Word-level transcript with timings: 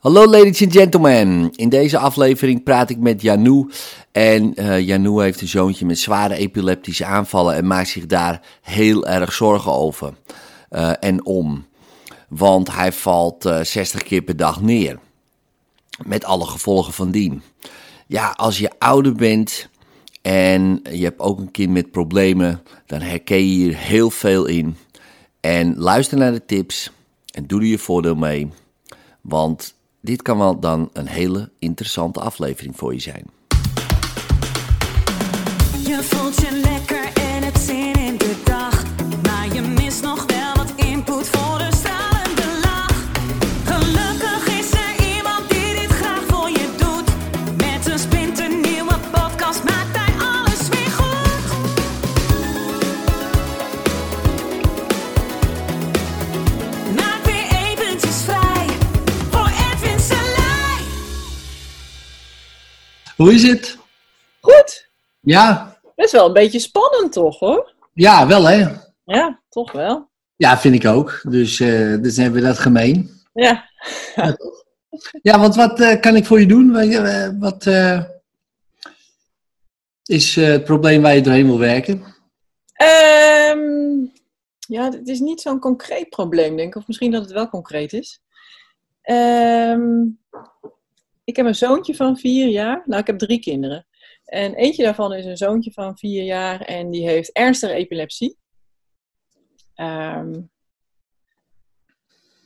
Hallo 0.00 0.26
ladies 0.26 0.62
and 0.62 0.72
gentlemen. 0.72 1.50
In 1.54 1.68
deze 1.68 1.98
aflevering 1.98 2.62
praat 2.62 2.90
ik 2.90 2.98
met 2.98 3.22
Janou. 3.22 3.70
En 4.12 4.60
uh, 4.60 4.80
Janou 4.80 5.22
heeft 5.22 5.40
een 5.40 5.48
zoontje 5.48 5.86
met 5.86 5.98
zware 5.98 6.34
epileptische 6.34 7.04
aanvallen 7.04 7.54
en 7.54 7.66
maakt 7.66 7.88
zich 7.88 8.06
daar 8.06 8.42
heel 8.62 9.06
erg 9.06 9.32
zorgen 9.32 9.72
over. 9.72 10.14
Uh, 10.70 10.92
en 11.00 11.24
om. 11.24 11.66
Want 12.28 12.72
hij 12.72 12.92
valt 12.92 13.46
uh, 13.46 13.60
60 13.60 14.02
keer 14.02 14.22
per 14.22 14.36
dag 14.36 14.60
neer. 14.60 14.98
Met 16.04 16.24
alle 16.24 16.46
gevolgen 16.46 16.92
van 16.92 17.10
dien. 17.10 17.42
Ja, 18.06 18.34
als 18.36 18.58
je 18.58 18.70
ouder 18.78 19.14
bent 19.14 19.68
en 20.22 20.80
je 20.90 21.04
hebt 21.04 21.20
ook 21.20 21.38
een 21.38 21.50
kind 21.50 21.70
met 21.72 21.90
problemen, 21.90 22.62
dan 22.86 23.00
herken 23.00 23.36
je 23.36 23.42
hier 23.42 23.76
heel 23.76 24.10
veel 24.10 24.46
in. 24.46 24.76
En 25.40 25.78
luister 25.78 26.18
naar 26.18 26.32
de 26.32 26.44
tips 26.46 26.90
en 27.34 27.46
doe 27.46 27.60
er 27.60 27.66
je 27.66 27.78
voordeel 27.78 28.16
mee. 28.16 28.48
Want 29.20 29.78
dit 30.00 30.22
kan 30.22 30.38
wel 30.38 30.60
dan 30.60 30.90
een 30.92 31.06
hele 31.06 31.50
interessante 31.58 32.20
aflevering 32.20 32.76
voor 32.76 32.94
je 32.94 33.00
zijn. 33.00 33.24
Je 35.84 36.02
Hoe 63.20 63.34
is 63.34 63.42
het? 63.42 63.78
Goed. 64.40 64.88
Ja, 65.20 65.78
Best 65.94 66.12
wel 66.12 66.26
een 66.26 66.32
beetje 66.32 66.58
spannend, 66.58 67.12
toch 67.12 67.38
hoor? 67.38 67.74
ja 67.92 68.26
wel 68.26 68.44
hè? 68.44 68.66
Ja, 69.04 69.40
toch 69.48 69.72
wel. 69.72 70.08
Ja, 70.36 70.58
vind 70.58 70.74
ik 70.74 70.86
ook. 70.86 71.20
Dus, 71.28 71.60
eh, 71.60 72.02
dus 72.02 72.16
hebben 72.16 72.40
we 72.40 72.46
dat 72.46 72.58
gemeen. 72.58 73.10
Ja. 73.32 73.68
Ja, 75.22 75.38
want 75.38 75.56
wat 75.56 75.80
eh, 75.80 76.00
kan 76.00 76.16
ik 76.16 76.24
voor 76.26 76.40
je 76.40 76.46
doen? 76.46 76.72
Wat, 76.72 76.86
eh, 76.88 77.28
wat 77.38 77.66
is 80.04 80.34
het 80.36 80.64
probleem 80.64 81.02
waar 81.02 81.14
je 81.14 81.22
doorheen 81.22 81.46
wil 81.46 81.58
werken? 81.58 82.02
Ehm, 82.72 84.04
ja, 84.58 84.90
het 84.90 85.08
is 85.08 85.20
niet 85.20 85.40
zo'n 85.40 85.58
concreet 85.60 86.08
probleem, 86.08 86.56
denk 86.56 86.68
ik. 86.68 86.76
Of 86.80 86.86
misschien 86.86 87.10
dat 87.10 87.22
het 87.22 87.32
wel 87.32 87.48
concreet 87.48 87.92
is. 87.92 88.20
Ehm, 89.02 90.02
ik 91.30 91.36
heb 91.36 91.46
een 91.46 91.54
zoontje 91.54 91.94
van 91.94 92.16
vier 92.16 92.48
jaar. 92.48 92.82
Nou, 92.84 93.00
ik 93.00 93.06
heb 93.06 93.18
drie 93.18 93.40
kinderen. 93.40 93.86
En 94.24 94.54
eentje 94.54 94.82
daarvan 94.82 95.12
is 95.12 95.24
een 95.24 95.36
zoontje 95.36 95.72
van 95.72 95.98
vier 95.98 96.24
jaar 96.24 96.60
en 96.60 96.90
die 96.90 97.08
heeft 97.08 97.32
ernstige 97.32 97.72
epilepsie. 97.72 98.36
Ehm, 99.74 100.32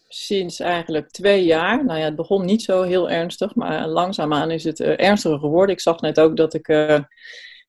sinds 0.09 0.61
eigenlijk 0.61 1.11
twee 1.11 1.45
jaar. 1.45 1.85
Nou 1.85 1.99
ja, 1.99 2.05
het 2.05 2.17
begon 2.17 2.45
niet 2.45 2.63
zo 2.63 2.83
heel 2.83 3.11
ernstig, 3.11 3.55
maar 3.55 3.89
langzaamaan 3.89 4.51
is 4.51 4.65
het 4.65 4.81
eh, 4.81 5.07
ernstiger 5.07 5.39
geworden. 5.39 5.75
Ik 5.75 5.81
zag 5.81 6.01
net 6.01 6.21
ook 6.21 6.37
dat 6.37 6.55
ik 6.55 6.69
eh, 6.69 7.01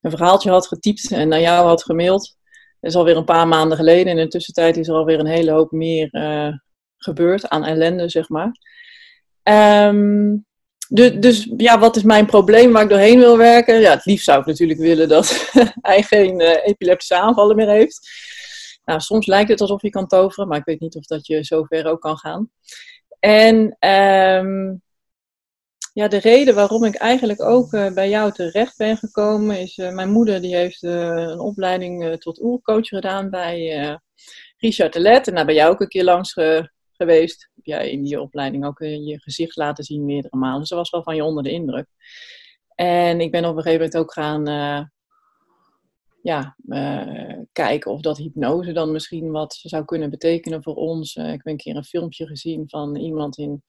een 0.02 0.12
verhaaltje 0.12 0.50
had 0.50 0.68
getypt 0.68 1.12
en 1.12 1.28
naar 1.28 1.42
jou 1.42 1.68
had 1.68 1.84
gemaild. 1.84 2.38
Dat 2.80 2.92
is 2.92 2.96
alweer 2.96 3.18
een 3.18 3.26
paar 3.26 3.48
maanden 3.48 3.78
geleden. 3.78 4.12
En 4.12 4.18
in 4.18 4.24
de 4.24 4.30
tussentijd 4.30 4.78
is 4.78 4.88
er 4.88 4.96
alweer 4.96 5.20
een 5.20 5.26
hele 5.26 5.52
hoop 5.52 5.72
meer 5.72 6.10
eh, 6.12 6.54
gebeurd 6.98 7.50
aan 7.50 7.64
ellende, 7.64 8.10
zeg 8.10 8.30
maar. 8.30 8.52
Ehm, 9.44 10.36
dus, 10.90 11.12
dus 11.20 11.50
ja, 11.58 11.80
wat 11.80 11.96
is 11.96 12.04
mijn 12.04 12.26
probleem 12.26 12.72
waar 12.72 12.84
ik 12.84 12.90
doorheen 12.90 13.20
wil 13.20 13.38
werken? 13.38 13.80
Ja, 13.80 13.92
het 13.92 14.06
liefst 14.06 14.26
zou 14.26 14.40
ik 14.40 14.46
natuurlijk 14.46 14.80
willen 14.80 15.08
dat 15.08 15.50
hij 15.82 16.04
geen 16.04 16.40
eh, 16.40 16.68
epileptische 16.68 17.16
aanvallen 17.16 17.56
meer 17.56 17.70
heeft. 17.70 18.10
Nou, 18.86 19.00
soms 19.00 19.26
lijkt 19.26 19.50
het 19.50 19.62
alsof 19.62 19.82
je 19.82 19.90
kan 19.90 20.08
toveren, 20.08 20.48
maar 20.48 20.58
ik 20.58 20.66
weet 20.66 20.80
niet 20.80 20.96
of 20.96 21.06
dat 21.06 21.28
je 21.28 21.44
zover 21.44 21.86
ook 21.86 22.02
kan 22.02 22.18
gaan. 22.18 22.50
En 23.20 23.76
ehm, 23.80 24.74
ja, 25.94 26.08
de 26.08 26.18
reden 26.18 26.56
waarom 26.56 26.84
ik 26.84 26.96
eigenlijk 26.96 27.42
ook 27.42 27.74
eh, 27.74 27.94
bij 27.94 28.10
jou 28.10 28.32
terecht 28.32 28.78
ben 28.78 28.98
gekomen 28.98 29.60
is, 29.60 29.78
eh, 29.78 29.92
mijn 29.92 30.12
moeder 30.12 30.42
die 30.42 30.56
heeft 30.56 30.84
een 30.84 31.40
opleiding 31.40 32.18
tot 32.20 32.42
oercoach 32.42 32.88
gedaan 32.88 33.30
bij 33.30 34.00
Richard 34.58 34.94
de 34.94 35.00
Let. 35.00 35.28
En 35.28 35.36
daar 35.36 35.46
ben 35.46 35.56
jij 35.56 35.68
ook 35.70 35.82
een 35.82 35.88
keer 35.88 36.04
langs 36.04 36.34
ge- 36.34 36.70
geweest. 36.92 37.50
Jij 37.66 37.92
in 37.92 38.04
die 38.04 38.22
opleiding 38.22 38.66
ook 38.66 38.80
eh, 38.80 39.06
je 39.08 39.20
gezicht 39.20 39.56
laten 39.56 39.84
zien 39.84 40.06
meerdere 40.06 40.38
malen. 40.38 40.60
Dus 40.60 40.70
dat 40.70 40.78
was 40.78 40.90
wel 40.90 41.04
van 41.04 41.16
je 41.16 41.24
onder 41.24 41.44
de 41.44 41.52
indruk. 41.52 41.88
En 42.76 43.22
ik 43.22 43.32
ben 43.32 43.46
op 43.46 43.56
een 43.56 43.62
gegeven 43.62 43.86
moment 43.86 43.98
ook 43.98 44.14
gaan 44.14 44.48
eh, 44.48 44.84
ja, 46.22 46.56
eh, 46.68 47.40
kijken 47.52 47.92
of 47.92 48.02
dat 48.02 48.18
hypnose 48.18 48.72
dan 48.72 48.92
misschien 48.92 49.32
wat 49.32 49.60
zou 49.62 49.86
kunnen 49.86 50.10
betekenen 50.10 50.64
voor 50.64 50.76
ons. 50.76 51.16
Ik 51.16 51.24
heb 51.24 51.46
een 51.46 51.58
keer 51.58 51.76
een 51.76 51.84
filmpje 51.84 52.28
gezien 52.28 52.70
van 52.70 52.96
iemand 52.96 53.38
in 53.38 53.64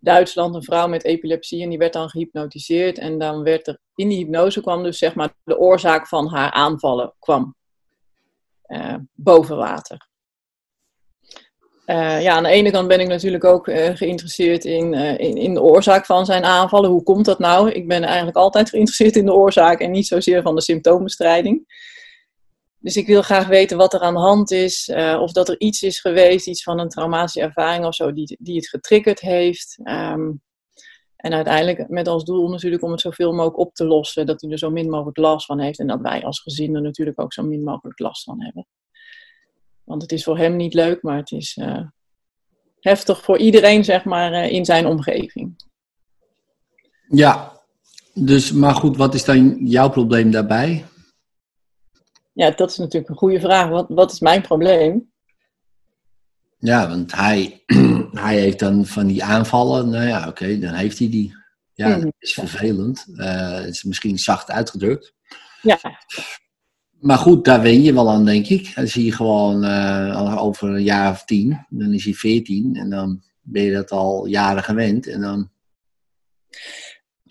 Duitsland, 0.00 0.54
een 0.54 0.62
vrouw 0.62 0.88
met 0.88 1.04
epilepsie, 1.04 1.62
en 1.62 1.68
die 1.68 1.78
werd 1.78 1.92
dan 1.92 2.08
gehypnotiseerd. 2.08 2.98
En 2.98 3.18
dan 3.18 3.42
werd 3.42 3.66
er 3.66 3.80
in 3.94 4.08
die 4.08 4.18
hypnose 4.18 4.60
kwam 4.60 4.82
dus 4.82 4.98
zeg 4.98 5.14
maar 5.14 5.34
de 5.44 5.58
oorzaak 5.58 6.08
van 6.08 6.28
haar 6.28 6.50
aanvallen 6.50 7.14
kwam 7.18 7.54
boven 9.14 9.56
water. 9.56 10.10
Eh, 11.84 12.22
ja, 12.22 12.34
aan 12.36 12.42
de 12.42 12.48
ene 12.48 12.70
kant 12.70 12.88
ben 12.88 13.00
ik 13.00 13.08
natuurlijk 13.08 13.44
ook 13.44 13.68
eh, 13.68 13.96
geïnteresseerd 13.96 14.64
in, 14.64 14.94
eh, 14.94 15.18
in, 15.18 15.36
in 15.36 15.54
de 15.54 15.62
oorzaak 15.62 16.06
van 16.06 16.26
zijn 16.26 16.44
aanvallen. 16.44 16.90
Hoe 16.90 17.02
komt 17.02 17.24
dat 17.24 17.38
nou? 17.38 17.70
Ik 17.70 17.88
ben 17.88 18.02
eigenlijk 18.02 18.36
altijd 18.36 18.68
geïnteresseerd 18.68 19.16
in 19.16 19.24
de 19.24 19.32
oorzaak 19.32 19.80
en 19.80 19.90
niet 19.90 20.06
zozeer 20.06 20.42
van 20.42 20.54
de 20.54 20.60
symptoombestrijding. 20.60 21.80
Dus 22.78 22.96
ik 22.96 23.06
wil 23.06 23.22
graag 23.22 23.46
weten 23.46 23.76
wat 23.76 23.94
er 23.94 24.00
aan 24.00 24.14
de 24.14 24.20
hand 24.20 24.50
is, 24.50 24.92
of 25.18 25.32
dat 25.32 25.48
er 25.48 25.60
iets 25.60 25.82
is 25.82 26.00
geweest, 26.00 26.46
iets 26.46 26.62
van 26.62 26.78
een 26.78 26.88
traumatische 26.88 27.40
ervaring 27.40 27.84
of 27.84 27.94
zo, 27.94 28.12
die, 28.12 28.36
die 28.40 28.56
het 28.56 28.68
getriggerd 28.68 29.20
heeft. 29.20 29.78
Ehm, 29.82 30.30
en 31.16 31.32
uiteindelijk 31.32 31.88
met 31.88 32.08
als 32.08 32.24
doel 32.24 32.48
natuurlijk 32.48 32.82
om 32.82 32.90
het 32.90 33.00
zoveel 33.00 33.32
mogelijk 33.32 33.58
op 33.58 33.74
te 33.74 33.84
lossen, 33.84 34.26
dat 34.26 34.40
hij 34.40 34.50
er 34.50 34.58
zo 34.58 34.70
min 34.70 34.90
mogelijk 34.90 35.16
last 35.16 35.46
van 35.46 35.60
heeft 35.60 35.78
en 35.78 35.86
dat 35.86 36.00
wij 36.00 36.24
als 36.24 36.40
gezin 36.40 36.74
er 36.74 36.82
natuurlijk 36.82 37.20
ook 37.20 37.32
zo 37.32 37.42
min 37.42 37.62
mogelijk 37.62 37.98
last 37.98 38.24
van 38.24 38.42
hebben. 38.42 38.66
Want 39.84 40.02
het 40.02 40.12
is 40.12 40.24
voor 40.24 40.38
hem 40.38 40.56
niet 40.56 40.74
leuk, 40.74 41.02
maar 41.02 41.16
het 41.16 41.30
is 41.30 41.56
eh, 41.60 41.80
heftig 42.80 43.22
voor 43.22 43.38
iedereen, 43.38 43.84
zeg 43.84 44.04
maar, 44.04 44.32
eh, 44.32 44.50
in 44.50 44.64
zijn 44.64 44.86
omgeving. 44.86 45.64
Ja, 47.08 47.60
dus, 48.14 48.52
maar 48.52 48.74
goed, 48.74 48.96
wat 48.96 49.14
is 49.14 49.24
dan 49.24 49.66
jouw 49.66 49.90
probleem 49.90 50.30
daarbij? 50.30 50.84
Ja, 52.32 52.50
dat 52.50 52.70
is 52.70 52.76
natuurlijk 52.78 53.10
een 53.10 53.16
goede 53.16 53.40
vraag. 53.40 53.68
Wat, 53.68 53.86
wat 53.88 54.12
is 54.12 54.20
mijn 54.20 54.42
probleem? 54.42 55.10
Ja, 56.58 56.88
want 56.88 57.12
hij, 57.14 57.62
hij 58.26 58.38
heeft 58.38 58.58
dan 58.58 58.86
van 58.86 59.06
die 59.06 59.24
aanvallen. 59.24 59.88
Nou 59.88 60.06
ja, 60.06 60.28
oké, 60.28 60.58
dan 60.58 60.74
heeft 60.74 60.98
hij 60.98 61.10
die. 61.10 61.34
Ja, 61.74 61.88
Mhm. 61.88 62.00
dat 62.00 62.14
is 62.18 62.32
vervelend. 62.32 63.06
Eh, 63.16 63.52
het 63.54 63.68
is 63.74 63.82
misschien 63.82 64.18
zacht 64.18 64.50
uitgedrukt. 64.50 65.14
Ja, 65.62 65.78
Maar 67.02 67.18
goed, 67.18 67.44
daar 67.44 67.62
wen 67.62 67.82
je 67.82 67.92
wel 67.92 68.10
aan, 68.10 68.24
denk 68.24 68.46
ik. 68.46 68.72
Als 68.76 68.94
je 68.94 69.12
gewoon 69.12 69.64
al 70.14 70.38
over 70.38 70.68
een 70.68 70.82
jaar 70.82 71.10
of 71.10 71.24
tien, 71.24 71.66
dan 71.68 71.92
is 71.92 72.04
hij 72.04 72.14
veertien. 72.14 72.76
En 72.76 72.90
dan 72.90 73.22
ben 73.40 73.62
je 73.62 73.72
dat 73.72 73.90
al 73.90 74.26
jaren 74.26 74.62
gewend. 74.62 75.06
En 75.06 75.20
dan, 75.20 75.50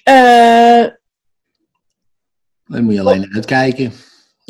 Eh, 0.04 0.86
dan 2.66 2.84
moet 2.84 2.94
je 2.94 3.00
alleen 3.00 3.34
uitkijken. 3.34 3.92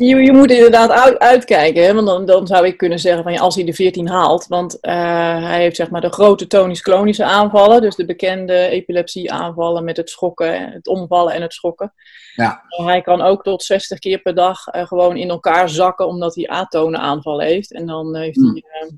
Je, 0.06 0.16
je 0.16 0.32
moet 0.32 0.50
inderdaad 0.50 0.90
uit- 0.90 1.18
uitkijken, 1.18 1.84
hè? 1.84 1.94
want 1.94 2.06
dan, 2.06 2.24
dan 2.24 2.46
zou 2.46 2.66
ik 2.66 2.76
kunnen 2.76 2.98
zeggen 2.98 3.22
van 3.22 3.32
ja, 3.32 3.40
als 3.40 3.54
hij 3.54 3.64
de 3.64 3.74
14 3.74 4.08
haalt, 4.08 4.46
want 4.46 4.80
eh, 4.80 5.44
hij 5.44 5.60
heeft 5.60 5.76
zeg 5.76 5.90
maar 5.90 6.00
de 6.00 6.12
grote 6.12 6.46
tonisch-klonische 6.46 7.24
aanvallen, 7.24 7.80
dus 7.80 7.96
de 7.96 8.04
bekende 8.04 8.54
epilepsie-aanvallen 8.68 9.84
met 9.84 9.96
het 9.96 10.10
schokken, 10.10 10.72
het 10.72 10.86
omvallen 10.86 11.32
en 11.34 11.42
het 11.42 11.52
schokken. 11.52 11.94
Ja. 12.34 12.62
Hij 12.68 13.00
kan 13.00 13.20
ook 13.22 13.42
tot 13.42 13.62
60 13.62 13.98
keer 13.98 14.18
per 14.18 14.34
dag 14.34 14.66
eh, 14.66 14.86
gewoon 14.86 15.16
in 15.16 15.30
elkaar 15.30 15.68
zakken 15.68 16.06
omdat 16.06 16.34
hij 16.34 16.48
atonen 16.48 17.00
aanvallen 17.00 17.46
heeft 17.46 17.72
en 17.72 17.86
dan 17.86 18.16
heeft 18.16 18.36
Hmm. 18.36 18.60
hij 18.60 18.88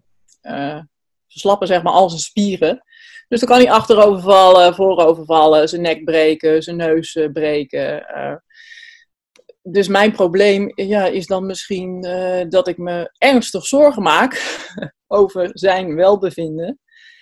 eh, 0.40 0.70
eh, 0.76 0.82
verslappen 1.28 1.66
zeg 1.66 1.82
maar 1.82 1.92
al 1.92 2.08
zijn 2.08 2.20
spieren. 2.20 2.82
Dus 3.28 3.40
dan 3.40 3.48
kan 3.48 3.58
hij 3.58 3.70
achterover 3.70 4.22
vallen, 4.22 4.74
voorover 4.74 5.24
vallen, 5.24 5.68
zijn 5.68 5.82
nek 5.82 6.04
breken, 6.04 6.62
zijn 6.62 6.76
neus 6.76 7.18
breken. 7.32 8.06
Dus 9.66 9.88
mijn 9.88 10.12
probleem 10.12 10.72
ja, 10.74 11.04
is 11.06 11.26
dan 11.26 11.46
misschien 11.46 12.04
eh, 12.04 12.48
dat 12.48 12.68
ik 12.68 12.78
me 12.78 13.14
ernstig 13.18 13.66
zorgen 13.66 14.02
maak 14.02 14.64
over 15.06 15.50
zijn 15.52 15.94
welbevinden. 15.94 16.78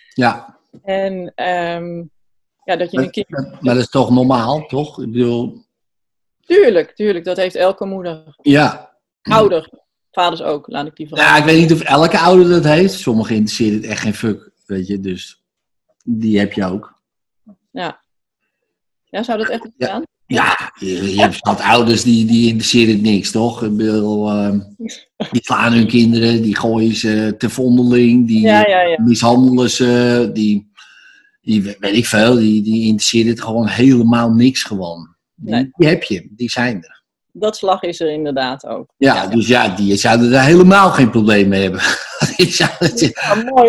Ja, 0.09 0.59
En 0.83 1.33
ehm, 1.35 1.97
ja, 2.65 2.77
dat 2.77 2.91
je 2.91 2.99
een 2.99 3.11
kind. 3.11 3.29
maar 3.29 3.75
dat 3.75 3.77
is 3.77 3.89
toch 3.89 4.11
normaal, 4.11 4.67
toch? 4.67 5.03
Ik 5.03 5.13
bedoel, 5.13 5.65
Tuurlijk, 6.41 6.95
tuurlijk, 6.95 7.25
dat 7.25 7.37
heeft 7.37 7.55
elke 7.55 7.85
moeder. 7.87 8.35
ja. 8.43 8.91
Ouder, 9.23 9.69
vaders 10.11 10.43
ook, 10.43 10.69
laat 10.69 10.87
ik 10.87 10.97
die 10.97 11.09
vragen. 11.09 11.27
Ja, 11.27 11.37
ik 11.39 11.45
weet 11.45 11.61
niet 11.61 11.73
of 11.73 11.81
elke 11.81 12.19
ouder 12.19 12.49
dat 12.49 12.65
heeft. 12.65 12.93
Sommigen 12.93 13.35
interesseert 13.35 13.75
het 13.75 13.85
echt 13.85 14.01
geen 14.01 14.15
fuck, 14.15 14.51
weet 14.67 14.87
je. 14.87 15.01
Dus 15.01 15.43
die 16.05 16.39
heb 16.39 16.53
je 16.53 16.65
ook. 16.65 17.01
Ja. 17.71 18.01
Ja, 19.05 19.23
zou 19.23 19.39
dat 19.39 19.49
echt 19.49 19.71
Ja. 19.77 20.03
Ja, 20.35 20.73
je, 20.79 21.15
je 21.15 21.21
hebt 21.21 21.61
ouders 21.61 22.03
die, 22.03 22.25
die 22.27 22.49
interesseren 22.49 23.01
niks, 23.01 23.31
toch? 23.31 23.63
Ik 23.63 23.77
bedoel, 23.77 24.29
ehm, 24.31 24.61
die 25.31 25.43
slaan 25.43 25.73
hun 25.73 25.87
kinderen, 25.87 26.43
die 26.43 26.57
gooien 26.57 26.97
ze 26.97 27.35
te 27.39 27.51
vondeling, 27.51 28.27
die 28.27 28.41
Ja, 28.41 28.67
ja, 28.69 28.81
ja. 28.81 29.03
mishandelen 29.03 29.71
ze, 29.71 30.31
die, 30.33 30.71
die 31.41 31.63
weet 31.79 31.97
ik 31.97 32.07
veel, 32.07 32.35
die, 32.35 32.63
die 32.63 32.83
interesseert 32.87 33.29
het 33.29 33.41
gewoon 33.43 33.67
helemaal 33.67 34.31
niks 34.31 34.63
gewoon. 34.63 35.15
Die, 35.35 35.55
Nee. 35.55 35.69
die 35.77 35.89
heb 35.89 36.03
je, 36.03 36.29
die 36.31 36.51
zijn 36.51 36.77
er. 36.85 37.01
Dat 37.35 37.57
slag 37.57 37.83
is 37.83 38.01
er 38.01 38.11
inderdaad 38.13 38.67
ook. 38.67 38.93
Ja, 38.97 39.27
dus 39.27 39.47
ja, 39.49 39.69
die 39.69 39.97
zouden 39.97 40.31
daar 40.31 40.45
helemaal 40.45 40.91
geen 40.91 41.11
probleem 41.11 41.49
mee 41.49 41.63
hebben. 41.63 41.81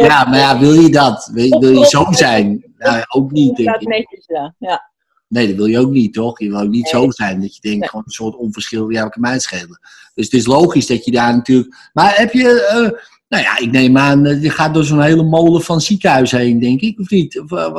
Ja, 0.01 0.25
maar 0.25 0.38
ja, 0.39 0.60
wil 0.60 0.74
je 0.74 0.89
dat? 0.89 1.30
Wil, 1.33 1.60
wil 1.60 1.71
je 1.80 1.86
zo 1.86 2.06
zijn? 2.10 2.63
Ja, 2.77 3.06
ook 3.10 3.31
niet, 3.31 3.56
denk 3.56 3.69
Ja, 3.69 3.80
ik. 3.80 3.88
netjes, 3.88 4.25
ja. 4.60 4.92
Nee, 5.34 5.48
dat 5.48 5.56
wil 5.56 5.66
je 5.66 5.80
ook 5.80 5.92
niet, 5.92 6.14
toch? 6.14 6.40
Je 6.40 6.50
wil 6.50 6.60
ook 6.60 6.70
niet 6.70 6.92
Nee. 6.94 7.02
zo 7.02 7.12
zijn 7.12 7.42
dat 7.42 7.56
je 7.56 7.62
denkt, 7.62 7.80
Nee. 7.80 7.90
gewoon 7.90 8.06
een 8.06 8.12
soort 8.12 8.36
onverschil, 8.36 8.90
ja, 8.90 9.08
kan 9.10 9.22
mij 9.22 9.40
schelen. 9.40 9.80
Dus 10.16 10.26
het 10.26 10.34
is 10.34 10.46
logisch 10.46 10.88
dat 10.88 11.06
je 11.06 11.12
daar 11.12 11.36
natuurlijk... 11.36 11.76
Maar 11.94 12.18
heb 12.18 12.34
je, 12.34 12.66
eh, 12.66 13.00
nou 13.28 13.44
ja, 13.44 13.58
ik 13.60 13.72
neem 13.72 13.98
aan, 13.98 14.26
eh, 14.26 14.42
je 14.44 14.50
gaat 14.50 14.74
door 14.74 14.84
zo'n 14.84 15.02
hele 15.02 15.24
molen 15.24 15.62
van 15.62 15.82
ziekenhuizen 15.82 16.40
heen, 16.40 16.60
denk 16.60 16.82
ik, 16.82 17.00
of 17.00 17.10
niet? 17.10 17.40
Of, 17.40 17.52
eh, 17.52 17.76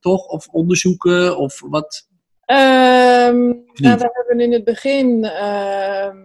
toch? 0.00 0.26
Of 0.26 0.48
onderzoeken, 0.48 1.36
of 1.38 1.60
wat? 1.66 2.08
Ehm, 2.44 3.38
nou, 3.38 3.56
niet? 3.74 4.00
we 4.00 4.10
hebben 4.12 4.40
in 4.40 4.52
het 4.52 4.64
begin 4.64 5.24
ehm, 5.24 6.16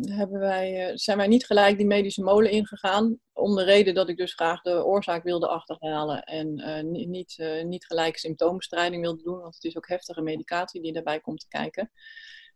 hebben 0.00 0.38
wij, 0.40 0.88
eh, 0.88 0.96
zijn 0.96 1.16
wij 1.16 1.26
niet 1.26 1.46
gelijk 1.46 1.76
die 1.76 1.86
medische 1.86 2.22
molen 2.22 2.50
ingegaan. 2.50 3.18
Om 3.32 3.56
de 3.56 3.62
reden 3.62 3.94
dat 3.94 4.08
ik 4.08 4.16
dus 4.16 4.34
graag 4.34 4.62
de 4.62 4.84
oorzaak 4.84 5.22
wilde 5.22 5.48
achterhalen. 5.48 6.22
En 6.22 6.58
eh, 6.58 6.84
ni- 6.84 7.06
niet, 7.06 7.34
eh, 7.38 7.64
niet 7.64 7.86
gelijk 7.86 8.16
symptoombestrijding 8.16 9.02
wilde 9.02 9.22
doen. 9.22 9.40
Want 9.40 9.54
het 9.54 9.64
is 9.64 9.76
ook 9.76 9.88
heftige 9.88 10.22
medicatie 10.22 10.82
die 10.82 10.92
daarbij 10.92 11.20
komt 11.20 11.40
te 11.40 11.48
kijken. 11.48 11.90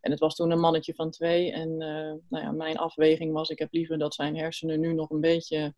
En 0.01 0.11
het 0.11 0.21
was 0.21 0.35
toen 0.35 0.51
een 0.51 0.61
mannetje 0.61 0.95
van 0.95 1.11
twee. 1.11 1.53
En 1.53 1.77
nou 1.77 2.45
ja, 2.45 2.53
mijn 2.53 2.77
afweging 2.77 3.33
was, 3.33 3.49
ik 3.49 3.59
heb 3.59 3.73
liever 3.73 3.99
dat 3.99 4.15
zijn 4.15 4.37
hersenen 4.37 4.81
nu 4.81 4.93
nog 4.95 5.11
een 5.11 5.21
beetje 5.21 5.75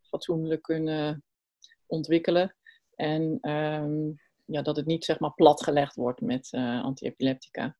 fatsoenlijk 0.00 0.62
kunnen 0.62 1.24
ontwikkelen. 1.86 2.56
En 2.94 3.38
ehm, 3.40 4.10
ja, 4.44 4.62
dat 4.62 4.76
het 4.76 4.86
niet 4.86 5.04
zeg 5.04 5.18
maar 5.18 5.34
platgelegd 5.34 5.94
wordt 5.94 6.20
met 6.20 6.48
antiepileptica. 6.82 7.76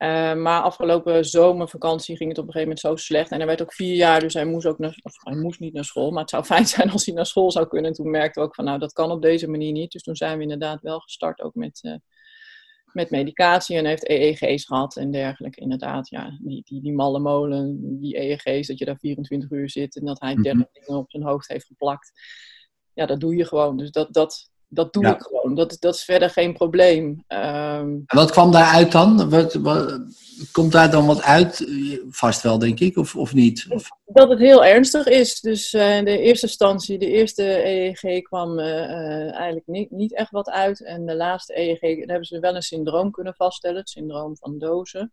Eh, 0.00 0.34
maar 0.34 0.62
afgelopen 0.62 1.24
zomervakantie 1.24 2.16
ging 2.16 2.28
het 2.28 2.38
op 2.38 2.46
een 2.46 2.52
gegeven 2.52 2.76
moment 2.76 3.00
zo 3.00 3.06
slecht. 3.06 3.30
En 3.30 3.36
hij 3.36 3.46
werd 3.46 3.62
ook 3.62 3.72
vier 3.72 3.94
jaar, 3.94 4.20
dus 4.20 4.34
hij 4.34 4.44
moest, 4.44 4.66
ook 4.66 4.78
naar, 4.78 4.98
of 5.02 5.14
hij 5.24 5.36
moest 5.36 5.60
niet 5.60 5.72
naar 5.72 5.84
school. 5.84 6.10
Maar 6.10 6.20
het 6.20 6.30
zou 6.30 6.44
fijn 6.54 6.66
zijn 6.66 6.90
als 6.90 7.06
hij 7.06 7.14
naar 7.14 7.26
school 7.26 7.50
zou 7.50 7.66
kunnen. 7.66 7.90
En 7.90 7.96
toen 7.96 8.10
merkte 8.10 8.40
we 8.40 8.46
ook 8.46 8.54
van, 8.54 8.64
nou, 8.64 8.78
dat 8.78 8.92
kan 8.92 9.10
op 9.10 9.22
deze 9.22 9.48
manier 9.48 9.72
niet. 9.72 9.92
Dus 9.92 10.02
toen 10.02 10.16
zijn 10.16 10.36
we 10.36 10.42
inderdaad 10.42 10.80
wel 10.80 11.00
gestart 11.00 11.40
ook 11.40 11.54
met, 11.54 11.78
eh, 11.82 11.94
met 12.92 13.10
medicatie. 13.10 13.76
En 13.76 13.84
hij 13.84 13.90
heeft 13.90 14.08
EEG's 14.08 14.66
gehad 14.66 14.96
en 14.96 15.10
dergelijke. 15.10 15.60
Inderdaad, 15.60 16.08
ja, 16.08 16.38
die, 16.40 16.62
die, 16.64 16.82
die 16.82 16.92
malle 16.92 17.18
molen, 17.18 17.78
die 18.00 18.18
EEG's, 18.20 18.66
dat 18.66 18.78
je 18.78 18.84
daar 18.84 18.98
24 18.98 19.50
uur 19.50 19.70
zit. 19.70 19.96
En 19.96 20.04
dat 20.04 20.20
hij 20.20 20.32
Mhm. 20.32 20.42
30 20.42 20.66
dingen 20.72 21.00
op 21.00 21.10
zijn 21.10 21.22
hoofd 21.22 21.48
heeft 21.48 21.66
geplakt. 21.66 22.12
Ja, 22.94 23.06
dat 23.06 23.20
doe 23.20 23.36
je 23.36 23.44
gewoon. 23.44 23.76
Dus 23.76 23.90
dat, 23.90 24.14
dat, 24.14 24.49
dat 24.70 24.92
doe 24.92 25.02
Ja. 25.04 25.14
ik 25.14 25.22
gewoon. 25.22 25.54
Dat, 25.54 25.76
dat 25.80 25.94
is 25.94 26.04
verder 26.04 26.30
geen 26.30 26.52
probleem. 26.52 27.24
Ehm, 27.26 27.90
En 28.06 28.16
wat 28.16 28.30
kwam 28.30 28.52
daaruit 28.52 28.92
dan? 28.92 29.30
Wat, 29.30 29.54
wat, 29.54 30.00
komt 30.52 30.72
daar 30.72 30.90
dan 30.90 31.06
wat 31.06 31.22
uit? 31.22 31.68
Vast 32.10 32.42
wel, 32.42 32.58
denk 32.58 32.80
ik, 32.80 32.96
of, 32.96 33.16
of 33.16 33.34
niet? 33.34 33.66
Of, 33.68 33.88
dat 34.04 34.28
het 34.30 34.38
heel 34.38 34.64
ernstig 34.64 35.06
is. 35.06 35.40
Dus 35.40 35.72
eh, 35.72 35.96
in 35.96 36.04
de 36.04 36.18
eerste 36.18 36.46
instantie, 36.46 36.98
de 36.98 37.06
eerste 37.10 37.64
EEG 37.66 38.22
kwam 38.22 38.58
eh, 38.58 38.84
eh, 38.84 39.34
eigenlijk 39.34 39.66
niet, 39.66 39.90
niet 39.90 40.14
echt 40.14 40.30
wat 40.30 40.50
uit. 40.50 40.84
En 40.84 41.06
de 41.06 41.16
laatste 41.16 41.58
EEG, 41.58 41.80
daar 41.80 42.06
hebben 42.06 42.24
ze 42.24 42.40
wel 42.40 42.54
een 42.56 42.62
syndroom 42.62 43.10
kunnen 43.10 43.34
vaststellen, 43.34 43.78
het 43.78 43.88
syndroom 43.88 44.36
van 44.36 44.58
dozen. 44.58 45.12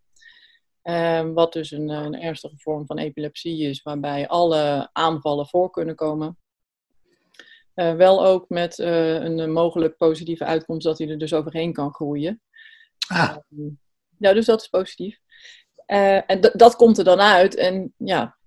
Ehm, 0.81 1.33
wat 1.33 1.53
dus 1.53 1.71
een, 1.71 1.89
een 1.89 2.21
ernstige 2.21 2.57
vorm 2.57 2.86
van 2.86 2.98
epilepsie 2.98 3.69
is, 3.69 3.81
waarbij 3.81 4.27
alle 4.27 4.89
aanvallen 4.94 5.48
voor 5.48 5.69
kunnen 5.69 5.95
komen. 5.95 6.38
Eh, 7.77 7.95
wel 7.95 8.25
ook 8.25 8.50
met 8.50 8.79
eh, 8.79 9.13
een 9.13 9.39
eh, 9.39 9.47
mogelijk 9.47 9.97
positieve 9.97 10.45
uitkomst 10.45 10.83
dat 10.85 10.97
hij 10.97 11.09
er 11.09 11.18
dus 11.18 11.33
overheen 11.33 11.74
kan 11.74 11.94
groeien. 11.94 12.41
ah, 13.07 13.35
Ja, 14.18 14.33
dus 14.33 14.45
dat 14.45 14.62
is 14.62 14.68
positief. 14.68 15.19
En 15.85 16.39
dat 16.53 16.75
komt 16.75 16.97
er 16.97 17.03
dan 17.03 17.19
uit. 17.19 17.56
En 17.56 17.94
ja, 17.97 18.38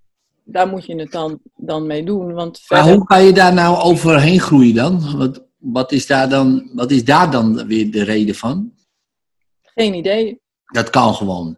daar 0.43 0.67
moet 0.67 0.85
je 0.85 0.95
het 0.95 1.11
dan, 1.11 1.39
dan 1.55 1.87
mee 1.87 2.03
doen. 2.03 2.33
Want 2.33 2.61
maar 2.67 2.89
hoe 2.89 3.05
kan 3.05 3.23
je 3.23 3.33
daar 3.33 3.53
nou 3.53 3.77
overheen 3.77 4.39
groeien 4.39 4.75
dan? 4.75 5.17
Wat, 5.17 5.45
wat, 5.57 5.91
is 5.91 6.07
daar 6.07 6.29
dan? 6.29 6.69
wat 6.73 6.91
is 6.91 7.05
daar 7.05 7.31
dan 7.31 7.67
weer 7.67 7.91
de 7.91 8.03
reden 8.03 8.35
van? 8.35 8.73
geen 9.61 9.93
idee. 9.93 10.41
Dat 10.65 10.89
kan 10.89 11.13
gewoon. 11.13 11.57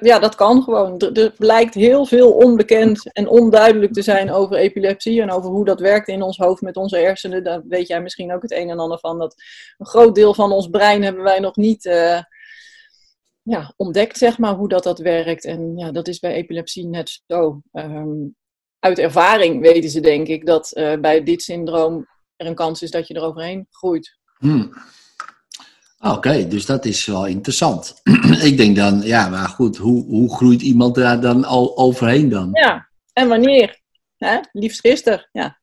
Ja, 0.00 0.18
dat 0.18 0.34
kan 0.34 0.62
gewoon. 0.62 0.98
Er, 0.98 1.22
er 1.22 1.34
blijkt 1.38 1.74
heel 1.74 2.06
veel 2.06 2.32
onbekend 2.32 3.12
en 3.12 3.28
onduidelijk 3.28 3.92
te 3.92 4.02
zijn 4.02 4.30
over 4.30 4.56
epilepsie 4.56 5.22
en 5.22 5.30
over 5.30 5.50
hoe 5.50 5.64
dat 5.64 5.80
werkt 5.80 6.08
in 6.08 6.22
ons 6.22 6.36
hoofd 6.36 6.62
met 6.62 6.76
onze 6.76 6.96
hersenen. 6.96 7.44
Daar 7.44 7.62
weet 7.68 7.86
jij 7.86 8.02
misschien 8.02 8.32
ook 8.32 8.42
het 8.42 8.52
een 8.52 8.70
en 8.70 8.78
ander 8.78 8.98
van. 8.98 9.18
Dat 9.18 9.34
een 9.78 9.86
groot 9.86 10.14
deel 10.14 10.34
van 10.34 10.52
ons 10.52 10.68
brein 10.68 11.02
hebben 11.02 11.22
wij 11.22 11.38
nog 11.38 11.56
niet 11.56 11.86
eh, 11.86 12.20
ja, 13.42 13.72
ontdekt, 13.76 14.18
zeg 14.18 14.38
maar, 14.38 14.54
hoe 14.54 14.68
dat, 14.68 14.82
dat 14.82 14.98
werkt. 14.98 15.44
En 15.44 15.76
ja, 15.76 15.92
dat 15.92 16.08
is 16.08 16.18
bij 16.18 16.32
epilepsie 16.32 16.86
net 16.86 17.22
zo. 17.26 17.62
Ehm, 17.72 18.28
uit 18.78 18.98
ervaring 18.98 19.60
weten 19.60 19.90
ze, 19.90 20.00
denk 20.00 20.28
ik, 20.28 20.46
dat 20.46 20.72
eh, 20.72 21.00
bij 21.00 21.22
dit 21.22 21.42
syndroom 21.42 22.06
er 22.36 22.46
een 22.46 22.54
kans 22.54 22.82
is 22.82 22.90
dat 22.90 23.08
je 23.08 23.14
er 23.14 23.22
overheen 23.22 23.66
groeit. 23.70 24.18
Hmm. 24.38 24.72
Oké, 26.04 26.48
dus 26.48 26.66
dat 26.66 26.84
is 26.84 27.06
wel 27.06 27.26
interessant. 27.26 28.00
ik 28.48 28.56
denk 28.56 28.76
dan, 28.76 29.00
ja, 29.02 29.28
maar 29.28 29.48
goed, 29.48 29.76
hoe, 29.76 30.04
hoe 30.04 30.34
groeit 30.34 30.62
iemand 30.62 30.94
daar 30.94 31.20
dan 31.20 31.44
al 31.44 31.76
overheen 31.76 32.28
dan? 32.28 32.48
Ja, 32.52 32.88
en 33.12 33.28
wanneer? 33.28 33.80
Hè? 34.16 34.38
Liefst 34.52 34.80
gisteren, 34.80 35.28
ja. 35.32 35.58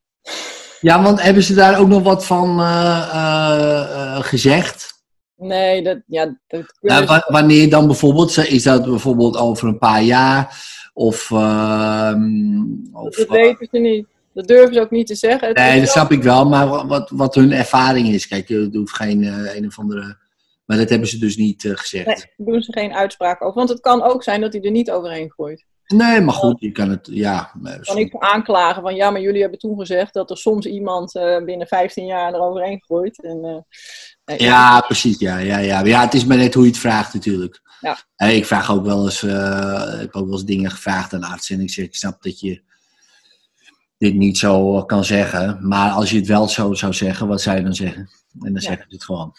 Ja, 0.79 1.01
want 1.01 1.21
hebben 1.21 1.43
ze 1.43 1.53
daar 1.53 1.79
ook 1.79 1.87
nog 1.87 2.03
wat 2.03 2.25
van 2.25 2.59
eh, 2.59 3.09
eh, 3.13 3.81
eh, 4.15 4.23
gezegd? 4.23 5.03
Nee, 5.35 5.83
dat, 5.83 5.97
ja, 6.07 6.37
dat 6.47 6.63
wa- 6.79 7.25
wanneer 7.27 7.69
dan 7.69 7.85
bijvoorbeeld? 7.87 8.37
Is 8.37 8.63
dat 8.63 8.85
bijvoorbeeld 8.85 9.37
over 9.37 9.67
een 9.67 9.77
paar 9.77 10.01
jaar? 10.03 10.63
Of, 10.93 11.31
ehm, 11.31 12.61
of 12.91 13.15
dat 13.15 13.27
weten 13.27 13.67
ze 13.71 13.77
niet. 13.79 14.05
Dat 14.33 14.47
durven 14.47 14.73
ze 14.73 14.79
ook 14.79 14.91
niet 14.91 15.07
te 15.07 15.15
zeggen. 15.15 15.47
Het 15.47 15.57
Nee, 15.57 15.79
dat 15.79 15.89
snap 15.89 16.11
ik 16.11 16.23
wel, 16.23 16.45
maar 16.49 16.67
wa- 16.67 16.85
wat, 16.87 17.09
wat 17.13 17.35
hun 17.35 17.51
ervaring 17.51 18.07
is. 18.07 18.27
Kijk, 18.27 18.47
je 18.47 18.69
hoeft 18.73 18.95
geen 18.95 19.23
een 19.57 19.65
of 19.67 19.79
andere. 19.79 20.17
Maar 20.69 20.77
dat 20.77 20.89
hebben 20.89 21.07
ze 21.07 21.17
dus 21.17 21.37
niet 21.37 21.65
eh, 21.65 21.71
gezegd. 21.75 22.05
Nee, 22.05 22.15
daar 22.15 22.33
doen 22.37 22.61
ze 22.61 22.71
geen 22.71 22.93
uitspraak 22.93 23.41
over. 23.41 23.55
Want 23.55 23.69
het 23.69 23.79
kan 23.79 24.01
ook 24.03 24.23
zijn 24.23 24.41
dat 24.41 24.53
hij 24.53 24.61
er 24.61 24.71
niet 24.71 24.91
overheen 24.91 25.29
groeit. 25.31 25.65
Nee, 25.87 26.21
maar 26.21 26.33
goed, 26.33 26.59
je 26.59 26.71
kan 26.71 26.89
het. 26.89 27.07
Ja, 27.11 27.51
Kan 27.81 27.97
ik 27.97 28.15
aanklagen 28.17 28.81
van 28.81 28.95
ja, 28.95 29.09
maar 29.11 29.21
jullie 29.21 29.41
hebben 29.41 29.59
toen 29.59 29.79
gezegd 29.79 30.13
dat 30.13 30.29
er 30.29 30.37
soms 30.37 30.65
iemand 30.65 31.15
eh, 31.15 31.43
binnen 31.43 31.67
15 31.67 32.05
jaar 32.05 32.33
er 32.33 32.39
overheen 32.39 32.81
groeit. 32.81 33.23
En, 33.23 33.43
eh, 33.43 33.57
nee, 34.25 34.41
Ja, 34.47 34.81
precies. 34.81 35.19
Ja, 35.19 35.37
ja, 35.37 35.57
ja. 35.57 35.83
ja, 35.85 36.01
het 36.01 36.13
is 36.13 36.25
maar 36.25 36.37
net 36.37 36.53
hoe 36.53 36.63
je 36.63 36.69
het 36.69 36.79
vraagt 36.79 37.13
natuurlijk. 37.13 37.61
Ja. 37.79 37.97
Hey, 38.15 38.35
ik 38.35 38.45
vraag 38.45 38.71
ook 38.71 38.85
wel 38.85 39.05
eens, 39.05 39.23
ik 39.23 39.29
heb 39.99 40.15
ook 40.15 40.25
wel 40.25 40.33
eens 40.33 40.45
dingen 40.45 40.71
gevraagd 40.71 41.13
aan 41.13 41.23
artsen. 41.23 41.55
En 41.55 41.61
ik 41.61 41.69
zeg, 41.69 41.85
ik 41.85 41.95
snap 41.95 42.21
dat 42.23 42.39
je 42.39 42.61
dit 43.97 44.13
niet 44.13 44.37
zo 44.37 44.83
kan 44.85 45.03
zeggen. 45.05 45.67
Maar 45.67 45.91
als 45.91 46.09
je 46.09 46.17
het 46.17 46.27
wel 46.27 46.47
zo 46.47 46.73
zou 46.73 46.93
zeggen, 46.93 47.27
wat 47.27 47.41
zou 47.41 47.57
je 47.57 47.63
dan 47.63 47.75
zeggen? 47.75 48.09
En 48.33 48.53
dan 48.53 48.53
Ja. 48.53 48.59
zeggen 48.59 48.85
ze 48.89 48.95
het 48.95 49.03
gewoon. 49.03 49.33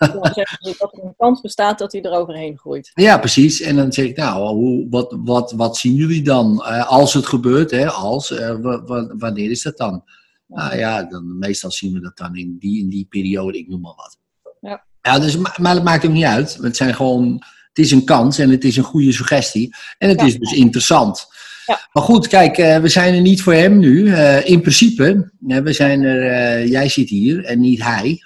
Dan 0.12 0.30
zeggen 0.34 0.58
ze 0.60 0.74
dat 0.78 0.92
er 0.96 1.04
een 1.04 1.14
kans 1.16 1.40
bestaat 1.40 1.78
dat 1.78 1.92
hij 1.92 2.02
er 2.02 2.12
overheen 2.12 2.58
groeit. 2.58 2.90
Ja, 2.94 3.18
precies. 3.18 3.60
En 3.60 3.76
dan 3.76 3.92
zeg 3.92 4.04
ik, 4.04 4.16
nou, 4.16 4.54
hoe, 4.54 4.86
wat, 4.90 5.16
wat, 5.24 5.52
wat 5.52 5.76
zien 5.76 5.94
jullie 5.94 6.22
dan? 6.22 6.64
Eh, 6.64 6.86
als 6.88 7.14
het 7.14 7.26
gebeurt, 7.26 7.70
hè, 7.70 7.90
als, 7.90 8.30
eh, 8.30 8.56
wa- 8.60 8.82
wa- 8.84 9.14
wanneer 9.18 9.50
is 9.50 9.62
dat 9.62 9.76
dan? 9.76 10.04
Nou 10.46 10.76
ja, 10.76 11.02
dan, 11.02 11.38
meestal 11.38 11.70
zien 11.70 11.92
we 11.92 12.00
dat 12.00 12.16
dan 12.16 12.36
in 12.36 12.56
die, 12.58 12.80
in 12.82 12.88
die 12.88 13.06
periode, 13.08 13.58
ik 13.58 13.68
noem 13.68 13.80
maar 13.80 13.94
wat. 13.96 14.18
Ja. 14.60 14.84
ja 15.02 15.18
dus, 15.18 15.36
ma- 15.36 15.54
maar 15.60 15.74
dat 15.74 15.84
maakt 15.84 16.04
ook 16.06 16.12
niet 16.12 16.24
uit. 16.24 16.58
Het, 16.60 16.76
zijn 16.76 16.94
gewoon, 16.94 17.32
het 17.68 17.78
is 17.78 17.90
een 17.90 18.04
kans 18.04 18.38
en 18.38 18.50
het 18.50 18.64
is 18.64 18.76
een 18.76 18.82
goede 18.84 19.12
suggestie. 19.12 19.74
En 19.98 20.08
het 20.08 20.20
Ja. 20.20 20.26
is 20.26 20.38
dus 20.38 20.52
interessant. 20.52 21.26
Ja. 21.66 21.88
Maar 21.92 22.02
goed, 22.02 22.28
kijk, 22.28 22.58
eh, 22.58 22.78
we 22.78 22.88
zijn 22.88 23.14
er 23.14 23.20
niet 23.20 23.42
voor 23.42 23.52
hem 23.54 23.78
nu. 23.78 24.14
In 24.44 24.60
principe, 24.60 25.30
we 25.40 25.72
zijn 25.72 26.02
er, 26.02 26.66
jij 26.66 26.88
zit 26.88 27.08
hier 27.08 27.44
en 27.44 27.60
niet 27.60 27.82
hij. 27.82 28.18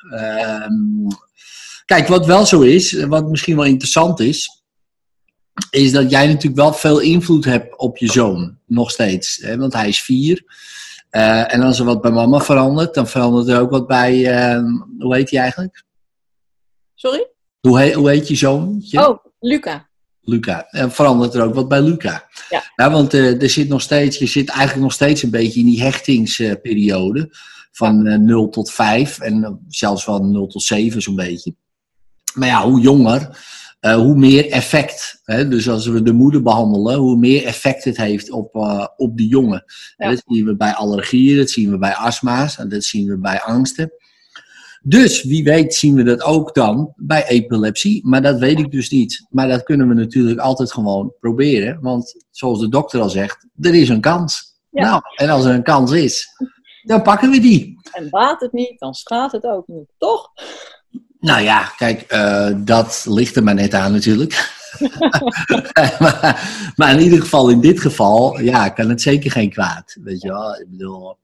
Ehm, 1.86 1.98
kijk, 1.98 2.08
wat 2.08 2.26
wel 2.26 2.46
zo 2.46 2.60
is, 2.60 2.92
wat 2.92 3.28
misschien 3.28 3.56
wel 3.56 3.64
interessant 3.64 4.20
is, 4.20 4.62
is 5.70 5.92
dat 5.92 6.10
jij 6.10 6.26
natuurlijk 6.26 6.56
wel 6.56 6.72
veel 6.72 6.98
invloed 6.98 7.44
hebt 7.44 7.78
op 7.78 7.96
je 7.96 8.10
zoon, 8.12 8.58
nog 8.66 8.90
steeds. 8.90 9.36
Hè? 9.36 9.56
Want 9.56 9.72
hij 9.72 9.88
is 9.88 10.00
vier. 10.02 10.44
Eh, 11.10 11.54
en 11.54 11.60
als 11.62 11.78
er 11.78 11.84
wat 11.84 12.00
bij 12.00 12.10
mama 12.10 12.40
verandert, 12.40 12.94
dan 12.94 13.08
verandert 13.08 13.48
er 13.48 13.60
ook 13.60 13.70
wat 13.70 13.86
bij, 13.86 14.26
eh, 14.26 14.62
hoe 14.98 15.14
heet 15.14 15.30
hij 15.30 15.40
eigenlijk? 15.40 15.84
Sorry? 16.94 17.26
Hoe, 17.60 17.78
he- 17.80 17.92
hoe 17.92 18.08
heet 18.10 18.28
je 18.28 18.34
zoontje? 18.34 19.08
Oh, 19.08 19.24
Luca. 19.40 19.88
Luca. 20.20 20.66
En 20.70 20.92
verandert 20.92 21.34
er 21.34 21.42
ook 21.42 21.54
wat 21.54 21.68
bij 21.68 21.80
Luca. 21.82 22.28
Ja. 22.76 22.90
want 22.90 23.14
eh, 23.14 23.42
er 23.42 23.50
zit 23.50 23.68
nog 23.68 23.80
steeds, 23.82 24.18
je 24.18 24.26
zit 24.26 24.48
eigenlijk 24.48 24.80
nog 24.82 24.92
steeds 24.92 25.22
een 25.22 25.30
beetje 25.30 25.60
in 25.60 25.66
die 25.66 25.82
hechtingsperiode 25.82 27.28
van 27.72 28.06
eh, 28.06 28.18
0 28.18 28.48
tot 28.48 28.70
5 28.72 29.18
en 29.20 29.44
eh, 29.44 29.50
zelfs 29.68 30.04
van 30.04 30.30
0 30.32 30.46
tot 30.46 30.62
7 30.62 31.02
zo'n 31.02 31.14
beetje. 31.16 31.54
Maar 32.34 32.48
ja, 32.48 32.68
hoe 32.68 32.80
jonger, 32.80 33.38
eh, 33.80 33.94
hoe 33.94 34.16
meer 34.16 34.50
effect. 34.50 35.20
Hè? 35.24 35.48
Dus 35.48 35.68
als 35.68 35.86
we 35.86 36.02
de 36.02 36.12
moeder 36.12 36.42
behandelen, 36.42 36.98
hoe 36.98 37.16
meer 37.16 37.44
effect 37.44 37.84
het 37.84 37.96
heeft 37.96 38.30
op, 38.30 38.54
eh, 38.54 38.86
op 38.96 39.16
de 39.16 39.26
jongen. 39.26 39.64
Ja. 39.96 40.10
Dat 40.10 40.22
zien 40.26 40.44
we 40.44 40.56
bij 40.56 40.72
allergieën, 40.72 41.36
dat 41.36 41.50
zien 41.50 41.70
we 41.70 41.78
bij 41.78 41.94
astma's 41.94 42.58
en 42.58 42.68
dat 42.68 42.84
zien 42.84 43.08
we 43.08 43.18
bij 43.18 43.40
angsten. 43.40 43.92
Dus 44.86 45.22
wie 45.22 45.44
weet 45.44 45.74
zien 45.74 45.94
we 45.94 46.02
dat 46.02 46.22
ook 46.22 46.54
dan 46.54 46.92
bij 46.96 47.26
epilepsie, 47.26 48.06
maar 48.06 48.22
dat 48.22 48.38
weet 48.38 48.58
ik 48.58 48.70
dus 48.70 48.90
niet. 48.90 49.26
Maar 49.30 49.48
dat 49.48 49.62
kunnen 49.62 49.88
we 49.88 49.94
natuurlijk 49.94 50.40
altijd 50.40 50.72
gewoon 50.72 51.12
proberen, 51.20 51.78
want 51.80 52.24
zoals 52.30 52.60
de 52.60 52.68
dokter 52.68 53.00
al 53.00 53.10
zegt, 53.10 53.46
er 53.60 53.74
is 53.74 53.88
een 53.88 54.00
kans. 54.00 54.58
Ja. 54.70 54.82
Nou, 54.82 55.02
en 55.16 55.28
als 55.28 55.44
er 55.44 55.54
een 55.54 55.62
kans 55.62 55.92
is, 55.92 56.28
dan 56.82 57.02
pakken 57.02 57.30
we 57.30 57.40
die. 57.40 57.78
En 57.92 58.10
baat 58.10 58.40
het 58.40 58.52
niet, 58.52 58.78
dan 58.78 58.94
schaadt 58.94 59.32
het 59.32 59.44
ook 59.44 59.66
niet. 59.66 59.88
Toch? 59.98 60.32
Nou 61.24 61.42
ja, 61.42 61.72
kijk, 61.76 62.00
eh, 62.00 62.50
dat 62.56 63.04
ligt 63.08 63.36
er 63.36 63.42
maar 63.42 63.54
net 63.54 63.74
aan 63.74 63.92
natuurlijk. 63.92 64.32
maar, 65.98 66.72
maar 66.76 66.92
in 66.92 67.00
ieder 67.00 67.20
geval, 67.20 67.48
in 67.48 67.60
dit 67.60 67.80
geval, 67.80 68.40
ja, 68.40 68.68
kan 68.68 68.88
het 68.88 69.00
zeker 69.00 69.30
geen 69.30 69.50
kwaad. 69.50 69.96
Weet 70.02 70.22
je 70.22 70.28
wel, 70.28 70.54
ik 70.54 70.70
bedoel. 70.70 71.16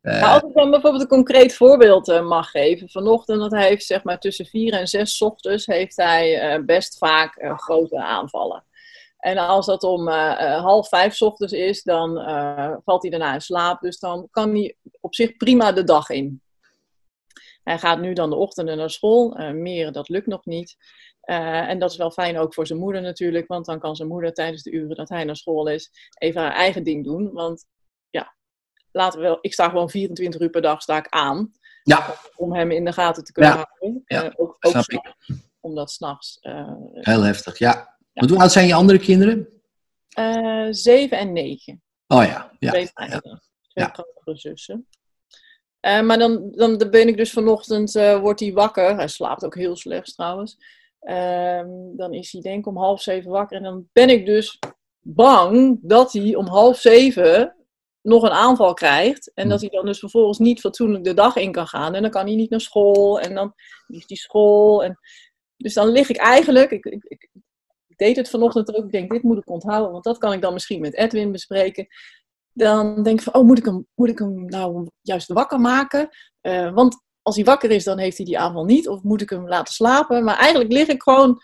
eh, 0.00 0.20
Maar 0.20 0.30
als 0.30 0.42
ik 0.42 0.54
dan 0.54 0.70
bijvoorbeeld 0.70 1.02
een 1.02 1.08
concreet 1.08 1.54
voorbeeld 1.54 2.08
eh, 2.08 2.26
mag 2.26 2.50
geven. 2.50 2.90
Vanochtend, 2.90 3.40
dat 3.40 3.50
hij 3.50 3.68
heeft 3.68 3.86
zeg 3.86 4.02
maar 4.02 4.18
tussen 4.18 4.46
vier 4.46 4.72
en 4.72 4.88
zes 4.88 5.16
's 5.16 5.20
ochtends, 5.20 5.66
heeft 5.66 5.96
hij 5.96 6.62
best 6.66 6.98
vaak 6.98 7.54
grote 7.56 7.98
aanvallen. 7.98 8.64
En 9.18 9.38
als 9.38 9.66
dat 9.66 9.82
om 9.82 10.08
half 10.08 10.88
vijf 10.88 11.14
's 11.14 11.20
ochtends 11.22 11.52
is, 11.52 11.82
dan 11.82 12.14
valt 12.84 13.02
hij 13.02 13.10
daarna 13.10 13.34
in 13.34 13.40
slaap. 13.40 13.80
Dus 13.80 13.98
dan 13.98 14.28
kan 14.30 14.50
hij 14.50 14.76
op 15.00 15.14
zich 15.14 15.36
prima 15.36 15.72
de 15.72 15.84
dag 15.84 16.10
in. 16.10 16.42
Hij 17.64 17.78
gaat 17.78 18.00
nu 18.00 18.12
dan 18.12 18.30
de 18.30 18.36
ochtenden 18.36 18.76
naar 18.76 18.90
school. 18.90 19.36
eh 19.36 19.50
meer, 19.50 19.92
dat 19.92 20.08
lukt 20.08 20.26
nog 20.26 20.44
niet. 20.44 20.76
Eh, 21.20 21.68
en 21.68 21.78
dat 21.78 21.90
is 21.90 21.96
wel 21.96 22.10
fijn 22.10 22.38
ook 22.38 22.54
voor 22.54 22.66
zijn 22.66 22.78
moeder 22.78 23.02
natuurlijk. 23.02 23.46
Want 23.46 23.66
dan 23.66 23.78
kan 23.78 23.96
zijn 23.96 24.08
moeder 24.08 24.32
tijdens 24.32 24.62
de 24.62 24.70
uren 24.70 24.96
dat 24.96 25.08
hij 25.08 25.24
naar 25.24 25.36
school 25.36 25.66
is, 25.68 25.90
even 26.18 26.40
haar 26.40 26.52
eigen 26.52 26.82
ding 26.84 27.04
doen. 27.04 27.32
Want 27.32 27.66
ja, 28.10 28.34
laten 28.92 29.18
we 29.20 29.24
wel, 29.24 29.38
ik 29.40 29.52
sta 29.52 29.68
gewoon 29.68 29.90
24 29.90 30.40
uur 30.40 30.50
per 30.50 30.62
dag 30.62 30.82
sta 30.82 30.96
ik 30.96 31.08
aan. 31.08 31.52
ja, 31.82 32.14
Om 32.36 32.54
hem 32.54 32.70
in 32.70 32.84
de 32.84 32.92
gaten 32.92 33.24
te 33.24 33.32
kunnen 33.32 33.52
Ja, 33.52 33.66
houden. 33.78 34.02
ja, 34.06 34.22
Eh, 34.24 34.32
ook 34.36 34.56
ook 34.60 34.70
snap 34.72 34.82
s'nachts, 34.84 35.26
omdat 35.60 35.90
s'nachts. 35.90 36.38
heel 36.92 37.22
heftig, 37.22 37.58
ja. 37.58 37.96
Want 38.12 38.30
hoe 38.30 38.38
oud 38.40 38.52
zijn 38.52 38.66
je 38.66 38.74
andere 38.74 38.98
kinderen? 38.98 39.48
zeven 40.70 41.18
en 41.18 41.32
negen. 41.32 41.82
Oh 42.06 42.24
ja, 42.24 42.52
ja. 42.58 42.70
twee 42.70 42.88
Ja. 43.68 43.88
grotere 43.92 44.36
zussen. 44.36 44.86
Eh, 45.84 46.02
maar 46.02 46.18
dan, 46.18 46.50
dan, 46.52 46.78
dan 46.78 46.90
ben 46.90 47.08
ik 47.08 47.16
dus 47.16 47.32
vanochtend, 47.32 47.94
eh, 47.94 48.20
wordt 48.20 48.40
hij 48.40 48.52
wakker. 48.52 48.96
Hij 48.96 49.08
slaapt 49.08 49.44
ook 49.44 49.54
heel 49.54 49.76
slecht 49.76 50.14
trouwens. 50.14 50.58
Ehm, 51.00 51.68
dan 51.96 52.12
is 52.12 52.32
hij 52.32 52.40
denk 52.40 52.58
ik 52.58 52.66
om 52.66 52.76
half 52.76 53.02
zeven 53.02 53.30
wakker. 53.30 53.56
En 53.56 53.62
dan 53.62 53.88
ben 53.92 54.08
ik 54.08 54.26
dus 54.26 54.58
bang 55.00 55.78
dat 55.82 56.12
hij 56.12 56.34
om 56.34 56.46
half 56.46 56.78
zeven 56.78 57.56
nog 58.02 58.22
een 58.22 58.30
aanval 58.30 58.74
krijgt. 58.74 59.32
En 59.34 59.44
Hm. 59.44 59.50
dat 59.50 59.60
hij 59.60 59.70
dan 59.70 59.86
dus 59.86 59.98
vervolgens 59.98 60.38
niet 60.38 60.60
fatsoenlijk 60.60 61.04
de 61.04 61.14
dag 61.14 61.36
in 61.36 61.52
kan 61.52 61.66
gaan. 61.66 61.94
En 61.94 62.02
dan 62.02 62.10
kan 62.10 62.26
hij 62.26 62.34
niet 62.34 62.50
naar 62.50 62.60
school. 62.60 63.20
En 63.20 63.34
dan 63.34 63.54
is 63.86 64.06
die 64.06 64.16
school. 64.16 64.84
En, 64.84 64.98
dus 65.56 65.74
dan 65.74 65.88
lig 65.88 66.08
ik 66.08 66.16
eigenlijk... 66.16 66.70
Ik, 66.70 66.84
ik, 66.84 67.04
ik, 67.04 67.28
ik 67.86 67.96
deed 67.96 68.16
het 68.16 68.30
vanochtend 68.30 68.74
ook. 68.74 68.84
Ik 68.84 68.92
denk, 68.92 69.10
dit 69.10 69.22
moet 69.22 69.38
ik 69.38 69.50
onthouden. 69.50 69.92
Want 69.92 70.04
dat 70.04 70.18
kan 70.18 70.32
ik 70.32 70.42
dan 70.42 70.52
misschien 70.52 70.80
met 70.80 70.96
Edwin 70.96 71.32
bespreken 71.32 71.86
dan 72.54 73.02
denk 73.02 73.18
ik 73.18 73.24
van, 73.24 73.34
oh, 73.34 73.44
moet 73.44 73.58
ik 73.58 73.64
hem, 73.64 73.86
moet 73.94 74.08
ik 74.08 74.18
hem 74.18 74.44
nou 74.44 74.88
juist 75.00 75.32
wakker 75.32 75.60
maken? 75.60 76.08
Eh, 76.40 76.72
want 76.72 77.02
als 77.22 77.36
hij 77.36 77.44
wakker 77.44 77.70
is, 77.70 77.84
dan 77.84 77.98
heeft 77.98 78.16
hij 78.16 78.26
die 78.26 78.38
aanval 78.38 78.64
niet. 78.64 78.88
Of 78.88 79.02
moet 79.02 79.20
ik 79.20 79.30
hem 79.30 79.48
laten 79.48 79.74
slapen? 79.74 80.24
Maar 80.24 80.38
eigenlijk 80.38 80.72
lig 80.72 80.88
ik 80.88 81.02
gewoon 81.02 81.40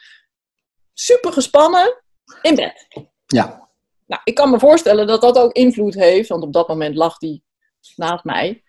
super 0.92 1.32
gespannen 1.32 2.02
in 2.42 2.54
bed. 2.54 2.86
Ja, 3.26 3.68
Nou, 4.06 4.20
ik 4.24 4.34
kan 4.34 4.50
me 4.50 4.58
voorstellen 4.58 5.06
dat 5.06 5.20
dat 5.20 5.38
ook 5.38 5.52
invloed 5.52 5.94
heeft, 5.94 6.28
want 6.28 6.42
op 6.42 6.52
dat 6.52 6.68
moment 6.68 6.94
lag 6.94 7.20
hij 7.20 7.42
naast 7.96 8.24
mij, 8.24 8.62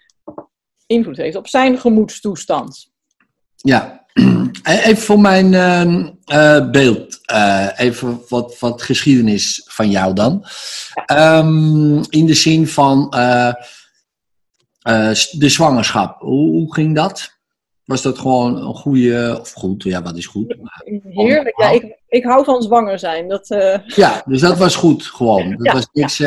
invloed 0.85 1.17
heeft 1.17 1.35
op 1.35 1.47
zijn 1.47 1.77
gemoedstoestand. 1.77 2.90
Ja. 3.61 3.99
Even 4.63 4.97
voor 4.97 5.19
mijn 5.19 5.53
ehm, 5.53 6.09
eh, 6.25 6.69
beeld, 6.69 7.19
eh, 7.25 7.67
even 7.77 8.21
wat, 8.29 8.59
wat 8.59 8.81
geschiedenis 8.81 9.61
van 9.65 9.89
jou 9.89 10.13
dan. 10.13 10.45
Ehm, 11.05 11.97
in 12.09 12.25
de 12.25 12.33
zin 12.33 12.67
van 12.67 13.09
eh, 13.09 13.53
de 15.31 15.49
zwangerschap, 15.49 16.19
hoe, 16.19 16.49
hoe 16.49 16.73
ging 16.73 16.95
dat? 16.95 17.39
Was 17.85 18.01
dat 18.01 18.19
gewoon 18.19 18.55
een 18.67 18.75
goede, 18.75 19.37
of 19.39 19.51
goed, 19.51 19.83
ja 19.83 20.01
wat 20.01 20.17
is 20.17 20.25
goed? 20.25 20.55
Heerlijk. 21.03 21.59
Ja, 21.61 21.69
ik, 21.69 21.97
ik 22.07 22.23
hou 22.23 22.43
van 22.45 22.61
zwanger 22.61 22.99
zijn. 22.99 23.27
Dat, 23.27 23.47
Ja, 23.85 24.21
dus 24.25 24.41
dat 24.41 24.57
was 24.57 24.75
goed 24.75 25.05
gewoon. 25.05 25.49
Dat 25.49 25.65
Ja, 25.65 25.73
was 25.73 25.87
niks. 25.93 26.17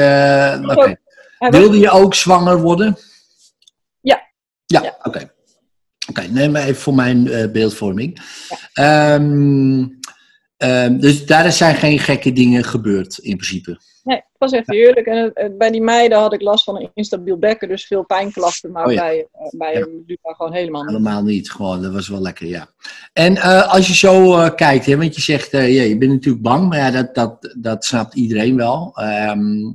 Wilde 1.38 1.78
je 1.78 1.90
ook 1.90 2.14
zwanger 2.14 2.60
worden? 2.60 2.96
Ja. 4.00 4.22
Ja, 4.66 4.82
Ja. 4.82 4.98
oké. 5.02 5.33
Oké, 6.18 6.28
neem 6.32 6.52
maar 6.52 6.62
even 6.62 6.82
voor 6.82 6.94
mijn 6.94 7.28
eh, 7.28 7.50
beeldvorming. 7.50 8.20
Ehm, 8.72 9.86
ehm, 10.56 10.98
dus 10.98 11.26
daar 11.26 11.52
zijn 11.52 11.74
geen 11.74 11.98
gekke 11.98 12.32
dingen 12.32 12.64
gebeurd 12.64 13.18
in 13.18 13.36
principe. 13.36 13.78
Nee, 14.02 14.16
het 14.16 14.38
was 14.38 14.52
echt 14.52 14.66
heerlijk. 14.66 15.06
En 15.06 15.32
eh, 15.32 15.48
bij 15.58 15.70
die 15.70 15.82
meiden 15.82 16.18
had 16.18 16.32
ik 16.32 16.40
last 16.40 16.64
van 16.64 16.76
een 16.76 16.90
instabiel 16.94 17.38
bekken, 17.38 17.68
dus 17.68 17.86
veel 17.86 18.04
pijnklachten. 18.04 18.72
Maar 18.72 18.86
Oh 18.86 18.92
ja. 18.92 19.00
bij, 19.00 19.26
eh, 19.32 19.58
bij 19.58 19.72
Ja. 19.72 19.86
Gewoon 20.22 20.52
helemaal 20.52 20.82
niet. 20.82 20.90
Helemaal 20.90 21.22
niet, 21.22 21.50
gewoon. 21.50 21.82
Dat 21.82 21.92
was 21.92 22.08
wel 22.08 22.20
lekker, 22.20 22.46
ja. 22.46 22.68
En 23.12 23.38
als 23.68 23.86
je 23.86 23.94
zo 23.94 24.48
kijkt, 24.50 24.86
hè, 24.86 24.96
want 24.96 25.14
je 25.14 25.20
zegt, 25.20 25.50
ja, 25.50 25.60
je 25.60 25.98
bent 25.98 26.12
natuurlijk 26.12 26.42
bang, 26.42 26.68
maar 26.68 26.78
ja, 26.78 26.90
dat, 26.90 27.14
dat, 27.14 27.54
dat 27.58 27.84
snapt 27.84 28.14
iedereen 28.14 28.56
wel. 28.56 28.92
Ehm, 28.94 29.72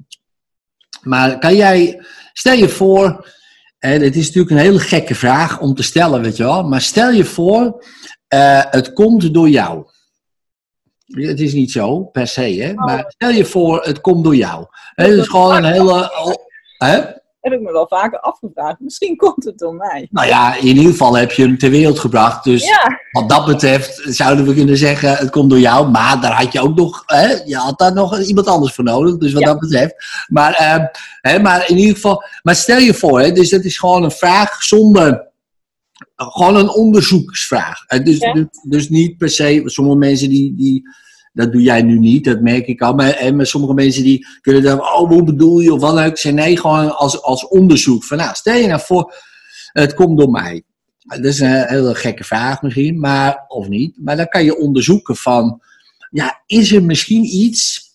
maar 1.01 1.39
kan 1.39 1.55
jij, 1.55 2.01
stel 2.33 2.53
je 2.53 2.69
voor, 2.69 3.27
dit 3.79 4.15
is 4.15 4.25
natuurlijk 4.25 4.51
een 4.51 4.57
hele 4.57 4.79
gekke 4.79 5.15
vraag 5.15 5.59
om 5.59 5.73
te 5.73 5.83
stellen, 5.83 6.21
weet 6.21 6.37
je 6.37 6.43
wel, 6.43 6.63
maar 6.63 6.81
stel 6.81 7.11
je 7.11 7.25
voor, 7.25 7.85
eh, 8.27 8.61
het 8.69 8.93
komt 8.93 9.33
door 9.33 9.49
jou. 9.49 9.85
Het 11.05 11.39
is 11.39 11.53
niet 11.53 11.71
zo, 11.71 12.03
per 12.03 12.27
se, 12.27 12.41
hè? 12.41 12.73
maar 12.73 13.05
stel 13.07 13.29
je 13.29 13.45
voor, 13.45 13.81
het 13.83 14.01
komt 14.01 14.23
door 14.23 14.35
jou. 14.35 14.65
Het 14.95 15.07
is 15.07 15.27
gewoon 15.27 15.55
een 15.55 15.71
hele... 15.71 16.11
Hè? 16.77 17.01
Heb 17.39 17.53
ik 17.53 17.61
me 17.61 17.71
wel 17.71 17.87
vaker 17.87 18.19
afgevraagd. 18.19 18.79
Misschien 18.79 19.15
komt 19.15 19.43
het 19.45 19.57
door 19.57 19.75
mij. 19.75 20.07
Nou 20.11 20.27
ja, 20.27 20.55
in 20.55 20.65
ieder 20.65 20.83
geval 20.91 21.17
heb 21.17 21.31
je 21.31 21.41
hem 21.43 21.57
ter 21.57 21.69
wereld 21.69 21.99
gebracht. 21.99 22.43
Dus 22.43 22.65
Ja, 22.65 22.99
wat 23.11 23.29
dat 23.29 23.45
betreft 23.45 24.01
zouden 24.03 24.45
we 24.45 24.53
kunnen 24.53 24.77
zeggen, 24.77 25.15
het 25.15 25.29
komt 25.29 25.49
door 25.49 25.59
jou. 25.59 25.89
Maar 25.89 26.21
daar 26.21 26.31
had 26.33 26.53
je 26.53 26.61
ook 26.61 26.75
nog, 26.75 27.03
hè, 27.05 27.27
je 27.45 27.55
had 27.55 27.79
daar 27.79 27.93
nog 27.93 28.19
iemand 28.19 28.47
anders 28.47 28.73
voor 28.73 28.83
nodig. 28.83 29.17
Dus 29.17 29.33
wat 29.33 29.41
Ja. 29.41 29.47
dat 29.47 29.59
betreft. 29.59 29.95
Maar, 30.27 30.53
eh, 30.53 30.85
hè, 31.21 31.39
maar 31.39 31.69
in 31.69 31.77
ieder 31.77 31.95
geval, 31.95 32.23
maar 32.43 32.55
stel 32.55 32.77
je 32.79 32.93
voor, 32.93 33.19
hè, 33.19 33.31
dus 33.31 33.49
dat 33.49 33.63
is 33.63 33.77
gewoon 33.77 34.03
een 34.03 34.11
vraag 34.11 34.63
zonder, 34.63 35.27
gewoon 36.15 36.55
een 36.55 36.69
onderzoeksvraag. 36.69 37.85
Dus, 37.85 38.17
Ja. 38.17 38.33
dus, 38.33 38.45
dus 38.63 38.89
niet 38.89 39.17
per 39.17 39.29
se, 39.29 39.61
sommige 39.65 39.97
mensen 39.97 40.29
die, 40.29 40.55
die 40.55 40.83
dat 41.33 41.51
doe 41.51 41.61
jij 41.61 41.81
nu 41.81 41.99
niet, 41.99 42.25
dat 42.25 42.41
merk 42.41 42.67
ik 42.67 42.81
al. 42.81 42.93
Maar, 42.93 43.09
en 43.09 43.35
met 43.35 43.47
sommige 43.47 43.73
mensen 43.73 44.03
die 44.03 44.27
kunnen 44.41 44.63
dan, 44.63 44.79
oh, 44.79 45.07
hoe 45.07 45.23
bedoel 45.23 45.59
je? 45.59 45.73
Of 45.73 45.79
wat. 45.81 45.99
Ik 45.99 46.17
zeg 46.17 46.33
nee, 46.33 46.57
gewoon 46.57 46.97
als, 46.97 47.21
als 47.21 47.47
onderzoek. 47.47 48.03
Van, 48.03 48.17
nou, 48.17 48.35
stel 48.35 48.55
je 48.55 48.67
nou 48.67 48.81
voor, 48.81 49.13
het 49.71 49.93
komt 49.93 50.17
door 50.17 50.29
mij. 50.29 50.63
Dat 50.99 51.25
is 51.25 51.39
een 51.39 51.65
hele 51.67 51.95
gekke 51.95 52.23
vraag 52.23 52.61
misschien, 52.61 52.99
maar, 52.99 53.45
of 53.47 53.67
niet. 53.67 53.97
Maar 53.97 54.17
dan 54.17 54.27
kan 54.27 54.43
je 54.43 54.57
onderzoeken 54.57 55.15
van, 55.15 55.61
ja, 56.09 56.41
is 56.45 56.71
er 56.71 56.83
misschien 56.83 57.23
iets 57.23 57.91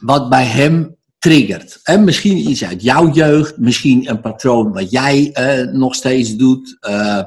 wat 0.00 0.28
bij 0.28 0.44
hem 0.44 0.96
triggert? 1.18 1.80
En 1.82 2.04
misschien 2.04 2.50
iets 2.50 2.64
uit 2.64 2.82
jouw 2.82 3.12
jeugd, 3.12 3.58
misschien 3.58 4.08
een 4.10 4.20
patroon 4.20 4.72
wat 4.72 4.90
jij 4.90 5.30
eh, 5.32 5.72
nog 5.72 5.94
steeds 5.94 6.36
doet. 6.36 6.76
eh, 6.80 7.22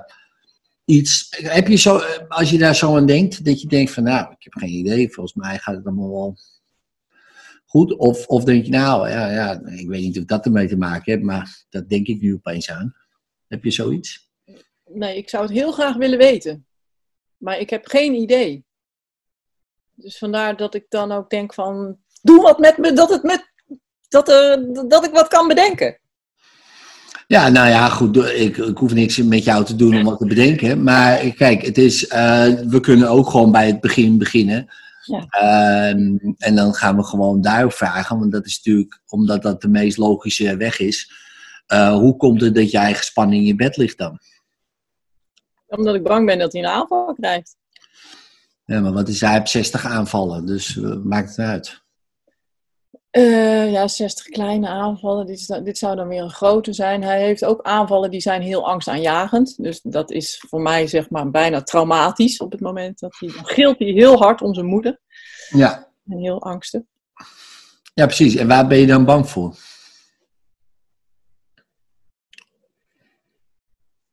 iets, 0.86 1.28
heb 1.30 1.68
je 1.68 1.76
zo, 1.76 1.98
eh, 1.98 2.28
als 2.28 2.50
je 2.50 2.58
daar 2.58 2.76
zo 2.76 2.96
aan 2.96 3.06
denkt, 3.06 3.46
dat 3.46 3.62
je 3.62 3.68
denkt 3.68 3.92
van, 3.92 4.04
nou, 4.04 4.32
ik 4.32 4.44
heb 4.44 4.54
geen 4.54 4.70
idee, 4.70 5.14
volgens 5.14 5.36
mij 5.36 5.58
gaat 5.58 5.76
het 5.76 5.86
allemaal 5.86 6.10
wel 6.10 6.38
goed. 7.66 7.98
Of, 7.98 8.28
of 8.28 8.44
denk 8.44 8.66
je, 8.66 8.72
nou, 8.72 9.10
ja, 9.10 9.32
ja, 9.32 9.62
ik 9.66 9.88
weet 9.88 10.02
niet 10.02 10.20
of 10.20 10.26
dat 10.26 10.46
ermee 10.46 10.68
te 10.68 10.78
maken 10.78 11.12
heeft, 11.12 11.26
maar 11.26 11.66
dat 11.70 11.90
denk 11.90 12.08
ik 12.08 12.22
nu 12.22 12.34
opeens 12.34 12.72
aan. 12.72 12.96
Heb 13.48 13.64
je 13.64 13.72
zoiets? 13.72 14.26
nee, 14.90 15.18
ik 15.18 15.30
zou 15.30 15.44
het 15.44 15.52
heel 15.52 15.72
graag 15.72 15.96
willen 15.96 16.18
weten. 16.18 16.66
Maar 17.38 17.60
ik 17.60 17.70
heb 17.70 17.86
geen 17.86 18.14
idee. 18.14 18.66
Dus 19.94 20.18
vandaar 20.18 20.58
dat 20.58 20.76
ik 20.76 20.86
dan 20.90 21.12
ook 21.12 21.30
denk 21.30 21.54
van, 21.54 21.98
doe 22.22 22.42
wat 22.42 22.60
met 22.60 22.78
me, 22.78 22.94
dat, 22.94 23.10
het 23.10 23.24
met, 23.24 23.52
dat, 24.08 24.30
eh, 24.30 24.88
dat 24.88 25.06
ik 25.06 25.12
wat 25.12 25.28
kan 25.28 25.48
bedenken. 25.48 26.00
Ja, 27.28 27.50
nou 27.50 27.68
ja, 27.68 27.90
goed. 27.90 28.18
Ik, 28.18 28.58
ik 28.58 28.78
hoef 28.78 28.94
niks 28.94 29.18
met 29.18 29.44
jou 29.44 29.66
te 29.66 29.76
doen 29.76 29.96
om 29.96 30.04
wat 30.04 30.18
te 30.18 30.26
bedenken. 30.26 30.84
Maar 30.84 31.18
kijk, 31.18 31.66
het 31.66 31.78
is, 31.78 32.08
eh, 32.08 32.48
we 32.48 32.80
kunnen 32.80 33.10
ook 33.10 33.30
gewoon 33.30 33.52
bij 33.52 33.68
het 33.68 33.80
begin 33.80 34.18
beginnen. 34.18 34.68
Ja. 35.02 35.26
Ehm, 35.30 36.18
en 36.38 36.56
dan 36.56 36.74
gaan 36.74 36.96
we 36.96 37.04
gewoon 37.04 37.42
daarop 37.42 37.74
vragen. 37.74 38.20
Want 38.20 38.32
dat 38.32 38.46
is 38.46 38.62
natuurlijk, 38.64 39.02
omdat 39.08 39.42
dat 39.42 39.62
de 39.62 39.68
meest 39.68 39.98
logische 39.98 40.58
weg 40.58 40.80
is. 40.80 41.12
Eh, 41.66 41.94
hoe 41.94 42.18
komt 42.18 42.42
het 42.42 42.56
dat 42.56 42.72
jij 42.72 42.94
gespannen 42.94 43.36
in 43.38 43.46
je 43.46 43.56
bed 43.56 43.78
ligt 43.78 43.98
dan? 43.98 44.20
Omdat 45.68 45.96
ik 45.96 46.04
bang 46.04 46.26
ben 46.26 46.40
dat 46.40 46.54
hij 46.54 46.62
een 46.62 46.68
aanval 46.68 47.14
krijgt. 47.14 47.56
Ja, 48.66 48.80
maar 48.80 48.94
wat 48.94 49.08
is 49.08 49.22
hij 49.22 49.40
op 49.40 49.48
60 49.48 49.86
aanvallen, 49.86 50.46
dus 50.46 50.78
eh, 50.78 50.96
maakt 51.04 51.30
het 51.30 51.40
uit. 51.40 51.85
Eh, 53.16 53.72
ja, 53.72 53.88
60 53.88 54.26
kleine 54.26 54.68
aanvallen. 54.68 55.26
Dit, 55.26 55.60
dit 55.64 55.78
zou 55.78 55.96
dan 55.96 56.08
weer 56.08 56.22
een 56.22 56.30
grote 56.30 56.74
zijn. 56.74 57.04
Hij 57.04 57.22
heeft 57.22 57.46
ook 57.46 57.62
aanvallen 57.62 58.12
die 58.12 58.22
zijn 58.22 58.42
heel 58.42 58.68
angstaanjagend. 58.68 59.64
Dus 59.64 59.82
dat 59.82 60.12
is 60.12 60.44
voor 60.50 60.62
mij 60.62 60.88
zeg 60.88 61.10
maar 61.10 61.30
bijna 61.32 61.62
traumatisch 61.64 62.38
op 62.38 62.52
het 62.52 62.62
moment 62.62 63.00
dat 63.00 63.16
hij... 63.20 63.30
Dan 63.36 63.46
gilt 63.46 63.80
hij 63.80 63.88
heel 63.88 64.18
hard 64.18 64.42
om 64.42 64.54
zijn 64.54 64.66
moeder. 64.66 65.00
Ja. 65.50 65.88
En 66.10 66.18
heel 66.18 66.42
angstig. 66.42 66.82
ja, 67.94 68.06
precies. 68.06 68.36
En 68.36 68.48
waar 68.48 68.68
ben 68.68 68.78
je 68.78 68.86
dan 68.88 69.06
bang 69.06 69.30
voor? 69.30 69.56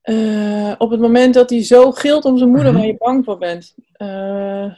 Eh, 0.00 0.72
op 0.78 0.90
het 0.90 1.00
moment 1.00 1.34
dat 1.34 1.50
hij 1.50 1.64
zo 1.64 1.90
gilt 1.92 2.24
om 2.24 2.38
zijn 2.38 2.50
moeder 2.50 2.68
Mhm. 2.68 2.76
waar 2.76 2.86
je 2.86 2.96
bang 2.96 3.24
voor 3.24 3.38
bent. 3.38 3.74
Eh, 3.92 4.72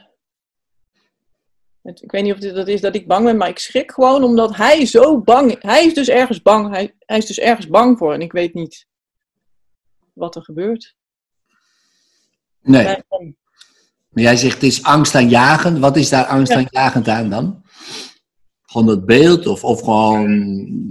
het- 1.84 2.02
ik 2.02 2.10
weet 2.10 2.22
niet 2.22 2.32
of 2.32 2.38
dit 2.38 2.54
dat 2.54 2.68
is 2.68 2.80
dat 2.80 2.94
ik 2.94 3.06
bang 3.06 3.24
ben, 3.24 3.36
maar 3.36 3.48
ik 3.48 3.58
schrik 3.58 3.92
gewoon 3.92 4.24
omdat 4.24 4.56
hij 4.56 4.86
zo 4.86 5.20
bang 5.20 5.62
Hij 5.62 5.84
is 5.84 5.94
dus 5.94 6.08
ergens 6.08 6.42
bang. 6.42 6.74
Hij, 6.74 6.94
hij 6.98 7.18
is 7.18 7.26
dus 7.26 7.38
ergens 7.38 7.68
bang 7.68 7.98
voor 7.98 8.12
en 8.14 8.20
ik 8.20 8.32
weet 8.32 8.54
niet 8.54 8.86
wat 10.12 10.36
er 10.36 10.42
gebeurt. 10.42 10.94
Nee. 12.62 12.84
Maar 14.08 14.22
jij 14.22 14.36
zegt 14.36 14.54
het 14.54 14.62
is 14.62 14.82
angstaanjagend. 14.82 15.78
Wat 15.78 15.96
is 15.96 16.08
daar 16.08 16.24
angstaanjagend 16.26 17.08
aan 17.08 17.30
dan? 17.30 17.62
Gewoon 18.62 18.86
dat 18.86 19.06
beeld 19.06 19.46
of, 19.46 19.64
of 19.64 19.80
gewoon 19.80 20.26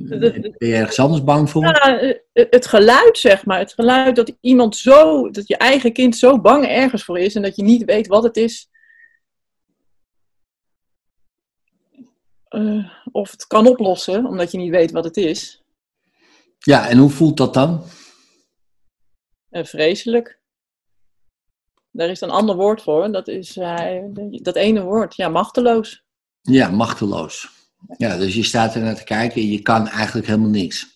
ben 0.08 0.56
je 0.58 0.76
ergens 0.76 1.00
anders 1.00 1.24
bang 1.24 1.50
voor? 1.50 1.64
Ja, 1.64 2.14
het 2.34 2.66
geluid, 2.68 3.18
zeg 3.18 3.46
maar. 3.46 3.60
Het 3.60 3.74
geluid 3.74 4.16
dat 4.16 4.34
iemand 4.42 4.76
zo, 4.76 5.30
dat 5.30 5.48
je 5.48 5.58
eigen 5.58 5.94
kind 5.94 6.16
zo 6.18 6.42
bang 6.42 6.66
ergens 6.66 7.04
voor 7.04 7.20
is 7.20 7.36
en 7.36 7.42
dat 7.42 7.56
je 7.56 7.64
niet 7.64 7.84
weet 7.86 8.08
wat 8.08 8.24
het 8.24 8.38
is. 8.38 8.70
Eh, 12.54 12.90
of 13.12 13.32
het 13.32 13.48
kan 13.48 13.68
oplossen, 13.68 14.26
omdat 14.26 14.52
je 14.52 14.58
niet 14.58 14.72
weet 14.72 14.92
wat 14.92 15.04
het 15.04 15.18
is. 15.18 15.62
Ja, 16.60 16.88
en 16.90 16.98
hoe 16.98 17.10
voelt 17.10 17.38
dat 17.38 17.54
dan? 17.54 17.84
Eh, 19.50 19.64
vreselijk. 19.64 20.40
Daar 21.92 22.10
is 22.10 22.22
een 22.22 22.30
ander 22.30 22.56
woord 22.56 22.82
voor. 22.82 23.12
Dat 23.12 23.28
is 23.28 23.58
eh, 23.58 24.04
dat 24.42 24.56
ene 24.56 24.82
woord. 24.82 25.16
Ja, 25.16 25.30
machteloos. 25.30 26.04
Ja, 26.42 26.70
machteloos. 26.70 27.50
Ja, 27.98 28.18
dus 28.18 28.36
je 28.36 28.44
staat 28.44 28.76
er 28.76 28.82
naar 28.82 28.96
te 28.96 29.04
kijken 29.04 29.42
en 29.42 29.48
je 29.48 29.62
kan 29.62 29.88
eigenlijk 29.88 30.28
helemaal 30.28 30.50
niks. 30.50 30.92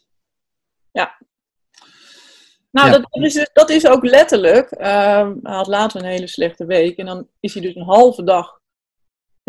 Nou, 2.72 2.88
Ja. 2.90 2.98
dat, 2.98 3.08
dat 3.12 3.24
is, 3.24 3.50
dat 3.54 3.70
is 3.70 3.88
ook 3.88 4.04
letterlijk. 4.06 4.72
ehm, 4.72 5.36
hij 5.42 5.56
had 5.56 5.68
later 5.68 6.00
een 6.00 6.08
hele 6.08 6.28
slechte 6.28 6.66
week. 6.66 6.98
En 6.98 7.06
dan 7.06 7.28
is 7.40 7.54
hij 7.54 7.62
dus 7.62 7.76
een 7.76 7.84
halve 7.84 8.24
dag. 8.24 8.60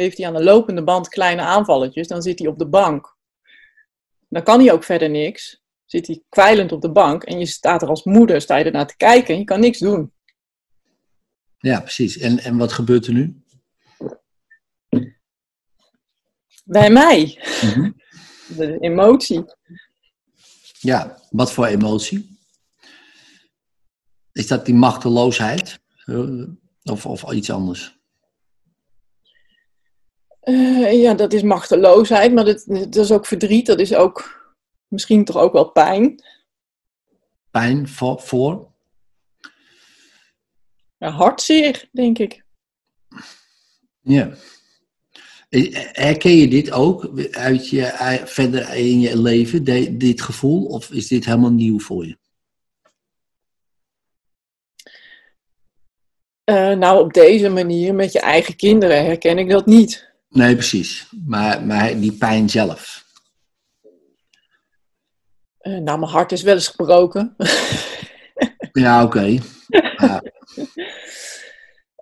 Heeft 0.02 0.18
hij 0.18 0.26
aan 0.26 0.34
de 0.34 0.42
lopende 0.42 0.84
band 0.84 1.08
kleine 1.08 1.42
aanvalletjes. 1.42 2.08
Dan 2.08 2.22
zit 2.22 2.38
hij 2.38 2.48
op 2.48 2.58
de 2.58 2.66
bank. 2.66 3.16
Dan 4.28 4.42
kan 4.42 4.60
hij 4.60 4.72
ook 4.72 4.84
verder 4.84 5.10
niks. 5.10 5.62
Zit 5.84 6.06
hij 6.06 6.22
kwijlend 6.28 6.72
op 6.72 6.80
de 6.82 6.90
bank. 6.90 7.22
En 7.24 7.38
je 7.38 7.46
staat 7.46 7.82
er 7.82 7.88
als 7.88 8.04
moeder, 8.04 8.40
sta 8.40 8.56
je 8.56 8.64
ernaar 8.64 8.86
te 8.86 8.96
kijken. 8.96 9.34
En 9.34 9.40
je 9.40 9.44
kan 9.44 9.60
niks 9.60 9.78
doen. 9.78 10.12
Ja, 11.58 11.80
precies. 11.80 12.18
En, 12.18 12.38
en 12.38 12.56
wat 12.56 12.72
gebeurt 12.72 13.06
er 13.06 13.12
nu? 13.12 13.42
Bij 16.64 16.90
mij. 16.90 17.42
Mhm. 17.62 17.90
De 18.56 18.78
emotie. 18.80 19.44
Ja, 20.80 21.22
wat 21.30 21.52
voor 21.52 21.66
emotie? 21.66 22.38
Is 24.32 24.46
dat 24.46 24.66
die 24.66 24.74
machteloosheid? 24.74 25.80
Eh, 26.04 26.42
Of, 26.82 27.06
of 27.06 27.32
iets 27.32 27.50
anders? 27.50 27.97
Eh, 30.48 31.00
ja, 31.00 31.14
dat 31.14 31.32
is 31.32 31.42
machteloosheid. 31.42 32.32
Maar 32.34 32.44
dat, 32.44 32.64
dat 32.66 32.96
is 32.96 33.12
ook 33.12 33.26
verdriet. 33.26 33.66
Dat 33.66 33.80
is 33.80 33.94
ook 33.94 34.46
misschien 34.88 35.24
toch 35.24 35.36
ook 35.36 35.52
wel 35.52 35.70
pijn. 35.70 36.22
Pijn 37.50 37.88
voor? 37.88 38.20
voor? 38.20 38.70
Ja, 40.98 41.10
hartzeer, 41.10 41.88
denk 41.92 42.18
ik. 42.18 42.44
Ja. 44.00 44.30
Eh, 45.48 45.74
Herken 45.92 46.36
je 46.36 46.48
dit 46.48 46.70
ook 46.70 47.10
uit 47.30 47.68
je, 47.68 47.84
ei- 47.84 48.26
verder 48.26 48.74
in 48.74 49.00
je 49.00 49.18
leven, 49.20 49.64
de- 49.64 49.96
dit 49.96 50.20
gevoel? 50.20 50.66
Of 50.66 50.90
is 50.90 51.08
dit 51.08 51.24
helemaal 51.24 51.52
nieuw 51.52 51.80
voor 51.80 52.06
je? 52.06 52.18
Eh, 56.44 56.72
nou, 56.72 57.04
op 57.04 57.12
deze 57.12 57.48
manier 57.48 57.94
met 57.94 58.12
je 58.12 58.20
eigen 58.20 58.56
kinderen 58.56 59.04
herken 59.04 59.38
ik 59.38 59.48
dat 59.48 59.66
niet. 59.66 60.07
Nee, 60.28 60.54
precies. 60.54 61.08
Maar, 61.26 61.66
maar 61.66 62.00
die 62.00 62.12
pijn 62.12 62.50
zelf. 62.50 63.06
Eh, 65.58 65.78
nou, 65.78 65.98
mijn 65.98 66.10
hart 66.10 66.32
is 66.32 66.42
wel 66.42 66.54
eens 66.54 66.68
gebroken. 66.68 67.34
Ja, 68.72 69.02
oké. 69.04 69.38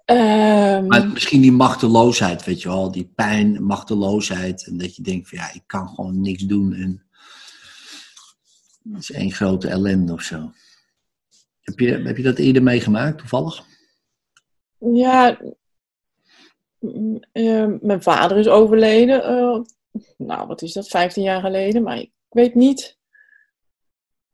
Ehm, 0.05 0.87
maar 0.87 1.09
misschien 1.09 1.41
die 1.41 1.53
machteloosheid, 1.53 2.45
weet 2.45 2.63
je 2.63 2.69
wel. 2.69 2.91
Die 2.91 3.13
pijn, 3.15 3.65
machteloosheid. 3.65 4.67
En 4.67 4.79
dat 4.79 4.97
je 4.97 5.03
denkt 5.03 5.29
van 5.29 5.39
ja, 5.39 5.53
ik 5.53 5.63
kan 5.67 5.89
gewoon 5.89 6.21
niks 6.21 6.43
doen. 6.43 6.73
En 6.73 7.07
het 8.93 9.03
is 9.03 9.11
één 9.11 9.33
grote 9.33 9.69
ellende 9.69 10.13
of 10.13 10.23
zo. 10.23 10.53
Heb 11.61 11.79
je, 11.79 11.91
heb 11.91 12.17
je 12.17 12.23
dat 12.23 12.39
eerder 12.39 12.63
meegemaakt, 12.63 13.19
toevallig? 13.19 13.65
ja, 14.79 15.39
eh, 17.33 17.67
mijn 17.81 18.03
vader 18.03 18.39
is 18.39 18.49
overleden. 18.49 19.25
eh, 19.25 19.61
nou, 20.17 20.47
wat 20.47 20.63
is 20.63 20.73
dat, 20.73 20.89
15 20.89 21.23
jaar 21.23 21.41
geleden? 21.41 21.83
Maar 21.83 21.99
ik 21.99 22.11
weet 22.29 22.55
niet. 22.55 22.99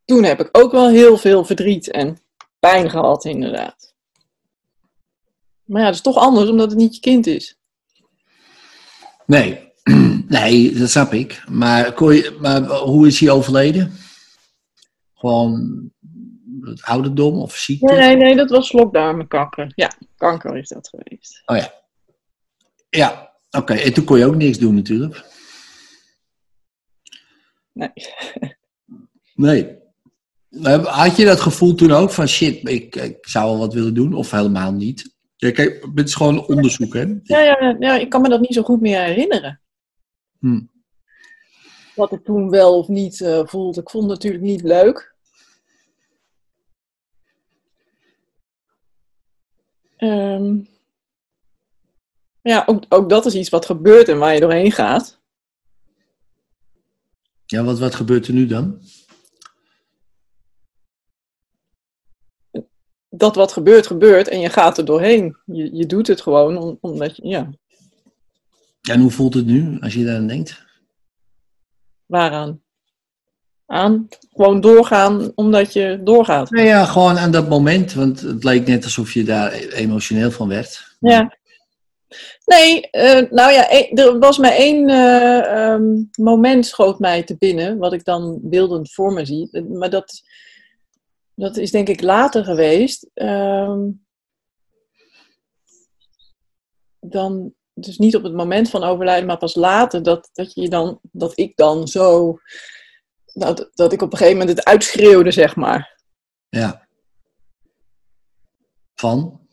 Toen 0.05 0.23
heb 0.23 0.39
ik 0.39 0.49
ook 0.51 0.71
wel 0.71 0.89
heel 0.89 1.17
veel 1.17 1.45
verdriet 1.45 1.91
en 1.91 2.17
pijn 2.59 2.89
gehad, 2.89 3.25
inderdaad. 3.25 3.95
Maar 5.63 5.79
ja, 5.81 5.87
dat 5.87 5.95
is 5.95 6.01
toch 6.01 6.17
anders 6.17 6.49
omdat 6.49 6.69
het 6.69 6.79
niet 6.79 6.95
je 6.95 7.01
kind 7.01 7.27
is. 7.27 7.57
Nee, 9.25 9.71
nee, 10.27 10.73
dat 10.73 10.89
snap 10.89 11.13
ik. 11.13 11.43
Maar, 11.49 11.93
kon 11.93 12.13
je, 12.13 12.37
maar 12.41 12.63
hoe 12.63 13.07
is 13.07 13.19
hij 13.19 13.29
overleden? 13.29 13.93
Gewoon 15.13 15.91
het 16.61 16.83
ouderdom 16.83 17.41
of 17.41 17.55
ziekte? 17.55 17.85
Nee, 17.85 17.97
nee, 17.97 18.15
nee, 18.15 18.35
dat 18.35 18.49
was 18.49 18.67
slokdarmenkanker. 18.67 19.71
Ja, 19.75 19.91
kanker 20.17 20.57
is 20.57 20.69
dat 20.69 20.89
geweest. 20.89 21.41
Oh 21.45 21.57
ja. 21.57 21.82
Ja, 22.97 23.37
oké. 23.51 23.73
En 23.73 23.93
toen 23.93 24.03
kon 24.03 24.17
je 24.17 24.25
ook 24.25 24.35
niks 24.35 24.57
doen 24.57 24.75
natuurlijk. 24.75 25.25
Nee. 27.73 27.91
Nee. 29.35 29.81
Had 30.83 31.15
je 31.17 31.25
dat 31.25 31.39
gevoel 31.39 31.75
toen 31.75 31.91
ook 31.91 32.11
van 32.11 32.27
shit, 32.27 32.69
ik, 32.69 32.95
ik 32.95 33.27
zou 33.27 33.45
wel 33.45 33.57
wat 33.57 33.73
willen 33.73 33.93
doen 33.93 34.13
of 34.13 34.31
helemaal 34.31 34.71
niet? 34.71 35.15
Ja, 35.35 35.51
kijk, 35.51 35.87
het 35.95 36.07
is 36.07 36.15
gewoon 36.15 36.47
onderzoek, 36.47 36.93
hè? 36.93 37.15
Ja, 37.23 37.39
ja, 37.39 37.75
ja, 37.79 37.97
ik 37.97 38.09
kan 38.09 38.21
me 38.21 38.29
dat 38.29 38.41
niet 38.41 38.53
zo 38.53 38.61
goed 38.63 38.81
meer 38.81 39.01
herinneren. 39.01 39.61
Hm. 40.39 40.61
Wat 41.95 42.11
ik 42.11 42.23
toen 42.23 42.49
wel 42.49 42.77
of 42.77 42.87
niet 42.87 43.21
eh, 43.21 43.41
voelde. 43.45 43.81
Ik 43.81 43.89
vond 43.89 44.03
het 44.03 44.13
natuurlijk 44.13 44.43
niet 44.43 44.61
leuk. 44.61 45.15
Ehm, 49.97 50.59
ja, 52.43 52.63
ook, 52.65 52.83
ook 52.89 53.09
dat 53.09 53.25
is 53.25 53.35
iets 53.35 53.49
wat 53.49 53.65
gebeurt 53.65 54.07
en 54.09 54.17
waar 54.17 54.33
je 54.33 54.39
doorheen 54.39 54.71
gaat. 54.71 55.21
Ja, 57.45 57.63
wat, 57.63 57.79
wat 57.79 57.95
gebeurt 57.95 58.27
er 58.27 58.33
nu 58.33 58.45
dan? 58.47 58.81
Dat 63.09 63.35
wat 63.35 63.51
gebeurt, 63.51 63.87
gebeurt 63.87 64.27
en 64.27 64.39
je 64.39 64.49
gaat 64.49 64.77
er 64.77 64.85
doorheen. 64.85 65.37
Je, 65.45 65.75
je 65.75 65.85
doet 65.85 66.07
het 66.07 66.21
gewoon 66.21 66.57
om- 66.57 66.77
omdat 66.81 67.15
je, 67.15 67.27
ja, 67.27 67.49
En 68.81 68.99
hoe 69.01 69.11
voelt 69.11 69.33
het 69.33 69.45
nu 69.45 69.79
als 69.79 69.93
je 69.93 70.03
daar 70.05 70.15
aan 70.15 70.27
denkt? 70.27 70.61
waaraan? 72.05 72.61
Aan 73.65 74.07
gewoon 74.29 74.61
doorgaan 74.61 75.31
omdat 75.35 75.73
je 75.73 76.01
doorgaat. 76.03 76.49
Nou 76.49 76.65
ja, 76.67 76.85
gewoon 76.85 77.17
aan 77.17 77.31
dat 77.31 77.49
moment, 77.49 77.93
want 77.93 78.19
het 78.21 78.43
leek 78.43 78.67
net 78.67 78.83
alsof 78.83 79.13
je 79.13 79.23
daar 79.23 79.51
emotioneel 79.53 80.31
van 80.31 80.47
werd. 80.47 80.95
Ja. 80.99 81.37
Nee, 82.45 82.89
eh, 82.89 83.29
nou 83.31 83.51
ja, 83.51 83.71
e- 83.71 83.89
er 83.93 84.19
was 84.19 84.37
maar 84.37 84.51
één 84.51 84.89
eh, 84.89 85.71
ehm, 85.71 86.03
moment 86.15 86.65
schoot 86.65 86.99
mij 86.99 87.23
te 87.23 87.37
binnen, 87.37 87.77
wat 87.77 87.93
ik 87.93 88.03
dan 88.05 88.39
beeldend 88.41 88.91
voor 88.93 89.13
me 89.13 89.25
zie. 89.25 89.47
Eh, 89.51 89.63
Maar 89.63 89.89
dat, 89.89 90.21
dat 91.35 91.57
is 91.57 91.71
denk 91.71 91.87
ik 91.87 92.01
later 92.01 92.43
geweest. 92.43 93.09
Ehm, 93.13 93.89
dan, 96.99 97.53
dus 97.73 97.97
niet 97.97 98.15
op 98.15 98.23
het 98.23 98.33
moment 98.33 98.69
van 98.69 98.83
overlijden, 98.83 99.25
maar 99.27 99.37
pas 99.37 99.55
later 99.55 100.03
dat, 100.03 100.29
dat, 100.33 100.53
je 100.53 100.69
dan, 100.69 100.99
dat 101.11 101.39
ik 101.39 101.55
dan 101.55 101.87
zo 101.87 102.37
dat, 103.33 103.69
dat 103.73 103.93
ik 103.93 104.01
op 104.01 104.11
een 104.11 104.17
gegeven 104.17 104.39
moment 104.39 104.57
het 104.57 104.67
uitschreeuwde, 104.67 105.31
zeg 105.31 105.55
maar. 105.55 106.01
Ja. 106.49 106.87
Van? 108.95 109.47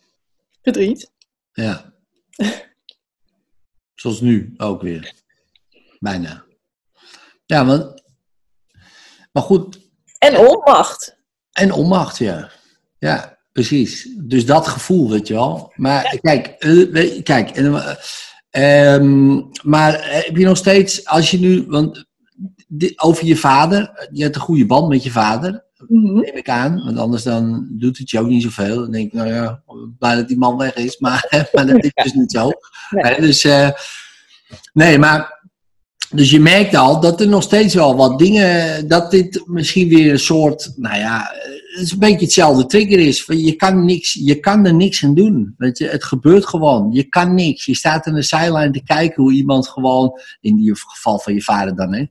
Verdriet. 0.62 1.12
Ja. 1.52 1.92
Zoals 4.00 4.20
nu 4.20 4.54
ook 4.56 4.82
weer. 4.82 5.14
Bijna. 5.98 6.44
Ja, 7.46 7.64
want. 7.64 8.02
Maar 9.32 9.42
goed. 9.42 9.80
En 10.18 10.36
onmacht. 10.36 11.16
En 11.52 11.72
onmacht, 11.72 12.18
ja. 12.18 12.50
Ja, 12.98 13.38
precies. 13.52 14.08
Dus 14.18 14.46
dat 14.46 14.68
gevoel, 14.68 15.10
weet 15.10 15.26
je 15.28 15.34
wel. 15.34 15.72
Maar 15.76 16.18
kijk, 16.20 16.46
eh, 16.46 17.22
kijk. 17.22 17.50
eh, 17.50 17.94
ehm, 18.50 19.40
maar 19.62 19.94
eh, 19.94 20.24
heb 20.24 20.36
je 20.36 20.44
nog 20.44 20.56
steeds, 20.56 21.06
als 21.06 21.30
je 21.30 21.38
nu. 21.38 21.64
Want 21.66 22.04
over 22.96 23.26
je 23.26 23.36
vader. 23.36 24.08
Je 24.12 24.22
hebt 24.22 24.34
een 24.34 24.40
goede 24.40 24.66
band 24.66 24.88
met 24.88 25.02
je 25.02 25.10
vader. 25.10 25.64
Mhm. 25.88 26.14
neem 26.14 26.36
ik 26.36 26.48
aan. 26.48 26.84
Want 26.84 26.98
anders 26.98 27.22
dan 27.22 27.66
doet 27.70 27.98
het 27.98 28.10
je 28.10 28.20
ook 28.20 28.28
niet 28.28 28.42
zoveel. 28.42 28.76
Dan 28.76 28.90
denk 28.90 29.06
ik, 29.06 29.12
nou 29.12 29.28
ja, 29.28 29.62
blij 29.98 30.14
dat 30.16 30.28
die 30.28 30.38
man 30.38 30.56
weg 30.56 30.74
is. 30.74 30.98
Maar, 30.98 31.26
maar 31.52 31.66
dat 31.66 31.84
is 31.84 31.92
dus 31.94 32.12
niet 32.12 32.32
zo. 32.32 32.50
Nee. 32.90 33.20
Dus, 33.20 33.44
eh, 33.44 33.70
nee, 34.72 34.98
maar... 34.98 35.38
Dus 36.14 36.30
je 36.30 36.40
merkt 36.40 36.74
al 36.74 37.00
dat 37.00 37.20
er 37.20 37.28
nog 37.28 37.42
steeds 37.42 37.74
wel 37.74 37.96
wat 37.96 38.18
dingen... 38.18 38.88
Dat 38.88 39.10
dit 39.10 39.42
misschien 39.46 39.88
weer 39.88 40.12
een 40.12 40.18
soort... 40.18 40.72
Nou 40.76 40.96
ja, 40.98 41.30
het 41.70 41.82
is 41.82 41.92
een 41.92 41.98
beetje 41.98 42.24
hetzelfde 42.24 42.66
trigger 42.66 42.98
is. 42.98 43.24
Van 43.24 43.38
Je 43.38 43.52
kan, 43.52 43.84
niks, 43.84 44.12
je 44.12 44.40
kan 44.40 44.66
er 44.66 44.74
niks 44.74 45.04
aan 45.04 45.14
doen. 45.14 45.54
Weet 45.58 45.78
je, 45.78 45.86
het 45.86 46.04
gebeurt 46.04 46.46
gewoon. 46.46 46.92
Je 46.92 47.04
kan 47.04 47.34
niks. 47.34 47.64
Je 47.64 47.74
staat 47.74 48.06
aan 48.06 48.14
de 48.14 48.22
zijlijn 48.22 48.72
te 48.72 48.82
kijken 48.82 49.22
hoe 49.22 49.32
iemand 49.32 49.68
gewoon... 49.68 50.20
In 50.40 50.56
die 50.56 50.76
geval 50.76 51.18
van 51.18 51.34
je 51.34 51.42
vader 51.42 51.76
dan, 51.76 51.94
hè. 51.94 52.04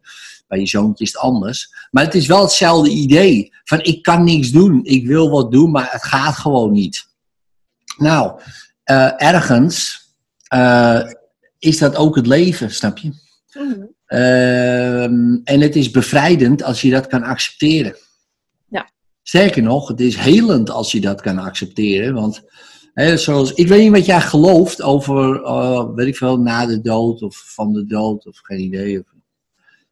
Bij 0.49 0.59
je 0.59 0.67
zoontje 0.67 1.03
is 1.03 1.13
het 1.13 1.21
anders. 1.21 1.87
Maar 1.91 2.03
het 2.03 2.15
is 2.15 2.27
wel 2.27 2.41
hetzelfde 2.41 2.89
idee. 2.89 3.53
Van 3.63 3.81
ik 3.81 4.01
kan 4.01 4.23
niks 4.23 4.49
doen. 4.49 4.79
Ik 4.83 5.07
wil 5.07 5.29
wat 5.29 5.51
doen, 5.51 5.71
maar 5.71 5.87
het 5.91 6.03
gaat 6.03 6.35
gewoon 6.35 6.71
niet. 6.71 7.07
Nou, 7.97 8.41
eh, 8.83 9.21
ergens 9.21 10.07
eh, 10.47 11.01
is 11.59 11.77
dat 11.77 11.95
ook 11.95 12.15
het 12.15 12.27
leven, 12.27 12.71
snap 12.71 12.97
je? 12.97 13.13
Mhm. 13.53 13.85
Ehm, 14.05 15.37
en 15.43 15.61
het 15.61 15.75
is 15.75 15.91
bevrijdend 15.91 16.63
als 16.63 16.81
je 16.81 16.89
dat 16.89 17.07
kan 17.07 17.23
accepteren. 17.23 17.95
Ja. 18.69 18.89
Sterker 19.23 19.61
nog, 19.61 19.87
het 19.87 19.99
is 19.99 20.15
helend 20.15 20.69
als 20.69 20.91
je 20.91 21.01
dat 21.01 21.21
kan 21.21 21.37
accepteren. 21.37 22.13
Want 22.13 22.41
hè, 22.93 23.17
zoals, 23.17 23.53
ik 23.53 23.67
weet 23.67 23.81
niet 23.81 23.91
wat 23.91 24.05
jij 24.05 24.21
gelooft 24.21 24.81
over, 24.81 25.43
eh, 25.43 25.93
weet 25.95 26.07
ik 26.07 26.17
veel, 26.17 26.37
na 26.37 26.65
de 26.65 26.81
dood 26.81 27.21
of 27.21 27.43
van 27.45 27.73
de 27.73 27.85
dood 27.85 28.27
of 28.27 28.39
geen 28.41 28.59
idee. 28.59 28.99
Of, 28.99 29.05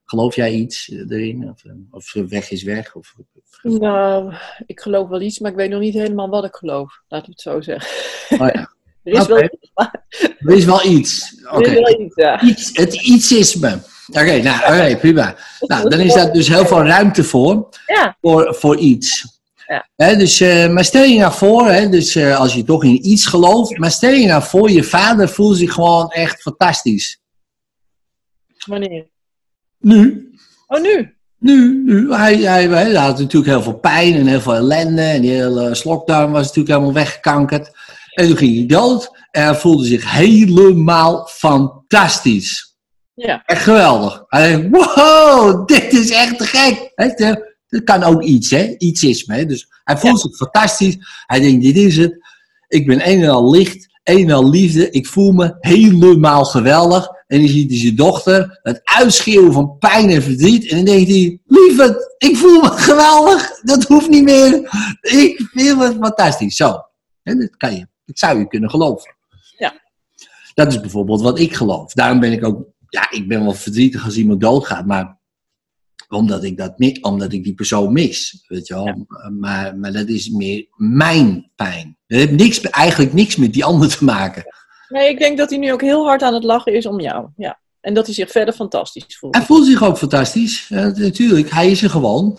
geloof 0.10 0.36
jij 0.36 0.52
iets 0.52 0.90
erin? 0.90 1.50
Of, 1.50 1.64
of 1.92 2.14
weg 2.30 2.52
is 2.52 2.64
weg? 2.64 2.96
Of, 2.96 3.16
Nou, 3.62 4.34
ik 4.66 4.80
geloof 4.80 5.10
wel 5.10 5.22
iets, 5.22 5.40
maar 5.40 5.52
ik 5.52 5.58
weet 5.58 5.70
nog 5.70 5.80
niet 5.80 5.94
helemaal 5.94 6.30
wat 6.30 6.46
ik 6.46 6.56
geloof. 6.56 7.02
Laten 7.08 7.26
we 7.26 7.32
het 7.32 7.42
zo 7.42 7.62
zeggen. 7.62 7.90
oh 8.40 8.48
ja, 8.54 8.76
Er 9.08 9.14
is 9.14 9.28
wel 9.28 9.40
er 10.40 10.56
is 10.56 10.66
wel 10.66 10.86
iets. 10.86 11.42
er 11.52 11.62
is 11.62 11.74
wel 11.74 12.02
iets, 12.02 12.16
ja. 12.16 12.42
Iets, 12.42 12.70
het 12.74 12.94
ietsisme. 12.94 13.80
Oké, 14.08 14.42
nou, 14.42 14.58
oké, 14.58 14.98
prima. 14.98 15.36
Nou, 15.60 15.90
dan 15.90 16.00
is 16.00 16.14
daar 16.14 16.34
dus 16.34 16.48
heel 16.48 16.66
veel 16.66 16.84
ruimte 16.84 17.24
voor. 17.24 17.70
Ja. 17.86 18.18
Voor, 18.22 18.56
voor 18.56 18.78
iets. 18.78 19.40
Ja. 19.96 20.16
Dus, 20.16 20.40
eh, 20.40 20.70
maar 20.70 20.86
stel 20.86 21.04
je 21.04 21.20
nou 21.20 21.34
voor, 21.34 21.66
hè, 21.66 21.90
dus, 21.90 22.16
eh, 22.16 22.40
als 22.40 22.54
je 22.54 22.64
toch 22.64 22.84
in 22.84 23.08
iets 23.08 23.26
gelooft, 23.26 23.78
maar 23.78 23.92
stel 23.92 24.12
je 24.12 24.28
nou 24.28 24.44
voor, 24.44 24.72
je 24.72 24.84
vader 24.84 25.30
voelt 25.30 25.58
zich 25.58 25.74
gewoon 25.74 26.10
echt 26.10 26.42
fantastisch. 26.42 27.20
Wanneer? 28.66 29.08
Nu, 29.80 30.32
Oh, 30.68 30.82
nu? 30.82 31.14
nu, 31.40 31.82
nu. 31.86 32.14
Hij, 32.14 32.36
hij, 32.38 32.68
hij 32.68 32.94
had 32.94 33.20
natuurlijk 33.20 33.52
heel 33.52 33.62
veel 33.62 33.78
pijn 33.80 34.14
en 34.14 34.28
heel 34.28 34.42
veel 34.42 34.54
ellende. 34.56 35.02
En 35.02 35.22
die 35.22 35.32
hele 35.32 35.76
slokdarm 35.76 36.32
was 36.32 36.42
natuurlijk 36.42 36.68
helemaal 36.74 36.94
weggekankerd. 36.94 37.72
En 38.14 38.28
toen 38.28 38.38
ging 38.38 38.56
hij 38.56 38.66
dood. 38.66 39.12
En 39.32 39.44
hij 39.44 39.56
voelde 39.56 39.86
zich 39.86 40.12
helemaal 40.12 41.28
fantastisch. 41.32 42.76
Ja. 43.14 43.44
Echt 43.46 43.64
geweldig. 43.64 44.24
Hij 44.28 44.48
denkt, 44.56 44.78
wow, 44.96 45.68
dit 45.68 45.94
is 45.94 46.12
echt 46.12 46.38
te 46.38 46.46
gek. 46.46 46.92
De- 46.96 47.56
Dat 47.70 47.84
kan 47.84 48.04
ook 48.04 48.24
iets, 48.24 48.50
hè? 48.50 48.76
Ietsisme. 48.78 49.36
Hè? 49.36 49.46
Dus 49.46 49.68
hij 49.84 49.98
voelt 49.98 50.22
zich 50.22 50.36
fantastisch. 50.36 50.98
Hij 51.26 51.40
denkt, 51.40 51.64
dit 51.64 51.78
is 51.78 51.98
het. 51.98 52.18
Ik 52.68 52.86
ben 52.88 53.10
een 53.10 53.24
en 53.24 53.30
al 53.30 53.50
licht, 53.52 53.88
een 54.04 54.24
en 54.30 54.32
al 54.32 54.50
liefde. 54.50 54.90
Ik 54.90 55.08
voel 55.08 55.32
me 55.32 55.56
helemaal 55.60 56.46
geweldig. 56.46 57.08
En 57.28 57.40
dan 57.40 57.48
ziet 57.48 57.70
hij 57.70 57.80
zijn 57.80 57.96
dochter 57.96 58.60
het 58.62 58.82
uitschreeuwen 58.84 59.54
van 59.54 59.78
pijn 59.78 60.10
en 60.10 60.24
verdriet. 60.24 60.70
En 60.70 60.76
dan 60.76 60.86
denkt 60.86 61.10
hij, 61.10 61.40
lieverd, 61.46 62.16
ik 62.18 62.38
voel 62.38 62.62
me 62.62 62.70
geweldig. 62.70 63.62
Dat 63.62 63.84
hoeft 63.84 64.10
niet 64.10 64.24
meer. 64.24 64.54
Ik 65.02 65.50
vind 65.52 65.80
het 65.80 65.98
fantastisch. 66.00 66.56
Zo. 66.56 66.82
En 67.24 67.40
dat 67.40 67.58
kan 67.58 67.74
je. 67.76 67.88
Dat 68.06 68.20
zou 68.20 68.40
je 68.40 68.48
kunnen 68.48 68.70
geloven. 68.70 69.16
Ja. 69.58 69.82
Dat 70.54 70.68
is 70.68 70.80
bijvoorbeeld 70.80 71.22
wat 71.22 71.40
ik 71.40 71.56
geloof. 71.56 71.94
Daarom 71.94 72.20
ben 72.20 72.32
ik 72.32 72.46
ook, 72.46 72.66
ja, 72.90 73.12
ik 73.12 73.28
ben 73.28 73.44
wel 73.44 73.54
verdrietig 73.54 74.06
als 74.06 74.18
iemand 74.18 74.42
doodgaat, 74.42 74.86
maar 74.86 75.20
omdat 76.10 76.44
ik, 76.44 76.58
dat, 76.58 76.74
omdat 77.02 77.34
ik 77.34 77.44
die 77.44 77.54
persoon 77.54 77.94
mis. 77.94 78.44
Weet 78.48 78.68
je 78.68 78.74
wel? 78.74 79.06
Maar, 79.40 79.78
maar 79.78 79.92
dat 79.92 80.08
is 80.08 80.30
meer 80.30 80.68
mijn 80.76 81.52
pijn. 81.56 81.98
Dat 82.08 82.20
heeft 82.20 82.32
niks, 82.32 82.62
eigenlijk 82.62 83.14
niks 83.14 83.36
met 83.36 83.54
die 83.54 83.66
ander 83.66 83.98
te 83.98 84.04
maken. 84.04 84.44
Nee, 84.90 85.10
ik 85.10 85.20
denk 85.20 85.38
dat 85.38 85.50
hij 85.50 85.60
nu 85.60 85.72
ook 85.72 85.82
heel 85.82 86.06
hard 86.06 86.22
aan 86.22 86.34
het 86.34 86.44
lachen 86.44 86.74
is 86.74 86.86
om 86.86 87.00
jou. 87.00 87.28
Ja. 87.38 87.60
En 87.82 87.94
dat 87.94 88.06
hij 88.06 88.16
zich 88.16 88.32
verder 88.32 88.54
fantastisch 88.54 89.18
voelt. 89.18 89.36
Hij 89.36 89.46
voelt 89.46 89.66
zich 89.66 89.84
ook 89.84 89.98
fantastisch. 89.98 90.68
Ja, 90.68 90.92
natuurlijk, 90.96 91.50
hij 91.52 91.72
is 91.72 91.84
er 91.84 91.90
gewoon. 91.90 92.38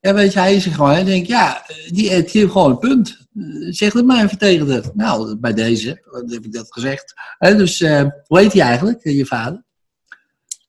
Ja. 0.00 0.14
weet 0.14 0.32
je, 0.32 0.38
hij 0.38 0.54
is 0.54 0.66
er 0.66 0.72
gewoon. 0.72 0.90
Hij 0.90 1.04
denkt, 1.04 1.28
ja, 1.28 1.62
die, 1.66 1.92
die 1.92 2.10
heeft 2.10 2.30
gewoon 2.52 2.70
een 2.70 2.78
punt. 2.78 3.18
Eh, 3.36 3.44
Zeg 3.70 3.92
het 3.92 4.06
maar 4.06 4.24
even 4.24 4.38
tegen 4.38 4.70
haar. 4.70 4.82
Nou, 4.94 5.36
bij 5.36 5.52
deze 5.52 6.02
wat 6.10 6.30
heb 6.30 6.44
ik 6.44 6.52
dat 6.52 6.66
gezegd. 6.72 7.14
Hè, 7.38 7.56
dus, 7.56 7.80
eh, 7.80 8.02
hoe 8.26 8.38
heet 8.38 8.52
hij 8.52 8.62
eigenlijk, 8.62 9.02
eh, 9.04 9.16
je 9.16 9.26
vader? 9.26 9.62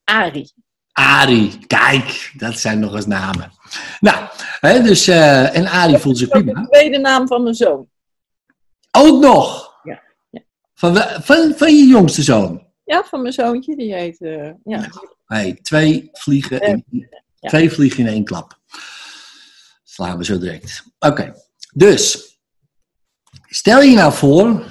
Arie. 0.04 0.54
Arie. 0.92 1.58
Kijk, 1.68 2.32
dat 2.38 2.60
zijn 2.60 2.80
nog 2.80 2.96
eens 2.96 3.06
namen. 3.06 3.52
Nou, 4.00 4.26
hè, 4.60 4.82
dus, 4.82 5.08
eh, 5.08 5.56
en 5.58 5.68
Arie 5.68 5.98
voelt 5.98 6.18
zich 6.18 6.30
Dat 6.30 6.38
is 6.38 6.44
prima. 6.44 6.62
de 6.62 6.68
tweede 6.70 6.98
naam 6.98 7.28
van 7.28 7.44
mijn 7.44 7.56
zoon. 7.56 7.88
Ook 8.92 9.22
nog. 9.22 9.74
Van, 10.94 11.24
van, 11.24 11.54
van 11.58 11.76
je 11.78 11.86
jongste 11.86 12.22
zoon. 12.24 12.68
Ja, 12.84 13.04
van 13.04 13.22
mijn 13.22 13.34
zoontje. 13.34 13.76
Die 13.76 13.94
heet... 13.94 14.22
eh, 14.22 14.52
ja. 14.64 14.90
Hey, 15.26 15.60
twee, 15.62 16.10
vliegen 16.14 16.62
in, 16.62 16.86
Ja. 17.40 17.50
twee 17.50 17.72
vliegen 17.72 18.00
in 18.00 18.08
één 18.08 18.24
klap. 18.24 18.60
Slaan 19.84 20.18
we 20.18 20.26
zo 20.26 20.38
direct. 20.38 20.84
Oké, 21.00 21.34
dus. 21.74 22.34
Stel 23.48 23.82
je 23.82 23.96
nou 23.96 24.14
voor, 24.14 24.66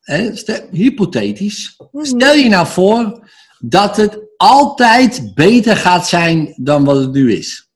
hè, 0.00 0.36
stel- 0.36 0.68
hypothetisch. 0.70 1.76
Stel 1.92 2.34
je 2.34 2.48
nou 2.48 2.66
voor 2.66 3.28
dat 3.58 3.96
het 3.96 4.18
altijd 4.36 5.34
beter 5.34 5.76
gaat 5.76 6.08
zijn 6.08 6.54
dan 6.56 6.84
wat 6.84 6.96
het 6.96 7.12
nu 7.12 7.32
is. 7.32 7.70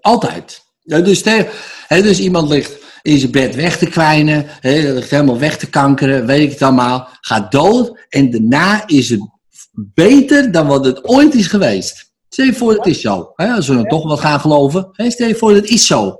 Altijd. 0.00 0.64
Ja, 0.80 1.00
dus, 1.00 1.24
hè, 1.88 2.02
dus 2.02 2.20
iemand 2.20 2.48
ligt 2.48 2.83
in 3.04 3.18
zijn 3.18 3.30
bed 3.30 3.54
weg 3.54 3.78
te 3.78 3.86
kwijnen, 3.86 4.46
helemaal 4.60 5.38
weg 5.38 5.58
te 5.58 5.70
kankeren, 5.70 6.26
weet 6.26 6.42
ik 6.42 6.50
het 6.50 6.62
allemaal, 6.62 7.08
gaat 7.20 7.52
dood 7.52 8.06
en 8.08 8.30
daarna 8.30 8.86
is 8.86 9.10
het 9.10 9.20
beter 9.94 10.52
dan 10.52 10.66
wat 10.66 10.84
het 10.84 11.04
ooit 11.04 11.34
is 11.34 11.46
geweest. 11.46 12.12
Stel 12.28 12.44
je 12.44 12.54
voor, 12.54 12.72
het 12.72 12.86
is 12.86 13.00
zo. 13.00 13.32
Hè, 13.34 13.52
als 13.52 13.68
we 13.68 13.74
dan 13.74 13.86
toch 13.86 14.08
wat 14.08 14.20
gaan 14.20 14.40
geloven, 14.40 14.88
stel 14.92 15.28
je 15.28 15.34
voor, 15.34 15.54
het 15.54 15.68
is 15.68 15.86
zo. 15.86 16.16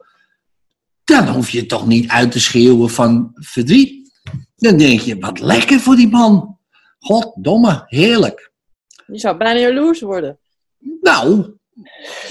Dan 1.05 1.29
hoef 1.29 1.51
je 1.51 1.67
toch 1.67 1.87
niet 1.87 2.09
uit 2.11 2.33
te 2.33 2.41
schreeuwen 2.41 2.91
van 2.91 3.31
verdriet. 3.35 4.13
Dan 4.57 4.77
denk 4.77 5.01
je, 5.01 5.19
wat 5.19 5.41
lekker 5.41 5.81
voor 5.81 5.97
die 5.97 6.09
man. 6.09 6.59
Goddomme, 6.99 7.83
heerlijk. 7.87 8.53
Je 9.07 9.19
zou 9.19 9.37
bijna 9.37 9.61
jaloers 9.61 10.01
worden. 10.01 10.39
Nou, 11.01 11.55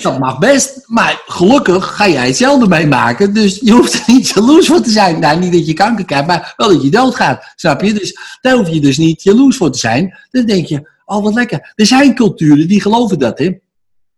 dat 0.02 0.20
mag 0.20 0.40
best. 0.40 0.84
Maar 0.86 1.22
gelukkig 1.26 1.96
ga 1.96 2.10
jij 2.10 2.28
hetzelfde 2.28 2.68
meemaken. 2.68 3.34
Dus 3.34 3.60
je 3.60 3.72
hoeft 3.72 3.94
er 3.94 4.04
niet 4.08 4.28
jaloers 4.28 4.68
voor 4.68 4.82
te 4.82 4.90
zijn. 4.90 5.20
Nou, 5.20 5.40
niet 5.40 5.52
dat 5.52 5.68
je 5.68 5.74
kanker 5.74 6.06
krijgt, 6.06 6.28
maar 6.28 6.54
wel 6.58 6.68
dat 6.68 6.84
je 6.84 6.90
doodgaat. 6.90 7.54
Snap 7.56 7.82
je? 7.82 7.94
Dus 7.94 8.18
daar 8.42 8.56
hoef 8.56 8.70
je 8.70 8.80
dus 8.80 8.98
niet 8.98 9.24
jaloers 9.24 9.58
voor 9.58 9.72
te 9.72 9.80
zijn. 9.80 10.18
Dan 10.32 10.46
denk 10.46 10.66
je, 10.66 10.90
oh 11.06 11.24
wat 11.24 11.34
lekker. 11.34 11.74
Er 11.76 11.86
zijn 11.86 12.16
culturen 12.16 12.68
die 12.68 12.82
geloven 12.82 13.20
dat, 13.20 13.40
hè. 13.40 13.52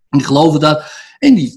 Die 0.09 0.23
geloven 0.23 0.59
dat. 0.59 0.83
En 1.19 1.33
die 1.35 1.55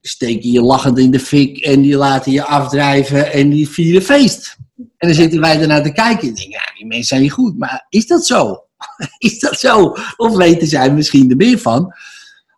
steken 0.00 0.52
je 0.52 0.60
lachend 0.60 0.98
in 0.98 1.10
de 1.10 1.20
fik. 1.20 1.58
En 1.58 1.80
die 1.80 1.96
laten 1.96 2.32
je 2.32 2.44
afdrijven. 2.44 3.32
En 3.32 3.50
die 3.50 3.68
vieren 3.68 4.02
feest. 4.02 4.56
En 4.76 5.08
dan 5.08 5.14
zitten 5.14 5.40
wij 5.40 5.60
ernaar 5.60 5.82
te 5.82 5.92
kijken. 5.92 6.28
En 6.28 6.34
denken, 6.34 6.50
ja, 6.50 6.72
die 6.76 6.86
mensen 6.86 7.06
zijn 7.06 7.22
niet 7.22 7.32
goed. 7.32 7.58
Maar 7.58 7.86
is 7.88 8.06
dat 8.06 8.26
zo? 8.26 8.62
Is 9.18 9.38
dat 9.38 9.60
zo? 9.60 9.96
Of 10.16 10.36
weten 10.36 10.66
zij 10.66 10.92
misschien 10.92 11.30
er 11.30 11.36
meer 11.36 11.58
van? 11.58 11.94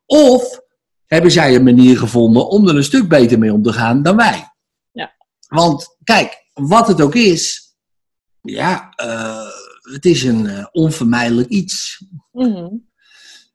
Of 0.07 0.61
hebben 1.07 1.31
zij 1.31 1.55
een 1.55 1.65
manier 1.65 1.99
gevonden 1.99 2.49
om 2.49 2.69
er 2.69 2.77
een 2.77 2.85
stuk 2.85 3.09
beter 3.09 3.39
mee 3.39 3.53
om 3.53 3.63
te 3.63 3.73
gaan 3.73 4.03
dan 4.03 4.17
wij? 4.17 4.53
Ja. 4.93 5.15
Want 5.49 5.97
kijk, 6.05 6.45
wat 6.53 6.89
het 6.89 7.01
ook 7.01 7.15
is, 7.15 7.75
ja, 8.43 8.93
eh, 8.97 9.47
het 9.81 10.05
is 10.05 10.23
een 10.23 10.47
eh, 10.47 10.67
onvermijdelijk 10.73 11.49
iets. 11.49 12.05
Mhm. 12.33 12.69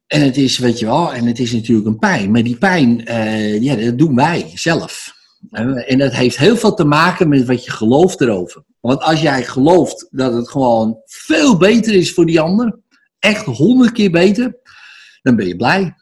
En 0.07 0.21
het 0.21 0.37
is, 0.37 0.57
weet 0.57 0.79
je 0.79 0.85
wel, 0.85 1.13
en 1.13 1.25
het 1.25 1.39
is 1.39 1.51
natuurlijk 1.51 1.87
een 1.87 1.99
pijn. 1.99 2.31
Maar 2.31 2.43
die 2.43 2.57
pijn, 2.57 3.05
eh, 3.05 3.61
ja, 3.61 3.75
dat 3.75 3.97
doen 3.97 4.15
wij 4.15 4.51
zelf. 4.55 5.19
En 5.49 5.97
dat 5.97 6.13
heeft 6.13 6.37
heel 6.37 6.57
veel 6.57 6.73
te 6.73 6.83
maken 6.83 7.29
met 7.29 7.45
wat 7.45 7.65
je 7.65 7.71
gelooft 7.71 8.21
erover. 8.21 8.63
Want 8.79 9.01
als 9.01 9.21
jij 9.21 9.43
gelooft 9.43 10.07
dat 10.09 10.33
het 10.33 10.49
gewoon 10.49 11.01
veel 11.05 11.57
beter 11.57 11.93
is 11.93 12.13
voor 12.13 12.25
die 12.25 12.39
ander, 12.39 12.79
echt 13.19 13.45
honderd 13.45 13.91
keer 13.91 14.11
beter, 14.11 14.59
dan 15.21 15.35
ben 15.35 15.47
je 15.47 15.55
blij. 15.55 15.95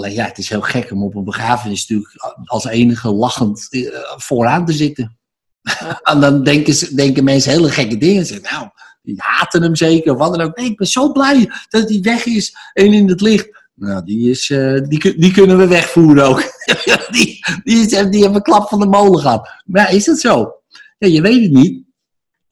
Alleen 0.00 0.14
ja, 0.14 0.24
het 0.24 0.38
is 0.38 0.48
heel 0.48 0.60
gek 0.60 0.90
om 0.90 1.02
op 1.02 1.14
een 1.14 1.24
begrafenis 1.24 1.88
natuurlijk 1.88 2.14
als 2.44 2.64
enige 2.64 3.10
lachend 3.10 3.66
eh, 3.70 3.82
vooraan 4.16 4.66
te 4.66 4.72
zitten. 4.72 5.18
en 6.02 6.20
dan 6.20 6.42
denken, 6.42 6.74
ze, 6.74 6.94
denken 6.94 7.24
mensen 7.24 7.52
hele 7.52 7.70
gekke 7.70 7.98
dingen. 7.98 8.26
Ze 8.26 8.34
zeggen, 8.34 8.52
nou, 8.52 8.70
die 9.02 9.14
haten 9.16 9.62
hem 9.62 9.76
zeker, 9.76 10.12
of 10.12 10.18
wat 10.18 10.36
dan 10.36 10.46
ook. 10.46 10.56
Nee, 10.56 10.66
ik 10.66 10.76
ben 10.76 10.86
zo 10.86 11.12
blij 11.12 11.50
dat 11.68 11.88
hij 11.88 12.00
weg 12.00 12.24
is 12.24 12.56
en 12.72 12.92
in 12.92 13.08
het 13.08 13.20
licht. 13.20 13.48
Nou, 13.74 14.04
die, 14.04 14.30
is, 14.30 14.50
eh, 14.50 14.80
die, 14.88 15.18
die 15.18 15.32
kunnen 15.32 15.58
we 15.58 15.66
wegvoeren 15.66 16.24
ook. 16.24 16.42
die, 17.10 17.44
die, 17.64 17.78
is, 17.78 17.88
die 17.88 17.98
hebben 17.98 18.34
een 18.34 18.42
klap 18.42 18.68
van 18.68 18.80
de 18.80 18.86
molen 18.86 19.20
gehad. 19.20 19.48
Maar 19.64 19.94
is 19.94 20.04
dat 20.04 20.18
zo? 20.18 20.52
Ja, 20.98 21.08
je 21.08 21.20
weet 21.20 21.42
het 21.42 21.52
niet. 21.52 21.82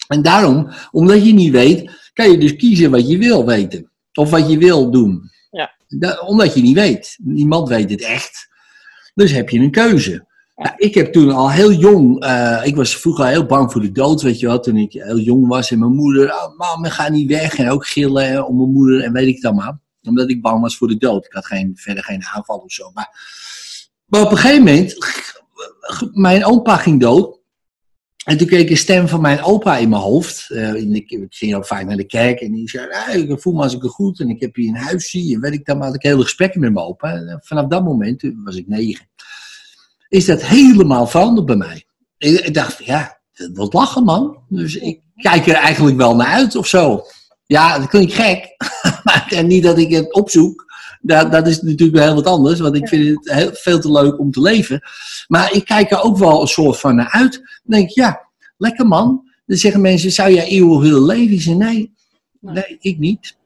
En 0.09 0.23
daarom, 0.23 0.71
omdat 0.91 1.27
je 1.27 1.33
niet 1.33 1.53
weet, 1.53 1.91
kan 2.13 2.31
je 2.31 2.39
dus 2.39 2.57
kiezen 2.57 2.91
wat 2.91 3.09
je 3.09 3.19
wil 3.19 3.47
weten. 3.47 3.91
Of 4.13 4.31
wat 4.31 4.51
je 4.51 4.59
wil 4.59 4.91
doen. 4.91 5.31
Ja. 5.51 5.75
Da- 5.89 6.19
omdat 6.21 6.55
je 6.55 6.63
niet 6.63 6.77
weet. 6.77 7.17
Niemand 7.23 7.69
weet 7.69 7.91
het 7.91 8.03
echt. 8.03 8.49
Dus 9.15 9.31
heb 9.33 9.49
je 9.49 9.59
een 9.59 9.71
keuze. 9.71 10.27
Nou, 10.57 10.75
ik 10.77 10.95
heb 10.95 11.13
toen 11.13 11.31
al 11.31 11.51
heel 11.51 11.73
jong, 11.73 12.23
eh, 12.25 12.61
ik 12.65 12.77
was 12.77 12.97
vroeger 12.97 13.27
heel 13.27 13.47
bang 13.47 13.73
voor 13.73 13.81
de 13.81 13.93
dood, 13.93 14.23
weet 14.23 14.39
je 14.39 14.47
wel, 14.47 14.61
toen 14.61 14.77
ik 14.77 14.93
heel 14.93 15.19
jong 15.19 15.47
was. 15.47 15.71
En 15.71 15.79
mijn 15.79 15.95
moeder, 15.95 16.33
oh, 16.35 16.57
mam, 16.57 16.85
ga 16.85 17.09
niet 17.09 17.29
weg. 17.29 17.59
En 17.59 17.71
ook 17.71 17.87
gillen 17.87 18.47
om 18.47 18.57
mijn 18.57 18.73
moeder 18.73 19.03
en 19.03 19.13
weet 19.13 19.27
ik 19.29 19.35
het 19.35 19.45
allemaal. 19.45 19.81
Omdat 20.03 20.31
ik 20.31 20.43
bang 20.43 20.61
was 20.61 20.77
voor 20.77 20.89
de 20.89 20.97
dood. 20.97 21.25
Ik 21.25 21.33
had 21.33 21.47
geen, 21.47 21.73
verder 21.75 22.05
geen 22.05 22.25
aanval 22.25 22.57
of 22.57 22.73
zo. 22.73 22.91
Maar, 22.95 23.09
maar 24.07 24.23
op 24.23 24.31
een 24.31 24.37
gegeven 24.37 24.65
moment, 24.65 24.97
mijn 26.13 26.45
opa 26.45 26.77
ging 26.77 27.01
dood. 27.01 27.38
En 28.29 28.37
toen 28.37 28.47
kreeg 28.47 28.61
ik 28.61 28.71
een 28.71 28.77
stem 28.77 29.09
van 29.09 29.21
mijn 29.21 29.43
opa 29.43 29.77
in 29.77 29.89
mijn 29.89 30.03
hoofd. 30.03 30.51
Eh, 30.51 30.75
in 30.75 30.93
de, 30.93 30.99
ik 30.99 31.27
ging 31.29 31.55
ook 31.55 31.67
vaak 31.67 31.87
naar 31.87 31.97
de 31.97 32.07
kerk 32.07 32.41
en 32.41 32.53
die 32.53 32.69
zei, 32.69 32.89
ah, 32.91 33.15
ik 33.15 33.41
voel 33.41 33.53
me 33.53 33.63
als 33.63 33.75
ik 33.75 33.83
er 33.83 33.91
goed 33.91 34.21
en 34.21 34.29
ik 34.29 34.41
heb 34.41 34.55
hier 34.55 34.69
een 34.69 34.77
huisje. 34.77 35.33
En 35.35 35.41
weet 35.41 35.53
ik 35.53 35.65
dan, 35.65 35.79
maar 35.79 35.87
had 35.87 35.97
ik 35.97 36.03
hele 36.03 36.23
gesprekken 36.23 36.61
met 36.61 36.73
mijn 36.73 36.87
opa. 36.87 37.13
En 37.13 37.41
vanaf 37.43 37.67
dat 37.67 37.85
moment, 37.85 38.19
toen 38.19 38.43
was 38.45 38.57
ik 38.57 38.69
negen, 38.69 39.09
is 40.09 40.25
dat 40.25 40.43
helemaal 40.43 41.07
veranderd 41.07 41.47
bij 41.47 41.57
mij. 41.57 41.85
Ik, 42.19 42.41
ik 42.41 42.55
dacht, 42.55 42.85
ja, 42.85 43.21
dat 43.33 43.51
wordt 43.53 43.75
lachen 43.75 44.05
man. 44.05 44.39
Dus 44.49 44.77
ik 44.77 45.01
kijk 45.17 45.47
er 45.47 45.55
eigenlijk 45.55 45.97
wel 45.97 46.17
naar 46.17 46.33
uit 46.33 46.57
of 46.57 46.67
zo. 46.67 47.05
Ja, 47.47 47.79
dat 47.79 47.89
klinkt 47.89 48.13
gek. 48.13 48.57
en 49.39 49.47
niet 49.47 49.63
dat 49.63 49.79
ik 49.79 49.91
het 49.91 50.15
opzoek. 50.15 50.65
Dat, 51.01 51.33
dat 51.33 51.47
is 51.47 51.63
natuurlijk 51.63 51.97
wel 51.99 52.07
heel 52.07 52.15
wat 52.15 52.27
anders. 52.27 52.61
Want 52.61 52.75
ik 52.75 52.89
vind 52.89 53.09
het 53.09 53.35
heel, 53.35 53.51
veel 53.53 53.81
te 53.81 53.93
leuk 53.93 54.19
om 54.19 54.31
te 54.31 54.41
leven. 54.41 54.81
Maar 55.27 55.53
ik 55.53 55.65
kijk 55.65 55.91
er 55.91 56.03
ook 56.03 56.19
wel 56.19 56.41
een 56.41 56.47
soort 56.47 56.79
van 56.79 56.95
naar 56.95 57.11
uit. 57.11 57.33
Dan 57.33 57.79
denk 57.79 57.89
ik, 57.89 57.95
ja, 57.95 58.29
lekker 58.57 58.87
man. 58.87 59.27
Dan 59.47 59.57
zeggen 59.57 59.81
mensen, 59.81 60.11
zou 60.11 60.33
jij 60.33 60.47
eeuwig 60.47 60.81
willen 60.81 61.05
leven? 61.05 61.35
Ik 61.35 61.41
zeg, 61.41 61.55
nee, 61.55 61.93
nee, 62.41 62.77
ik 62.81 62.99
niet. 62.99 63.37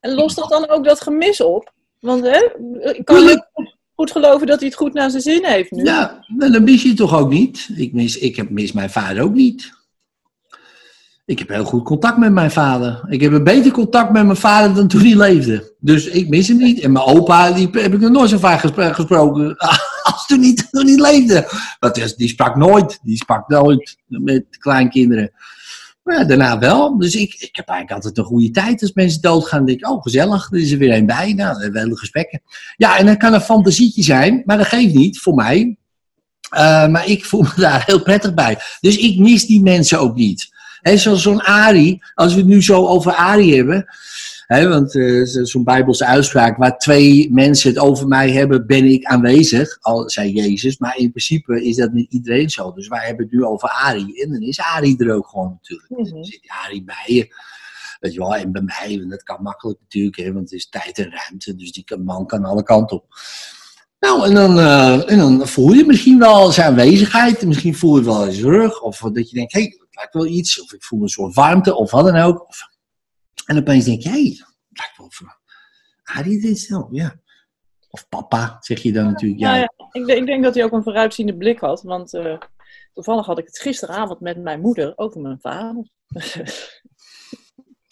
En 0.00 0.14
lost 0.14 0.36
dat 0.36 0.48
dan 0.48 0.68
ook 0.68 0.84
dat 0.84 1.00
gemis 1.00 1.40
op? 1.40 1.72
Want 2.00 2.24
hè, 2.24 2.38
ik 2.92 3.04
kan 3.04 3.22
je 3.22 3.46
goed 3.94 4.10
geloven 4.10 4.46
dat 4.46 4.58
hij 4.58 4.68
het 4.68 4.76
goed 4.76 4.92
naar 4.92 5.10
zijn 5.10 5.22
zin 5.22 5.44
heeft 5.44 5.70
nu. 5.70 5.84
Ja, 5.84 6.24
dan 6.36 6.64
mis 6.64 6.82
je 6.82 6.88
het 6.88 6.96
toch 6.96 7.18
ook 7.18 7.30
niet. 7.30 7.68
Ik 7.76 7.92
mis, 7.92 8.18
ik 8.18 8.36
heb, 8.36 8.50
mis 8.50 8.72
mijn 8.72 8.90
vader 8.90 9.22
ook 9.22 9.34
niet. 9.34 9.72
Ik 11.30 11.38
heb 11.38 11.48
heel 11.48 11.64
goed 11.64 11.84
contact 11.84 12.18
met 12.18 12.32
mijn 12.32 12.50
vader. 12.50 13.00
Ik 13.08 13.20
heb 13.20 13.32
een 13.32 13.44
beter 13.44 13.72
contact 13.72 14.12
met 14.12 14.24
mijn 14.24 14.36
vader 14.36 14.74
dan 14.74 14.88
toen 14.88 15.00
hij 15.00 15.16
leefde. 15.16 15.74
Dus 15.80 16.06
ik 16.06 16.28
mis 16.28 16.48
hem 16.48 16.56
niet. 16.56 16.80
En 16.80 16.92
mijn 16.92 17.04
opa, 17.04 17.50
die 17.52 17.68
heb 17.72 17.94
ik 17.94 18.00
nog 18.00 18.10
nooit 18.10 18.30
zo 18.30 18.38
vaak 18.38 18.60
gespro- 18.60 18.92
gesproken 18.92 19.56
als 20.02 20.26
toen 20.26 20.42
hij, 20.42 20.54
toen 20.70 20.86
hij 20.86 20.96
leefde. 20.96 21.48
Want 21.78 22.16
die- 22.16 22.28
sprak 22.28 22.56
nooit. 22.56 22.98
Die 23.02 23.16
sprak 23.16 23.48
nooit 23.48 23.96
met 24.06 24.44
kleinkinderen. 24.58 25.32
Maar 26.02 26.18
ja, 26.18 26.24
daarna 26.24 26.58
wel. 26.58 26.98
Dus 26.98 27.14
ik, 27.14 27.34
ik 27.34 27.56
heb 27.56 27.68
eigenlijk 27.68 27.92
altijd 27.92 28.18
een 28.18 28.32
goede 28.32 28.50
tijd 28.50 28.82
als 28.82 28.92
mensen 28.92 29.20
doodgaan. 29.20 29.64
Denk 29.64 29.78
ik, 29.78 29.88
oh 29.88 30.02
gezellig, 30.02 30.52
er 30.52 30.58
is 30.58 30.70
er 30.72 30.78
weer 30.78 30.94
een 30.94 31.06
bij. 31.06 31.26
Nou, 31.26 31.52
dan 31.52 31.62
hebben 31.62 31.72
we 31.72 31.86
hele 31.86 31.98
gesprekken. 31.98 32.42
Ja, 32.76 32.98
en 32.98 33.06
dat 33.06 33.16
kan 33.16 33.32
een 33.34 33.40
fantasietje 33.40 34.02
zijn, 34.02 34.42
maar 34.44 34.56
dat 34.58 34.66
geeft 34.66 34.94
niet 34.94 35.18
voor 35.18 35.34
mij. 35.34 35.76
Uh, 36.54 36.88
maar 36.88 37.06
ik 37.06 37.24
voel 37.24 37.42
me 37.42 37.52
daar 37.62 37.82
heel 37.86 38.02
prettig 38.02 38.34
bij. 38.34 38.58
Dus 38.80 38.96
ik 38.96 39.18
mis 39.18 39.46
die 39.46 39.62
mensen 39.62 40.00
ook 40.00 40.14
niet. 40.14 40.58
He, 40.80 40.96
zoals 40.96 41.22
zo'n 41.22 41.42
Ari, 41.42 42.02
als 42.14 42.32
we 42.32 42.38
het 42.38 42.48
nu 42.48 42.62
zo 42.62 42.86
over 42.86 43.12
Ari 43.12 43.56
hebben. 43.56 43.86
He, 44.46 44.68
want 44.68 44.94
uh, 44.94 45.26
zo'n 45.44 45.64
Bijbelse 45.64 46.06
uitspraak, 46.06 46.56
waar 46.56 46.78
twee 46.78 47.32
mensen 47.32 47.70
het 47.70 47.78
over 47.78 48.08
mij 48.08 48.30
hebben, 48.30 48.66
ben 48.66 48.84
ik 48.84 49.04
aanwezig. 49.04 49.78
Al 49.80 50.10
zei 50.10 50.32
Jezus, 50.32 50.78
maar 50.78 50.96
in 50.96 51.10
principe 51.10 51.64
is 51.64 51.76
dat 51.76 51.92
niet 51.92 52.12
iedereen 52.12 52.50
zo. 52.50 52.72
Dus 52.72 52.88
wij 52.88 53.06
hebben 53.06 53.24
het 53.24 53.34
nu 53.34 53.44
over 53.44 53.68
Ari. 53.68 54.20
En 54.22 54.30
dan 54.30 54.40
is 54.40 54.60
Ari 54.60 54.96
er 54.98 55.14
ook 55.14 55.28
gewoon 55.28 55.58
natuurlijk. 55.60 56.10
Dan 56.10 56.24
zit 56.24 56.40
Ari 56.64 56.84
bij 56.84 57.04
je. 57.06 57.34
Weet 58.00 58.12
je 58.12 58.18
wel, 58.18 58.34
en 58.36 58.52
bij 58.52 58.62
mij, 58.62 59.04
dat 59.08 59.22
kan 59.22 59.42
makkelijk 59.42 59.78
natuurlijk, 59.80 60.16
hè, 60.16 60.32
want 60.32 60.50
het 60.50 60.58
is 60.58 60.68
tijd 60.68 60.98
en 60.98 61.10
ruimte. 61.10 61.54
Dus 61.56 61.72
die 61.72 61.84
kan- 61.84 62.04
man 62.04 62.26
kan 62.26 62.44
alle 62.44 62.62
kanten 62.62 62.96
op. 62.96 63.04
Nou, 64.00 64.26
en 64.26 64.34
dan, 64.34 64.58
eh, 64.58 65.10
en 65.10 65.18
dan 65.18 65.48
voel 65.48 65.72
je 65.72 65.84
misschien 65.84 66.18
wel 66.18 66.50
zijn 66.52 66.66
aanwezigheid. 66.66 67.46
Misschien 67.46 67.74
voel 67.74 67.96
je 67.96 68.04
wel 68.04 68.26
eens 68.26 68.40
rug. 68.40 68.80
Of 68.82 68.98
dat 68.98 69.30
je 69.30 69.36
denkt, 69.36 69.52
hé, 69.52 69.60
hey, 69.60 69.78
lijkt 70.00 70.14
wel 70.14 70.26
iets. 70.26 70.62
Of 70.62 70.72
ik 70.72 70.82
voel 70.84 71.02
een 71.02 71.08
soort 71.08 71.34
warmte, 71.34 71.74
of 71.74 71.90
wat 71.90 72.04
dan 72.04 72.16
ook. 72.16 72.46
En 73.46 73.58
opeens 73.58 73.84
denk 73.84 74.02
je, 74.02 74.08
hé, 74.08 74.22
hey, 74.22 74.44
lijkt 74.68 74.96
wel 74.96 75.10
van 75.10 75.28
Arie 76.02 76.40
dit 76.40 76.58
zo, 76.58 76.88
ja. 76.90 77.20
Of 77.90 78.08
papa, 78.08 78.56
zeg 78.60 78.82
je 78.82 78.92
dan 78.92 79.04
natuurlijk. 79.04 79.40
Ja, 79.40 79.48
Nou 79.48 79.60
ja, 79.60 79.88
ik, 79.92 80.06
denk, 80.06 80.18
ik 80.18 80.26
denk 80.26 80.42
dat 80.42 80.54
hij 80.54 80.64
ook 80.64 80.72
een 80.72 80.82
vooruitziende 80.82 81.36
blik 81.36 81.60
had. 81.60 81.82
Want 81.82 82.14
eh, 82.14 82.38
toevallig 82.92 83.26
had 83.26 83.38
ik 83.38 83.46
het 83.46 83.58
gisteravond 83.58 84.20
met 84.20 84.38
mijn 84.42 84.60
moeder 84.60 84.92
over 84.96 85.20
mijn 85.20 85.40
vader. 85.40 85.88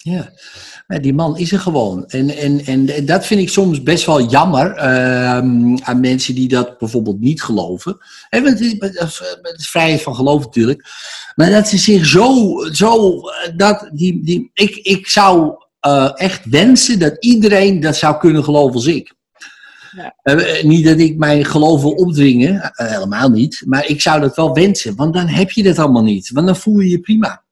Ja, 0.02 0.32
maar 0.86 1.00
die 1.00 1.14
man 1.14 1.36
is 1.38 1.52
er 1.52 1.58
gewoon. 1.58 2.06
En, 2.06 2.30
en, 2.36 2.64
en 2.64 3.06
dat 3.06 3.26
vind 3.26 3.40
ik 3.40 3.48
soms 3.48 3.82
best 3.82 4.06
wel 4.06 4.28
jammer 4.28 4.72
ehm, 4.74 5.76
aan 5.82 6.00
mensen 6.00 6.34
die 6.34 6.48
dat 6.48 6.78
bijvoorbeeld 6.78 7.20
niet 7.20 7.42
geloven. 7.42 7.98
En 8.30 8.44
het 8.44 8.60
is, 8.60 8.74
het 8.78 9.56
is- 9.58 9.68
vrijheid 9.68 10.02
van 10.02 10.14
geloof 10.14 10.44
natuurlijk. 10.44 10.84
Maar 11.34 11.50
dat 11.50 11.68
ze 11.68 11.78
zich 11.78 12.06
zo, 12.06 12.56
zo 12.72 13.20
eh, 13.20 13.56
dat 13.56 13.90
die, 13.92 14.24
die, 14.24 14.50
ik, 14.54 14.76
ik 14.76 15.06
zou 15.08 15.54
eh, 15.80 16.10
echt 16.14 16.44
wensen 16.44 16.98
dat 16.98 17.16
iedereen 17.24 17.80
dat 17.80 17.96
zou 17.96 18.18
kunnen 18.18 18.44
geloven 18.44 18.74
als 18.74 18.86
ik. 18.86 19.14
Ja. 19.96 20.14
Eh, 20.22 20.64
niet 20.64 20.84
dat 20.84 20.98
ik 20.98 21.16
mijn 21.16 21.44
geloof 21.44 21.82
wil 21.82 21.90
opdringen, 21.92 22.70
helemaal 22.74 23.28
niet. 23.28 23.62
Maar 23.66 23.86
ik 23.86 24.00
zou 24.00 24.20
dat 24.20 24.36
wel 24.36 24.54
wensen, 24.54 24.96
want 24.96 25.14
dan 25.14 25.26
heb 25.26 25.50
je 25.50 25.62
dat 25.62 25.78
allemaal 25.78 26.02
niet. 26.02 26.30
Want 26.32 26.46
dan 26.46 26.56
voel 26.56 26.78
je 26.78 26.88
je 26.88 27.00
prima. 27.00 27.46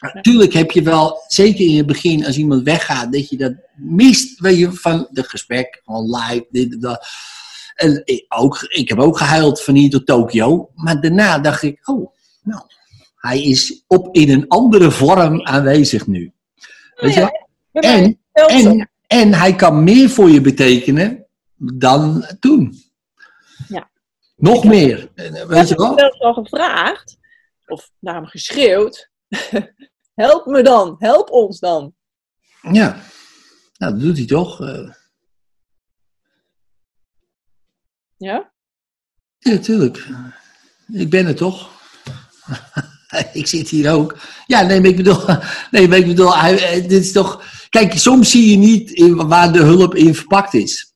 Natuurlijk 0.00 0.52
heb 0.52 0.70
je 0.70 0.82
wel, 0.82 1.24
zeker 1.26 1.66
in 1.66 1.76
het 1.76 1.86
begin, 1.86 2.26
als 2.26 2.36
iemand 2.36 2.62
weggaat, 2.62 3.12
dat 3.12 3.28
je 3.28 3.36
dat 3.36 3.54
mist 3.76 4.40
weet 4.40 4.58
je, 4.58 4.72
van 4.72 5.08
het 5.12 5.28
gesprek, 5.28 5.80
van 5.84 6.16
live, 6.16 6.46
dit 6.50 6.72
en 6.72 6.80
dat. 6.80 7.06
En 7.74 8.02
ik, 8.04 8.24
ook, 8.28 8.62
ik 8.62 8.88
heb 8.88 8.98
ook 8.98 9.18
gehuild 9.18 9.62
van 9.62 9.74
hier 9.74 9.90
tot 9.90 10.06
Tokio. 10.06 10.70
Maar 10.74 11.00
daarna 11.00 11.38
dacht 11.38 11.62
ik, 11.62 11.88
oh, 11.88 12.14
nou, 12.42 12.62
hij 13.16 13.42
is 13.42 13.84
op 13.86 14.14
in 14.14 14.30
een 14.30 14.48
andere 14.48 14.90
vorm 14.90 15.46
aanwezig 15.46 16.06
nu. 16.06 16.32
Weet 16.94 17.14
je? 17.14 17.20
wel? 17.20 17.48
En, 17.82 18.18
en, 18.32 18.90
en 19.06 19.34
hij 19.34 19.54
kan 19.54 19.84
meer 19.84 20.08
voor 20.08 20.30
je 20.30 20.40
betekenen 20.40 21.26
dan 21.56 22.26
toen. 22.40 22.74
Ja. 23.68 23.90
Nog 24.36 24.64
meer. 24.64 25.10
En, 25.14 25.34
eh, 25.34 25.46
Weet 25.46 25.68
je 25.68 25.74
ik 25.74 25.80
heb 25.80 25.88
wel? 25.88 25.98
zelfs 25.98 26.20
al 26.20 26.34
gevraagd, 26.34 27.18
of 27.66 27.90
naar 27.98 28.14
hem 28.14 28.26
geschreeuwd. 28.26 29.10
help 30.20 30.46
me 30.46 30.62
dan, 30.62 30.96
help 30.98 31.30
ons 31.30 31.58
dan. 31.58 31.94
Ja. 32.72 33.02
Nou, 33.76 33.92
dat 33.92 34.00
doet 34.00 34.16
hij 34.16 34.26
toch. 34.26 34.60
eh. 34.60 34.90
Ja? 38.16 38.52
Ja, 39.38 39.50
natuurlijk. 39.50 40.06
Ik 40.92 41.10
ben 41.10 41.26
er 41.26 41.34
toch? 41.34 41.70
ik 43.32 43.46
zit 43.46 43.68
hier 43.68 43.92
ook. 43.92 44.16
Ja, 44.46 44.62
nee, 44.62 44.80
maar 44.80 44.90
ik 44.90 44.96
bedoel, 44.96 45.24
nee, 45.70 45.88
maar 45.88 45.98
ik 45.98 46.06
bedoel 46.06 46.36
hij, 46.36 46.64
eh, 46.72 46.88
dit 46.88 47.04
is 47.04 47.12
toch... 47.12 47.44
Kijk, 47.68 47.98
soms 47.98 48.30
zie 48.30 48.50
je 48.50 48.56
niet 48.56 48.90
in, 48.90 49.28
waar 49.28 49.52
de 49.52 49.62
hulp 49.62 49.94
in 49.94 50.14
verpakt 50.14 50.54
is. 50.54 50.94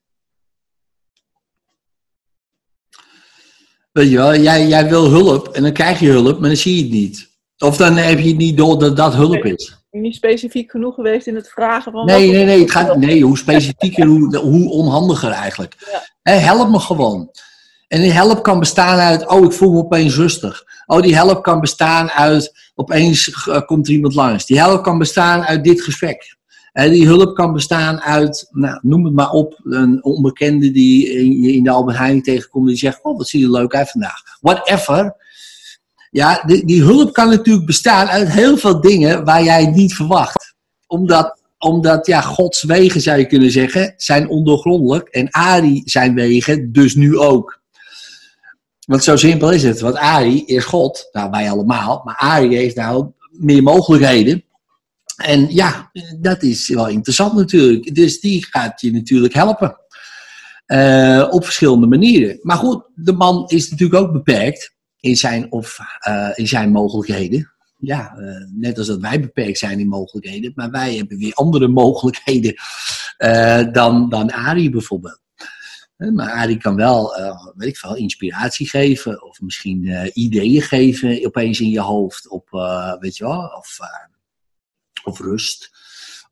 Weet 3.92 4.10
je 4.10 4.16
wel, 4.16 4.36
jij, 4.36 4.66
jij 4.66 4.88
wil 4.88 5.10
hulp 5.10 5.48
en 5.48 5.62
dan 5.62 5.72
krijg 5.72 6.00
je 6.00 6.08
hulp, 6.10 6.40
maar 6.40 6.48
dan 6.48 6.56
zie 6.58 6.76
je 6.76 6.82
het 6.82 6.92
niet. 6.92 7.33
Of 7.58 7.76
dan 7.76 7.96
heb 7.96 8.18
je 8.18 8.28
het 8.28 8.36
niet 8.36 8.56
door 8.56 8.78
dat 8.78 8.96
dat 8.96 9.14
hulp 9.14 9.44
is. 9.44 9.78
Niet 9.90 10.14
specifiek 10.14 10.70
genoeg 10.70 10.94
geweest 10.94 11.26
in 11.26 11.34
het 11.34 11.48
vragen 11.48 11.92
van... 11.92 12.06
Nee, 12.06 12.30
nee, 12.30 12.44
nee. 12.44 12.60
Het 12.60 12.70
gaat, 12.70 12.96
nee, 12.96 13.22
hoe 13.22 13.38
specifieker, 13.38 14.06
hoe, 14.06 14.36
hoe 14.36 14.70
onhandiger 14.70 15.30
eigenlijk. 15.30 15.74
Ja. 16.22 16.32
Help 16.32 16.70
me 16.70 16.78
gewoon. 16.78 17.30
En 17.88 18.00
die 18.00 18.12
help 18.12 18.42
kan 18.42 18.58
bestaan 18.58 18.98
uit, 18.98 19.28
oh, 19.28 19.44
ik 19.44 19.52
voel 19.52 19.72
me 19.72 19.78
opeens 19.78 20.16
rustig. 20.16 20.64
Oh, 20.86 21.02
die 21.02 21.14
help 21.14 21.42
kan 21.42 21.60
bestaan 21.60 22.10
uit, 22.10 22.70
opeens 22.74 23.46
eh, 23.48 23.60
komt 23.60 23.86
er 23.86 23.92
iemand 23.92 24.14
langs. 24.14 24.46
Die 24.46 24.58
help 24.58 24.82
kan 24.82 24.98
bestaan 24.98 25.42
uit 25.42 25.64
dit 25.64 25.82
gesprek. 25.82 26.36
En 26.72 26.90
die 26.90 27.06
hulp 27.06 27.34
kan 27.34 27.52
bestaan 27.52 28.00
uit, 28.00 28.48
nou, 28.50 28.78
noem 28.82 29.04
het 29.04 29.14
maar 29.14 29.30
op, 29.30 29.60
een 29.64 30.04
onbekende 30.04 30.70
die 30.70 31.12
je 31.42 31.52
in 31.52 31.62
de 31.62 31.70
Albert 31.70 31.96
Heijn 31.96 32.22
tegenkomt. 32.22 32.68
Die 32.68 32.76
zegt, 32.76 33.02
oh, 33.02 33.16
wat 33.16 33.28
zie 33.28 33.40
je 33.40 33.50
leuk 33.50 33.74
uit 33.74 33.90
vandaag. 33.90 34.22
Whatever. 34.40 35.16
Ja, 36.14 36.42
die, 36.46 36.64
die 36.64 36.82
hulp 36.82 37.12
kan 37.12 37.28
natuurlijk 37.28 37.66
bestaan 37.66 38.06
uit 38.06 38.28
heel 38.28 38.56
veel 38.56 38.80
dingen 38.80 39.24
waar 39.24 39.42
jij 39.42 39.64
het 39.64 39.74
niet 39.74 39.94
verwacht. 39.94 40.54
Omdat, 40.86 41.42
omdat 41.58 42.06
ja, 42.06 42.20
Gods 42.20 42.62
wegen, 42.62 43.00
zou 43.00 43.18
je 43.18 43.26
kunnen 43.26 43.50
zeggen, 43.50 43.94
zijn 43.96 44.28
ondoorgrondelijk. 44.28 45.08
En 45.08 45.30
Ari 45.30 45.82
zijn 45.84 46.14
wegen 46.14 46.72
dus 46.72 46.94
nu 46.94 47.18
ook. 47.18 47.60
Want 48.86 49.04
zo 49.04 49.16
simpel 49.16 49.50
is 49.50 49.62
het. 49.62 49.80
Want 49.80 49.96
Ari 49.96 50.44
is 50.44 50.64
God. 50.64 51.08
Nou, 51.12 51.30
wij 51.30 51.50
allemaal. 51.50 52.00
Maar 52.04 52.16
Ari 52.16 52.56
heeft 52.56 52.76
nou 52.76 53.10
meer 53.30 53.62
mogelijkheden. 53.62 54.44
En 55.16 55.54
ja, 55.54 55.90
dat 56.20 56.42
is 56.42 56.68
wel 56.68 56.88
interessant 56.88 57.34
natuurlijk. 57.34 57.94
Dus 57.94 58.20
die 58.20 58.46
gaat 58.50 58.80
je 58.80 58.92
natuurlijk 58.92 59.34
helpen. 59.34 59.76
Eh, 60.66 61.28
op 61.30 61.44
verschillende 61.44 61.86
manieren. 61.86 62.38
Maar 62.42 62.56
goed, 62.56 62.82
de 62.94 63.12
man 63.12 63.44
is 63.46 63.70
natuurlijk 63.70 64.02
ook 64.02 64.12
beperkt 64.12 64.73
in 65.04 65.16
zijn, 65.16 65.52
of, 65.52 65.78
eh, 65.98 66.30
in 66.34 66.48
zijn 66.48 66.72
mogelijkheden. 66.72 67.52
Ja, 67.78 68.16
eh, 68.16 68.50
net 68.50 68.78
als 68.78 68.86
dat 68.86 69.00
wij 69.00 69.20
beperkt 69.20 69.58
zijn 69.58 69.80
in 69.80 69.88
mogelijkheden. 69.88 70.52
Maar 70.54 70.70
wij 70.70 70.96
hebben 70.96 71.18
weer 71.18 71.34
andere 71.34 71.68
mogelijkheden 71.82 72.54
eh, 73.16 73.72
dan, 73.72 74.08
dan 74.08 74.32
Ari 74.32 74.70
bijvoorbeeld. 74.70 75.22
Maar 75.96 76.30
Arie 76.30 76.58
kan 76.58 76.76
wel, 76.76 77.14
weet 77.54 77.68
ik 77.68 77.76
veel, 77.76 77.96
inspiratie 77.96 78.68
geven. 78.68 79.22
Of 79.22 79.40
misschien 79.40 80.10
ideeën 80.12 80.62
geven 80.62 81.26
opeens 81.26 81.60
in 81.60 81.70
je 81.70 81.80
hoofd. 81.80 82.28
Op, 82.28 82.48
weet 83.00 83.16
je 83.16 83.24
wel, 83.24 83.40
of, 83.40 83.78
of 85.04 85.20
rust. 85.20 85.70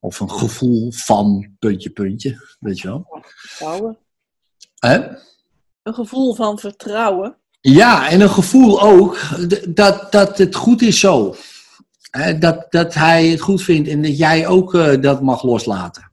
Of 0.00 0.20
een 0.20 0.30
gevoel 0.30 0.92
van 0.92 1.56
puntje, 1.58 1.90
puntje. 1.90 2.56
Weet 2.60 2.78
je 2.78 2.88
wel. 2.88 3.06
Vertrouwen. 3.20 3.98
Een 5.82 5.94
gevoel 5.94 6.34
van 6.34 6.58
vertrouwen. 6.58 7.36
Ja, 7.64 8.08
en 8.08 8.20
een 8.20 8.30
gevoel 8.30 8.82
ook 8.82 9.18
dat, 9.68 10.12
dat 10.12 10.38
het 10.38 10.54
goed 10.54 10.82
is 10.82 11.00
zo. 11.00 11.34
Dat, 12.38 12.66
dat 12.70 12.94
hij 12.94 13.28
het 13.28 13.40
goed 13.40 13.62
vindt 13.62 13.88
en 13.88 14.02
dat 14.02 14.18
jij 14.18 14.46
ook 14.46 14.74
eh, 14.74 15.00
dat 15.00 15.22
mag 15.22 15.42
loslaten. 15.42 16.10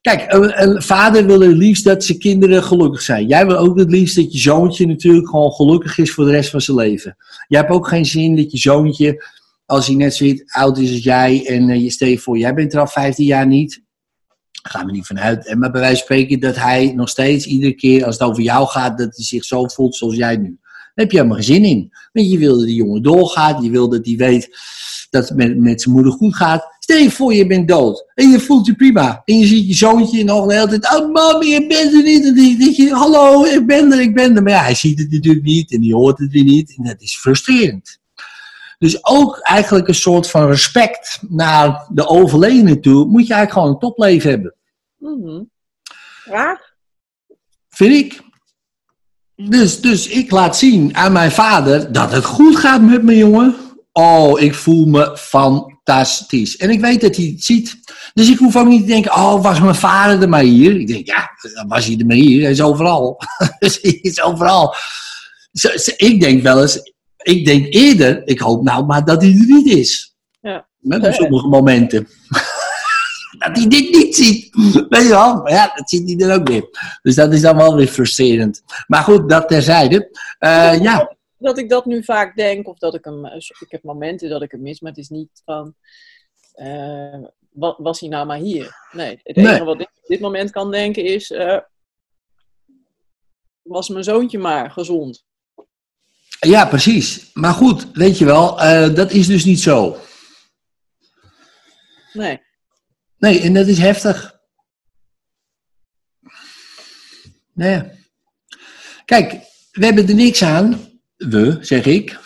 Kijk, 0.00 0.32
een, 0.32 0.62
een 0.62 0.82
vader 0.82 1.26
wil 1.26 1.40
het 1.40 1.56
liefst 1.56 1.84
dat 1.84 2.04
zijn 2.04 2.18
kinderen 2.18 2.62
gelukkig 2.62 3.02
zijn. 3.02 3.26
Jij 3.26 3.46
wil 3.46 3.56
ook 3.56 3.78
het 3.78 3.90
liefst 3.90 4.16
dat 4.16 4.32
je 4.32 4.38
zoontje 4.38 4.86
natuurlijk 4.86 5.28
gewoon 5.28 5.52
gelukkig 5.52 5.98
is 5.98 6.12
voor 6.12 6.24
de 6.24 6.30
rest 6.30 6.50
van 6.50 6.60
zijn 6.60 6.76
leven. 6.76 7.16
Jij 7.48 7.60
hebt 7.60 7.72
ook 7.72 7.88
geen 7.88 8.06
zin 8.06 8.36
dat 8.36 8.52
je 8.52 8.58
zoontje, 8.58 9.24
als 9.66 9.86
hij 9.86 9.96
net 9.96 10.14
zo 10.14 10.34
oud 10.46 10.78
is 10.78 10.90
als 10.90 11.02
jij 11.02 11.46
en 11.46 11.68
eh, 11.68 11.82
je 11.82 11.90
stel 11.90 12.08
je 12.08 12.18
voor, 12.18 12.38
jij 12.38 12.54
bent 12.54 12.72
er 12.72 12.80
al 12.80 12.86
15 12.86 13.24
jaar 13.24 13.46
niet. 13.46 13.82
Gaan 14.68 14.86
we 14.86 14.92
niet 14.92 15.06
vanuit. 15.06 15.54
Maar 15.58 15.70
bij 15.70 15.80
wijze 15.80 15.96
van 15.96 16.04
spreken 16.04 16.40
dat 16.40 16.56
hij 16.56 16.92
nog 16.96 17.08
steeds 17.08 17.46
iedere 17.46 17.72
keer 17.72 18.04
als 18.04 18.18
het 18.18 18.28
over 18.28 18.42
jou 18.42 18.66
gaat, 18.66 18.98
dat 18.98 19.16
hij 19.16 19.24
zich 19.24 19.44
zo 19.44 19.66
voelt 19.66 19.96
zoals 19.96 20.16
jij 20.16 20.36
nu. 20.36 20.58
Daar 20.62 21.04
heb 21.04 21.10
je 21.10 21.16
helemaal 21.16 21.36
geen 21.36 21.46
zin 21.46 21.64
in. 21.64 21.92
Want 22.12 22.30
je 22.30 22.38
wil 22.38 22.56
dat 22.56 22.66
die 22.66 22.74
jongen 22.74 23.02
doorgaat. 23.02 23.62
Je 23.62 23.70
wil 23.70 23.88
dat 23.88 24.06
hij 24.06 24.16
weet 24.16 24.48
dat 25.10 25.28
het 25.28 25.36
met, 25.36 25.58
met 25.58 25.82
zijn 25.82 25.94
moeder 25.94 26.12
goed 26.12 26.36
gaat. 26.36 26.74
Stel 26.78 26.98
je 26.98 27.10
voor, 27.10 27.34
je 27.34 27.46
bent 27.46 27.68
dood. 27.68 28.04
En 28.14 28.30
je 28.30 28.40
voelt 28.40 28.66
je 28.66 28.74
prima. 28.74 29.22
En 29.24 29.38
je 29.38 29.46
ziet 29.46 29.68
je 29.68 29.74
zoontje 29.74 30.20
en 30.20 30.26
nog 30.26 30.46
de 30.46 30.54
hele 30.54 30.78
tijd. 30.78 31.00
Oh, 31.00 31.12
mami, 31.12 31.46
je 31.46 31.66
bent 31.66 31.92
er 31.92 32.02
niet. 32.02 32.24
En 32.24 32.34
dan 32.34 32.56
denk 32.58 32.74
je, 32.74 32.94
hallo, 32.94 33.44
ik 33.44 33.66
ben 33.66 33.92
er, 33.92 34.00
ik 34.00 34.14
ben 34.14 34.36
er. 34.36 34.42
Maar 34.42 34.52
ja, 34.52 34.62
hij 34.62 34.74
ziet 34.74 34.98
het 34.98 35.10
natuurlijk 35.10 35.44
niet. 35.44 35.72
En 35.72 35.80
die 35.80 35.94
hoort 35.94 36.18
het 36.18 36.32
weer 36.32 36.44
niet. 36.44 36.74
En 36.76 36.84
dat 36.84 37.02
is 37.02 37.16
frustrerend. 37.16 37.98
Dus 38.84 39.04
ook 39.04 39.38
eigenlijk 39.38 39.88
een 39.88 39.94
soort 39.94 40.30
van 40.30 40.46
respect 40.46 41.20
naar 41.28 41.86
de 41.88 42.06
overledene 42.06 42.80
toe. 42.80 43.06
Moet 43.06 43.26
je 43.26 43.34
eigenlijk 43.34 43.52
gewoon 43.52 43.68
een 43.68 43.78
topleven 43.78 44.30
hebben. 44.30 44.54
Mhm. 44.98 45.42
Raar. 46.24 46.74
Vind 47.68 47.94
ik. 47.94 48.20
Dus, 49.34 49.80
dus 49.80 50.08
ik 50.08 50.30
laat 50.30 50.56
zien 50.56 50.96
aan 50.96 51.12
mijn 51.12 51.30
vader 51.32 51.92
dat 51.92 52.12
het 52.12 52.24
goed 52.24 52.56
gaat 52.56 52.82
met 52.82 53.02
mijn 53.02 53.16
jongen. 53.16 53.56
Oh, 53.92 54.40
ik 54.40 54.54
voel 54.54 54.86
me 54.86 55.16
fantastisch. 55.16 56.56
En 56.56 56.70
ik 56.70 56.80
weet 56.80 57.00
dat 57.00 57.16
hij 57.16 57.24
het 57.24 57.44
ziet. 57.44 57.76
Dus 58.14 58.30
ik 58.30 58.38
hoef 58.38 58.56
ook 58.56 58.66
niet 58.66 58.80
te 58.80 58.92
denken, 58.92 59.12
oh, 59.12 59.42
was 59.42 59.60
mijn 59.60 59.74
vader 59.74 60.22
er 60.22 60.28
maar 60.28 60.42
hier? 60.42 60.80
Ik 60.80 60.86
denk, 60.86 61.06
ja, 61.06 61.30
was 61.66 61.86
hij 61.86 61.96
er 61.98 62.06
maar 62.06 62.16
hier. 62.16 62.42
Hij 62.42 62.50
is 62.50 62.62
overal. 62.62 63.20
hij 63.58 63.98
is 64.00 64.22
overal. 64.22 64.74
Ik 65.96 66.20
denk 66.20 66.42
wel 66.42 66.60
eens, 66.62 66.93
ik 67.24 67.44
denk 67.44 67.66
eerder, 67.74 68.26
ik 68.26 68.38
hoop 68.40 68.62
nou 68.62 68.84
maar 68.86 69.04
dat 69.04 69.22
hij 69.22 69.30
er 69.30 69.44
niet 69.46 69.66
is. 69.66 70.14
Ja. 70.40 70.68
Met 70.78 71.06
op 71.06 71.12
sommige 71.12 71.48
momenten. 71.48 72.08
dat 73.38 73.56
hij 73.56 73.68
dit 73.68 73.90
niet 73.90 74.14
ziet. 74.16 74.54
Weet 74.88 75.02
je 75.02 75.08
wel? 75.08 75.34
Maar 75.42 75.52
ja, 75.52 75.72
dat 75.74 75.88
ziet 75.88 76.08
hij 76.08 76.16
dan 76.16 76.30
ook 76.40 76.48
weer. 76.48 76.68
Dus 77.02 77.14
dat 77.14 77.32
is 77.32 77.40
dan 77.40 77.56
wel 77.56 77.76
weer 77.76 77.86
frustrerend. 77.86 78.62
Maar 78.86 79.02
goed, 79.02 79.28
dat 79.28 79.48
terzijde. 79.48 80.10
Eh, 80.38 80.80
ja, 80.82 81.16
Dat 81.38 81.58
ik 81.58 81.68
dat 81.68 81.84
nu 81.86 82.04
vaak 82.04 82.36
denk, 82.36 82.68
of 82.68 82.78
dat 82.78 82.94
ik 82.94 83.04
hem. 83.04 83.26
Ik 83.26 83.66
heb 83.68 83.82
momenten 83.82 84.28
dat 84.28 84.42
ik 84.42 84.50
hem 84.50 84.62
mis, 84.62 84.80
maar 84.80 84.90
het 84.90 85.00
is 85.00 85.08
niet 85.08 85.42
van. 85.44 85.74
eh, 86.54 87.22
wa- 87.50 87.74
was 87.78 88.00
hij 88.00 88.08
nou 88.08 88.26
maar 88.26 88.38
hier? 88.38 88.76
Nee, 88.92 89.20
het 89.22 89.36
Nee. 89.36 89.46
enige 89.46 89.64
wat 89.64 89.80
ik 89.80 89.90
op 90.02 90.06
dit 90.08 90.20
moment 90.20 90.50
kan 90.50 90.70
denken 90.70 91.04
is. 91.04 91.30
eh, 91.30 91.58
was 93.62 93.88
mijn 93.88 94.04
zoontje 94.04 94.38
maar 94.38 94.70
gezond? 94.70 95.24
Ja, 96.44 96.66
precies. 96.66 97.30
Maar 97.32 97.54
goed, 97.54 97.86
weet 97.92 98.18
je 98.18 98.24
wel, 98.24 98.60
eh, 98.60 98.94
dat 98.94 99.10
is 99.10 99.26
dus 99.26 99.44
niet 99.44 99.60
zo. 99.60 99.98
Nee. 102.12 102.40
Nee, 103.18 103.40
en 103.40 103.54
dat 103.54 103.66
is 103.66 103.78
heftig. 103.78 104.34
Nee. 107.52 107.82
Kijk, 109.04 109.32
we 109.72 109.84
hebben 109.84 110.08
er 110.08 110.14
niks 110.14 110.42
aan. 110.42 110.80
We, 111.16 111.58
zeg 111.60 111.84
ik. 111.84 112.18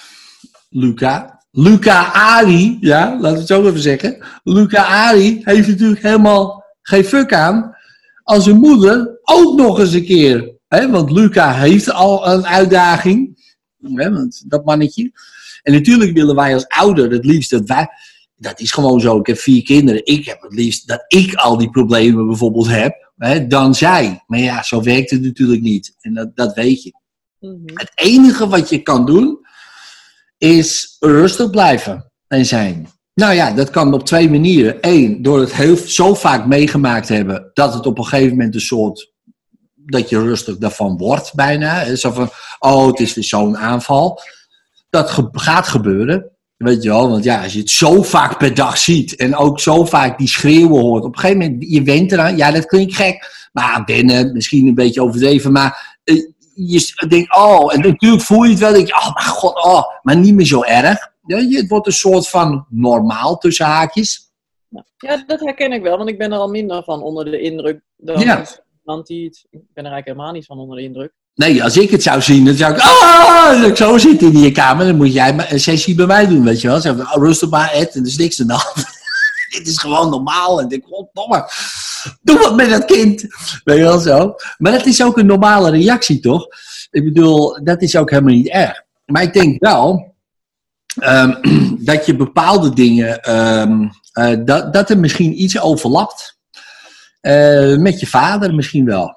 Luca. 0.70 1.42
Luca 1.50 2.12
Ari, 2.12 2.78
ja, 2.81 3.11
laten 3.11 3.33
we 3.33 3.38
het 3.38 3.46
zo 3.46 3.66
even 3.66 3.81
zeggen. 3.81 4.18
Luca 4.42 4.85
Ari 4.85 5.40
heeft 5.44 5.68
natuurlijk 5.68 6.02
helemaal 6.02 6.64
geen 6.83 7.04
fuck 7.04 7.33
aan. 7.33 7.76
Als 8.22 8.44
zijn 8.44 8.57
moeder 8.57 9.18
ook 9.22 9.57
nog 9.57 9.78
eens 9.78 9.92
een 9.92 10.04
keer. 10.04 10.57
Hè, 10.68 10.90
want 10.90 11.11
Luca 11.11 11.52
heeft 11.52 11.90
al 11.90 12.28
een 12.28 12.46
uitdaging. 12.46 13.38
Hè, 13.83 14.12
want 14.12 14.45
dat 14.47 14.64
mannetje. 14.64 15.12
En 15.62 15.73
natuurlijk 15.73 16.12
willen 16.12 16.35
wij 16.35 16.55
als 16.55 16.69
ouder 16.69 17.11
het 17.11 17.25
liefst 17.25 17.51
dat 17.51 17.69
wij. 17.69 17.88
Dat 18.37 18.61
is 18.61 18.73
gewoon 18.73 19.01
zo. 19.01 19.19
Ik 19.19 19.27
heb 19.27 19.38
vier 19.38 19.62
kinderen. 19.62 20.07
Ik 20.07 20.25
heb 20.25 20.43
het 20.43 20.53
liefst 20.53 20.88
dat 20.88 21.05
ik 21.09 21.35
al 21.35 21.59
die 21.59 21.71
problemen 21.71 22.27
bijvoorbeeld 22.27 22.69
heb. 22.69 23.12
Hè, 23.17 23.47
dan 23.47 23.75
zij. 23.75 24.25
Maar 24.27 24.38
ja, 24.38 24.62
zo 24.62 24.83
werkt 24.83 25.11
het 25.11 25.23
natuurlijk 25.23 25.62
niet. 25.62 25.97
En 26.01 26.14
dat, 26.14 26.37
dat 26.37 26.55
weet 26.55 26.83
je. 26.83 26.93
Mhm. 27.41 27.57
Het 27.64 27.91
enige 27.95 28.49
wat 28.49 28.69
je 28.69 28.83
kan 28.83 29.07
doen, 29.07 29.38
is 30.38 30.97
rustig 30.99 31.51
blijven 31.51 32.12
en 32.27 32.47
zijn. 32.47 32.88
Nou 33.14 33.35
ja, 33.35 33.53
dat 33.53 33.71
kan 33.71 33.95
op 33.95 34.05
twee 34.05 34.31
manieren. 34.31 34.77
Eén, 34.81 35.23
door 35.23 35.41
het 35.41 35.55
heel, 35.55 35.77
zo 35.77 36.14
vaak 36.14 36.47
meegemaakt 36.47 37.07
te 37.07 37.14
hebben, 37.14 37.51
dat 37.55 37.75
het 37.75 37.87
op 37.87 37.99
een 37.99 38.05
gegeven 38.05 38.31
moment 38.31 38.55
een 38.55 38.61
soort, 38.61 39.12
dat 39.90 40.09
je 40.09 40.22
rustig 40.22 40.59
daarvan 40.59 40.96
wordt 40.96 41.35
bijna. 41.35 41.94
Zo 41.94 42.11
van, 42.11 42.31
oh, 42.59 42.87
het 42.87 43.01
is 43.01 43.14
weer 43.14 43.24
zo'n 43.24 43.57
aanval. 43.59 44.20
Dat 44.90 45.11
ge- 45.11 45.29
gaat 45.33 45.66
gebeuren. 45.68 46.31
Weet 46.57 46.83
je 46.83 46.88
wel, 46.88 47.11
want 47.11 47.24
ja, 47.24 47.42
als 47.42 47.53
je 47.53 47.59
het 47.59 47.70
zo 47.70 48.03
vaak 48.03 48.38
per 48.38 48.55
dag 48.55 48.79
ziet 48.79 49.16
en 49.16 49.37
ook 49.37 49.61
zo 49.61 49.85
vaak 49.85 50.18
die 50.18 50.29
schreeuwen 50.29 50.81
hoort, 50.81 51.05
op 51.05 51.14
een 51.14 51.20
gegeven 51.20 51.42
moment, 51.42 51.70
je 51.70 51.83
went 51.83 52.12
eraan, 52.12 52.37
ja, 52.37 52.51
dat 52.51 52.66
klinkt 52.66 52.94
gek, 52.94 53.48
maar 53.53 53.85
binnen, 53.85 54.33
misschien 54.33 54.66
een 54.66 54.74
beetje 54.74 55.03
overdreven, 55.03 55.53
maar 55.53 55.98
eh, 56.05 56.16
je 56.55 57.07
denkt, 57.09 57.37
oh, 57.37 57.74
en 57.74 57.81
natuurlijk 57.81 58.22
voel 58.22 58.42
je 58.42 58.51
het 58.51 58.59
wel, 58.59 58.72
denk 58.72 58.87
je, 58.87 58.94
oh 58.94 59.14
mijn 59.14 59.27
god, 59.27 59.64
oh, 59.64 59.83
maar 60.03 60.16
niet 60.16 60.35
meer 60.35 60.46
zo 60.46 60.62
erg. 60.62 60.98
Ja, 61.27 61.37
het 61.38 61.68
wordt 61.68 61.87
een 61.87 61.92
soort 61.92 62.29
van 62.29 62.66
normaal 62.68 63.38
tussen 63.38 63.66
haakjes. 63.66 64.31
Ja, 64.96 65.24
dat 65.27 65.40
herken 65.40 65.72
ik 65.72 65.83
wel, 65.83 65.96
want 65.96 66.09
ik 66.09 66.18
ben 66.18 66.33
er 66.33 66.38
al 66.38 66.48
minder 66.48 66.83
van 66.85 67.03
onder 67.03 67.24
de 67.24 67.40
indruk 67.40 67.81
dan 67.96 68.20
Ja. 68.20 68.44
Het. 68.96 69.46
Ik 69.51 69.61
ben 69.74 69.85
er 69.85 69.92
eigenlijk 69.92 70.07
helemaal 70.07 70.33
niet 70.33 70.46
van 70.46 70.59
onder 70.59 70.77
de 70.77 70.83
indruk. 70.83 71.13
Nee, 71.35 71.65
als 71.65 71.77
ik 71.77 71.90
het 71.90 72.02
zou 72.02 72.23
zien, 72.23 72.44
dan 72.44 72.54
zou 72.54 72.75
ik, 72.75 72.81
ah, 72.81 73.65
ik 73.67 73.77
zo 73.77 73.98
zitten 73.98 74.33
in 74.33 74.38
je 74.38 74.52
kamer, 74.52 74.87
dan 74.87 74.96
moet 74.96 75.13
jij 75.13 75.50
een 75.50 75.60
sessie 75.60 75.94
bij 75.94 76.06
mij 76.06 76.27
doen, 76.27 76.44
weet 76.44 76.60
je 76.60 76.69
wel. 76.69 76.81
Zeg, 76.81 76.92
oh, 76.92 77.15
rustig 77.15 77.50
maar, 77.50 77.73
Ed, 77.73 77.94
en 77.94 78.00
er 78.00 78.06
is 78.06 78.17
niks 78.17 78.40
aan 78.40 78.46
de 78.46 78.52
hand. 78.52 78.75
Dit 79.56 79.67
is 79.67 79.79
gewoon 79.79 80.10
normaal. 80.10 80.60
En 80.60 80.71
ik 80.71 80.85
goddomme, 80.85 81.50
doe 82.23 82.38
wat 82.38 82.56
met 82.56 82.71
dat 82.71 82.85
kind. 82.85 83.21
Weet 83.65 83.77
je 83.77 83.83
wel 83.83 83.98
zo. 83.98 84.35
Maar 84.58 84.73
dat 84.73 84.87
is 84.87 85.02
ook 85.02 85.19
een 85.19 85.27
normale 85.27 85.71
reactie, 85.71 86.21
toch? 86.21 86.46
Ik 86.90 87.04
bedoel, 87.04 87.65
dat 87.65 87.83
is 87.83 87.96
ook 87.96 88.10
helemaal 88.10 88.35
niet 88.35 88.48
erg. 88.48 88.83
Maar 89.04 89.23
ik 89.23 89.33
denk 89.33 89.63
wel 89.63 90.15
ehm, 90.98 91.35
dat 91.90 92.06
je 92.06 92.17
bepaalde 92.17 92.73
dingen, 92.73 93.23
ehm, 93.23 93.88
eh, 94.13 94.37
dat, 94.44 94.73
dat 94.73 94.90
er 94.90 94.98
misschien 94.98 95.42
iets 95.42 95.60
overlapt. 95.60 96.38
Eh, 97.21 97.77
met 97.77 98.00
je 98.00 98.06
vader 98.06 98.54
misschien 98.54 98.85
wel. 98.85 99.16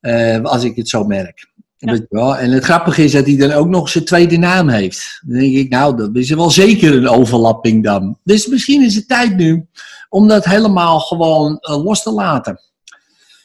Eh, 0.00 0.42
als 0.42 0.64
ik 0.64 0.76
het 0.76 0.88
zo 0.88 1.04
merk. 1.04 1.54
Ja. 1.76 2.38
En 2.38 2.50
het 2.50 2.64
grappige 2.64 3.04
is 3.04 3.12
dat 3.12 3.26
hij 3.26 3.36
dan 3.36 3.52
ook 3.52 3.68
nog 3.68 3.88
zijn 3.88 4.04
tweede 4.04 4.36
naam 4.36 4.68
heeft. 4.68 5.22
Dan 5.26 5.38
denk 5.38 5.54
ik, 5.54 5.68
nou, 5.68 5.96
dat 5.96 6.16
is 6.16 6.30
wel 6.30 6.50
zeker 6.50 6.94
een 6.94 7.08
overlapping 7.08 7.84
dan. 7.84 8.18
Dus 8.24 8.46
misschien 8.46 8.82
is 8.82 8.94
het 8.94 9.08
tijd 9.08 9.36
nu 9.36 9.66
om 10.08 10.28
dat 10.28 10.44
helemaal 10.44 11.00
gewoon 11.00 11.58
eh, 11.58 11.84
los 11.84 12.02
te 12.02 12.12
laten. 12.12 12.60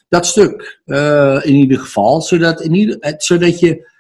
Dat 0.09 0.25
stuk, 0.25 0.81
in 1.43 1.55
ieder 1.55 1.79
geval. 1.79 2.21
Zodat, 2.21 2.61
in 2.61 2.73
ieder, 2.73 3.15
zodat, 3.17 3.59
je, 3.59 3.91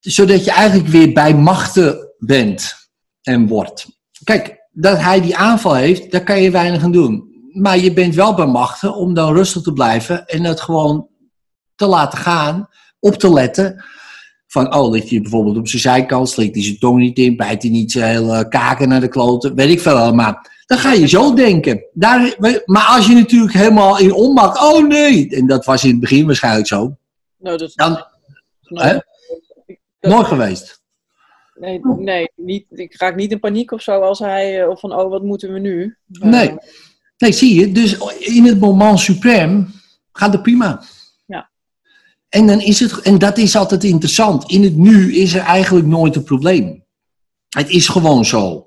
zodat 0.00 0.44
je 0.44 0.50
eigenlijk 0.50 0.88
weer 0.88 1.12
bij 1.12 1.34
machten 1.34 2.12
bent 2.18 2.74
en 3.22 3.46
wordt. 3.46 3.86
Kijk, 4.24 4.64
dat 4.72 4.98
hij 4.98 5.20
die 5.20 5.36
aanval 5.36 5.74
heeft, 5.74 6.10
daar 6.10 6.24
kan 6.24 6.42
je 6.42 6.50
weinig 6.50 6.82
aan 6.82 6.92
doen. 6.92 7.33
Maar 7.54 7.78
je 7.78 7.92
bent 7.92 8.14
wel 8.14 8.34
bij 8.34 8.46
machten 8.46 8.94
om 8.94 9.14
dan 9.14 9.34
rustig 9.34 9.62
te 9.62 9.72
blijven 9.72 10.26
en 10.26 10.44
het 10.44 10.60
gewoon 10.60 11.08
te 11.74 11.86
laten 11.86 12.18
gaan, 12.18 12.68
op 12.98 13.14
te 13.14 13.32
letten. 13.32 13.84
Van, 14.46 14.74
oh, 14.74 14.90
ligt 14.90 15.10
hij 15.10 15.20
bijvoorbeeld 15.20 15.56
op 15.56 15.68
zijn 15.68 15.82
zijkant, 15.82 16.28
slikt 16.28 16.54
hij 16.54 16.64
zijn 16.64 16.78
tong 16.78 16.98
niet 16.98 17.18
in, 17.18 17.36
bijt 17.36 17.62
hij 17.62 17.70
niet 17.70 17.92
zijn 17.92 18.14
hele 18.16 18.48
kaken 18.48 18.88
naar 18.88 19.00
de 19.00 19.08
kloten, 19.08 19.54
weet 19.54 19.70
ik 19.70 19.80
veel 19.80 19.96
allemaal. 19.96 20.38
Dan 20.66 20.78
ga 20.78 20.92
je 20.92 21.06
zo 21.08 21.34
denken. 21.34 21.84
Daar, 21.92 22.34
maar 22.64 22.86
als 22.96 23.06
je 23.06 23.14
natuurlijk 23.14 23.52
helemaal 23.52 23.98
in 23.98 24.12
onmacht, 24.12 24.58
oh 24.62 24.86
nee, 24.88 25.28
en 25.36 25.46
dat 25.46 25.64
was 25.64 25.84
in 25.84 25.90
het 25.90 26.00
begin 26.00 26.26
waarschijnlijk 26.26 26.66
zo, 26.66 26.96
Nou, 27.38 27.58
dat 27.58 27.68
is 27.68 27.74
dan 27.74 27.90
nooit- 28.60 28.84
hè? 28.86 28.92
dat- 30.00 30.12
nooit 30.12 30.26
geweest. 30.26 30.82
Nee, 31.54 31.80
nee 31.98 32.30
niet, 32.36 32.66
ik 32.70 33.00
raak 33.00 33.16
niet 33.16 33.30
in 33.30 33.40
paniek 33.40 33.72
of 33.72 33.82
zo 33.82 34.00
als 34.00 34.18
hij, 34.18 34.62
eh, 34.62 34.68
of 34.68 34.80
van, 34.80 34.92
oh, 34.94 35.10
wat 35.10 35.22
moeten 35.22 35.52
we 35.52 35.58
nu? 35.58 35.96
Eh, 36.12 36.28
Nee. 36.28 36.54
Nee, 37.24 37.32
zie 37.32 37.54
je, 37.54 37.72
dus 37.72 37.96
in 38.18 38.44
het 38.44 38.60
moment 38.60 39.00
suprem 39.00 39.72
gaat 40.12 40.32
het 40.32 40.42
prima. 40.42 40.84
Ja. 41.26 41.50
En, 42.28 42.46
dan 42.46 42.60
is 42.60 42.80
het, 42.80 43.00
en 43.00 43.18
dat 43.18 43.38
is 43.38 43.56
altijd 43.56 43.84
interessant. 43.84 44.50
In 44.50 44.62
het 44.62 44.76
nu 44.76 45.14
is 45.14 45.34
er 45.34 45.40
eigenlijk 45.40 45.86
nooit 45.86 46.16
een 46.16 46.24
probleem. 46.24 46.84
Het 47.48 47.68
is 47.68 47.88
gewoon 47.88 48.24
zo. 48.24 48.66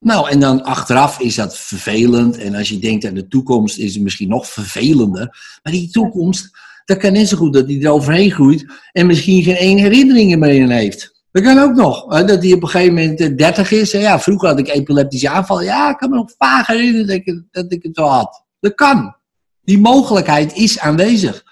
Nou, 0.00 0.30
en 0.30 0.40
dan 0.40 0.64
achteraf 0.64 1.20
is 1.20 1.34
dat 1.34 1.58
vervelend. 1.58 2.38
En 2.38 2.54
als 2.54 2.68
je 2.68 2.78
denkt 2.78 3.04
aan 3.06 3.14
de 3.14 3.28
toekomst, 3.28 3.78
is 3.78 3.94
het 3.94 4.02
misschien 4.02 4.28
nog 4.28 4.48
vervelender. 4.48 5.58
Maar 5.62 5.72
die 5.72 5.90
toekomst, 5.90 6.50
dat 6.84 6.96
kan 6.96 7.12
net 7.12 7.28
zo 7.28 7.36
goed 7.36 7.52
dat 7.52 7.66
die 7.66 7.84
er 7.84 7.90
overheen 7.90 8.30
groeit. 8.30 8.66
En 8.92 9.06
misschien 9.06 9.42
geen 9.42 9.56
één 9.56 9.78
herinnering 9.78 10.38
meer 10.38 10.54
in 10.54 10.70
heeft. 10.70 11.13
Dat 11.34 11.42
kan 11.42 11.58
ook 11.58 11.74
nog. 11.74 12.04
hè, 12.14 12.24
Dat 12.24 12.42
hij 12.42 12.52
op 12.52 12.62
een 12.62 12.68
gegeven 12.68 12.94
moment 12.94 13.20
eh, 13.20 13.36
30 13.36 13.70
is. 13.70 13.92
En 13.92 14.00
ja, 14.00 14.20
vroeger 14.20 14.48
had 14.48 14.58
ik 14.58 14.68
epileptische 14.68 15.28
aanval. 15.28 15.62
Ja, 15.62 15.90
ik 15.90 15.96
kan 15.96 16.10
me 16.10 16.16
nog 16.16 16.30
vaag 16.38 16.66
herinneren 16.66 17.06
dat 17.06 17.16
ik, 17.16 17.24
het- 17.24 17.44
dat 17.50 17.72
ik 17.72 17.82
het 17.82 17.96
wel 17.96 18.08
had. 18.10 18.44
Dat 18.60 18.74
kan. 18.74 19.16
Die 19.62 19.78
mogelijkheid 19.78 20.52
is 20.56 20.78
aanwezig. 20.78 21.42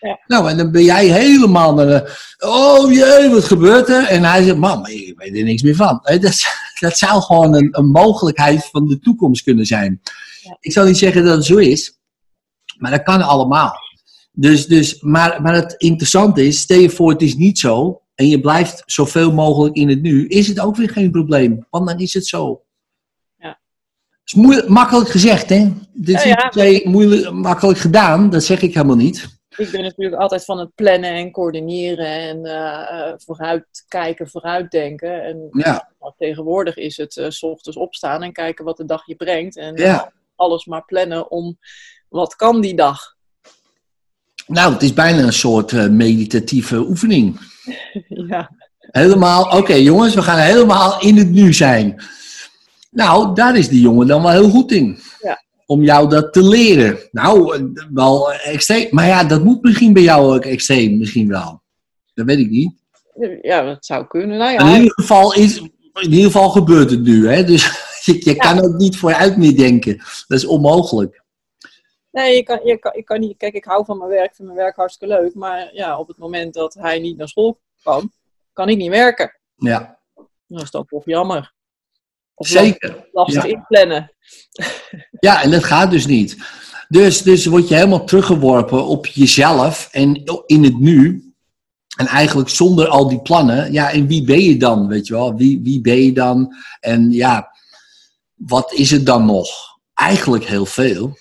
Ja. 0.00 0.18
Nou, 0.26 0.50
en 0.50 0.56
dan 0.56 0.70
ben 0.70 0.84
jij 0.84 1.06
helemaal 1.06 1.74
naar 1.74 1.86
de... 1.86 2.16
Oh 2.38 2.92
jee, 2.92 3.28
wat 3.30 3.44
gebeurt 3.44 3.88
er? 3.88 4.04
En 4.06 4.24
hij 4.24 4.42
zegt, 4.42 4.56
mam, 4.56 4.86
ik 4.86 5.12
weet 5.18 5.36
er 5.36 5.42
niks 5.44 5.62
meer 5.62 5.74
van. 5.76 6.00
Dat, 6.02 6.20
dat 6.80 6.98
zou 6.98 7.22
gewoon 7.22 7.54
een, 7.54 7.68
een 7.70 7.90
mogelijkheid 7.90 8.64
van 8.70 8.86
de 8.86 8.98
toekomst 8.98 9.42
kunnen 9.42 9.66
zijn. 9.66 10.00
Ja. 10.42 10.56
Ik 10.60 10.72
zal 10.72 10.84
niet 10.84 10.98
zeggen 10.98 11.24
dat 11.24 11.36
het 11.36 11.44
zo 11.44 11.56
is. 11.56 11.98
Maar 12.78 12.90
dat 12.90 13.02
kan 13.02 13.22
allemaal. 13.22 13.72
Dus, 14.32 14.66
dus, 14.66 15.00
maar, 15.00 15.42
maar 15.42 15.54
het 15.54 15.74
interessante 15.78 16.46
is, 16.46 16.60
stel 16.60 16.78
je 16.78 16.90
voor 16.90 17.10
het 17.10 17.22
is 17.22 17.34
niet 17.36 17.58
zo. 17.58 17.99
En 18.20 18.28
je 18.28 18.40
blijft 18.40 18.82
zoveel 18.86 19.32
mogelijk 19.32 19.76
in 19.76 19.88
het 19.88 20.02
nu. 20.02 20.26
Is 20.26 20.46
het 20.46 20.60
ook 20.60 20.76
weer 20.76 20.90
geen 20.90 21.10
probleem. 21.10 21.66
Want 21.70 21.86
dan 21.88 21.98
is 21.98 22.14
het 22.14 22.26
zo. 22.26 22.62
Ja. 23.38 23.60
is 24.24 24.34
moeilijk, 24.34 24.68
makkelijk 24.68 25.10
gezegd, 25.10 25.48
hè? 25.48 25.72
Dit 25.92 26.16
is 26.16 26.22
Ja, 26.24 26.50
ja. 26.50 26.80
moeilijk, 26.84 27.30
makkelijk 27.30 27.78
gedaan. 27.78 28.30
Dat 28.30 28.44
zeg 28.44 28.62
ik 28.62 28.74
helemaal 28.74 28.96
niet. 28.96 29.38
Ik 29.56 29.70
ben 29.70 29.82
natuurlijk 29.82 30.20
altijd 30.20 30.44
van 30.44 30.58
het 30.58 30.74
plannen 30.74 31.10
en 31.10 31.30
coördineren 31.30 32.06
en 32.06 32.44
eh, 32.44 33.08
eh, 33.08 33.14
vooruitkijken, 33.16 34.28
vooruitdenken. 34.28 35.22
En 35.22 35.48
Ja, 35.52 35.92
tegenwoordig 36.16 36.76
is 36.76 36.96
het 36.96 37.16
eh, 37.16 37.26
s 37.28 37.42
ochtends 37.42 37.78
opstaan 37.78 38.22
en 38.22 38.32
kijken 38.32 38.64
wat 38.64 38.76
de 38.76 38.84
dag 38.84 39.06
je 39.06 39.16
brengt. 39.16 39.56
En 39.56 39.76
ja. 39.76 40.12
alles 40.36 40.64
maar 40.64 40.84
plannen 40.84 41.30
om 41.30 41.58
wat 42.08 42.36
kan 42.36 42.60
die 42.60 42.74
dag. 42.74 43.16
Nou, 44.46 44.72
het 44.72 44.82
is 44.82 44.92
bijna 44.92 45.22
een 45.22 45.32
soort 45.32 45.90
meditatieve 45.90 46.76
oefening. 46.76 47.49
ja. 48.28 48.50
Helemaal, 48.78 49.58
oké 49.58 49.74
jongens, 49.74 50.14
we 50.14 50.22
gaan 50.22 50.38
helemaal 50.38 51.00
in 51.00 51.16
het 51.16 51.30
nu 51.30 51.52
zijn. 51.52 52.02
Nou, 52.90 53.34
daar 53.34 53.56
is 53.56 53.68
die 53.68 53.80
jongen 53.80 54.06
dan 54.06 54.22
wel 54.22 54.32
heel 54.32 54.50
goed 54.50 54.72
in. 54.72 54.98
Ja. 55.20 55.42
Om 55.66 55.82
jou 55.82 56.08
dat 56.08 56.32
te 56.32 56.42
leren. 56.42 56.98
Nou, 57.10 57.62
wel 57.92 58.32
extreem. 58.32 58.86
Maar 58.90 59.06
ja, 59.06 59.24
dat 59.24 59.44
moet 59.44 59.62
misschien 59.62 59.92
bij 59.92 60.02
jou 60.02 60.34
ook 60.34 60.44
extreem, 60.44 60.98
misschien 60.98 61.28
wel. 61.28 61.62
Dat 62.14 62.26
weet 62.26 62.38
ik 62.38 62.50
niet. 62.50 62.72
ja, 63.42 63.62
dat 63.62 63.84
zou 63.84 64.06
kunnen. 64.06 64.38
Nou 64.38 64.50
In 64.50 64.66
ja, 64.66 64.76
ieder 64.76 64.92
geval, 64.92 65.34
is, 65.34 65.58
in 66.00 66.12
ieder 66.12 66.24
geval 66.24 66.48
gebeurt 66.48 66.90
het 66.90 67.02
nu. 67.02 67.28
Hè? 67.28 67.44
Dus 67.44 67.64
je, 68.04 68.20
je 68.24 68.34
kan 68.34 68.64
ook 68.64 68.76
niet 68.76 68.96
vooruit 68.96 69.36
meer 69.36 69.56
denken. 69.56 69.96
Dat 69.96 70.38
is 70.38 70.46
onmogelijk. 70.46 71.22
Nee, 72.10 72.36
je 72.36 72.42
kan, 72.42 72.60
je, 72.64 72.78
kan, 72.78 72.92
je 72.96 73.02
kan 73.02 73.20
niet. 73.20 73.36
Kijk, 73.36 73.54
ik 73.54 73.64
hou 73.64 73.84
van 73.84 73.98
mijn 73.98 74.10
werk, 74.10 74.34
vind 74.34 74.48
mijn 74.48 74.60
werk 74.60 74.76
hartstikke 74.76 75.14
leuk. 75.14 75.34
Maar 75.34 75.74
ja, 75.74 75.98
op 75.98 76.08
het 76.08 76.18
moment 76.18 76.54
dat 76.54 76.74
hij 76.74 76.98
niet 76.98 77.16
naar 77.16 77.28
school 77.28 77.60
kan, 77.82 78.12
kan 78.52 78.68
ik 78.68 78.76
niet 78.76 78.90
werken. 78.90 79.38
Ja, 79.56 79.98
Dat 80.46 80.62
is 80.62 80.70
dan 80.70 80.86
toch 80.86 81.04
jammer. 81.04 81.52
Of 82.34 82.46
zeker. 82.46 83.08
lastig 83.12 83.42
Ja. 83.44 83.48
inplannen. 83.48 84.12
Ja, 85.20 85.42
en 85.42 85.50
dat 85.50 85.64
gaat 85.64 85.90
dus 85.90 86.06
niet. 86.06 86.36
Dus, 86.88 87.22
dus 87.22 87.46
word 87.46 87.68
je 87.68 87.74
helemaal 87.74 88.04
teruggeworpen 88.04 88.86
op 88.86 89.06
jezelf 89.06 89.88
en 89.92 90.22
in 90.46 90.64
het 90.64 90.78
nu. 90.78 91.24
En 91.96 92.06
eigenlijk 92.06 92.48
zonder 92.48 92.88
al 92.88 93.08
die 93.08 93.20
plannen. 93.22 93.72
Ja, 93.72 93.90
en 93.92 94.06
wie 94.06 94.24
ben 94.24 94.40
je 94.40 94.56
dan, 94.56 94.88
weet 94.88 95.06
je 95.06 95.12
wel? 95.12 95.34
Wie, 95.34 95.60
wie 95.62 95.80
ben 95.80 96.02
je 96.02 96.12
dan? 96.12 96.54
En 96.80 97.10
ja, 97.10 97.50
wat 98.34 98.72
is 98.72 98.90
het 98.90 99.06
dan 99.06 99.26
nog? 99.26 99.48
Eigenlijk 99.94 100.44
heel 100.44 100.66
veel, 100.66 101.16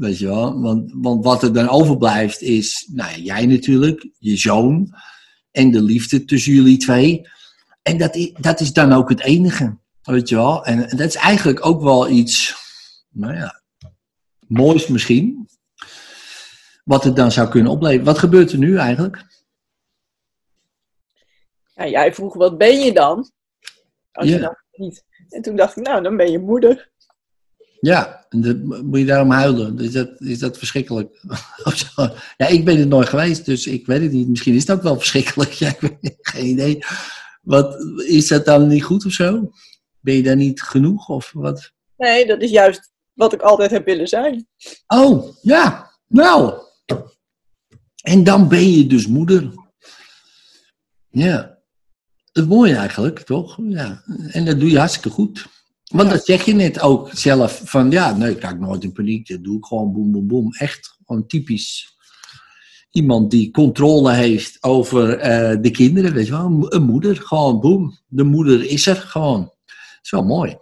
weet 0.00 0.18
je 0.18 0.26
wel? 0.26 0.60
Want, 0.60 0.92
want 0.94 1.24
wat 1.24 1.42
er 1.42 1.52
dan 1.52 1.68
overblijft 1.68 2.40
is, 2.40 2.88
nou 2.92 3.10
ja, 3.10 3.16
jij 3.16 3.46
natuurlijk, 3.46 4.08
je 4.18 4.36
zoon 4.36 4.94
en 5.50 5.70
de 5.70 5.82
liefde 5.82 6.24
tussen 6.24 6.52
jullie 6.52 6.76
twee. 6.76 7.28
En 7.82 7.98
dat 7.98 8.14
is, 8.14 8.32
dat 8.32 8.60
is 8.60 8.72
dan 8.72 8.92
ook 8.92 9.08
het 9.08 9.20
enige, 9.20 9.76
weet 10.02 10.28
je 10.28 10.34
wel? 10.34 10.64
En, 10.64 10.88
en 10.88 10.96
dat 10.96 11.06
is 11.08 11.14
eigenlijk 11.14 11.66
ook 11.66 11.82
wel 11.82 12.08
iets, 12.08 12.54
nou 13.08 13.34
ja, 13.34 13.62
moois 14.46 14.86
misschien. 14.86 15.48
Wat 16.84 17.04
het 17.04 17.16
dan 17.16 17.32
zou 17.32 17.48
kunnen 17.48 17.72
opleveren. 17.72 18.04
Wat 18.04 18.18
gebeurt 18.18 18.52
er 18.52 18.58
nu 18.58 18.76
eigenlijk? 18.76 19.24
Ja, 21.74 21.86
jij 21.86 22.14
vroeg, 22.14 22.34
wat 22.34 22.58
ben 22.58 22.80
je 22.80 22.92
dan? 22.92 23.30
Als 24.12 24.28
Ja. 24.28 24.34
je 24.34 24.40
dat 24.40 24.62
niet. 24.72 25.04
En 25.28 25.42
toen 25.42 25.56
dacht 25.56 25.76
ik, 25.76 25.86
nou, 25.86 26.02
dan 26.02 26.16
ben 26.16 26.30
je 26.30 26.38
moeder. 26.38 26.90
Ja, 27.80 28.19
en 28.30 28.40
dat, 28.40 28.82
moet 28.82 28.98
je 28.98 29.04
daarom 29.04 29.30
huilen? 29.30 29.78
Is 29.78 29.92
dat, 29.92 30.20
is 30.20 30.38
dat 30.38 30.58
verschrikkelijk? 30.58 31.20
Ja, 32.36 32.46
ik 32.46 32.64
ben 32.64 32.78
het 32.78 32.88
nooit 32.88 33.08
geweest, 33.08 33.44
dus 33.44 33.66
ik 33.66 33.86
weet 33.86 34.02
het 34.02 34.12
niet. 34.12 34.28
Misschien 34.28 34.54
is 34.54 34.66
het 34.66 34.76
ook 34.76 34.82
wel 34.82 34.98
verschrikkelijk. 34.98 35.52
Ja, 35.62 35.68
ik 35.68 35.80
weet 35.80 36.16
geen 36.20 36.46
idee. 36.46 36.78
Wat, 37.42 37.76
is 38.06 38.28
dat 38.28 38.44
dan 38.44 38.66
niet 38.66 38.84
goed 38.84 39.06
of 39.06 39.12
zo? 39.12 39.50
Ben 40.00 40.14
je 40.14 40.22
daar 40.22 40.36
niet 40.36 40.62
genoeg 40.62 41.08
of 41.08 41.30
wat? 41.32 41.72
Nee, 41.96 42.26
dat 42.26 42.42
is 42.42 42.50
juist 42.50 42.92
wat 43.12 43.32
ik 43.32 43.40
altijd 43.40 43.70
heb 43.70 43.84
willen 43.84 44.08
zijn. 44.08 44.46
Oh, 44.86 45.36
ja, 45.42 45.90
nou. 46.06 46.54
En 48.02 48.24
dan 48.24 48.48
ben 48.48 48.70
je 48.70 48.86
dus 48.86 49.06
moeder. 49.06 49.52
Ja. 51.10 51.58
Het 52.32 52.48
mooie 52.48 52.76
eigenlijk, 52.76 53.18
toch? 53.18 53.58
Ja. 53.62 54.02
En 54.30 54.44
dat 54.44 54.60
doe 54.60 54.70
je 54.70 54.78
hartstikke 54.78 55.10
goed. 55.10 55.46
Want 55.90 56.10
dat 56.10 56.24
zeg 56.24 56.44
je 56.44 56.54
net 56.54 56.80
ook 56.80 57.10
zelf. 57.12 57.60
Van 57.64 57.90
ja, 57.90 58.16
nee, 58.16 58.30
ik 58.30 58.40
raak 58.40 58.58
nooit 58.58 58.84
in 58.84 58.92
paniek. 58.92 59.28
Dat 59.28 59.44
doe 59.44 59.56
ik 59.56 59.64
gewoon 59.64 59.92
boem, 59.92 60.12
boem, 60.12 60.26
boem. 60.26 60.54
Echt 60.54 60.96
gewoon 61.06 61.26
typisch. 61.26 61.96
Iemand 62.90 63.30
die 63.30 63.50
controle 63.50 64.12
heeft 64.12 64.62
over 64.62 65.18
eh, 65.18 65.56
de 65.60 65.70
kinderen. 65.70 66.12
Weet 66.12 66.26
je 66.26 66.32
wel, 66.32 66.72
een 66.72 66.82
moeder. 66.82 67.16
Gewoon 67.16 67.60
boem. 67.60 67.98
De 68.08 68.24
moeder 68.24 68.64
is 68.64 68.86
er 68.86 68.96
gewoon. 68.96 69.40
Dat 69.40 69.98
is 70.02 70.10
wel 70.10 70.24
mooi. 70.24 70.56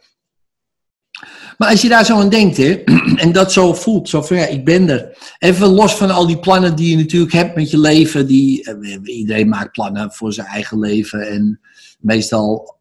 Maar 1.58 1.68
als 1.68 1.82
je 1.82 1.88
daar 1.88 2.04
zo 2.04 2.18
aan 2.18 2.28
denkt, 2.28 2.56
hè, 2.56 2.72
en 3.24 3.32
dat 3.32 3.52
zo 3.52 3.74
voelt, 3.74 4.08
zo 4.08 4.22
van 4.22 4.36
ja, 4.36 4.46
ik 4.46 4.64
ben 4.64 4.88
er. 4.88 5.16
Even 5.38 5.68
los 5.68 5.94
van 5.94 6.10
al 6.10 6.26
die 6.26 6.38
plannen 6.38 6.76
die 6.76 6.90
je 6.90 6.96
natuurlijk 6.96 7.32
hebt 7.32 7.54
met 7.54 7.70
je 7.70 7.78
leven. 7.78 8.26
Die, 8.26 8.64
eh, 8.64 9.16
iedereen 9.16 9.48
maakt 9.48 9.72
plannen 9.72 10.12
voor 10.12 10.32
zijn 10.32 10.46
eigen 10.46 10.78
leven. 10.78 11.28
En 11.28 11.60
meestal 11.98 12.77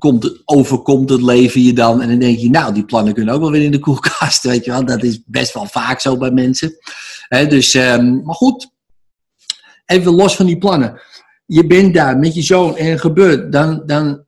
komt 0.00 0.42
overkomt 0.44 1.10
het 1.10 1.22
leven 1.22 1.62
je 1.62 1.72
dan. 1.72 2.00
En 2.00 2.08
dan 2.08 2.18
denk 2.18 2.38
je, 2.38 2.50
nou, 2.50 2.74
die 2.74 2.84
plannen 2.84 3.14
kunnen 3.14 3.34
ook 3.34 3.40
wel 3.40 3.50
weer 3.50 3.62
in 3.62 3.70
de 3.70 3.78
koelkast. 3.78 4.42
Weet 4.50 4.64
je 4.64 4.70
wel, 4.70 4.84
dat 4.84 5.02
is 5.02 5.22
best 5.26 5.54
wel 5.54 5.66
vaak 5.66 6.00
zo 6.00 6.16
bij 6.16 6.30
mensen. 6.30 6.76
Dus, 7.28 7.74
ehm, 7.74 8.22
maar 8.22 8.34
goed, 8.34 8.70
even 9.86 10.12
los 10.12 10.36
van 10.36 10.46
die 10.46 10.58
plannen. 10.58 11.00
Je 11.46 11.66
bent 11.66 11.94
daar 11.94 12.18
met 12.18 12.34
je 12.34 12.42
zoon 12.42 12.76
en 12.76 12.98
gebeurt, 12.98 13.52
dan, 13.52 13.82
dan 13.86 14.24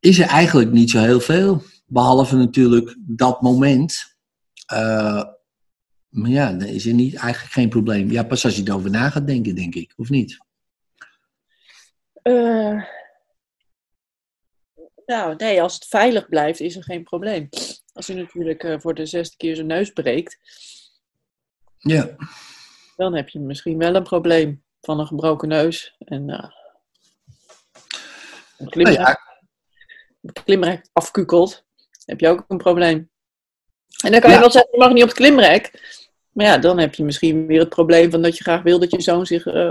is 0.00 0.18
er 0.18 0.26
eigenlijk 0.26 0.70
niet 0.72 0.90
zo 0.90 0.98
heel 0.98 1.20
veel. 1.20 1.62
Behalve 1.86 2.36
natuurlijk 2.36 2.96
dat 3.00 3.40
moment. 3.40 4.16
Eh, 4.66 5.22
maar 6.08 6.30
ja, 6.30 6.52
dan 6.52 6.68
is 6.68 6.86
er 6.86 6.94
niet, 6.94 7.14
eigenlijk 7.14 7.52
geen 7.52 7.68
probleem. 7.68 8.10
Ja, 8.10 8.22
pas 8.22 8.44
als 8.44 8.56
je 8.56 8.62
erover 8.64 8.90
na 8.90 9.10
gaat 9.10 9.26
denken, 9.26 9.54
denk 9.54 9.74
ik. 9.74 9.92
Of 9.96 10.08
niet? 10.08 10.38
Eh, 12.22 12.82
nou, 15.10 15.34
nee, 15.36 15.62
als 15.62 15.74
het 15.74 15.86
veilig 15.86 16.28
blijft, 16.28 16.60
is 16.60 16.76
er 16.76 16.82
geen 16.84 17.02
probleem. 17.02 17.48
Als 17.92 18.06
hij 18.06 18.16
natuurlijk 18.16 18.64
eh, 18.64 18.74
voor 18.78 18.94
de 18.94 19.06
zesde 19.06 19.36
keer 19.36 19.54
zijn 19.54 19.66
neus 19.66 19.90
breekt, 19.90 20.38
Ja. 21.78 22.16
dan 22.96 23.14
heb 23.14 23.28
je 23.28 23.38
misschien 23.38 23.78
wel 23.78 23.94
een 23.94 24.02
probleem 24.02 24.64
van 24.80 25.00
een 25.00 25.06
gebroken 25.06 25.48
neus. 25.48 25.94
En 25.98 26.30
eh 26.30 26.50
een 28.58 28.66
Nou 28.66 28.70
klimrek, 28.70 28.96
ja, 28.96 29.20
een 30.22 30.32
klimrek 30.44 30.88
afkukelt, 30.92 31.64
heb 32.04 32.20
je 32.20 32.28
ook 32.28 32.44
een 32.48 32.58
probleem. 32.58 33.10
En 34.04 34.12
dan 34.12 34.20
kan 34.20 34.30
je 34.30 34.38
wel 34.38 34.50
zeggen, 34.50 34.70
je 34.72 34.78
mag 34.78 34.92
niet 34.92 35.02
op 35.02 35.08
het 35.08 35.18
klimrek. 35.18 35.70
Maar 36.32 36.46
ja, 36.46 36.58
dan 36.58 36.78
heb 36.78 36.94
je 36.94 37.04
misschien 37.04 37.46
weer 37.46 37.60
het 37.60 37.68
probleem 37.68 38.10
van 38.10 38.22
dat 38.22 38.36
je 38.36 38.42
graag 38.44 38.62
wil 38.62 38.78
dat 38.78 38.90
je 38.90 39.00
zoon 39.00 39.26
zich 39.26 39.46
eh, 39.46 39.70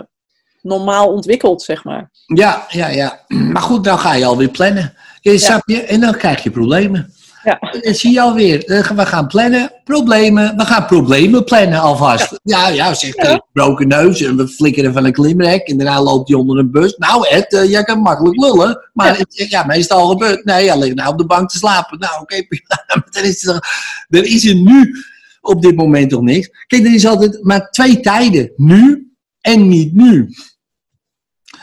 normaal 0.61 1.13
ontwikkelt, 1.13 1.61
zeg 1.61 1.83
maar. 1.83 2.11
ja, 2.25 2.65
ja, 2.69 2.87
ja. 2.87 3.25
Maar 3.53 3.61
goed, 3.61 3.83
dan 3.83 3.99
ga 3.99 4.13
je 4.13 4.25
alweer 4.25 4.49
plannen. 4.49 4.97
Je, 5.21 5.37
Snap 5.37 5.61
je? 5.65 5.81
En 5.81 5.99
dan 5.99 6.17
krijg 6.17 6.43
je 6.43 6.51
problemen. 6.51 7.13
Ja. 7.43 7.59
En 7.59 7.79
dan 7.81 7.93
zie 7.93 8.11
je 8.13 8.21
alweer. 8.21 8.65
eh, 8.65 8.89
We 8.91 9.05
gaan 9.05 9.27
plannen, 9.27 9.71
problemen. 9.83 10.57
We 10.57 10.65
gaan 10.65 10.85
problemen 10.85 11.43
plannen 11.43 11.79
alvast. 11.79 12.39
Ja, 12.43 12.67
ja, 12.67 12.93
Ja. 12.99 13.31
een 13.31 13.41
broken 13.53 13.87
neus 13.87 14.21
en 14.21 14.37
we 14.37 14.47
flikkeren 14.47 14.93
van 14.93 15.05
een 15.05 15.11
klimrek. 15.13 15.67
En 15.67 15.77
daarna 15.77 16.01
loopt 16.01 16.29
hij 16.29 16.37
onder 16.37 16.57
een 16.57 16.71
bus. 16.71 16.95
Nou 16.97 17.27
Ed, 17.27 17.53
eh, 17.53 17.69
jij 17.69 17.83
kan 17.83 17.99
makkelijk 17.99 18.39
lullen. 18.39 18.89
Maar 18.93 19.17
Ja. 19.29 19.45
ja, 19.49 19.65
meestal 19.65 20.07
gebeurd. 20.07 20.45
Nee, 20.45 20.67
hij 20.69 20.79
ligt 20.79 20.95
nou 20.95 21.11
op 21.11 21.17
de 21.17 21.25
bank 21.25 21.49
te 21.49 21.57
slapen. 21.57 21.99
Nou, 21.99 22.21
oké. 22.21 22.35
Maar 22.87 23.07
er, 23.11 23.23
is 23.23 23.45
er, 23.45 23.63
er 24.09 24.25
is 24.25 24.45
er 24.45 24.55
nu 24.55 24.95
op 25.41 25.61
dit 25.61 25.75
moment 25.75 26.09
toch 26.09 26.21
niks. 26.21 26.49
Kijk, 26.67 26.85
er 26.85 26.93
is 26.93 27.05
altijd 27.05 27.43
maar 27.43 27.69
twee 27.69 27.99
tijden. 27.99 28.51
Nu 28.55 29.11
en 29.41 29.67
niet 29.67 29.93
nu. 29.93 30.29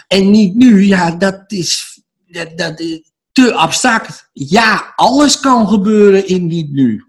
En 0.07 0.30
niet 0.30 0.54
nu, 0.54 0.82
ja, 0.86 1.11
dat 1.11 1.44
is, 1.46 2.00
dat, 2.26 2.48
dat 2.59 2.80
is 2.80 3.00
te 3.37 3.55
abstract. 3.55 4.28
Ja, 4.32 4.93
alles 4.95 5.41
kan 5.41 5.68
gebeuren 5.68 6.26
in 6.26 6.47
niet 6.47 6.72
nu. 6.72 7.05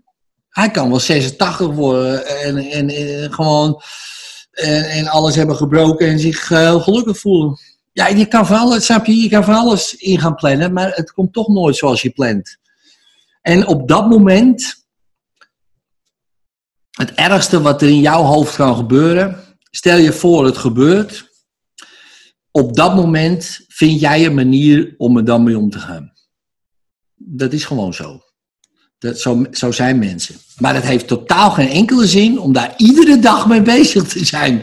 Hij 0.49 0.71
kan 0.71 0.89
wel 0.89 0.99
86 0.99 1.67
worden 1.67 2.25
en, 2.25 2.57
en, 2.57 3.33
gewoon 3.33 3.81
en, 4.51 4.89
en 4.89 5.07
alles 5.07 5.35
hebben 5.35 5.55
gebroken 5.55 6.07
en 6.07 6.19
zich 6.19 6.51
eh, 6.51 6.81
gelukkig 6.83 7.19
voelen. 7.19 7.57
Ja, 7.93 8.07
je 8.07 8.25
kan 8.25 8.47
alles, 8.47 8.85
snap 8.85 9.05
je, 9.05 9.15
je 9.15 9.29
kan 9.29 9.43
van 9.43 9.55
alles 9.55 9.95
in 9.95 10.19
gaan 10.19 10.35
plannen, 10.35 10.73
maar 10.73 10.91
het 10.91 11.11
komt 11.11 11.33
toch 11.33 11.47
nooit 11.47 11.75
zoals 11.75 12.01
je 12.01 12.09
plant. 12.09 12.57
En 13.41 13.67
op 13.67 13.87
dat 13.87 14.09
moment, 14.09 14.85
het 16.91 17.13
ergste 17.13 17.61
wat 17.61 17.81
er 17.81 17.87
in 17.87 18.01
jouw 18.01 18.23
hoofd 18.23 18.55
kan 18.55 18.75
gebeuren, 18.75 19.43
stel 19.71 19.97
je 19.97 20.13
voor 20.13 20.45
het 20.45 20.57
gebeurt, 20.57 21.29
op 22.51 22.75
dat 22.75 22.95
moment 22.95 23.65
vind 23.67 23.99
jij 23.99 24.25
een 24.25 24.35
manier 24.35 24.93
om 24.97 25.17
er 25.17 25.25
dan 25.25 25.43
mee 25.43 25.57
om 25.57 25.69
te 25.69 25.79
gaan. 25.79 26.15
Dat 27.29 27.53
is 27.53 27.65
gewoon 27.65 27.93
zo. 27.93 28.21
Dat, 28.97 29.19
zo, 29.19 29.45
zo 29.51 29.71
zijn 29.71 29.99
mensen. 29.99 30.35
Maar 30.57 30.75
het 30.75 30.83
heeft 30.83 31.07
totaal 31.07 31.51
geen 31.51 31.69
enkele 31.69 32.07
zin 32.07 32.39
om 32.39 32.53
daar 32.53 32.73
iedere 32.77 33.19
dag 33.19 33.47
mee 33.47 33.61
bezig 33.61 34.03
te 34.03 34.25
zijn. 34.25 34.61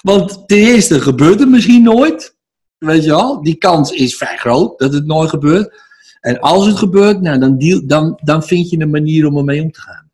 Want 0.00 0.42
ten 0.46 0.56
eerste 0.56 1.00
gebeurt 1.00 1.40
het 1.40 1.48
misschien 1.48 1.82
nooit. 1.82 2.36
Weet 2.78 3.04
je 3.04 3.10
wel, 3.10 3.42
die 3.42 3.54
kans 3.54 3.90
is 3.90 4.16
vrij 4.16 4.36
groot 4.36 4.78
dat 4.78 4.92
het 4.92 5.06
nooit 5.06 5.30
gebeurt. 5.30 5.84
En 6.20 6.40
als 6.40 6.66
het 6.66 6.76
gebeurt, 6.76 7.20
nou, 7.20 7.38
dan, 7.38 7.82
dan, 7.86 8.20
dan 8.22 8.42
vind 8.42 8.70
je 8.70 8.80
een 8.80 8.90
manier 8.90 9.26
om 9.26 9.36
ermee 9.36 9.62
om 9.62 9.70
te 9.70 9.80
gaan. 9.80 10.10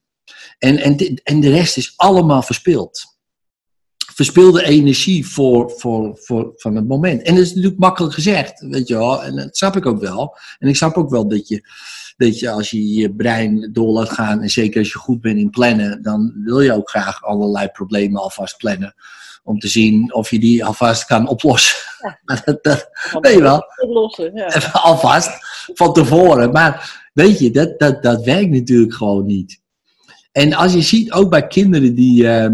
En, 0.59 0.79
en, 0.79 1.21
en 1.23 1.41
de 1.41 1.51
rest 1.51 1.77
is 1.77 1.93
allemaal 1.97 2.43
verspild 2.43 3.12
verspilde 4.15 4.65
energie 4.65 5.27
voor, 5.27 5.71
voor, 5.71 6.19
voor, 6.21 6.53
van 6.57 6.77
het 6.77 6.89
moment. 6.89 7.23
En 7.23 7.35
dat 7.35 7.45
is 7.45 7.55
natuurlijk 7.55 7.81
makkelijk 7.81 8.15
gezegd, 8.15 8.61
weet 8.61 8.89
je 8.89 8.97
wel. 8.97 9.23
En 9.23 9.37
dat 9.37 9.57
snap 9.57 9.77
ik 9.77 9.87
ook 9.87 10.01
wel. 10.01 10.37
En 10.59 10.69
ik 10.69 10.77
snap 10.77 10.97
ook 10.97 11.11
wel 11.11 11.29
dat 11.29 11.49
je, 11.49 11.69
dat 12.17 12.39
je 12.39 12.51
als 12.51 12.71
je 12.71 12.93
je 12.93 13.15
brein 13.15 13.71
door 13.73 13.89
laat 13.89 14.11
gaan, 14.11 14.41
en 14.41 14.51
zeker 14.51 14.79
als 14.79 14.93
je 14.93 14.99
goed 14.99 15.21
bent 15.21 15.39
in 15.39 15.51
plannen, 15.51 16.03
dan 16.03 16.33
wil 16.45 16.61
je 16.61 16.75
ook 16.75 16.91
graag 16.91 17.23
allerlei 17.23 17.69
problemen 17.69 18.23
alvast 18.23 18.57
plannen. 18.57 18.95
Om 19.45 19.59
te 19.59 19.69
zien 19.69 20.15
of 20.15 20.31
je 20.31 20.39
die 20.39 20.65
alvast 20.65 21.05
kan 21.05 21.29
oplossen. 21.29 21.77
Maar 22.25 22.43
dat, 22.45 22.65
dat, 22.65 22.89
Weet 23.21 23.33
je 23.35 23.43
wel. 23.43 23.65
Oplossen, 23.77 24.35
ja. 24.35 24.71
alvast 24.73 25.31
van 25.75 25.93
tevoren. 25.93 26.51
Maar 26.51 27.01
weet 27.15 27.39
je, 27.39 27.51
dat, 27.51 27.79
dat, 27.79 28.03
dat 28.03 28.25
werkt 28.25 28.51
natuurlijk 28.51 28.95
gewoon 28.95 29.27
niet. 29.27 29.61
En 30.33 30.53
als 30.53 30.73
je 30.73 30.83
ziet, 30.83 31.13
ook 31.13 31.31
bij 31.31 31.47
kinderen 31.47 31.95
die, 31.95 32.29
eh, 32.29 32.51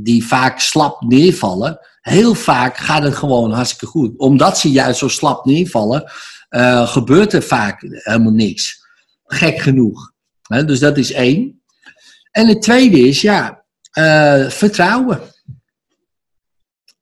die 0.00 0.26
vaak 0.26 0.58
slap 0.58 1.00
neervallen, 1.00 1.78
heel 2.00 2.34
vaak 2.34 2.76
gaat 2.76 3.02
het 3.02 3.14
gewoon 3.14 3.52
hartstikke 3.52 3.86
goed. 3.86 4.18
Omdat 4.18 4.58
ze 4.58 4.70
juist 4.70 4.98
zo 4.98 5.08
slap 5.08 5.44
neervallen, 5.44 6.10
eh, 6.48 6.88
gebeurt 6.88 7.32
er 7.32 7.42
vaak 7.42 7.80
helemaal 7.80 8.32
niks. 8.32 8.86
Gek 9.24 9.58
genoeg. 9.58 10.12
Dus 10.48 10.78
dat 10.78 10.96
is 10.96 11.12
één. 11.12 11.62
En 12.30 12.48
het 12.48 12.62
tweede 12.62 12.98
is, 12.98 13.20
ja, 13.20 13.64
eh, 13.90 14.48
vertrouwen. 14.48 15.20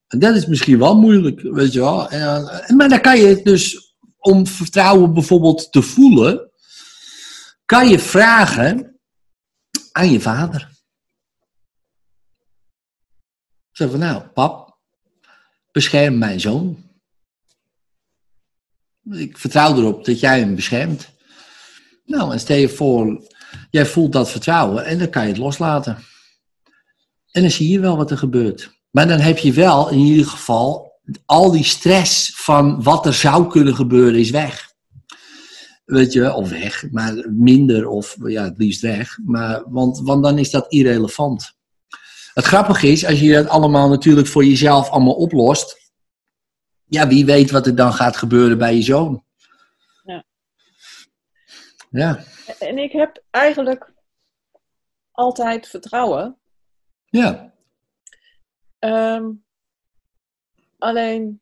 En 0.07 0.19
Dat 0.19 0.35
is 0.35 0.47
misschien 0.47 0.79
wel 0.79 0.97
moeilijk, 0.97 1.41
weet 1.41 1.73
je 1.73 1.81
wel. 1.81 2.11
Eh, 2.11 2.69
maar 2.77 2.89
dan 2.89 3.01
kan 3.01 3.19
je 3.19 3.43
dus, 3.43 3.95
om 4.19 4.47
vertrouwen 4.47 5.15
bijvoorbeeld 5.15 5.73
te 5.73 5.83
voelen, 5.83 6.51
kan 7.65 7.89
je 7.89 7.99
vragen 7.99 9.01
aan 9.93 10.11
je 10.11 10.21
vader. 10.21 10.76
Zeg 13.77 13.91
van, 13.91 13.99
nou, 13.99 14.23
pap, 14.23 14.77
bescherm 15.73 16.19
mijn 16.19 16.41
zoon. 16.41 16.85
Ik 19.11 19.39
vertrouw 19.39 19.77
erop 19.77 20.05
dat 20.05 20.21
jij 20.21 20.39
hem 20.39 20.55
beschermt. 20.55 21.09
Nou, 22.05 22.33
en 22.33 22.41
stel 22.41 22.57
je 22.57 22.69
voor, 22.69 23.23
jij 23.71 23.87
voelt 23.87 24.13
dat 24.13 24.31
vertrouwen 24.31 24.85
en 24.85 24.99
dan 24.99 25.11
kan 25.11 25.23
je 25.23 25.29
het 25.29 25.39
loslaten. 25.39 25.99
En 27.31 27.43
dan 27.43 27.51
zie 27.51 27.69
je 27.69 27.81
wel 27.81 27.97
wat 27.97 28.11
er 28.11 28.19
gebeurt. 28.19 28.71
Maar 28.91 29.09
dan 29.09 29.19
heb 29.19 29.39
je 29.39 29.53
wel 29.53 29.91
in 29.91 29.99
ieder 29.99 30.27
geval 30.27 30.93
al 31.27 31.51
die 31.51 31.65
stress 31.65 32.33
van 32.35 32.83
wat 32.83 33.07
er 33.07 33.15
zou 33.15 33.51
kunnen 33.51 33.75
gebeuren 33.75 34.21
is 34.21 34.31
weg. 34.31 34.73
Weet 35.85 36.13
je, 36.13 36.33
of 36.33 36.49
weg, 36.49 36.91
maar 36.91 37.31
minder 37.31 37.89
of 37.89 38.17
ja, 38.25 38.45
het 38.45 38.59
liefst 38.59 38.81
weg. 38.81 39.19
Maar, 39.25 39.63
want, 39.67 40.01
want 40.01 40.23
dan 40.23 40.39
is 40.39 40.51
dat 40.51 40.73
irrelevant. 40.73 41.56
Het 42.37 42.45
grappige 42.45 42.87
is, 42.87 43.05
als 43.07 43.21
je 43.21 43.33
dat 43.33 43.49
allemaal 43.49 43.89
natuurlijk 43.89 44.27
voor 44.27 44.45
jezelf 44.45 44.89
allemaal 44.91 45.15
oplost, 45.15 45.93
ja, 46.85 47.09
wie 47.09 47.25
weet 47.25 47.51
wat 47.51 47.67
er 47.67 47.75
dan 47.75 47.93
gaat 47.93 48.17
gebeuren 48.17 48.59
bij 48.59 48.75
je 48.75 48.83
zoon. 48.83 49.25
Ja. 50.05 50.25
Ja, 51.91 52.25
En 52.59 52.79
ik 52.79 52.93
heb 52.93 53.23
eigenlijk 53.31 53.93
altijd 55.13 55.69
vertrouwen. 55.69 56.39
ja. 57.05 57.55
Ehm, 58.79 59.31
alleen 60.79 61.41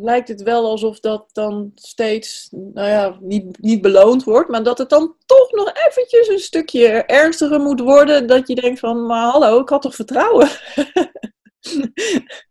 lijkt 0.00 0.28
het 0.28 0.42
wel 0.42 0.70
alsof 0.70 1.00
dat 1.00 1.28
dan 1.32 1.72
steeds, 1.74 2.48
nou 2.50 2.88
ja, 2.88 3.16
niet, 3.20 3.60
niet 3.60 3.82
beloond 3.82 4.24
wordt, 4.24 4.48
maar 4.48 4.62
dat 4.62 4.78
het 4.78 4.88
dan 4.88 5.14
toch 5.26 5.50
nog 5.50 5.72
eventjes 5.88 6.28
een 6.28 6.38
stukje 6.38 6.88
ernstiger 6.88 7.60
moet 7.60 7.80
worden. 7.80 8.26
Dat 8.26 8.48
je 8.48 8.54
denkt 8.54 8.78
van, 8.78 9.06
maar 9.06 9.30
hallo, 9.30 9.60
ik 9.60 9.68
had 9.68 9.82
toch 9.82 9.94
vertrouwen? 9.94 10.48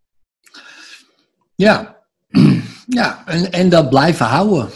Ja, 1.56 2.06
ja 2.88 3.26
en, 3.26 3.52
en 3.52 3.70
dat 3.70 3.90
blijven 3.90 4.26
houden. 4.26 4.70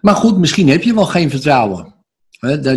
Maar 0.00 0.14
goed, 0.14 0.38
misschien 0.38 0.68
heb 0.68 0.82
je 0.82 0.94
wel 0.94 1.06
geen 1.06 1.30
vertrouwen. 1.30 1.94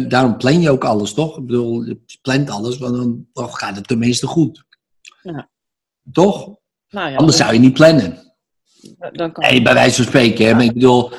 Daarom 0.07 0.37
plan 0.37 0.61
je 0.61 0.69
ook 0.69 0.83
alles, 0.83 1.13
toch? 1.13 1.37
Ik 1.37 1.45
bedoel, 1.45 1.83
je 1.83 1.99
plant 2.21 2.49
alles, 2.49 2.77
want 2.77 2.95
dan, 2.95 3.27
dan 3.33 3.53
gaat 3.53 3.75
het 3.75 3.87
tenminste 3.87 4.27
goed. 4.27 4.63
Ja. 5.21 5.49
Toch? 6.11 6.55
Nou 6.89 7.09
ja, 7.09 7.17
Anders 7.17 7.37
zou 7.37 7.53
je 7.53 7.59
niet 7.59 7.73
plannen. 7.73 8.24
Dan 9.11 9.31
kan 9.31 9.43
Nee, 9.49 9.61
bij 9.61 9.73
wijze 9.73 9.95
van 9.95 10.05
spreken. 10.05 10.45
Hè? 10.45 10.53
Maar 10.53 10.63
ik 10.63 10.73
bedoel, 10.73 11.11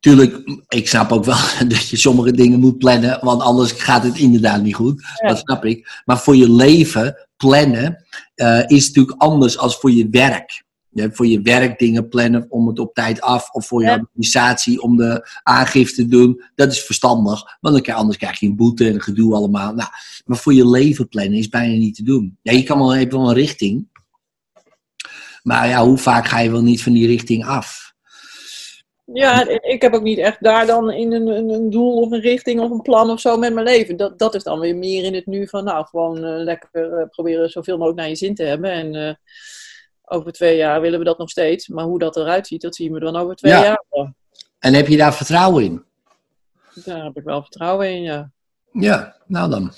natuurlijk, 0.00 0.60
ik 0.68 0.88
snap 0.88 1.12
ook 1.12 1.24
wel 1.24 1.36
dat 1.68 1.88
je 1.88 1.96
sommige 1.96 2.32
dingen 2.32 2.60
moet 2.60 2.78
plannen, 2.78 3.18
want 3.20 3.42
anders 3.42 3.72
gaat 3.72 4.02
het 4.02 4.18
inderdaad 4.18 4.62
niet 4.62 4.74
goed. 4.74 5.02
Ja. 5.20 5.28
Dat 5.28 5.38
snap 5.38 5.64
ik. 5.64 6.02
Maar 6.04 6.18
voor 6.18 6.36
je 6.36 6.52
leven 6.52 7.26
plannen 7.36 8.04
eh, 8.34 8.62
is 8.66 8.86
natuurlijk 8.86 9.22
anders 9.22 9.58
als 9.58 9.76
voor 9.76 9.90
je 9.90 10.08
werk. 10.10 10.62
Hebt 10.94 11.16
voor 11.16 11.26
je 11.26 11.42
werk 11.42 11.78
dingen 11.78 12.08
plannen 12.08 12.46
om 12.48 12.66
het 12.66 12.78
op 12.78 12.94
tijd 12.94 13.20
af, 13.20 13.50
of 13.50 13.66
voor 13.66 13.80
je 13.80 13.86
Ja. 13.86 13.94
administratie 13.94 14.82
om 14.82 14.96
de 14.96 15.28
aangifte 15.42 16.02
te 16.02 16.08
doen. 16.08 16.42
Dat 16.54 16.72
is 16.72 16.80
verstandig, 16.82 17.42
want 17.60 17.74
dan 17.74 17.82
krijg, 17.82 17.98
anders 17.98 18.18
krijg 18.18 18.40
je 18.40 18.46
een 18.46 18.56
boete 18.56 18.86
en 18.86 18.94
een 18.94 19.00
gedoe 19.00 19.34
allemaal. 19.34 19.74
Nou, 19.74 19.88
maar 20.24 20.36
voor 20.38 20.54
je 20.54 20.68
leven 20.68 21.08
plannen 21.08 21.38
is 21.38 21.48
bijna 21.48 21.74
niet 21.76 21.94
te 21.94 22.02
doen. 22.02 22.38
Ja, 22.42 22.52
je 22.52 22.62
kan 22.62 22.78
wel 22.78 22.94
even 22.94 23.18
wel 23.18 23.28
een 23.28 23.34
richting. 23.34 23.88
Maar 25.44 25.68
ja, 25.68 25.84
hoe 25.84 25.98
vaak 25.98 26.26
ga 26.26 26.38
je 26.40 26.50
wel 26.50 26.62
niet 26.62 26.82
van 26.82 26.92
die 26.92 27.06
richting 27.06 27.46
af? 27.46 27.92
Ja, 29.04 29.48
ik 29.48 29.82
heb 29.82 29.94
ook 29.94 30.02
niet 30.02 30.18
echt 30.18 30.42
daar 30.42 30.66
dan 30.66 30.90
in 30.90 31.12
een, 31.12 31.26
een, 31.26 31.48
een 31.48 31.70
doel 31.70 32.00
of 32.00 32.10
een 32.10 32.20
richting 32.20 32.60
of 32.60 32.70
een 32.70 32.82
plan 32.82 33.10
of 33.10 33.20
zo 33.20 33.36
met 33.36 33.54
mijn 33.54 33.66
leven. 33.66 33.96
Dat, 33.96 34.18
dat 34.18 34.34
is 34.34 34.42
dan 34.42 34.58
weer 34.58 34.76
meer 34.76 35.04
in 35.04 35.14
het 35.14 35.26
nu 35.26 35.48
van, 35.48 35.64
nou, 35.64 35.86
gewoon 35.86 36.16
eh, 36.24 36.42
lekker 36.42 36.92
eh, 36.92 37.08
proberen 37.08 37.50
zoveel 37.50 37.76
mogelijk 37.76 37.98
naar 37.98 38.08
je 38.08 38.16
zin 38.16 38.34
te 38.34 38.42
hebben. 38.42 38.70
En 38.70 38.94
eh, 38.94 39.14
over 40.04 40.32
twee 40.32 40.56
jaar 40.56 40.80
willen 40.80 40.98
we 40.98 41.04
dat 41.04 41.18
nog 41.18 41.30
steeds. 41.30 41.68
Maar 41.68 41.84
hoe 41.84 41.98
dat 41.98 42.16
eruit 42.16 42.46
ziet, 42.46 42.60
dat 42.62 42.74
zien 42.76 42.92
we 42.92 43.00
dan 43.00 43.16
over 43.16 43.36
twee 43.36 43.52
Ja. 43.52 43.62
jaar. 43.62 44.12
En 44.58 44.74
heb 44.74 44.86
je 44.88 44.96
daar 44.96 45.14
vertrouwen 45.14 45.64
in? 45.64 45.84
Daar 46.84 47.04
heb 47.04 47.16
ik 47.16 47.24
wel 47.24 47.40
vertrouwen 47.42 47.90
in, 47.90 48.02
ja. 48.02 48.30
Ja, 48.72 49.16
nou 49.26 49.50
dan. 49.50 49.72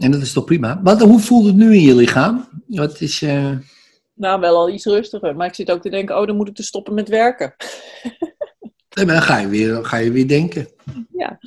En 0.00 0.10
dat 0.10 0.20
is 0.22 0.32
toch 0.32 0.44
prima. 0.44 0.80
Wat, 0.82 1.00
hoe 1.00 1.20
voelt 1.20 1.46
het 1.46 1.56
nu 1.56 1.74
in 1.74 1.80
je 1.82 1.94
lichaam? 1.94 2.48
Wat 2.66 3.00
is, 3.00 3.22
eh, 3.22 3.50
Nou, 4.14 4.40
wel 4.40 4.56
al 4.56 4.70
iets 4.70 4.84
rustiger. 4.84 5.36
Maar 5.36 5.46
ik 5.46 5.54
zit 5.54 5.70
ook 5.70 5.82
te 5.82 5.90
denken, 5.90 6.18
oh, 6.20 6.26
dan 6.26 6.36
moet 6.36 6.48
ik 6.48 6.56
dus 6.56 6.66
stoppen 6.66 6.94
met 6.94 7.08
werken. 7.08 7.54
nee, 8.96 9.04
maar 9.06 9.14
dan 9.14 9.22
ga 9.22 9.38
je, 9.38 9.48
weer, 9.48 9.84
ga 9.84 9.96
je 9.96 10.10
weer 10.10 10.28
denken 10.28 10.68
Ja, 11.16 11.38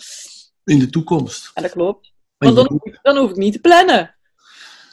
in 0.64 0.80
de 0.80 0.89
toekomst. 0.89 1.51
ja 1.56 1.62
dat 1.62 1.72
klopt. 1.72 2.12
Maar 2.38 2.54
Want 2.54 2.56
dan, 2.56 2.78
hoef 2.78 2.86
ik- 2.93 2.99
dan 3.01 3.18
hoef 3.18 3.30
ik 3.30 3.36
niet 3.36 3.54
te 3.54 3.60
plannen. 3.60 4.16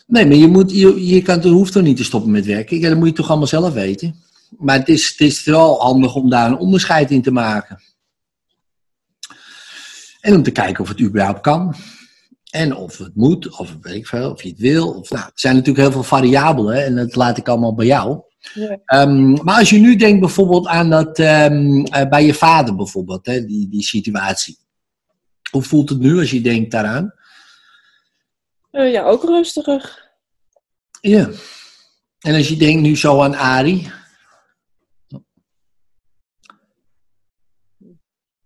Nee, 0.07 0.27
maar 0.27 0.37
je, 0.37 0.47
moet, 0.49 0.71
je, 0.71 1.07
je 1.07 1.23
kan, 1.23 1.41
je 1.43 1.49
hoeft 1.49 1.73
toch 1.73 1.83
niet 1.83 1.97
te 1.97 2.05
stoppen 2.05 2.31
met 2.31 2.47
werken. 2.47 2.79
Ja, 2.79 2.89
dat 2.89 2.99
moet 2.99 3.09
je 3.09 3.15
toch 3.15 3.29
allemaal 3.29 3.47
zelf 3.47 3.73
weten. 3.73 4.15
Maar 4.59 4.79
het 4.79 4.89
is, 4.89 5.09
het 5.09 5.21
is 5.21 5.45
wel 5.45 5.81
handig 5.81 6.15
om 6.15 6.31
daar 6.31 6.47
een 6.51 6.57
onderscheid 6.59 7.11
in 7.11 7.23
te 7.23 7.31
maken. 7.31 7.81
En 10.21 10.35
om 10.35 10.43
te 10.43 10.51
kijken 10.51 10.83
of 10.83 10.89
het 10.89 11.01
überhaupt 11.01 11.41
kan. 11.41 11.75
En 12.51 12.77
of 12.77 12.99
het 12.99 13.17
moet, 13.17 13.59
of 13.59 13.77
weet 13.81 13.95
ik 13.95 14.07
veel, 14.07 14.31
of 14.31 14.43
je 14.43 14.49
het 14.49 14.59
wil. 14.59 14.89
Of, 14.93 15.11
nou, 15.11 15.25
er 15.25 15.33
zijn 15.35 15.55
natuurlijk 15.55 15.85
heel 15.85 15.93
veel 15.93 16.03
variabelen 16.03 16.85
en 16.85 16.97
dat 16.97 17.15
laat 17.15 17.39
ik 17.39 17.49
allemaal 17.49 17.75
bij 17.75 17.87
jou. 17.87 18.23
Ja. 18.55 18.79
Ehm, 18.85 19.33
maar 19.33 19.59
als 19.59 19.71
je 19.71 19.79
nu 19.79 19.97
denkt 19.97 20.21
bijvoorbeeld 20.21 20.67
aan 20.67 20.91
dat 20.91 21.19
ehm, 21.19 21.85
eh, 21.85 22.09
bij 22.09 22.25
je 22.25 22.35
vader 22.35 22.77
bijvoorbeeld, 22.77 23.27
hè, 23.27 23.45
die, 23.45 23.69
die 23.69 23.83
situatie. 23.83 24.59
Hoe 25.51 25.63
voelt 25.63 25.89
het 25.89 25.99
nu 25.99 26.19
als 26.19 26.31
je 26.31 26.41
denkt 26.41 26.71
daaraan? 26.71 27.15
Eh, 28.71 28.93
ja, 28.93 29.05
ook 29.05 29.23
rustiger. 29.23 30.09
Ja. 31.01 31.31
En 32.21 32.35
als 32.35 32.49
je 32.49 32.57
denkt 32.57 32.83
nu 32.83 32.97
zo 32.97 33.23
aan 33.23 33.35
Ari. 33.35 33.91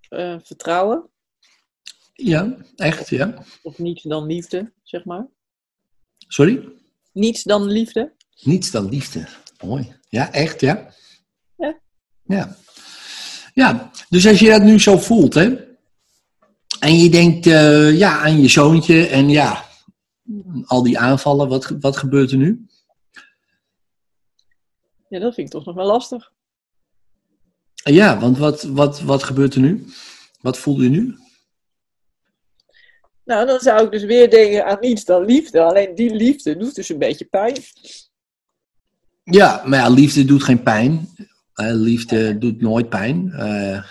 Eh, 0.09 0.37
vertrouwen. 0.43 1.11
Ja, 2.15 2.57
echt, 2.77 3.09
ja. 3.09 3.45
Of 3.63 3.79
niets 3.79 4.03
dan 4.03 4.27
liefde, 4.27 4.73
zeg 4.83 5.05
maar. 5.05 5.27
Sorry? 6.29 6.69
Niets 7.13 7.43
dan 7.43 7.65
liefde. 7.65 8.13
Niets 8.43 8.71
dan 8.71 8.89
liefde. 8.89 9.29
Mooi. 9.65 9.93
Ja, 10.09 10.33
echt, 10.33 10.61
ja. 10.61 10.93
Ja. 11.57 11.81
Ja. 12.25 12.57
Ja, 13.55 13.91
dus 14.09 14.27
als 14.27 14.39
je 14.39 14.49
dat 14.49 14.63
nu 14.63 14.81
zo 14.81 14.99
voelt, 14.99 15.35
hè. 15.35 15.73
En 16.81 16.99
je 16.99 17.11
denkt, 17.11 17.47
eh, 17.47 17.99
ja, 17.99 18.19
aan 18.19 18.41
je 18.41 18.49
zoontje 18.49 19.07
en 19.07 19.29
ja, 19.29 19.65
al 20.65 20.83
die 20.83 20.99
aanvallen, 20.99 21.49
wat, 21.49 21.69
wat 21.81 21.97
gebeurt 21.97 22.31
er 22.31 22.37
nu? 22.37 22.67
Ja, 25.09 25.19
dat 25.19 25.35
vind 25.35 25.47
ik 25.47 25.53
toch 25.53 25.65
nog 25.65 25.75
wel 25.75 25.87
lastig. 25.87 26.33
Ja, 27.75 28.19
want 28.21 28.39
wat, 28.39 28.63
wat, 28.63 29.01
wat 29.01 29.23
gebeurt 29.23 29.55
er 29.55 29.61
nu? 29.61 29.87
Wat 30.41 30.59
voel 30.59 30.81
je 30.81 30.89
nu? 30.89 31.19
Nou, 33.25 33.47
dan 33.47 33.61
zou 33.61 33.85
ik 33.85 33.91
dus 33.91 34.05
weer 34.05 34.31
denken 34.31 34.67
aan 34.67 34.81
niets 34.81 35.05
dan 35.05 35.25
liefde. 35.25 35.63
Alleen 35.63 35.95
die 35.95 36.15
liefde 36.15 36.57
doet 36.57 36.75
dus 36.75 36.89
een 36.89 36.99
beetje 36.99 37.25
pijn. 37.25 37.57
Ja, 39.25 39.63
maar 39.67 39.79
ja, 39.79 39.89
liefde 39.89 40.25
doet 40.25 40.43
geen 40.43 40.63
pijn. 40.63 41.09
Eh, 41.55 41.73
liefde 41.73 42.39
doet 42.39 42.61
nooit 42.61 42.89
pijn. 42.89 43.33
Eh, 43.33 43.85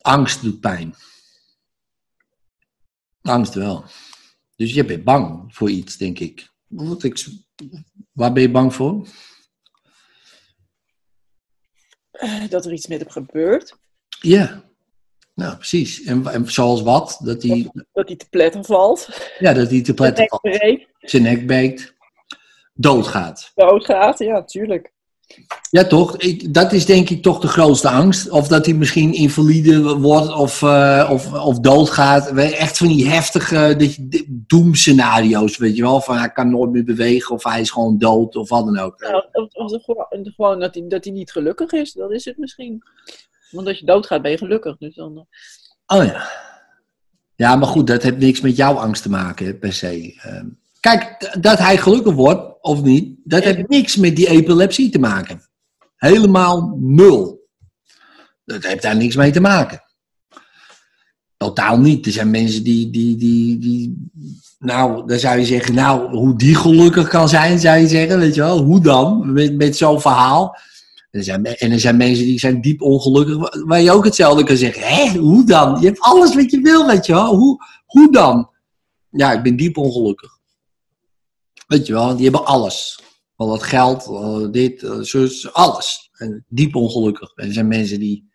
angst 0.00 0.42
doet 0.42 0.60
pijn. 0.60 0.94
Angst 3.22 3.54
wel. 3.54 3.84
Dus 4.56 4.74
je 4.74 4.84
bent 4.84 5.04
bang 5.04 5.54
voor 5.54 5.70
iets, 5.70 5.96
denk 5.96 6.18
ik. 6.18 6.48
Wat 6.66 7.02
ik 7.02 7.26
waar 8.12 8.32
ben 8.32 8.42
je 8.42 8.50
bang 8.50 8.74
voor? 8.74 9.08
Eh, 12.10 12.48
dat 12.48 12.64
er 12.64 12.72
iets 12.72 12.86
met 12.86 13.00
hem 13.00 13.10
gebeurt. 13.10 13.78
Ja, 14.20 14.67
nou 15.38 15.56
precies. 15.56 16.02
En, 16.02 16.26
en 16.26 16.50
zoals 16.50 16.82
wat? 16.82 17.20
Dat 17.22 17.42
hij, 17.42 17.70
Dat 17.92 18.08
hij 18.08 18.16
te 18.16 18.26
pletten 18.30 18.64
valt. 18.64 19.08
ja, 19.38 19.52
dat 19.52 19.70
hij 19.70 19.82
te 19.82 19.94
pletten 19.94 20.28
valt, 20.28 20.42
breekt. 20.42 20.86
zijn 21.00 21.22
nek 21.22 21.46
breekt, 21.46 21.94
doodgaat. 22.74 23.52
Doodgaat. 23.54 24.18
Ja, 24.18 24.44
tuurlijk. 24.44 24.92
Ja, 25.70 25.84
toch? 25.86 26.16
Ik, 26.16 26.54
dat 26.54 26.72
is 26.72 26.86
denk 26.86 27.10
ik 27.10 27.22
toch 27.22 27.40
de 27.40 27.48
grootste 27.48 27.88
angst. 27.88 28.30
Of 28.30 28.48
dat 28.48 28.66
hij 28.66 28.74
misschien 28.74 29.12
invalide 29.12 29.98
wordt 29.98 30.34
of, 30.34 30.62
eh, 30.62 31.08
of, 31.12 31.32
of 31.32 31.60
doodgaat. 31.60 32.28
Echt 32.36 32.76
van 32.76 32.86
die 32.86 33.08
heftige 33.08 33.92
doemscenario's, 34.28 35.56
weet 35.56 35.76
je 35.76 35.82
wel. 35.82 36.00
Van 36.00 36.16
hij 36.16 36.32
kan 36.32 36.50
nooit 36.50 36.70
meer 36.70 36.84
bewegen 36.84 37.34
of 37.34 37.44
hij 37.44 37.60
is 37.60 37.70
gewoon 37.70 37.98
dood 37.98 38.36
of 38.36 38.48
wat 38.48 38.64
dan 38.64 38.78
ook. 38.78 39.00
Nou, 39.00 39.24
of, 39.52 39.82
gewoon 40.34 40.60
dat, 40.60 40.74
hij, 40.74 40.84
dat 40.88 41.04
hij 41.04 41.12
niet 41.12 41.32
gelukkig 41.32 41.72
is. 41.72 41.92
Dat 41.92 42.12
is 42.12 42.24
het 42.24 42.38
misschien. 42.38 42.82
Want 43.50 43.66
als 43.66 43.78
je 43.78 43.86
doodgaat 43.86 44.22
ben 44.22 44.30
je 44.30 44.38
gelukkig. 44.38 44.76
Dus 44.76 44.94
dan, 44.94 45.16
eh, 45.16 45.98
Oh 45.98 46.04
ja. 46.04 46.30
Ja, 47.34 47.56
maar 47.56 47.68
goed, 47.68 47.86
dat 47.86 48.02
heeft 48.02 48.18
niks 48.18 48.40
met 48.40 48.56
jouw 48.56 48.74
angst 48.74 49.02
te 49.02 49.10
maken, 49.10 49.58
per 49.58 49.72
se. 49.72 50.20
Ehm, 50.22 50.46
kijk, 50.80 51.36
dat 51.40 51.58
hij 51.58 51.76
gelukkig 51.76 52.14
wordt 52.14 52.62
of 52.62 52.82
niet, 52.82 53.18
dat 53.24 53.44
heeft 53.44 53.68
niks 53.68 53.96
met 53.96 54.16
die 54.16 54.28
epilepsie 54.28 54.90
te 54.90 54.98
maken. 54.98 55.40
Helemaal 55.96 56.76
nul. 56.80 57.48
Dat 58.44 58.62
heeft 58.62 58.82
daar 58.82 58.96
niks 58.96 59.16
mee 59.16 59.30
te 59.30 59.40
maken. 59.40 59.82
Totaal 61.36 61.78
niet. 61.78 62.06
Er 62.06 62.12
zijn 62.12 62.30
mensen 62.30 62.64
die, 62.64 62.90
die, 62.90 63.16
die, 63.16 63.58
die 63.58 64.08
nou, 64.58 65.06
dan 65.06 65.18
zou 65.18 65.38
je 65.38 65.44
zeggen, 65.44 65.74
nou, 65.74 66.16
hoe 66.16 66.36
die 66.38 66.54
gelukkig 66.54 67.08
kan 67.08 67.28
zijn, 67.28 67.58
zou 67.58 67.78
je 67.78 67.88
zeggen, 67.88 68.18
weet 68.18 68.34
je 68.34 68.40
wel, 68.40 68.62
hoe 68.62 68.80
dan, 68.80 69.32
met, 69.32 69.56
met 69.56 69.76
zo'n 69.76 70.00
verhaal. 70.00 70.58
En 71.10 71.18
er, 71.18 71.24
zijn, 71.24 71.44
en 71.44 71.72
er 71.72 71.80
zijn 71.80 71.96
mensen 71.96 72.24
die 72.24 72.38
zijn 72.38 72.60
diep 72.60 72.82
ongelukkig, 72.82 73.36
wa- 73.36 73.62
waar 73.66 73.80
je 73.80 73.90
ook 73.90 74.04
hetzelfde 74.04 74.44
kan 74.44 74.56
zeggen. 74.56 74.82
Hé, 74.82 75.18
hoe 75.18 75.46
dan? 75.46 75.80
Je 75.80 75.86
hebt 75.86 76.00
alles 76.00 76.34
wat 76.34 76.50
je 76.50 76.60
wil, 76.60 76.86
weet 76.86 77.06
je 77.06 77.12
wel. 77.12 77.36
Hoe, 77.36 77.64
hoe 77.86 78.12
dan? 78.12 78.50
Ja, 79.10 79.32
ik 79.32 79.42
ben 79.42 79.56
diep 79.56 79.76
ongelukkig. 79.76 80.30
Weet 81.66 81.86
je 81.86 81.92
wel, 81.92 82.14
die 82.14 82.22
hebben 82.22 82.44
alles. 82.46 83.00
Al 83.36 83.48
dat 83.48 83.62
geld, 83.62 84.10
dit, 84.52 84.86
zus, 85.00 85.52
alles. 85.52 86.10
En 86.12 86.44
diep 86.48 86.74
ongelukkig. 86.74 87.32
En 87.34 87.46
er 87.46 87.52
zijn 87.52 87.68
mensen 87.68 87.98
die 87.98 88.28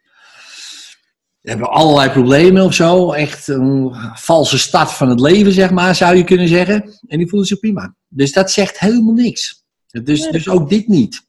hebben 1.41 1.69
allerlei 1.69 2.09
problemen 2.09 2.63
of 2.63 2.73
zo. 2.73 3.11
Echt 3.11 3.47
een 3.47 3.95
valse 4.13 4.57
start 4.57 4.91
van 4.91 5.09
het 5.09 5.19
leven, 5.19 5.51
zeg 5.51 5.71
maar, 5.71 5.95
zou 5.95 6.15
je 6.15 6.23
kunnen 6.23 6.47
zeggen. 6.47 6.99
En 7.07 7.17
die 7.17 7.27
voelen 7.29 7.47
zich 7.47 7.59
prima. 7.59 7.95
Dus 8.07 8.31
dat 8.31 8.51
zegt 8.51 8.79
helemaal 8.79 9.13
niks. 9.13 9.63
Dus, 10.03 10.27
dus 10.27 10.49
ook 10.49 10.69
dit 10.69 10.87
niet. 10.87 11.27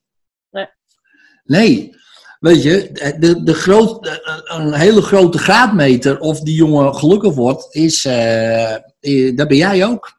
Nee, 1.45 1.97
weet 2.45 2.63
je, 2.63 2.91
de, 3.19 3.43
de 3.43 3.55
groot, 3.55 4.21
een 4.45 4.73
hele 4.73 5.03
grote 5.03 5.39
graadmeter 5.39 6.19
of 6.19 6.41
die 6.41 6.55
jongen 6.55 6.95
gelukkig 6.95 7.35
wordt, 7.35 7.75
is, 7.75 8.05
eh, 8.05 8.75
eh, 8.75 9.37
dat 9.37 9.49
ben 9.49 9.57
jij 9.57 9.87
ook. 9.87 10.13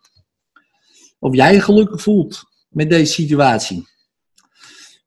Of 1.19 1.35
jij 1.35 1.53
je 1.53 1.61
gelukkig 1.61 2.01
voelt 2.01 2.43
met 2.69 2.89
deze 2.89 3.13
situatie. 3.13 3.87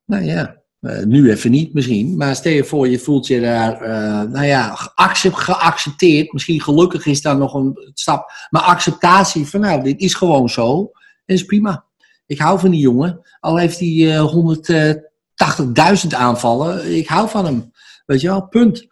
Nou 0.04 0.24
ja, 0.24 0.62
eh, 0.80 1.02
nu 1.02 1.30
even 1.30 1.50
niet 1.50 1.74
misschien, 1.74 2.16
maar 2.16 2.36
stel 2.36 2.52
je 2.52 2.64
voor, 2.64 2.88
je 2.88 2.98
voelt 2.98 3.26
je 3.26 3.40
daar, 3.40 3.80
nou 4.28 4.46
ja, 4.46 4.74
geaccepteerd. 4.74 6.32
Misschien 6.32 6.60
gelukkig 6.60 7.06
is 7.06 7.22
daar 7.22 7.36
nog 7.36 7.54
een 7.54 7.90
stap. 7.94 8.30
Maar 8.50 8.62
acceptatie 8.62 9.46
van, 9.46 9.60
nou, 9.60 9.82
dit 9.82 10.00
is 10.00 10.14
gewoon 10.14 10.48
zo. 10.48 10.90
En 11.26 11.34
is 11.34 11.44
prima. 11.44 11.84
Ik 12.26 12.38
hou 12.38 12.58
van 12.58 12.70
die 12.70 12.80
jongen. 12.80 13.20
Al 13.40 13.56
heeft 13.56 13.78
hij 13.78 13.88
uh, 13.88 14.20
100 14.20 14.68
80.000 16.04 16.14
aanvallen. 16.14 16.96
Ik 16.96 17.08
hou 17.08 17.28
van 17.28 17.44
hem. 17.44 17.72
Weet 18.06 18.20
je 18.20 18.28
wel, 18.28 18.46
punt. 18.46 18.86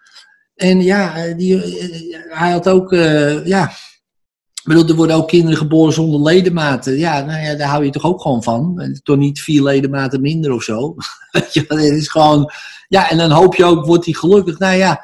En 0.54 0.82
ja, 0.82 1.16
eh, 1.16 1.36
die, 1.36 1.62
eh, 1.62 2.38
hij 2.38 2.50
had 2.50 2.68
ook, 2.68 2.92
eh, 2.92 3.46
ja. 3.46 3.72
Er 4.64 4.94
worden 4.94 5.16
ook 5.16 5.28
kinderen 5.28 5.58
geboren 5.58 5.92
zonder 5.92 6.22
ledematen. 6.22 6.98
Ja, 6.98 7.20
nou 7.20 7.42
ja, 7.42 7.54
daar 7.54 7.68
hou 7.68 7.84
je 7.84 7.90
toch 7.90 8.04
ook 8.04 8.20
gewoon 8.22 8.42
van. 8.42 8.82
Toch 9.02 9.16
niet 9.16 9.40
vier 9.40 9.62
ledematen 9.62 10.20
minder 10.20 10.52
of 10.52 10.62
zo. 10.62 10.94
Weet 11.30 11.54
je 11.54 11.64
wel, 11.68 11.78
het 11.78 11.92
is 11.92 12.08
gewoon. 12.08 12.52
Ja, 12.88 13.10
en 13.10 13.16
dan 13.16 13.30
hoop 13.30 13.54
je 13.54 13.64
ook, 13.64 13.86
wordt 13.86 14.04
hij 14.04 14.14
gelukkig. 14.14 14.58
Nou 14.58 14.76
ja, 14.76 15.00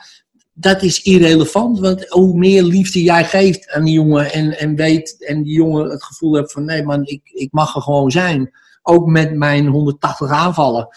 dat 0.53 0.83
is 0.83 1.03
irrelevant. 1.03 1.79
Want 1.79 2.09
hoe 2.09 2.39
meer 2.39 2.63
liefde 2.63 3.03
jij 3.03 3.25
geeft 3.25 3.71
aan 3.71 3.85
die 3.85 3.95
jongen 3.95 4.33
en, 4.33 4.59
en 4.59 4.77
weet 4.77 5.25
en 5.27 5.43
die 5.43 5.55
jongen 5.55 5.91
het 5.91 6.05
gevoel 6.05 6.33
hebt 6.33 6.53
van 6.53 6.65
nee 6.65 6.83
man, 6.83 7.05
ik, 7.05 7.21
ik 7.25 7.53
mag 7.53 7.75
er 7.75 7.83
gewoon 7.83 8.11
zijn. 8.11 8.51
Ook 8.83 9.07
met 9.07 9.35
mijn 9.35 9.67
180 9.67 10.31
aanvallen. 10.31 10.89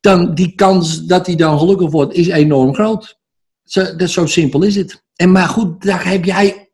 Dan 0.00 0.34
die 0.34 0.54
kans 0.54 1.04
dat 1.04 1.26
hij 1.26 1.36
dan 1.36 1.58
gelukkig 1.58 1.90
wordt, 1.90 2.14
is 2.14 2.28
enorm 2.28 2.74
groot. 2.74 3.18
Zo, 3.64 3.96
dat, 3.96 4.10
zo 4.10 4.26
simpel 4.26 4.62
is 4.62 4.76
het. 4.76 5.04
En 5.16 5.32
maar 5.32 5.48
goed, 5.48 5.82
daar 5.82 6.08
heb 6.08 6.24
jij 6.24 6.70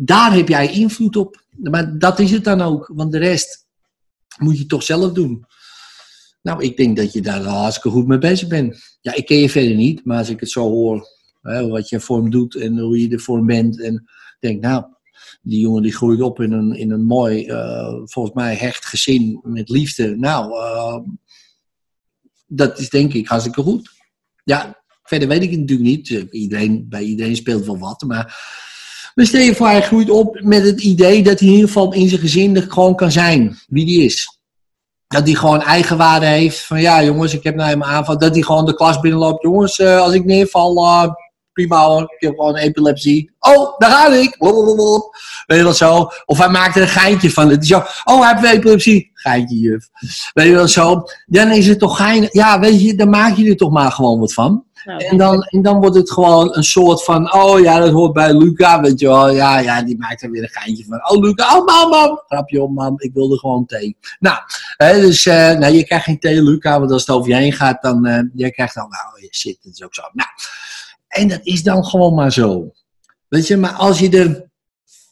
daar 0.00 0.34
heb 0.34 0.48
jij 0.48 0.72
invloed 0.72 1.16
op. 1.16 1.42
Maar 1.56 1.98
dat 1.98 2.18
is 2.18 2.30
het 2.30 2.44
dan 2.44 2.60
ook, 2.60 2.90
want 2.94 3.12
de 3.12 3.18
rest 3.18 3.66
moet 4.38 4.58
je 4.58 4.66
toch 4.66 4.82
zelf 4.82 5.12
doen. 5.12 5.44
Nou, 6.42 6.62
ik 6.62 6.76
denk 6.76 6.96
dat 6.96 7.12
je 7.12 7.22
daar 7.22 7.42
hartstikke 7.42 7.90
goed 7.90 8.06
mee 8.06 8.18
bezig 8.18 8.48
bent. 8.48 8.98
Ja, 9.00 9.14
ik 9.14 9.26
ken 9.26 9.36
je 9.36 9.50
verder 9.50 9.74
niet, 9.74 10.04
maar 10.04 10.18
als 10.18 10.28
ik 10.28 10.40
het 10.40 10.50
zo 10.50 10.60
hoor, 10.60 11.08
hè, 11.42 11.68
wat 11.68 11.88
je 11.88 12.00
voor 12.00 12.16
hem 12.16 12.30
doet 12.30 12.54
en 12.54 12.78
hoe 12.78 13.00
je 13.00 13.08
er 13.08 13.20
voor 13.20 13.36
hem 13.36 13.46
bent, 13.46 13.80
en 13.80 14.08
denk, 14.40 14.60
nou, 14.60 14.84
die 15.42 15.60
jongen 15.60 15.82
die 15.82 15.94
groeit 15.94 16.20
op 16.20 16.40
in 16.40 16.52
een, 16.52 16.72
in 16.72 16.90
een 16.90 17.04
mooi, 17.04 17.46
eh, 17.46 17.94
volgens 18.04 18.34
mij 18.34 18.54
hecht 18.54 18.84
gezin 18.84 19.40
met 19.42 19.68
liefde. 19.68 20.16
Nou, 20.16 20.52
eh, 20.52 20.98
dat 22.48 22.78
is 22.78 22.90
denk 22.90 23.14
ik 23.14 23.28
hartstikke 23.28 23.62
goed. 23.62 23.90
Ja, 24.44 24.78
Verder 25.08 25.28
weet 25.28 25.42
ik 25.42 25.50
het 25.50 25.60
natuurlijk 25.60 25.88
niet. 25.88 26.10
Eh, 26.10 26.40
Iedereen, 26.40 26.86
bij 26.88 27.02
iedereen 27.02 27.36
speelt 27.36 27.66
wel 27.66 27.78
wat. 27.78 28.02
Maar, 28.06 28.24
maar 29.14 29.26
stel 29.26 29.54
voor, 29.54 29.66
hij 29.66 29.82
groeit 29.82 30.10
op 30.10 30.40
met 30.40 30.62
het 30.62 30.80
idee 30.80 31.22
dat 31.22 31.38
hij 31.38 31.48
in 31.48 31.54
ieder 31.54 31.68
geval 31.68 31.92
in 31.92 32.08
zijn 32.08 32.20
gezin 32.20 32.70
gewoon 32.70 32.96
kan 32.96 33.12
zijn. 33.12 33.58
Wie 33.66 33.86
die 33.86 34.04
is. 34.04 34.38
Dat 35.06 35.24
hij 35.24 35.34
gewoon 35.34 35.62
eigenwaarde 35.62 36.26
heeft. 36.26 36.60
Van 36.60 36.80
ja, 36.80 37.04
jongens, 37.04 37.34
ik 37.34 37.42
heb 37.42 37.54
nou 37.54 37.68
helemaal 37.68 37.88
aanval. 37.88 38.18
Dat 38.18 38.34
hij 38.34 38.42
gewoon 38.42 38.66
de 38.66 38.74
klas 38.74 39.00
binnenloopt. 39.00 39.42
Jongens, 39.42 39.78
eh, 39.78 40.00
als 40.00 40.14
ik 40.14 40.24
neerval, 40.24 40.76
eh, 40.76 41.12
prima 41.58 41.84
hoor. 41.84 42.02
Ik 42.02 42.28
heb 42.28 42.34
gewoon 42.38 42.56
epilepsie. 42.56 43.30
Oh, 43.38 43.78
daar 43.78 43.90
ga 43.90 44.12
ik. 44.12 44.36
Blablabla. 44.38 45.00
Weet 45.46 45.58
je 45.58 45.64
wel 45.64 45.72
zo? 45.72 46.08
Of 46.24 46.38
hij 46.38 46.48
maakt 46.48 46.76
er 46.76 46.82
een 46.82 46.88
geintje 46.88 47.30
van. 47.30 47.50
Het 47.50 47.62
is 47.62 47.68
zo, 47.68 47.82
oh, 48.04 48.20
hij 48.20 48.38
heeft 48.38 48.54
epilepsie. 48.54 49.10
Geintje, 49.14 49.58
juf. 49.58 49.88
Weet 50.32 50.46
je 50.46 50.54
wel 50.54 50.68
zo? 50.68 51.02
Dan 51.26 51.50
is 51.50 51.66
het 51.66 51.78
toch 51.78 51.96
geinig. 51.96 52.32
Ja, 52.32 52.60
weet 52.60 52.82
je, 52.82 52.94
dan 52.94 53.08
maak 53.08 53.36
je 53.36 53.48
er 53.48 53.56
toch 53.56 53.70
maar 53.70 53.92
gewoon 53.92 54.20
wat 54.20 54.32
van. 54.32 54.66
Nou, 54.84 55.04
En 55.04 55.16
dan, 55.16 55.42
en 55.42 55.62
dan 55.62 55.80
wordt 55.80 55.96
het 55.96 56.10
gewoon 56.10 56.56
een 56.56 56.64
soort 56.64 57.04
van, 57.04 57.34
oh 57.34 57.60
ja, 57.60 57.78
dat 57.78 57.92
hoort 57.92 58.12
bij 58.12 58.34
Luca, 58.34 58.80
weet 58.80 59.00
je 59.00 59.06
wel. 59.06 59.30
Ja, 59.30 59.58
ja, 59.58 59.82
die 59.82 59.98
maakt 59.98 60.22
er 60.22 60.30
weer 60.30 60.42
een 60.42 60.48
geintje 60.48 60.84
van. 60.84 61.10
Oh 61.10 61.22
Luca, 61.22 61.56
oh 61.56 61.66
mam, 61.66 61.90
mam. 61.90 62.22
Grapje 62.26 62.62
op, 62.62 62.70
mam, 62.70 62.94
ik 62.96 63.14
wilde 63.14 63.38
gewoon 63.38 63.66
thee. 63.66 63.96
Nou, 64.18 64.38
hè, 64.76 65.00
dus 65.00 65.26
eh, 65.26 65.58
nou, 65.58 65.72
je 65.72 65.84
krijgt 65.84 66.04
geen 66.04 66.18
thee, 66.18 66.42
Luca, 66.42 66.78
want 66.78 66.92
als 66.92 67.06
het 67.06 67.16
over 67.16 67.28
je 67.28 67.36
heen 67.36 67.52
gaat, 67.52 67.82
dan, 67.82 68.06
eh 68.06 68.22
jij 68.34 68.50
krijgt 68.50 68.74
dan, 68.74 68.88
nou, 68.88 69.20
je 69.20 69.28
zit, 69.30 69.58
dat 69.62 69.72
is 69.72 69.84
ook 69.84 69.94
zo. 69.94 70.02
Nou, 70.12 70.28
en 71.08 71.28
dat 71.28 71.40
is 71.42 71.62
dan 71.62 71.84
gewoon 71.84 72.14
maar 72.14 72.32
zo. 72.32 72.72
Weet 73.28 73.46
je, 73.46 73.56
maar 73.56 73.72
als 73.72 73.98
je 73.98 74.10
er, 74.10 74.50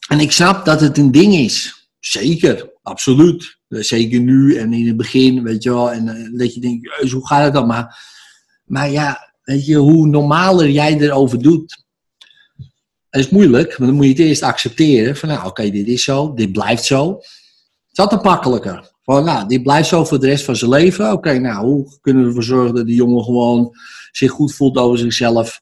en 0.07 0.19
ik 0.19 0.31
snap 0.31 0.65
dat 0.65 0.81
het 0.81 0.97
een 0.97 1.11
ding 1.11 1.33
is. 1.33 1.89
Zeker, 1.99 2.71
absoluut. 2.81 3.57
Zeker 3.69 4.19
nu 4.19 4.55
en 4.55 4.73
in 4.73 4.87
het 4.87 4.97
begin, 4.97 5.43
weet 5.43 5.63
je 5.63 5.69
wel. 5.69 5.91
En 5.91 6.07
eh, 6.07 6.39
dat 6.39 6.53
je 6.53 6.59
denkt, 6.59 7.11
hoe 7.11 7.27
gaat 7.27 7.43
het 7.43 7.53
dan? 7.53 7.67
Maar, 7.67 7.99
maar 8.65 8.91
ja, 8.91 9.33
weet 9.43 9.65
je, 9.65 9.75
hoe 9.75 10.07
normaler 10.07 10.69
jij 10.69 10.97
erover 10.97 11.41
doet. 11.41 11.85
Dat 13.09 13.21
is 13.21 13.29
moeilijk, 13.29 13.77
want 13.77 13.89
dan 13.89 13.93
moet 13.93 14.05
je 14.05 14.11
het 14.11 14.19
eerst 14.19 14.41
accepteren. 14.41 15.15
Van 15.15 15.29
nou, 15.29 15.45
oké, 15.45 15.69
dit 15.69 15.87
is 15.87 16.03
zo, 16.03 16.33
dit 16.33 16.51
blijft 16.51 16.83
zo. 16.83 17.17
Is 17.91 17.99
altijd 17.99 18.23
makkelijker. 18.23 18.91
Van 19.03 19.23
nou, 19.23 19.47
dit 19.47 19.63
blijft 19.63 19.87
zo 19.87 20.03
voor 20.03 20.19
de 20.19 20.27
rest 20.27 20.45
van 20.45 20.55
zijn 20.55 20.71
leven. 20.71 21.11
Oké, 21.11 21.39
nou, 21.39 21.65
hoe 21.65 21.97
kunnen 22.01 22.21
we 22.21 22.27
ervoor 22.27 22.43
zorgen 22.43 22.75
dat 22.75 22.85
die 22.85 22.95
jongen 22.95 23.23
gewoon 23.23 23.75
zich 24.11 24.31
goed 24.31 24.53
voelt 24.53 24.77
over 24.77 24.97
zichzelf. 24.97 25.61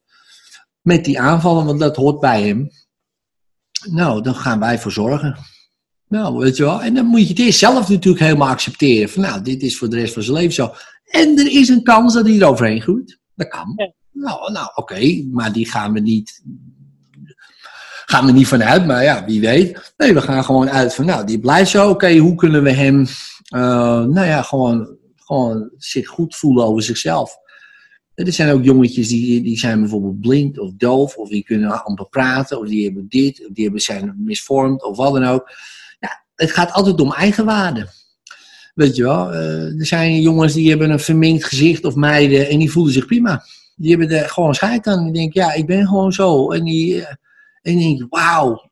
Met 0.86 1.05
die 1.05 1.19
aanvallen, 1.19 1.65
want 1.65 1.79
dat 1.79 1.95
hoort 1.95 2.19
bij 2.19 2.47
hem. 2.47 2.69
Nou, 3.89 4.21
dan 4.21 4.36
gaan 4.36 4.59
wij 4.59 4.79
voor 4.79 4.91
zorgen. 4.91 5.38
Nou, 6.07 6.38
weet 6.38 6.57
je 6.57 6.63
wel. 6.63 6.81
En 6.81 6.93
dan 6.93 7.05
moet 7.05 7.21
je 7.21 7.27
het 7.27 7.39
eerst 7.39 7.59
zelf 7.59 7.89
natuurlijk 7.89 8.23
helemaal 8.23 8.47
accepteren. 8.47 9.09
Van 9.09 9.21
nou, 9.21 9.41
dit 9.41 9.61
is 9.61 9.77
voor 9.77 9.89
de 9.89 9.95
rest 9.95 10.13
van 10.13 10.23
zijn 10.23 10.38
leven 10.38 10.53
zo. 10.53 10.73
En 11.05 11.38
er 11.38 11.51
is 11.51 11.69
een 11.69 11.83
kans 11.83 12.13
dat 12.13 12.25
hij 12.25 12.39
er 12.39 12.47
overheen 12.47 12.81
groeit. 12.81 13.19
Dat 13.36 13.47
kan. 13.47 13.73
Ja. 13.75 13.93
Nou, 14.11 14.51
nou 14.51 14.69
oké, 14.75 15.23
maar 15.31 15.53
die 15.53 15.69
gaan 15.69 15.93
we 15.93 15.99
niet. 15.99 16.43
Gaan 18.05 18.25
we 18.25 18.31
niet 18.31 18.47
vanuit, 18.47 18.86
maar 18.86 19.03
ja, 19.03 19.25
wie 19.25 19.41
weet. 19.41 19.93
Nee, 19.97 20.13
we 20.13 20.21
gaan 20.21 20.43
gewoon 20.43 20.69
uit 20.69 20.95
van, 20.95 21.05
nou, 21.05 21.25
die 21.25 21.39
blijft 21.39 21.69
zo. 21.69 21.89
Oké, 21.89 22.17
hoe 22.17 22.36
kunnen 22.36 22.63
we 22.63 22.71
hem, 22.71 23.05
eh, 23.47 24.03
nou 24.03 24.25
ja, 24.25 24.41
gewoon, 24.41 24.97
gewoon 25.15 25.69
zich 25.77 26.07
goed 26.07 26.36
voelen 26.36 26.65
over 26.65 26.83
zichzelf. 26.83 27.38
Er 28.16 28.34
zijn 28.34 28.51
ook 28.51 28.63
jongetjes 28.63 29.07
die, 29.07 29.41
die 29.41 29.57
zijn 29.57 29.80
bijvoorbeeld 29.80 30.20
blind 30.20 30.59
of 30.59 30.72
doof, 30.78 31.16
of 31.16 31.30
die 31.30 31.43
kunnen 31.43 31.84
amper 31.84 32.07
praten, 32.07 32.59
of 32.59 32.68
die 32.68 32.86
hebben 32.86 33.05
dit, 33.09 33.45
of 33.47 33.53
die 33.53 33.63
hebben, 33.63 33.82
zijn 33.82 34.16
misvormd, 34.18 34.84
of 34.84 34.97
wat 34.97 35.13
dan 35.13 35.26
ook. 35.26 35.49
Ja, 35.99 36.24
het 36.36 36.51
gaat 36.51 36.72
altijd 36.72 37.01
om 37.01 37.13
eigenwaarde. 37.13 37.88
Weet 38.74 38.95
je 38.95 39.03
wel, 39.03 39.32
eh, 39.32 39.80
er 39.80 39.86
zijn 39.86 40.22
jongens 40.22 40.53
die 40.53 40.70
hebben 40.70 40.89
een 40.89 40.99
verminkt 40.99 41.45
gezicht 41.45 41.86
of 41.86 41.95
meiden 41.95 42.49
en 42.49 42.59
die 42.59 42.72
voelen 42.72 42.93
zich 42.93 43.05
prima. 43.05 43.43
Die 43.76 43.89
hebben 43.89 44.09
er 44.09 44.30
gewoon 44.30 44.55
scheid 44.55 44.88
aan. 44.88 45.03
Die 45.03 45.13
denken, 45.13 45.41
ja, 45.41 45.53
ik 45.53 45.66
ben 45.66 45.88
gewoon 45.88 46.13
zo. 46.13 46.51
En 46.51 46.63
die, 46.63 47.01
eh, 47.01 47.16
en 47.61 47.78
denken, 47.78 48.07
wauw, 48.09 48.72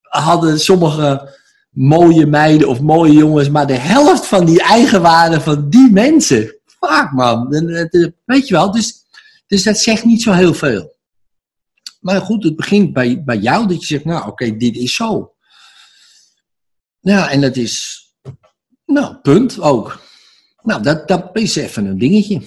hadden 0.00 0.60
sommige 0.60 1.28
mooie 1.70 2.26
meiden 2.26 2.68
of 2.68 2.80
mooie 2.80 3.12
jongens 3.12 3.50
maar 3.50 3.66
de 3.66 3.78
helft 3.78 4.26
van 4.26 4.44
die 4.44 4.62
eigenwaarde 4.62 5.40
van 5.40 5.68
die 5.68 5.90
mensen. 5.90 6.56
Fuck 6.86 7.10
man, 7.10 7.52
eh, 7.52 8.08
weet 8.24 8.48
je 8.48 8.54
wel, 8.54 8.70
dus, 8.70 9.04
dus 9.46 9.62
dat 9.62 9.78
zegt 9.78 10.04
niet 10.04 10.22
zo 10.22 10.32
heel 10.32 10.54
veel. 10.54 10.96
Maar 12.00 12.20
goed, 12.20 12.44
het 12.44 12.56
begint 12.56 12.92
bij, 12.92 13.22
bij 13.24 13.36
jou 13.36 13.66
dat 13.66 13.80
je 13.80 13.86
zegt, 13.86 14.04
nou 14.04 14.26
oké, 14.26 14.56
dit 14.56 14.76
is 14.76 14.94
zo. 14.94 15.34
Nou, 17.00 17.30
en 17.30 17.40
dat 17.40 17.56
is, 17.56 18.06
nou, 18.84 19.16
punt 19.16 19.60
ook. 19.60 20.00
Nou, 20.62 20.82
dat, 20.82 21.08
dat 21.08 21.30
is 21.32 21.56
even 21.56 21.86
een 21.86 21.98
dingetje. 21.98 22.42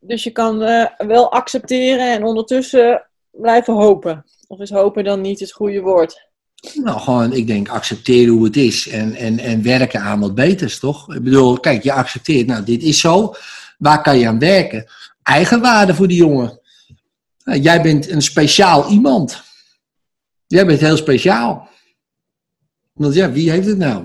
Dus 0.00 0.24
je 0.24 0.30
kan 0.30 0.62
eh, 0.62 1.06
wel 1.06 1.32
accepteren 1.32 2.12
en 2.12 2.24
ondertussen 2.24 3.08
blijven 3.30 3.74
hopen. 3.74 4.24
Of 4.46 4.60
is 4.60 4.70
hopen 4.70 5.04
dan 5.04 5.20
niet 5.20 5.40
het 5.40 5.52
goede 5.52 5.80
woord? 5.80 6.28
Nou, 6.72 7.00
gewoon, 7.00 7.32
ik 7.32 7.46
denk, 7.46 7.68
accepteren 7.68 8.34
hoe 8.34 8.44
het 8.44 8.56
is 8.56 8.88
en, 8.88 9.14
en, 9.14 9.38
en 9.38 9.62
werken 9.62 10.00
aan 10.00 10.20
wat 10.20 10.34
beters, 10.34 10.78
toch? 10.78 11.14
Ik 11.14 11.22
bedoel, 11.22 11.60
kijk, 11.60 11.82
je 11.82 11.92
accepteert, 11.92 12.46
nou, 12.46 12.64
dit 12.64 12.82
is 12.82 13.00
zo. 13.00 13.34
Waar 13.78 14.02
kan 14.02 14.18
je 14.18 14.28
aan 14.28 14.38
werken? 14.38 14.86
Eigenwaarde 15.22 15.94
voor 15.94 16.08
die 16.08 16.16
jongen. 16.16 16.60
Nou, 17.44 17.60
jij 17.60 17.82
bent 17.82 18.10
een 18.10 18.22
speciaal 18.22 18.88
iemand. 18.88 19.42
Jij 20.46 20.66
bent 20.66 20.80
heel 20.80 20.96
speciaal. 20.96 21.68
Want 22.92 23.14
ja, 23.14 23.32
wie 23.32 23.50
heeft 23.50 23.66
het 23.66 23.78
nou? 23.78 24.04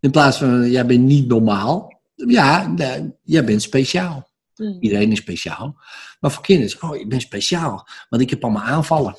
In 0.00 0.10
plaats 0.10 0.38
van, 0.38 0.70
jij 0.70 0.86
bent 0.86 1.02
niet 1.02 1.28
normaal. 1.28 2.00
Ja, 2.14 2.74
jij 3.22 3.44
bent 3.44 3.62
speciaal. 3.62 4.28
Hmm. 4.54 4.76
Iedereen 4.80 5.12
is 5.12 5.18
speciaal. 5.18 5.76
Maar 6.20 6.30
voor 6.30 6.42
kinderen 6.42 6.82
oh, 6.82 6.96
je 6.96 7.06
bent 7.06 7.22
speciaal. 7.22 7.88
Want 8.08 8.22
ik 8.22 8.30
heb 8.30 8.44
allemaal 8.44 8.62
aanvallen. 8.62 9.16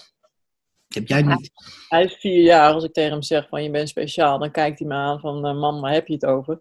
Heb 0.97 1.07
jij 1.07 1.21
niet. 1.21 1.51
Hij 1.89 2.03
is 2.03 2.17
vier 2.19 2.43
jaar. 2.43 2.73
Als 2.73 2.83
ik 2.83 2.93
tegen 2.93 3.11
hem 3.11 3.21
zeg 3.21 3.47
van 3.49 3.63
je 3.63 3.69
bent 3.71 3.89
speciaal, 3.89 4.39
dan 4.39 4.51
kijkt 4.51 4.79
hij 4.79 4.87
me 4.87 4.93
aan 4.93 5.19
van 5.19 5.45
eh, 5.45 5.59
mam, 5.59 5.81
waar 5.81 5.93
heb 5.93 6.07
je 6.07 6.13
het 6.13 6.25
over? 6.25 6.59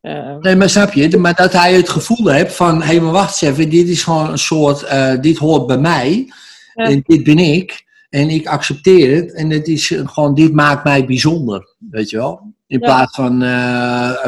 Eh, 0.00 0.36
Nee, 0.36 0.56
maar 0.56 0.70
snap 0.70 0.92
je? 0.92 1.18
Maar 1.18 1.34
dat 1.34 1.52
hij 1.52 1.74
het 1.74 1.88
gevoel 1.88 2.26
heeft 2.28 2.56
van, 2.56 2.82
hé, 2.82 3.00
maar 3.00 3.12
wacht 3.12 3.42
eens 3.42 3.52
even, 3.52 3.70
dit 3.70 3.88
is 3.88 4.02
gewoon 4.02 4.30
een 4.30 4.38
soort, 4.38 4.82
eh, 4.82 5.20
dit 5.20 5.38
hoort 5.38 5.66
bij 5.66 5.78
mij. 5.78 6.32
Ja. 6.74 6.84
En 6.84 7.02
dit 7.06 7.24
ben 7.24 7.38
ik. 7.38 7.84
En 8.10 8.28
ik 8.30 8.46
accepteer 8.46 9.16
het. 9.16 9.34
En 9.34 9.50
het 9.50 9.68
is 9.68 9.86
gewoon, 10.04 10.34
dit 10.34 10.52
maakt 10.52 10.84
mij 10.84 11.04
bijzonder. 11.04 11.74
Weet 11.90 12.10
je 12.10 12.16
wel? 12.16 12.40
In 12.66 12.78
Ja. 12.78 12.86
plaats 12.86 13.14
van, 13.16 13.32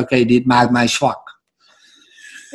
oké, 0.02 0.24
dit 0.24 0.46
maakt 0.46 0.70
mij 0.70 0.88
zwak. 0.88 1.26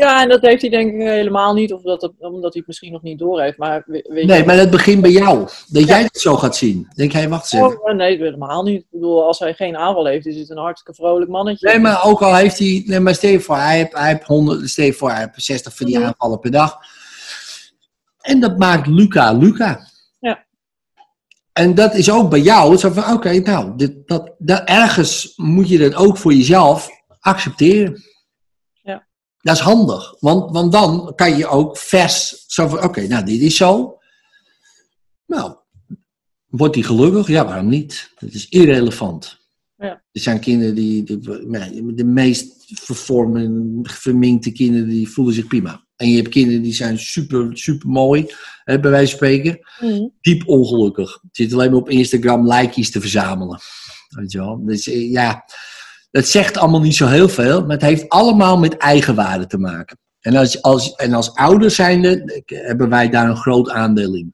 Ja, 0.01 0.21
en 0.21 0.29
dat 0.29 0.41
heeft 0.41 0.61
hij 0.61 0.69
denk 0.69 0.93
ik 0.93 1.01
helemaal 1.01 1.53
niet. 1.53 1.73
Of 1.73 1.81
dat 1.81 2.01
het, 2.01 2.11
omdat 2.19 2.41
hij 2.41 2.51
het 2.53 2.67
misschien 2.67 2.91
nog 2.91 3.01
niet 3.01 3.19
door 3.19 3.41
heeft. 3.41 3.57
Maar 3.57 3.83
weet 3.85 4.07
Nee, 4.25 4.37
je, 4.37 4.45
maar 4.45 4.55
dat 4.57 4.69
begint 4.69 5.01
bij 5.01 5.11
jou. 5.11 5.47
Dat 5.67 5.87
jij 5.87 6.01
het 6.01 6.17
zo 6.19 6.35
gaat 6.37 6.55
zien. 6.55 6.87
Denk, 6.95 7.11
hé, 7.11 7.27
wacht 7.27 7.53
eens 7.53 7.63
even. 7.63 7.83
Oh, 7.83 7.93
nee, 7.95 8.17
helemaal 8.17 8.63
niet. 8.63 8.79
Ik 8.81 8.87
bedoel, 8.91 9.23
als 9.27 9.39
hij 9.39 9.53
geen 9.53 9.77
aanval 9.77 10.05
heeft, 10.05 10.25
is 10.25 10.39
het 10.39 10.49
een 10.49 10.57
hartstikke 10.57 11.01
vrolijk 11.01 11.31
mannetje. 11.31 11.67
Nee, 11.67 11.79
maar 11.79 12.05
ook 12.05 12.21
al 12.21 12.35
heeft 12.35 12.59
hij, 12.59 12.83
nee, 12.85 12.99
maar 12.99 13.15
stel 13.15 13.39
voor, 13.39 13.55
hij 13.55 13.77
heeft, 13.77 13.93
hij 13.97 14.07
heeft 14.07 14.23
100, 14.23 14.69
stel 14.69 14.85
je 14.85 14.93
voor, 14.93 15.09
hij 15.09 15.19
heeft 15.19 15.45
60 15.45 15.75
van 15.75 15.85
die 15.85 15.97
Mhm. 15.97 16.07
aanvallen 16.07 16.39
per 16.39 16.51
dag. 16.51 16.77
En 18.21 18.39
dat 18.39 18.57
maakt 18.57 18.87
Luca 18.87 19.33
Luca. 19.33 19.87
Ja. 20.19 20.43
En 21.53 21.75
dat 21.75 21.93
is 21.95 22.11
ook 22.11 22.29
bij 22.29 22.39
jou, 22.39 22.77
zo 22.77 22.89
van, 22.89 23.13
oké, 23.13 23.39
nou, 23.39 23.73
dit, 23.77 24.07
dat, 24.07 24.31
dat, 24.37 24.61
ergens 24.65 25.33
moet 25.35 25.69
je 25.69 25.77
dat 25.77 25.95
ook 25.95 26.17
voor 26.17 26.33
jezelf 26.33 26.89
accepteren. 27.19 28.03
Dat 29.41 29.55
is 29.55 29.61
handig, 29.61 30.15
want, 30.19 30.51
want 30.51 30.71
dan 30.71 31.13
kan 31.15 31.37
je 31.37 31.47
ook 31.47 31.77
vers, 31.77 32.45
zo 32.47 32.67
van, 32.67 32.83
oké, 32.83 33.07
nou, 33.07 33.25
dit 33.25 33.41
is 33.41 33.55
zo. 33.55 33.99
Nou, 35.25 35.55
wordt 36.47 36.75
hij 36.75 36.83
gelukkig? 36.83 37.27
Ja, 37.27 37.45
waarom 37.45 37.69
niet? 37.69 38.11
Dat 38.19 38.33
is 38.33 38.49
irrelevant. 38.49 39.39
Ja. 39.77 40.03
Er 40.11 40.21
zijn 40.21 40.39
kinderen 40.39 40.75
die, 40.75 41.03
die 41.03 41.19
nee, 41.45 41.93
de 41.93 42.03
meest 42.03 42.55
vervormde, 42.67 43.69
verminkte 43.83 44.51
kinderen, 44.51 44.87
die 44.87 45.09
voelen 45.09 45.33
zich 45.33 45.47
prima. 45.47 45.85
En 45.95 46.09
je 46.09 46.15
hebt 46.15 46.29
kinderen 46.29 46.61
die 46.61 46.73
zijn 46.73 46.99
super, 46.99 47.57
super 47.57 47.89
mooi, 47.89 48.33
hè, 48.63 48.79
bij 48.79 48.91
wijze 48.91 49.17
van 49.17 49.17
spreken. 49.17 49.59
Hmm. 49.77 50.13
Diep 50.21 50.47
ongelukkig. 50.47 51.19
Zit 51.31 51.53
alleen 51.53 51.71
maar 51.71 51.79
op 51.79 51.89
Instagram 51.89 52.47
likejes 52.47 52.91
te 52.91 53.01
verzamelen. 53.01 53.59
Weet 54.09 54.31
je 54.31 54.37
wel? 54.37 54.65
Dus 54.65 54.87
eh, 54.87 55.11
ja, 55.11 55.45
dat 56.12 56.26
zegt 56.26 56.57
allemaal 56.57 56.82
niet 56.82 56.95
zo 56.95 57.07
heel 57.07 57.30
veel, 57.30 57.62
maar 57.62 57.72
het 57.72 57.82
heeft 57.82 58.09
allemaal 58.09 58.57
met 58.57 58.78
eigenwaarde 58.78 59.47
te 59.47 59.57
maken. 59.57 59.99
En 60.20 60.36
als, 60.36 60.62
als, 60.62 60.95
en 60.95 61.14
als 61.14 61.34
ouders 61.34 61.76
zijnde 61.76 62.24
eh, 62.45 62.66
hebben 62.68 62.89
wij 62.89 63.09
daar 63.09 63.30
een 63.30 63.38
groot 63.38 63.70
aandeel 63.70 64.16
in. 64.16 64.34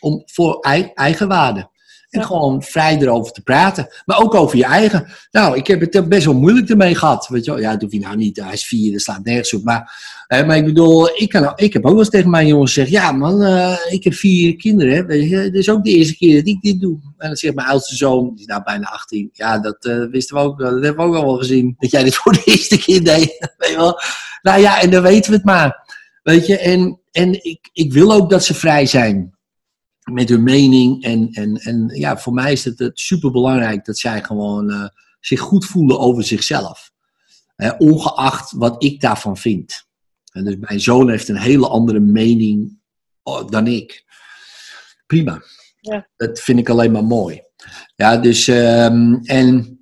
Om, 0.00 0.22
voor 0.26 0.60
ei- 0.60 0.90
eigenwaarde. 0.94 1.70
En 2.12 2.24
gewoon 2.24 2.62
vrij 2.62 2.98
erover 2.98 3.32
te 3.32 3.42
praten. 3.42 3.88
Maar 4.04 4.18
ook 4.18 4.34
over 4.34 4.56
je 4.56 4.64
eigen. 4.64 5.06
Nou, 5.30 5.56
ik 5.56 5.66
heb 5.66 5.80
het 5.80 6.08
best 6.08 6.24
wel 6.24 6.34
moeilijk 6.34 6.68
ermee 6.68 6.94
gehad. 6.94 7.28
Weet 7.28 7.44
je 7.44 7.50
wel? 7.50 7.60
Ja, 7.60 7.72
dat 7.72 7.82
hoef 7.82 7.92
je 7.92 7.98
nou 7.98 8.16
niet. 8.16 8.40
Hij 8.42 8.52
is 8.52 8.66
vier, 8.66 8.92
dat 8.92 9.00
slaat 9.00 9.24
nergens 9.24 9.54
op. 9.54 9.64
Maar, 9.64 9.92
hè, 10.26 10.44
maar 10.44 10.56
ik 10.56 10.64
bedoel, 10.64 11.08
ik, 11.08 11.28
kan, 11.28 11.52
ik 11.56 11.72
heb 11.72 11.84
ook 11.84 11.90
wel 11.90 11.98
eens 11.98 12.08
tegen 12.08 12.30
mijn 12.30 12.46
jongens 12.46 12.72
gezegd. 12.72 12.90
Ja 12.90 13.12
man, 13.12 13.42
eh, 13.42 13.76
ik 13.88 14.04
heb 14.04 14.14
vier 14.14 14.56
kinderen. 14.56 14.94
Hè. 14.94 15.04
Weet 15.04 15.30
je, 15.30 15.36
dit 15.36 15.54
is 15.54 15.70
ook 15.70 15.84
de 15.84 15.90
eerste 15.90 16.16
keer 16.16 16.36
dat 16.36 16.46
ik 16.46 16.60
dit 16.60 16.80
doe. 16.80 16.98
En 17.18 17.26
dan 17.26 17.36
zegt 17.36 17.54
mijn 17.54 17.68
oudste 17.68 17.96
zoon, 17.96 18.30
die 18.30 18.40
is 18.40 18.46
nou 18.46 18.62
bijna 18.62 18.86
18. 18.86 19.30
Ja, 19.32 19.58
dat 19.58 19.84
eh, 19.84 20.04
wisten 20.10 20.36
we 20.36 20.42
ook. 20.42 20.58
Dat 20.58 20.70
hebben 20.70 20.96
we 20.96 21.02
ook 21.02 21.14
al 21.14 21.24
wel 21.24 21.36
gezien. 21.36 21.74
Dat 21.78 21.90
jij 21.90 22.04
dit 22.04 22.14
voor 22.22 22.32
de 22.32 22.42
eerste 22.44 22.78
keer 22.78 23.04
deed. 23.04 23.48
Weet 23.58 23.70
je? 23.70 24.02
Nou 24.42 24.60
ja, 24.60 24.80
en 24.80 24.90
dan 24.90 25.02
weten 25.02 25.30
we 25.30 25.36
het 25.36 25.46
maar. 25.46 25.90
Weet 26.22 26.46
je, 26.46 26.58
en, 26.58 27.00
en 27.10 27.44
ik, 27.44 27.70
ik 27.72 27.92
wil 27.92 28.12
ook 28.12 28.30
dat 28.30 28.44
ze 28.44 28.54
vrij 28.54 28.86
zijn 28.86 29.31
met 30.10 30.28
hun 30.28 30.42
mening. 30.42 31.02
En, 31.02 31.28
en, 31.30 31.56
en 31.56 31.88
ja, 31.88 32.18
voor 32.18 32.32
mij 32.32 32.52
is 32.52 32.64
het, 32.64 32.78
het 32.78 32.98
super 32.98 33.30
belangrijk 33.30 33.84
dat 33.84 33.98
zij 33.98 34.22
gewoon 34.22 34.70
eh, 34.70 34.88
zich 35.20 35.40
goed 35.40 35.64
voelen 35.64 35.98
over 35.98 36.24
zichzelf. 36.24 36.90
Ongeacht 37.78 38.52
wat 38.52 38.84
ik 38.84 39.00
daarvan 39.00 39.36
vind. 39.36 39.86
En 40.32 40.44
dus 40.44 40.56
mijn 40.58 40.80
zoon 40.80 41.10
heeft 41.10 41.28
een 41.28 41.38
hele 41.38 41.68
andere 41.68 42.00
mening 42.00 42.78
oh, 43.22 43.48
dan 43.48 43.66
ik. 43.66 44.04
Prima. 45.06 45.42
Ja. 45.80 46.08
Dat 46.16 46.40
vind 46.40 46.58
ik 46.58 46.68
alleen 46.68 46.92
maar 46.92 47.04
mooi. 47.04 47.42
Ja, 47.94 48.16
dus, 48.16 48.48
ehm, 48.48 49.14
en 49.22 49.78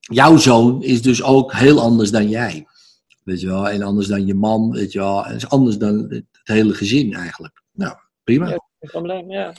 jouw 0.00 0.36
zoon 0.36 0.82
is 0.82 1.02
dus 1.02 1.22
ook 1.22 1.52
heel 1.52 1.80
anders 1.80 2.10
dan 2.10 2.28
jij. 2.28 2.66
Weet 3.24 3.40
je 3.40 3.46
wel, 3.46 3.68
en 3.68 3.82
anders 3.82 4.06
dan 4.06 4.26
je 4.26 4.34
man, 4.34 4.70
weet 4.70 4.92
je 4.92 4.98
wel. 4.98 5.26
En 5.26 5.34
is 5.34 5.48
anders 5.48 5.78
dan 5.78 6.06
het 6.08 6.24
hele 6.42 6.74
gezin 6.74 7.14
eigenlijk. 7.14 7.62
Nou, 7.72 7.96
prima. 8.24 8.48
Ja. 8.48 8.67
Geen 8.80 8.90
probleem, 8.90 9.30
ja. 9.30 9.52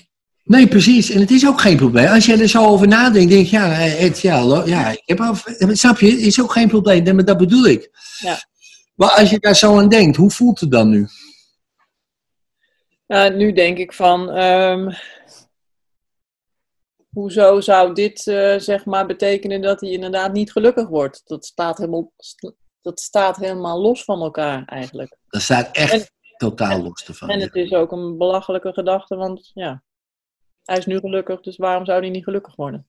Nee, 0.44 0.68
precies. 0.68 1.10
En 1.10 1.20
het 1.20 1.32
is 1.32 1.48
ook 1.48 1.62
geen 1.62 1.78
probleem. 1.78 2.08
Als 2.08 2.26
je 2.26 2.38
er 2.38 2.48
zo 2.48 2.66
over 2.66 2.88
nadenkt, 2.88 3.30
denk 3.32 3.46
je, 3.48 3.58
ja, 3.58 3.66
het, 3.70 4.20
ja, 4.20 4.44
lo- 4.46 4.66
ja 4.66 4.90
ik 4.92 5.02
heb 5.06 5.20
al, 5.20 5.36
snap 5.76 6.00
je, 6.00 6.12
het 6.12 6.20
is 6.20 6.42
ook 6.42 6.52
geen 6.52 6.68
probleem. 6.68 7.16
Maar 7.16 7.26
dat 7.26 7.38
bedoel 7.38 7.66
ik. 7.66 7.90
Ja. 8.20 8.38
Maar 8.96 9.10
als 9.12 9.30
je 9.30 9.40
daar 9.40 9.56
zo 9.56 9.78
aan 9.78 9.90
denkt, 9.90 10.18
hoe 10.18 10.32
voelt 10.32 10.60
het 10.60 10.72
dan 10.72 10.90
nu? 10.90 11.08
Ja, 13.06 13.30
nu 13.30 13.54
denk 13.54 13.78
ik 13.78 13.94
van, 13.94 14.30
ehm, 14.30 14.92
hoezo 17.10 17.62
zou 17.62 17.94
dit 17.94 18.28
eh, 18.28 18.56
zeg 18.58 18.86
maar 18.86 19.06
betekenen 19.06 19.62
dat 19.62 19.82
hij 19.82 19.90
inderdaad 19.90 20.34
niet 20.34 20.52
gelukkig 20.52 20.88
wordt? 20.88 21.22
Dat 21.26 21.46
staat 21.46 21.78
helemaal, 21.78 22.12
dat 22.82 23.00
staat 23.00 23.38
helemaal 23.38 23.82
los 23.82 24.04
van 24.04 24.22
elkaar 24.22 24.66
eigenlijk. 24.66 25.18
Dat 25.28 25.42
staat 25.42 25.76
echt 25.76 25.94
En- 25.94 26.08
totaal 26.40 26.82
los 26.82 27.06
ervan. 27.08 27.30
En 27.30 27.40
ja. 27.40 27.46
het 27.46 27.56
is 27.56 27.72
ook 27.72 27.92
een 27.92 28.18
belachelijke 28.18 28.74
gedachte, 28.74 29.16
want 29.16 29.52
ja, 29.54 29.84
hij 30.64 30.78
is 30.78 30.86
nu 30.86 31.00
gelukkig, 31.00 31.42
dus 31.42 31.58
waarom 31.58 31.86
zou 31.86 32.00
hij 32.00 32.10
niet 32.10 32.24
gelukkig 32.24 32.56
worden? 32.56 32.88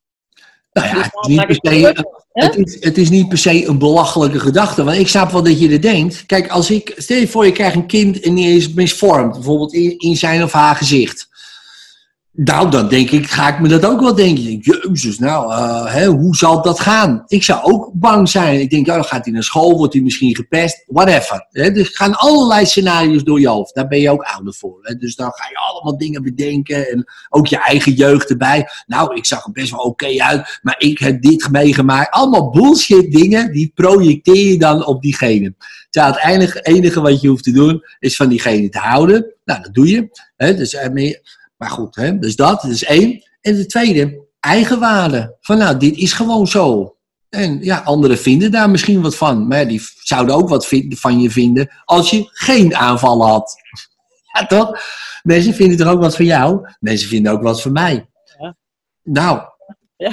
Nou 0.73 0.87
ja, 0.87 0.95
Dus 0.95 1.05
het 1.05 1.29
is, 1.29 1.29
niet 1.29 1.47
per 1.47 1.55
se, 1.55 2.07
het, 2.33 2.57
is, 2.57 2.85
het 2.85 2.99
is 2.99 3.11
niet 3.11 3.29
per 3.29 3.39
se 3.39 3.67
een 3.67 3.79
belachelijke 3.79 4.41
gedachte. 4.41 4.85
Want 4.85 4.97
ik 4.97 5.09
snap 5.09 5.31
wel 5.31 5.43
dat 5.43 5.61
je 5.61 5.71
er 5.71 5.81
denkt. 5.81 6.27
Kijk, 6.27 6.49
als 6.49 6.71
ik, 6.71 6.95
stel 6.97 7.17
je 7.17 7.29
voor 7.29 7.45
je 7.45 7.53
krijgt 7.53 7.77
een 7.77 7.87
kind 7.87 8.21
en 8.21 8.35
die 8.35 8.57
is 8.57 8.73
misvormd. 8.73 9.33
Bijvoorbeeld 9.33 9.73
in, 9.73 9.99
in 9.99 10.17
zijn 10.17 10.43
of 10.43 10.53
haar 10.53 10.77
gezicht. 10.77 11.29
Nou, 12.33 12.70
dan 12.70 12.89
denk 12.89 13.11
ik, 13.11 13.26
ga 13.26 13.49
ik 13.49 13.61
me 13.61 13.68
dat 13.68 13.85
ook 13.85 14.01
wel 14.01 14.14
denken. 14.14 14.59
Jezus, 14.59 15.18
nou, 15.18 15.53
eh, 15.53 15.95
hè, 15.95 16.07
hoe 16.07 16.37
zal 16.37 16.62
dat 16.62 16.81
gaan? 16.81 17.24
Ik 17.26 17.43
zou 17.43 17.62
ook 17.62 17.91
bang 17.95 18.28
zijn. 18.28 18.61
Ik 18.61 18.70
denk, 18.70 18.89
oh, 18.89 18.95
dan 18.95 19.05
gaat 19.05 19.24
hij 19.24 19.33
naar 19.33 19.43
school, 19.43 19.76
wordt 19.76 19.93
hij 19.93 20.03
misschien 20.03 20.37
gepest, 20.37 20.85
whatever. 20.87 21.47
Hè? 21.51 21.62
Er 21.62 21.91
gaan 21.93 22.14
allerlei 22.14 22.66
scenario's 22.66 23.24
door 23.24 23.41
je 23.41 23.49
hoofd. 23.49 23.74
Daar 23.74 23.89
ben 23.89 24.01
je 24.01 24.11
ook 24.11 24.22
ouder 24.22 24.55
voor. 24.55 24.78
Hè? 24.83 24.95
Dus 24.95 25.14
dan 25.14 25.31
ga 25.35 25.49
je 25.49 25.59
allemaal 25.59 25.99
dingen 25.99 26.22
bedenken 26.22 26.91
en 26.91 27.05
ook 27.28 27.47
je 27.47 27.59
eigen 27.59 27.93
jeugd 27.93 28.31
erbij. 28.31 28.68
Nou, 28.87 29.14
ik 29.14 29.26
zag 29.26 29.45
er 29.45 29.53
best 29.53 29.70
wel 29.70 29.81
oké 29.81 30.18
uit, 30.18 30.61
maar 30.62 30.76
ik 30.78 30.99
heb 30.99 31.22
dit 31.22 31.49
meegemaakt. 31.51 32.11
Allemaal 32.11 32.51
bullshit 32.51 33.12
dingen, 33.12 33.53
die 33.53 33.72
projecteer 33.74 34.51
je 34.51 34.59
dan 34.59 34.87
op 34.87 35.03
diegene. 35.03 35.55
Terwijl 35.91 36.14
het 36.14 36.24
enige, 36.24 36.61
enige 36.61 37.01
wat 37.01 37.20
je 37.20 37.28
hoeft 37.28 37.45
te 37.45 37.53
doen, 37.53 37.83
is 37.99 38.16
van 38.16 38.28
diegene 38.28 38.68
te 38.68 38.78
houden. 38.78 39.35
Nou, 39.45 39.62
dat 39.62 39.74
doe 39.74 39.89
je. 39.89 40.09
Hè? 40.37 40.55
Dus, 40.55 40.89
meer- 40.93 41.39
maar 41.61 41.71
goed, 41.71 41.97
hè? 41.97 42.19
dus 42.19 42.37
dat, 42.37 42.63
dat 42.63 42.71
is 42.71 42.85
één. 42.85 43.23
En 43.41 43.55
de 43.55 43.67
tweede, 43.67 44.27
eigenwaarde. 44.41 45.37
Van 45.41 45.59
nou, 45.59 45.77
dit 45.77 45.97
is 45.97 46.13
gewoon 46.13 46.47
zo. 46.47 46.97
En 47.29 47.59
ja, 47.63 47.79
anderen 47.79 48.19
vinden 48.19 48.51
daar 48.51 48.71
misschien 48.71 49.03
wat 49.03 49.17
van. 49.17 49.47
Maar 49.47 49.59
ja, 49.59 49.65
die 49.65 49.83
zouden 50.03 50.35
ook 50.35 50.49
wat 50.49 50.69
van 50.89 51.21
je 51.21 51.31
vinden 51.31 51.71
als 51.85 52.11
je 52.11 52.29
geen 52.33 52.77
aanvallen 52.77 53.29
had. 53.29 53.55
Ja, 54.33 54.47
toch? 54.47 54.81
Mensen 55.23 55.55
vinden 55.55 55.77
toch 55.77 55.89
ook 55.89 56.01
wat 56.01 56.17
van 56.17 56.25
jou? 56.25 56.69
Mensen 56.81 57.09
vinden 57.09 57.33
ook 57.33 57.43
wat 57.43 57.63
van 57.63 57.73
mij. 57.73 58.09
Ja. 58.39 58.57
Nou. 59.03 59.41
Ja. 59.97 60.13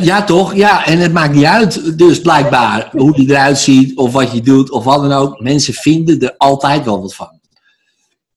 Ja, 0.00 0.24
toch? 0.24 0.54
Ja, 0.54 0.86
en 0.86 0.98
het 0.98 1.12
maakt 1.12 1.34
niet 1.34 1.44
uit, 1.44 1.98
dus 1.98 2.20
blijkbaar, 2.20 2.88
hoe 2.90 3.12
die 3.12 3.30
eruit 3.30 3.58
ziet, 3.58 3.96
of 3.96 4.12
wat 4.12 4.32
je 4.32 4.40
doet, 4.40 4.70
of 4.70 4.84
wat 4.84 5.00
dan 5.00 5.12
ook. 5.12 5.40
Mensen 5.40 5.74
vinden 5.74 6.20
er 6.20 6.34
altijd 6.36 6.84
wel 6.84 7.00
wat 7.00 7.14
van. 7.14 7.37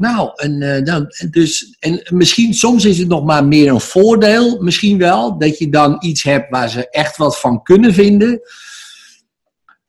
Nou, 0.01 0.31
en, 0.35 0.61
eh, 0.61 0.83
dan, 0.83 1.07
en 1.07 1.31
dus, 1.31 1.75
en 1.79 2.01
misschien, 2.13 2.53
soms 2.53 2.85
is 2.85 2.97
het 2.97 3.07
nog 3.07 3.23
maar 3.23 3.45
meer 3.45 3.71
een 3.71 3.79
voordeel, 3.79 4.61
misschien 4.61 4.97
wel, 4.97 5.37
dat 5.37 5.57
je 5.57 5.69
dan 5.69 5.97
iets 5.99 6.23
hebt 6.23 6.49
waar 6.49 6.69
ze 6.69 6.89
echt 6.89 7.17
wat 7.17 7.39
van 7.39 7.63
kunnen 7.63 7.93
vinden. 7.93 8.41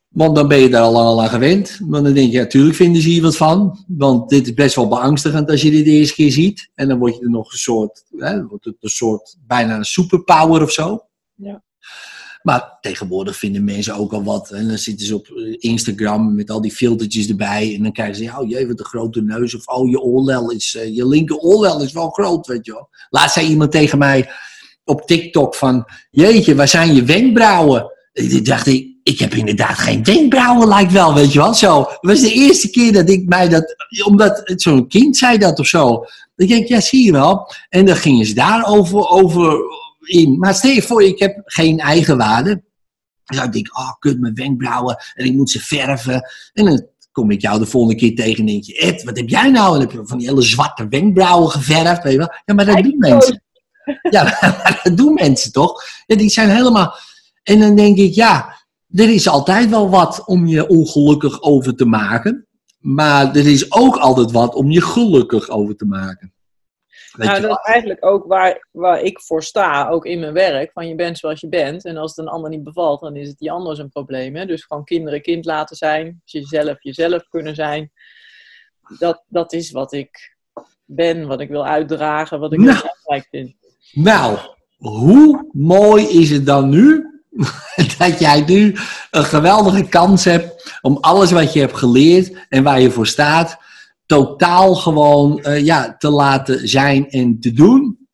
Want 0.09 0.37
dan 0.37 0.49
ben 0.49 0.59
je 0.59 0.69
daar 0.69 0.83
al 0.83 0.93
lang 0.93 1.07
al 1.07 1.23
aan 1.23 1.29
gewend. 1.29 1.79
Want 1.89 2.05
dan 2.05 2.13
denk 2.13 2.33
je, 2.33 2.39
natuurlijk 2.39 2.77
vinden 2.77 3.03
ze 3.03 3.09
hier 3.09 3.23
wat 3.23 3.37
van. 3.37 3.85
Want 3.87 4.29
dit 4.29 4.47
is 4.47 4.55
best 4.55 4.75
wel 4.75 4.89
beangstigend 4.89 5.51
als 5.51 5.63
je 5.63 5.71
dit 5.71 5.85
de 5.85 5.91
eerste 5.91 6.15
keer 6.15 6.31
ziet. 6.31 6.71
En 6.75 6.89
dan 6.89 6.99
word 6.99 7.15
je 7.15 7.21
er 7.21 7.31
nog 7.31 7.53
een 7.53 7.59
soort, 7.59 8.05
hè, 8.17 8.47
wordt 8.47 8.65
het 8.65 8.77
een 8.81 8.89
soort, 8.89 9.37
bijna 9.47 9.77
een 9.77 9.85
superpower 9.85 10.63
of 10.63 10.71
zo. 10.71 11.05
Ja. 11.35 11.63
Maar 12.43 12.79
tegenwoordig 12.81 13.37
vinden 13.37 13.65
mensen 13.65 13.95
ook 13.95 14.13
al 14.13 14.25
wat. 14.25 14.51
En 14.51 14.69
dan 14.69 14.79
zitten 14.79 15.07
ze 15.07 15.15
op 15.15 15.27
eh, 15.27 15.57
Instagram 15.59 16.35
met 16.35 16.51
al 16.51 16.61
die 16.61 16.73
filtertjes 16.73 17.29
erbij. 17.29 17.75
En 17.75 17.83
dan 17.83 17.93
krijgen 17.93 18.17
ze, 18.17 18.33
oh 18.39 18.49
jee, 18.49 18.67
wat 18.67 18.79
een 18.79 18.85
grote 18.85 19.23
neus. 19.23 19.55
Of 19.55 19.67
oh, 19.67 19.91
je 19.91 20.01
oorlel 20.01 20.51
is, 20.51 20.75
eh, 20.75 20.95
je 20.97 21.09
linker 21.09 21.37
oorlel 21.37 21.83
is 21.83 21.93
wel 21.93 22.11
groot, 22.11 22.47
weet 22.47 22.67
je 22.67 22.73
wel. 22.73 22.89
Laatst 23.11 23.35
zei 23.35 23.49
iemand 23.49 23.71
tegen 23.71 23.99
mij 23.99 24.31
op 24.85 25.07
TikTok 25.07 25.55
van, 25.55 25.85
jeetje, 26.11 26.55
waar 26.55 26.69
zijn 26.69 26.95
je 26.95 27.05
wenkbrauwen? 27.05 27.91
Ik 28.13 28.45
dacht 28.45 28.67
ik, 28.67 28.93
ik 29.03 29.19
heb 29.19 29.35
inderdaad 29.35 29.79
geen 29.79 30.05
wenkbrauwen, 30.05 30.69
lijkt 30.69 30.93
wel, 30.93 31.15
weet 31.15 31.33
je 31.33 31.39
wel. 31.39 31.55
Zo, 31.55 31.87
was 32.01 32.21
de 32.21 32.33
eerste 32.33 32.71
keer 32.71 32.93
dat 32.93 33.11
ik 33.11 33.29
mij 33.29 33.49
dat, 33.49 33.75
omdat 34.07 34.43
zo'n 34.45 34.89
kind 34.89 35.17
zei 35.17 35.39
dat 35.39 35.59
of 35.59 35.67
zo. 35.67 36.05
Ik 36.37 36.49
denk, 36.49 36.69
ja, 36.69 36.81
zie 36.81 37.05
je 37.05 37.13
wel. 37.13 37.53
En 37.69 37.85
dan 37.85 37.97
gingen 37.97 38.27
ze 38.27 38.35
daarover 38.35 39.09
over 39.09 39.59
in. 40.03 40.39
Maar 40.39 40.55
stel 40.55 40.71
je 40.71 40.83
voor, 40.83 41.03
ik 41.03 41.19
heb 41.19 41.41
geen 41.45 41.79
eigenwaarde. 41.79 42.63
Dan 43.25 43.37
zou 43.37 43.47
ik 43.47 43.53
denken, 43.53 43.77
oh, 43.77 43.93
kut, 43.99 44.21
mijn 44.21 44.35
wenkbrauwen. 44.35 44.97
En 45.15 45.25
ik 45.25 45.35
moet 45.35 45.51
ze 45.51 45.61
verven. 45.61 46.31
En 46.53 46.65
dan 46.65 46.87
kom 47.13 47.31
ik 47.31 47.41
jou 47.41 47.59
de 47.59 47.67
volgende 47.67 47.97
keer 47.97 48.15
tegen 48.15 48.39
en 48.39 48.47
denk 48.47 48.65
je, 48.65 48.79
Ed, 48.79 49.03
wat 49.03 49.17
heb 49.17 49.29
jij 49.29 49.51
nou? 49.51 49.67
En 49.67 49.73
dan 49.73 49.81
heb 49.81 49.91
je 49.91 50.07
van 50.07 50.19
die 50.19 50.29
hele 50.29 50.43
zwarte 50.43 50.89
wenkbrauwen 50.89 51.51
geverfd, 51.51 52.03
weet 52.03 52.13
je 52.13 52.19
wel. 52.19 52.33
Ja, 52.45 52.55
maar 52.55 52.65
dat 52.65 52.83
doen 52.83 52.99
mensen. 52.99 53.43
Ja, 54.11 54.23
maar 54.41 54.81
dat 54.83 54.97
doen 54.97 55.15
mensen 55.15 55.53
toch? 55.53 55.83
Ja, 56.07 56.17
die 56.17 56.31
zijn 56.31 56.51
helemaal... 56.51 56.95
En 57.43 57.61
dan 57.61 57.77
denk 57.77 57.97
ik, 57.97 58.15
ja, 58.15 58.57
er 58.91 59.09
is 59.09 59.29
altijd 59.29 59.71
wel 59.71 59.91
wat 59.91 60.23
om 60.27 60.47
je 60.47 60.69
ongelukkig 60.69 61.43
over 61.43 61.77
te 61.77 61.85
maken. 61.85 62.47
Maar 62.79 63.37
er 63.37 63.47
is 63.47 63.73
ook 63.73 63.97
altijd 63.97 64.31
wat 64.31 64.55
om 64.55 64.71
je 64.71 64.83
gelukkig 64.83 65.49
over 65.49 65.77
te 65.77 65.85
maken. 65.85 66.32
Nou, 67.17 67.41
dat 67.41 67.51
is 67.51 67.73
eigenlijk 67.73 68.05
ook 68.05 68.27
waar, 68.27 68.67
waar 68.71 69.01
ik 69.01 69.21
voor 69.21 69.43
sta, 69.43 69.89
ook 69.89 70.07
in 70.07 70.21
mijn 70.21 70.33
werk. 70.33 70.73
Van 70.73 70.89
je 70.89 70.95
bent 70.95 71.19
zoals 71.19 71.41
je 71.41 71.49
bent. 71.49 71.85
En 71.85 71.97
als 71.97 72.17
het 72.17 72.27
een 72.27 72.33
ander 72.33 72.51
niet 72.51 72.63
bevalt, 72.65 73.01
dan 73.01 73.17
is 73.17 73.29
het 73.29 73.39
die 73.39 73.51
ander 73.53 73.77
zijn 73.77 73.89
probleem. 73.89 74.37
Hè? 74.37 74.47
Dus 74.47 74.65
gewoon 74.65 74.85
kinderen 74.85 75.23
kind 75.23 75.45
laten 75.45 75.77
zijn. 75.77 76.23
Jezelf 76.25 76.83
jezelf 76.83 77.29
kunnen 77.29 77.55
zijn. 77.55 77.91
Dat, 78.99 79.25
dat 79.27 79.53
is 79.53 79.71
wat 79.71 79.93
ik 79.93 80.37
ben, 80.85 81.27
wat 81.27 81.41
ik 81.41 81.49
wil 81.49 81.67
uitdragen, 81.67 82.41
wat 82.41 82.53
ik 82.53 82.59
Nou. 82.59 82.81
belangrijk 82.81 83.27
vind. 83.31 83.55
Nou, 83.93 84.39
hoe 84.77 85.49
mooi 85.53 86.07
is 86.07 86.31
het 86.31 86.47
dan 86.47 86.69
nu 86.69 87.07
dat 87.99 88.19
jij 88.19 88.41
nu 88.41 88.77
een 89.11 89.25
geweldige 89.25 89.89
kans 89.89 90.25
hebt 90.25 90.79
om 90.81 90.99
alles 91.01 91.31
wat 91.31 91.53
je 91.53 91.61
hebt 91.61 91.77
geleerd 91.77 92.47
en 92.49 92.63
waar 92.63 92.81
je 92.81 92.91
voor 92.91 93.07
staat, 93.07 93.59
totaal 94.13 94.75
gewoon 94.75 95.43
eh, 95.43 95.65
ja, 95.65 95.97
te 95.97 96.11
laten 96.11 96.69
zijn 96.69 97.11
en 97.11 97.41
te 97.41 97.53
doen 97.53 98.09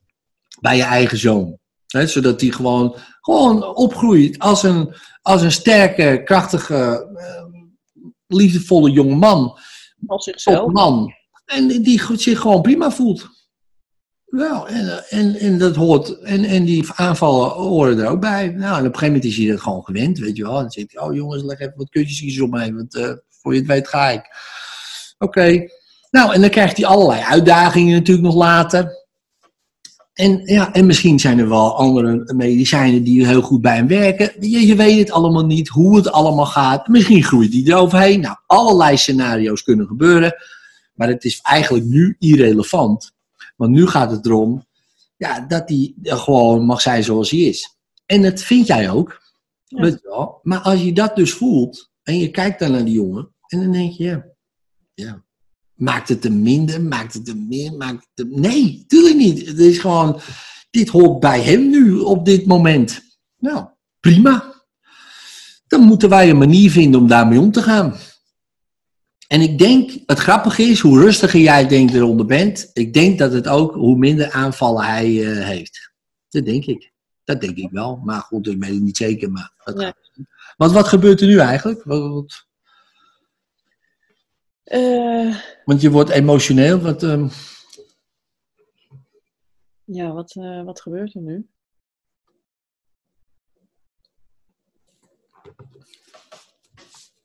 bij 0.61 0.77
je 0.77 0.83
eigen 0.83 1.19
zoon. 1.19 1.59
Zodat 1.87 2.41
hij 2.41 2.51
gewoon, 2.51 2.97
gewoon 3.21 3.75
opgroeit 3.75 4.39
als 4.39 4.63
een, 4.63 4.95
als 5.23 5.43
een 5.43 5.53
sterke, 5.53 6.23
krachtige, 6.25 7.09
eh, 7.17 7.45
liefdevolle 8.27 8.91
jonge 8.91 9.15
man 9.15 9.59
Als 10.07 10.25
zichzelf. 10.25 10.73
man. 10.73 11.13
En 11.45 11.69
die 11.69 12.03
zich 12.17 12.41
gewoon 12.41 12.63
prima 12.63 12.91
voelt. 12.91 13.29
Nou, 14.27 14.69
en, 14.69 15.09
en, 15.09 15.35
en 15.35 15.59
dat 15.59 15.77
hoort. 15.77 16.19
En, 16.19 16.45
en 16.45 16.65
die 16.65 16.93
aanvallen 16.95 17.51
horen 17.51 17.99
er 17.99 18.09
ook 18.09 18.21
bij. 18.21 18.49
Nou, 18.49 18.79
en 18.79 18.87
op 18.87 18.93
een 18.93 18.99
gegeven 18.99 19.07
moment 19.07 19.25
is 19.25 19.37
hij 19.37 19.47
dat 19.47 19.61
gewoon 19.61 19.85
gewend, 19.85 20.19
weet 20.19 20.37
je 20.37 20.43
wel. 20.43 20.53
Dan 20.53 20.71
zegt 20.71 20.93
hij, 20.93 21.03
oh 21.03 21.15
jongens, 21.15 21.43
leg 21.43 21.59
even 21.59 21.77
wat 21.77 21.91
kutjes 21.91 22.41
op 22.41 22.51
mij, 22.51 22.75
want 22.75 22.95
eh, 22.95 23.13
voor 23.29 23.53
je 23.53 23.59
het 23.59 23.69
weet 23.69 23.89
ga 23.89 24.09
ik. 24.09 24.31
Oké. 25.19 25.77
Nou, 26.11 26.35
en 26.35 26.41
dan 26.41 26.51
krijgt 26.51 26.77
hij 26.77 26.87
allerlei 26.87 27.23
uitdagingen 27.23 27.95
natuurlijk 27.95 28.27
nog 28.27 28.37
later. 28.37 29.07
En, 30.13 30.41
ja, 30.45 30.73
en 30.73 30.87
misschien 30.87 31.19
zijn 31.19 31.39
er 31.39 31.49
wel 31.49 31.77
andere 31.77 32.35
medicijnen 32.35 33.05
die 33.05 33.27
heel 33.27 33.43
goed 33.43 33.61
bij 33.61 33.77
hem 33.77 33.87
werken. 33.87 34.33
Je, 34.41 34.67
je 34.67 34.75
weet 34.75 34.99
het 34.99 35.11
allemaal 35.11 35.47
niet, 35.47 35.69
hoe 35.69 35.97
het 35.97 36.13
allemaal 36.13 36.47
gaat. 36.47 36.89
Misschien 36.89 37.23
groeit 37.23 37.53
hij 37.53 37.63
eroverheen. 37.65 38.21
Nou, 38.21 38.37
allerlei 38.47 38.97
scenario's 38.97 39.63
kunnen 39.63 39.87
gebeuren. 39.87 40.35
Maar 40.95 41.09
het 41.09 41.25
is 41.25 41.41
eigenlijk 41.41 41.85
nu 41.85 42.17
irrelevant. 42.19 43.13
Want 43.57 43.71
nu 43.71 43.87
gaat 43.87 44.11
het 44.11 44.27
erom 44.27 44.67
ja, 45.17 45.41
dat 45.41 45.69
hij 45.69 45.95
gewoon 46.03 46.65
mag 46.65 46.81
zijn 46.81 47.05
zoals 47.05 47.31
hij 47.31 47.41
is. 47.41 47.77
En 48.07 48.23
dat 48.23 48.41
vind 48.41 48.67
jij 48.67 48.91
ook. 48.91 49.23
Ja. 49.65 49.81
Weet 49.81 50.01
je 50.03 50.09
wel. 50.09 50.41
Maar 50.43 50.59
als 50.59 50.83
je 50.83 50.93
dat 50.93 51.17
dus 51.17 51.33
voelt 51.33 51.91
en 52.03 52.19
je 52.19 52.31
kijkt 52.31 52.59
dan 52.59 52.71
naar 52.71 52.85
die 52.85 52.95
jongen 52.95 53.35
en 53.47 53.61
dan 53.61 53.73
denk 53.73 53.93
je, 53.93 54.05
ja, 54.05 54.25
ja 54.95 55.27
Maakt 55.79 56.09
het 56.09 56.25
hem 56.25 56.43
minder? 56.43 56.83
Maakt 56.83 57.15
het 57.15 57.27
hem 57.27 57.47
meer? 57.49 57.73
Maakt 57.73 58.09
het 58.15 58.27
hem... 58.27 58.41
Nee, 58.41 58.77
natuurlijk 58.79 59.17
niet. 59.17 59.47
Het 59.47 59.59
is 59.59 59.79
gewoon, 59.79 60.21
dit 60.71 60.89
hoort 60.89 61.21
bij 61.21 61.41
hem 61.43 61.71
nu 61.71 61.99
op 61.99 62.25
dit 62.25 62.47
moment. 62.47 63.01
Nou, 63.39 63.67
prima. 64.01 64.55
Dan 65.67 65.81
moeten 65.81 66.09
wij 66.09 66.31
een 66.31 66.39
manier 66.39 66.71
vinden 66.71 67.01
om 67.01 67.07
daarmee 67.07 67.41
om 67.41 67.53
te 67.53 67.63
gaan. 67.63 67.95
En 69.27 69.41
ik 69.41 69.59
denk, 69.59 69.91
het 70.07 70.19
grappige 70.19 70.63
is, 70.63 70.81
hoe 70.81 71.01
rustiger 71.01 71.41
jij 71.41 71.69
denk 71.69 71.91
eronder 71.91 72.27
bent, 72.27 72.71
ik 72.73 72.93
denk 72.93 73.19
dat 73.19 73.33
het 73.33 73.49
ook, 73.49 73.75
hoe 73.75 73.97
minder 73.97 74.31
aanvallen 74.31 74.85
hij 74.85 75.07
eh, 75.07 75.47
heeft. 75.47 75.93
Dat 76.29 76.45
denk 76.45 76.65
ik. 76.65 76.93
Dat 77.25 77.41
denk 77.41 77.57
ik 77.57 77.71
wel. 77.71 77.97
Maar 78.05 78.21
goed, 78.21 78.47
ik 78.47 78.59
weet 78.59 78.71
het 78.71 78.83
niet 78.83 78.97
zeker. 78.97 79.31
Maar 79.31 79.53
dat 79.65 79.77
Nee. 79.77 79.93
Want 80.57 80.73
wat 80.73 80.89
gebeurt 80.89 81.21
er 81.21 81.27
nu 81.27 81.39
eigenlijk? 81.39 81.85
Wat- 81.85 82.13
wat- 82.13 82.47
Eh, 84.69 85.37
want 85.65 85.81
je 85.81 85.91
wordt 85.91 86.11
emotioneel. 86.11 86.81
Wat, 86.81 87.03
ehm, 87.03 87.29
ja, 89.85 90.13
wat, 90.13 90.37
eh, 90.37 90.65
wat 90.65 90.81
gebeurt 90.81 91.15
er 91.15 91.21
nu? 91.21 91.49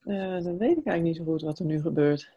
Eh, 0.03 0.33
dat 0.43 0.57
weet 0.57 0.77
ik 0.77 0.85
eigenlijk 0.85 1.03
niet 1.03 1.15
zo 1.15 1.23
goed 1.23 1.41
wat 1.41 1.59
er 1.59 1.65
nu 1.65 1.81
gebeurt. 1.81 2.31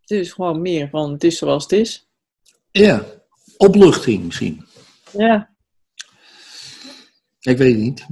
Het 0.00 0.10
is 0.10 0.32
gewoon 0.32 0.60
meer 0.62 0.88
van 0.88 1.12
het 1.12 1.24
is 1.24 1.38
zoals 1.38 1.62
het 1.62 1.72
is. 1.72 2.08
ja, 2.70 3.04
opluchting 3.56 4.24
misschien. 4.24 4.66
Ja, 5.12 5.54
Ik 7.40 7.58
weet 7.58 7.74
het 7.74 7.80
niet. 7.82 8.06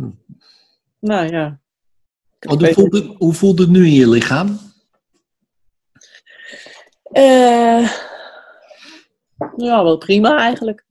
nou 0.99 1.27
ja. 1.27 1.61
Hoe, 2.47 2.73
voelt 2.73 2.93
het, 2.93 3.07
hoe 3.17 3.35
voelt 3.35 3.59
het 3.59 3.69
nu 3.69 3.87
in 3.87 3.93
je 3.93 4.09
lichaam? 4.09 4.59
Eh, 7.03 7.93
ja, 9.57 9.83
wel 9.83 9.99
prima 9.99 10.39
eigenlijk. 10.39 10.85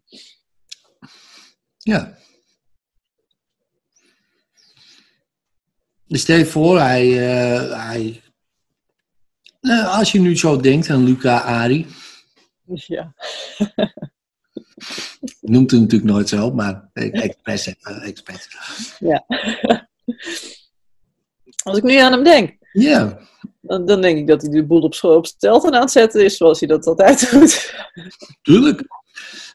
Ja. 1.77 2.17
Dus 6.07 6.21
stel 6.21 6.37
je 6.37 6.45
voor, 6.45 6.79
hij, 6.79 7.03
eh, 7.11 7.87
hij 7.87 8.21
nou, 9.61 9.85
als 9.85 10.11
je 10.11 10.19
nu 10.19 10.37
zo 10.37 10.57
denkt 10.57 10.89
aan 10.89 11.03
Luca 11.03 11.39
Ari, 11.39 11.87
Ja. 12.65 13.13
noemt 15.41 15.71
het 15.71 15.79
natuurlijk 15.79 16.11
nooit 16.11 16.29
zo, 16.29 16.51
maar 16.51 16.89
expres, 16.93 17.65
even, 17.65 18.01
expres. 18.01 18.47
Als 21.65 21.77
ik 21.77 21.83
nu 21.83 21.97
aan 21.97 22.11
hem 22.11 22.23
denk, 22.23 22.57
Ja, 22.71 23.19
dan, 23.61 23.85
dan 23.85 24.01
denk 24.01 24.17
ik 24.17 24.27
dat 24.27 24.41
hij 24.41 24.51
de 24.51 24.65
boel 24.65 24.81
op, 24.81 24.95
op 25.01 25.25
stelten 25.25 25.73
aan 25.73 25.81
het 25.81 25.91
zetten 25.91 26.23
is, 26.23 26.37
zoals 26.37 26.59
hij 26.59 26.67
dat 26.69 26.85
altijd 26.85 27.29
doet. 27.31 27.73
tuurlijk. 28.41 28.81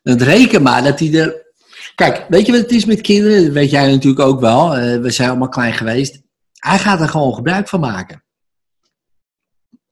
Het 0.02 0.22
reken 0.22 0.62
maar 0.62 0.82
dat 0.82 0.98
hij 0.98 1.14
er... 1.14 1.48
Kijk, 1.94 2.26
weet 2.28 2.46
je 2.46 2.52
wat 2.52 2.60
het 2.60 2.70
is 2.70 2.84
met 2.84 3.00
kinderen? 3.00 3.44
Dat 3.44 3.52
weet 3.52 3.70
jij 3.70 3.90
natuurlijk 3.90 4.20
ook 4.28 4.40
wel. 4.40 4.76
Eh, 4.76 5.00
we 5.00 5.10
zijn 5.10 5.28
allemaal 5.28 5.48
klein 5.48 5.72
geweest. 5.72 6.20
Hij 6.54 6.78
gaat 6.78 7.00
er 7.00 7.08
gewoon 7.08 7.34
gebruik 7.34 7.68
van 7.68 7.80
maken. 7.80 8.24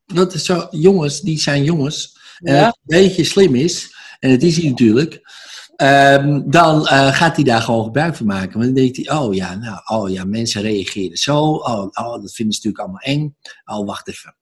Dat 0.06 0.34
is 0.34 0.44
zo, 0.44 0.66
jongens, 0.70 1.20
die 1.20 1.38
zijn 1.40 1.64
jongens. 1.64 2.18
En 2.38 2.54
Ja. 2.54 2.66
het 2.66 2.74
een 2.86 2.98
beetje 2.98 3.24
slim 3.24 3.54
is, 3.54 3.94
en 4.20 4.30
het 4.30 4.42
is 4.42 4.56
hij 4.56 4.68
natuurlijk, 4.68 5.20
ehm, 5.78 6.40
dan 6.44 6.86
eh, 6.86 7.12
gaat 7.14 7.34
hij 7.34 7.44
daar 7.44 7.60
gewoon 7.60 7.84
gebruik 7.84 8.16
van 8.16 8.26
maken. 8.26 8.52
Want 8.52 8.64
dan 8.64 8.74
denkt 8.74 8.96
hij, 8.96 9.16
oh 9.16 9.34
ja, 9.34 9.54
nou, 9.54 9.80
oh 9.86 10.10
ja, 10.10 10.24
mensen 10.24 10.62
reageren 10.62 11.16
zo. 11.16 11.38
Oh, 11.40 11.88
oh 11.92 12.12
dat 12.22 12.32
vinden 12.32 12.54
ze 12.54 12.60
natuurlijk 12.66 12.78
allemaal 12.78 13.00
eng. 13.00 13.36
Oh, 13.64 13.86
wacht 13.86 14.08
even. 14.08 14.34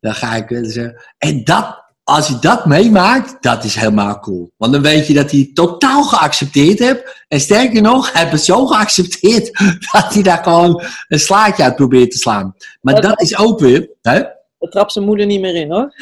Dan 0.00 0.14
ga 0.14 0.34
ik 0.34 0.46
zeggen. 0.48 1.02
En 1.18 1.44
dat, 1.44 1.82
als 2.04 2.28
je 2.28 2.38
dat 2.38 2.66
meemaakt, 2.66 3.42
dat 3.42 3.64
is 3.64 3.74
helemaal 3.74 4.18
cool. 4.20 4.52
Want 4.56 4.72
dan 4.72 4.82
weet 4.82 5.06
je 5.06 5.14
dat 5.14 5.30
hij 5.30 5.50
totaal 5.54 6.02
geaccepteerd 6.02 6.78
hebt. 6.78 7.24
En 7.28 7.40
sterker 7.40 7.82
nog, 7.82 8.12
hij 8.12 8.20
heeft 8.20 8.32
het 8.32 8.44
zo 8.44 8.66
geaccepteerd 8.66 9.46
dat 9.92 10.14
hij 10.14 10.22
daar 10.22 10.42
gewoon 10.42 10.82
een 11.08 11.20
slaatje 11.20 11.62
uit 11.62 11.76
probeert 11.76 12.10
te 12.10 12.18
slaan. 12.18 12.54
Maar 12.80 12.94
Dat- 12.94 13.02
dat 13.02 13.20
is 13.22 13.38
ook 13.38 13.58
weer. 13.60 13.90
Hè? 14.02 14.22
Daar 14.58 14.70
trapt 14.72 14.92
zijn 14.92 15.04
moeder 15.04 15.26
niet 15.26 15.40
meer 15.40 15.54
in 15.54 15.70
hoor. 15.72 15.94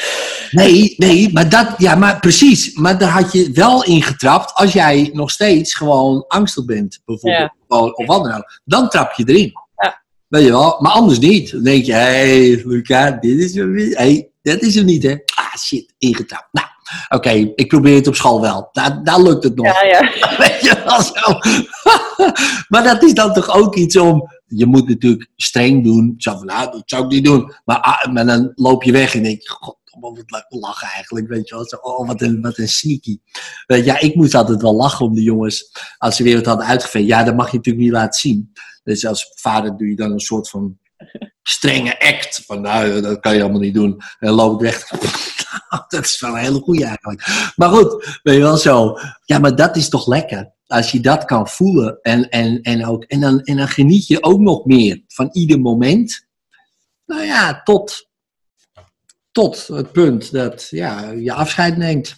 Nee, 0.53 0.95
nee, 0.97 1.33
maar 1.33 1.49
dat, 1.49 1.75
ja, 1.77 1.95
maar 1.95 2.21
precies. 2.21 2.75
Maar 2.75 2.99
daar 2.99 3.11
had 3.11 3.33
je 3.33 3.51
wel 3.53 3.85
in 3.85 4.03
getrapt 4.03 4.55
als 4.55 4.73
jij 4.73 5.11
nog 5.13 5.31
steeds 5.31 5.75
gewoon 5.75 6.25
angstig 6.29 6.65
bent, 6.65 7.01
bijvoorbeeld. 7.05 7.51
Of, 7.69 7.93
of 7.93 8.07
wat 8.07 8.25
dan 8.25 8.35
ook. 8.35 8.61
Dan 8.65 8.89
trap 8.89 9.13
je 9.13 9.25
erin. 9.27 9.53
Ja. 9.77 10.03
Weet 10.29 10.45
je 10.45 10.51
wel, 10.51 10.77
maar 10.81 10.93
anders 10.93 11.19
niet. 11.19 11.53
Dan 11.53 11.63
denk 11.63 11.85
je, 11.85 11.93
hé, 11.93 12.53
hey, 12.53 13.19
dit 13.21 13.39
is 13.39 13.55
hem 13.55 13.75
niet. 13.75 13.97
hey, 13.97 14.31
dat 14.43 14.63
is 14.63 14.75
hem 14.75 14.85
niet, 14.85 15.03
hè. 15.03 15.17
Ah, 15.35 15.57
shit, 15.59 15.95
ingetrapt. 15.99 16.49
Nou, 16.53 16.67
oké, 17.09 17.53
ik 17.55 17.69
probeer 17.69 17.95
het 17.95 18.07
op 18.07 18.15
school 18.15 18.41
wel. 18.41 18.69
Daar, 18.73 19.05
daar 19.05 19.21
lukt 19.21 19.45
het 19.45 19.57
nog. 19.57 19.67
Ja, 19.67 19.83
ja. 19.83 20.01
Weet 20.45 20.61
je 20.61 20.83
wel 20.85 21.03
zo. 21.03 21.39
maar 22.73 22.83
dat 22.83 23.03
is 23.03 23.15
dan 23.15 23.33
toch 23.33 23.57
ook 23.57 23.75
iets 23.75 23.97
om. 23.97 24.29
Je 24.47 24.67
moet 24.67 24.89
natuurlijk 24.89 25.29
streng 25.37 25.85
doen. 25.85 26.15
Zo 26.17 26.37
van, 26.37 26.47
nou, 26.47 26.71
dat 26.71 26.83
zou 26.85 27.05
ik 27.05 27.11
niet 27.11 27.25
doen. 27.25 27.53
Maar, 27.65 27.81
ah, 27.81 28.13
maar 28.13 28.27
dan 28.27 28.53
loop 28.55 28.83
je 28.83 28.93
weg 28.93 29.15
en 29.15 29.23
denk 29.23 29.43
je, 29.43 29.49
god, 29.49 29.77
wat 30.01 30.31
leuk 30.31 30.47
lachen 30.49 30.89
eigenlijk. 30.89 31.29
Weet 31.29 31.49
je 31.49 31.55
wel. 31.55 31.65
Zo, 31.65 31.77
oh, 31.77 32.07
wat 32.07 32.21
een, 32.21 32.41
wat 32.41 32.59
een 32.59 32.69
sneaky. 32.69 33.19
Je, 33.67 33.85
ja, 33.85 34.01
ik 34.01 34.15
moest 34.15 34.35
altijd 34.35 34.63
wel 34.63 34.75
lachen 34.75 35.07
om 35.07 35.15
de 35.15 35.23
jongens. 35.23 35.73
Als 35.99 36.17
ze 36.17 36.23
weer 36.23 36.37
wat 36.37 36.47
hadden 36.47 36.67
uitgeveegd. 36.67 37.07
Ja, 37.07 37.23
dat 37.25 37.37
mag 37.37 37.51
je 37.51 37.57
natuurlijk 37.57 37.85
niet 37.85 37.95
laten 37.95 38.21
zien. 38.21 38.53
Dus 38.85 39.07
als 39.07 39.33
vader 39.35 39.77
doe 39.77 39.89
je 39.89 39.97
dan 39.97 40.13
een 40.13 40.21
soort 40.21 40.49
van 40.49 40.79
strenge 41.43 42.01
act. 42.01 42.43
Van, 42.47 42.61
nou, 42.61 43.01
dat 43.01 43.21
kan 43.21 43.35
je 43.35 43.43
allemaal 43.43 43.61
niet 43.61 43.75
doen. 43.75 43.93
En 43.93 44.27
dan 44.27 44.35
loop 44.35 44.55
ik 44.55 44.71
weg. 44.71 44.89
dat 45.89 46.05
is 46.05 46.21
wel 46.21 46.31
een 46.31 46.43
hele 46.43 46.61
goeie 46.61 46.85
eigenlijk. 46.85 47.53
Maar 47.57 47.69
goed, 47.69 48.19
ben 48.23 48.35
je 48.35 48.41
wel 48.41 48.57
zo. 48.57 48.99
Ja, 49.25 49.39
maar 49.39 49.57
dat 49.57 49.77
is 49.77 49.89
toch 49.89 50.07
lekker. 50.07 50.53
Als 50.67 50.91
je 50.91 51.01
dat 51.01 51.25
kan 51.25 51.49
voelen 51.49 51.99
en, 52.03 52.29
en, 52.29 52.61
en, 52.63 52.87
ook, 52.87 53.05
en, 53.05 53.21
dan, 53.21 53.41
en 53.41 53.57
dan 53.57 53.69
geniet 53.69 54.07
je 54.07 54.23
ook 54.23 54.41
nog 54.41 54.65
meer 54.65 55.03
van 55.07 55.29
ieder 55.33 55.61
moment. 55.61 56.27
Nou 57.07 57.23
ja, 57.23 57.63
tot, 57.63 58.11
tot 59.33 59.67
het 59.67 59.93
punt 59.93 60.33
dat 60.33 60.67
ja, 60.71 61.11
je 61.11 61.33
afscheid 61.33 61.77
neemt. 61.77 62.15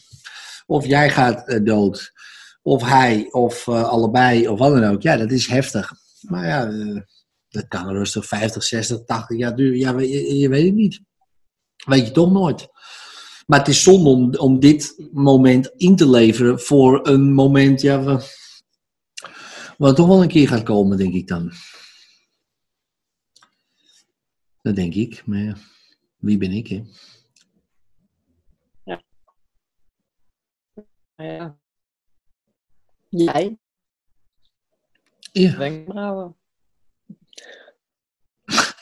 Of 0.67 0.87
jij 0.87 1.11
gaat 1.11 1.49
eh, 1.49 1.65
dood. 1.65 2.13
Of 2.63 2.83
hij, 2.83 3.29
of 3.31 3.69
eh, 3.69 3.85
allebei, 3.85 4.49
of 4.49 4.59
wat 4.59 4.73
dan 4.73 4.85
ook. 4.85 5.03
Ja, 5.03 5.17
dat 5.17 5.31
is 5.31 5.47
heftig. 5.47 5.93
Maar 6.21 6.47
ja, 6.47 6.67
eh, 6.67 7.01
dat 7.49 7.69
kan 7.69 7.89
rustig 7.89 8.27
50, 8.27 8.63
60, 8.63 9.05
80 9.05 9.37
jaar 9.39 9.57
duren. 9.57 9.79
Ja, 9.79 9.99
je, 9.99 10.37
je 10.37 10.49
weet 10.49 10.65
het 10.65 10.75
niet. 10.75 11.01
Weet 11.87 12.07
je 12.07 12.13
toch 12.13 12.33
nooit. 12.33 12.69
Maar 13.47 13.59
het 13.59 13.69
is 13.69 13.83
zonde 13.83 14.09
om, 14.11 14.35
om 14.35 14.61
dit 14.61 15.09
moment 15.13 15.73
in 15.77 15.97
te 15.97 16.11
leveren 16.11 16.61
voor 16.61 17.09
een 17.09 17.33
moment, 17.33 17.81
ja, 17.81 18.03
wa- 18.03 18.23
wat 19.79 19.97
toch 19.97 20.07
wel 20.07 20.23
een 20.23 20.29
keer 20.29 20.49
gaat 20.49 20.63
komen, 20.63 20.97
denk 20.99 21.15
ik 21.15 21.29
dan. 21.29 21.53
Dat 24.63 24.77
denk 24.77 24.95
ik, 24.95 25.27
maar 25.27 25.39
ja, 25.39 25.57
wie 26.25 26.39
ben 26.39 26.51
ik, 26.51 26.69
hè? 26.69 26.83
ja. 31.17 31.57
Jij? 33.09 33.59
Ja, 35.33 35.57
Wenkbrauwen. 35.57 36.37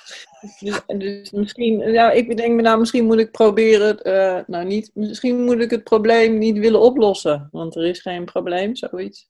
Dus, 0.61 0.81
dus 0.87 1.31
misschien, 1.31 1.79
ja, 1.79 2.11
ik 2.11 2.37
denk 2.37 2.55
me 2.55 2.63
nou, 2.63 2.79
misschien 2.79 3.05
moet 3.05 3.19
ik 3.19 3.31
proberen, 3.31 4.03
eh, 4.03 4.45
nou 4.47 4.65
niet, 4.65 4.91
misschien 4.95 5.45
moet 5.45 5.61
ik 5.61 5.71
het 5.71 5.85
probleem 5.85 6.39
niet 6.39 6.59
willen 6.59 6.81
oplossen, 6.81 7.49
want 7.53 7.77
er 7.77 7.85
is 7.85 8.01
geen 8.01 8.25
probleem, 8.25 8.77
zoiets. 8.77 9.29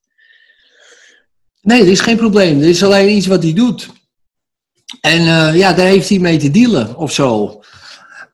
nee, 1.61 1.83
er 1.83 1.89
is 1.89 2.01
geen 2.01 2.17
probleem. 2.17 2.61
Er 2.61 2.69
is 2.69 2.83
alleen 2.83 3.17
iets 3.17 3.27
wat 3.27 3.43
hij 3.43 3.53
doet. 3.53 3.89
En 5.01 5.21
eh, 5.21 5.57
ja, 5.57 5.73
daar 5.73 5.87
heeft 5.87 6.09
hij 6.09 6.19
mee 6.19 6.39
te 6.39 6.51
dealen, 6.51 6.97
of 6.97 7.13
zo. 7.13 7.61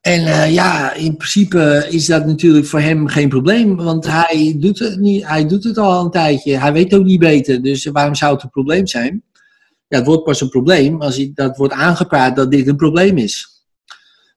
En 0.09 0.27
eh, 0.27 0.53
ja, 0.53 0.93
in 0.93 1.17
principe 1.17 1.87
is 1.91 2.07
dat 2.07 2.27
natuurlijk 2.27 2.67
voor 2.67 2.81
hem 2.81 3.07
geen 3.07 3.29
probleem, 3.29 3.77
want 3.77 4.07
hij 4.07 4.57
doet, 4.59 4.79
het 4.79 4.99
niet, 4.99 5.27
hij 5.27 5.47
doet 5.47 5.65
het 5.65 5.79
al 5.79 6.05
een 6.05 6.11
tijdje. 6.11 6.59
Hij 6.59 6.73
weet 6.73 6.95
ook 6.95 7.05
niet 7.05 7.21
beter, 7.21 7.63
dus 7.63 7.85
waarom 7.85 8.15
zou 8.15 8.35
het 8.35 8.43
een 8.43 8.51
probleem 8.51 8.87
zijn? 8.87 9.23
Ja, 9.89 9.99
het 9.99 10.07
wordt 10.07 10.25
pas 10.25 10.41
een 10.41 10.49
probleem 10.49 11.01
als 11.03 11.17
je, 11.17 11.33
dat 11.35 11.57
wordt 11.57 11.75
aangepraat 11.75 12.37
dat 12.37 12.51
dit 12.51 12.67
een 12.67 12.77
probleem 12.77 13.19
is. 13.19 13.65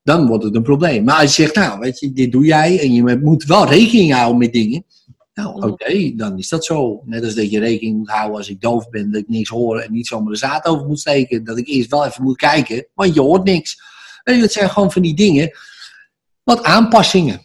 Dan 0.04 0.28
wordt 0.28 0.44
het 0.44 0.56
een 0.56 0.64
probleem. 0.64 1.04
Maar 1.04 1.20
als 1.20 1.36
je 1.36 1.42
zegt, 1.42 1.56
nou, 1.56 1.80
weet 1.80 2.00
je, 2.00 2.12
dit 2.12 2.32
doe 2.32 2.46
jij 2.46 2.80
en 2.80 2.94
je 2.94 3.20
moet 3.22 3.44
wel 3.44 3.68
rekening 3.68 4.14
houden 4.14 4.38
met 4.38 4.54
dingen. 4.54 4.86
Nou, 5.34 5.62
oké, 5.62 6.16
dan 6.16 6.38
is 6.38 6.50
dat 6.50 6.66
zo. 6.66 7.02
Net 7.06 7.24
als 7.24 7.36
dat 7.36 7.52
je 7.52 7.60
rekening 7.60 7.98
moet 7.98 8.10
houden 8.10 8.38
als 8.38 8.50
ik 8.50 8.62
doof 8.62 8.90
ben, 8.90 9.12
dat 9.12 9.22
ik 9.22 9.28
niks 9.28 9.50
hoor 9.50 9.80
en 9.80 9.92
niet 9.92 10.08
zomaar 10.08 10.32
de 10.32 10.38
zaad 10.38 10.66
over 10.66 10.88
moet 10.88 11.00
steken. 11.00 11.44
Dat 11.44 11.58
ik 11.58 11.68
eerst 11.68 11.90
wel 11.90 12.06
even 12.06 12.24
moet 12.24 12.38
kijken, 12.38 12.88
want 12.94 13.14
je 13.14 13.22
hoort 13.22 13.44
niks. 13.44 13.90
En 14.24 14.40
dat 14.40 14.52
zijn 14.52 14.70
gewoon 14.70 14.92
van 14.92 15.02
die 15.02 15.16
dingen, 15.16 15.58
wat 16.44 16.64
aanpassingen. 16.64 17.42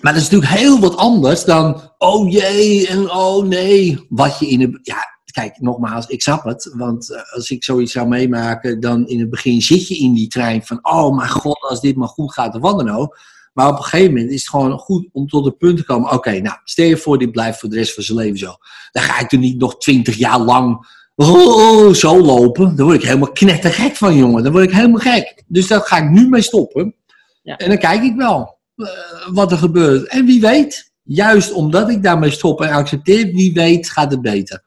Maar 0.00 0.12
dat 0.12 0.22
is 0.22 0.30
natuurlijk 0.30 0.60
heel 0.60 0.80
wat 0.80 0.96
anders 0.96 1.44
dan, 1.44 1.92
oh 1.98 2.30
jee 2.30 2.88
en 2.88 3.10
oh 3.10 3.44
nee. 3.44 4.06
Wat 4.08 4.38
je 4.38 4.48
in 4.48 4.62
een, 4.62 4.78
ja, 4.82 5.04
kijk, 5.30 5.60
nogmaals, 5.60 6.06
ik 6.06 6.22
snap 6.22 6.44
het. 6.44 6.72
Want 6.76 7.12
eh, 7.12 7.32
als 7.34 7.50
ik 7.50 7.64
zoiets 7.64 7.92
zou 7.92 8.08
meemaken, 8.08 8.80
dan 8.80 9.06
in 9.06 9.20
het 9.20 9.30
begin 9.30 9.62
zit 9.62 9.88
je 9.88 9.98
in 9.98 10.12
die 10.12 10.28
trein 10.28 10.62
van, 10.62 10.78
oh 10.82 11.16
mijn 11.16 11.30
god, 11.30 11.60
als 11.60 11.80
dit 11.80 11.96
maar 11.96 12.08
goed 12.08 12.32
gaat, 12.32 12.54
of 12.54 12.60
wat 12.60 12.78
dan 12.78 12.90
ook. 12.90 13.18
Maar 13.52 13.68
op 13.68 13.76
een 13.76 13.82
gegeven 13.82 14.12
moment 14.14 14.30
is 14.30 14.40
het 14.40 14.48
gewoon 14.48 14.78
goed 14.78 15.08
om 15.12 15.26
tot 15.26 15.44
het 15.44 15.58
punt 15.58 15.76
te 15.76 15.84
komen. 15.84 16.12
Oké, 16.12 16.40
nou, 16.40 16.56
stel 16.64 16.86
je 16.86 16.96
voor, 16.96 17.18
dit 17.18 17.32
blijft 17.32 17.58
voor 17.58 17.68
de 17.68 17.76
rest 17.76 17.94
van 17.94 18.02
zijn 18.02 18.18
leven 18.18 18.38
zo. 18.38 18.54
Dan 18.92 19.02
ga 19.02 19.20
ik 19.20 19.32
er 19.32 19.38
niet 19.38 19.58
nog 19.58 19.78
twintig 19.78 20.16
jaar 20.16 20.40
lang 20.40 20.86
oh, 21.16 21.92
zo 21.92 22.20
lopen. 22.20 22.76
Daar 22.76 22.86
word 22.86 22.98
ik 22.98 23.06
helemaal 23.06 23.32
knettergek 23.32 23.96
van, 23.96 24.16
jongen. 24.16 24.42
Dan 24.42 24.52
word 24.52 24.64
ik 24.64 24.74
helemaal 24.74 25.00
gek. 25.00 25.42
Dus 25.46 25.66
daar 25.66 25.80
ga 25.80 25.96
ik 25.96 26.10
nu 26.10 26.28
mee 26.28 26.42
stoppen. 26.42 26.94
Ja. 27.42 27.56
En 27.56 27.68
dan 27.68 27.78
kijk 27.78 28.02
ik 28.02 28.16
wel 28.16 28.58
eh, 28.76 28.86
wat 29.32 29.52
er 29.52 29.58
gebeurt. 29.58 30.08
En 30.08 30.26
wie 30.26 30.40
weet, 30.40 30.92
juist 31.02 31.52
omdat 31.52 31.88
ik 31.88 32.02
daarmee 32.02 32.30
stop 32.30 32.60
en 32.60 32.70
accepteer, 32.70 33.32
wie 33.32 33.52
weet 33.52 33.90
gaat 33.90 34.10
het 34.10 34.22
beter. 34.22 34.62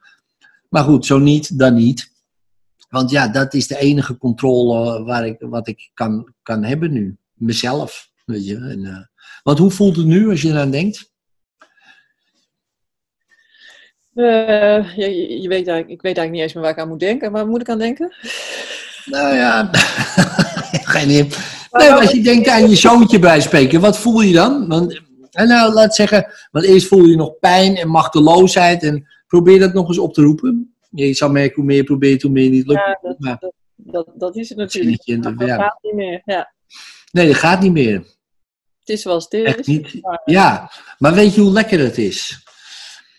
Maar 0.70 0.84
goed, 0.84 1.06
zo 1.06 1.18
niet, 1.18 1.60
dan 1.60 1.74
niet. 1.74 2.12
Want 2.90 3.12
ja, 3.12 3.28
dat 3.28 3.54
is 3.54 3.68
de 3.68 3.78
enige 3.78 4.18
controle 4.18 5.04
waar 5.04 5.26
ik, 5.26 5.36
wat 5.40 5.68
ik 5.68 5.90
kan, 5.94 6.34
kan 6.44 6.64
hebben 6.64 6.92
nu. 6.92 7.18
Mezelf, 7.34 8.10
weet 8.26 8.46
je. 8.46 8.56
En, 8.56 8.86
eh, 8.86 9.06
want 9.44 9.58
hoe 9.58 9.72
voelt 9.72 9.96
het 9.96 10.06
nu 10.06 10.30
als 10.30 10.42
je 10.42 10.50
eraan 10.50 10.72
denkt? 10.72 11.12
Eh, 14.20 14.96
je, 15.42 15.48
weet 15.48 15.68
eigenlijk, 15.68 15.90
ik 15.90 16.02
weet 16.02 16.18
eigenlijk 16.18 16.32
niet 16.32 16.42
eens 16.42 16.54
meer 16.54 16.64
waar 16.64 16.72
ik 16.72 16.80
aan 16.80 16.88
moet 16.88 17.00
denken. 17.00 17.32
Waar 17.32 17.48
moet 17.48 17.62
ik 17.62 17.70
aan 17.70 17.78
denken? 17.78 18.14
Nou 19.06 19.36
ja, 19.36 19.70
geen 20.94 21.10
idee. 21.10 21.28
Nee, 21.72 21.90
maar 21.90 22.00
als 22.00 22.12
je 22.12 22.22
denkt 22.22 22.48
aan 22.48 22.70
je 22.70 22.76
zoontje 22.76 23.20
bij 23.20 23.42
spreken, 23.42 23.82
wat 23.82 23.98
voel 23.98 24.22
je 24.22 24.34
dan? 24.34 24.68
Want, 24.68 25.02
en 25.32 25.48
nou, 25.48 25.74
laat 25.74 25.96
zeggen, 25.96 26.32
want 26.52 26.66
eerst 26.66 26.88
voel 26.88 27.06
je 27.06 27.16
nog 27.16 27.40
pijn 27.40 27.76
en 27.76 27.88
machteloosheid 27.88 28.84
en 28.84 29.08
probeer 29.28 29.60
dat 29.60 29.74
nog 29.74 29.88
eens 29.88 29.98
op 29.98 30.14
te 30.14 30.22
roepen. 30.22 30.74
Je 30.90 31.14
zal 31.14 31.30
merken 31.30 31.56
hoe 31.56 31.64
meer 31.66 31.76
je 31.76 31.84
probeert, 31.84 32.22
hoe 32.22 32.32
meer 32.32 32.44
je 32.44 32.50
niet 32.50 32.68
lukt. 32.68 32.80
Ja, 32.86 33.00
dat, 33.02 33.20
Maar- 33.20 33.38
dat, 33.40 33.54
dat, 33.76 34.08
dat 34.16 34.36
is 34.36 34.50
het 34.50 34.58
natuurlijk. 34.58 35.24
dat 35.24 35.34
gaat 35.38 35.80
niet 35.82 35.94
meer. 35.94 36.22
Ja, 36.26 36.52
Nee, 37.12 37.28
dat 37.28 37.36
gaat 37.36 37.62
niet 37.62 37.72
meer. 37.72 37.96
het 38.80 38.90
is 38.90 39.02
zoals. 39.02 39.28
Echt 39.28 39.68
niet. 39.68 39.98
Maar, 40.02 40.22
Ja, 40.26 40.72
maar 40.98 41.14
weet 41.14 41.36
je 41.36 41.42
hoe 41.42 41.52
lekker 41.52 41.80
het 41.80 41.98
is? 41.98 42.44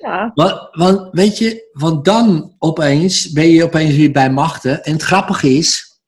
Ja, 0.01 0.31
Want, 0.35 0.69
want 0.71 1.09
weet 1.13 1.39
je, 1.39 1.69
want 1.73 2.05
dan 2.05 2.55
opeens 2.59 3.33
ben 3.33 3.49
je 3.49 3.65
opeens 3.65 3.97
weer 3.97 4.13
bij 4.13 4.31
machten. 4.31 4.85
En 4.85 4.93
het 4.93 5.03
grappige 5.03 5.49
is, 5.49 6.01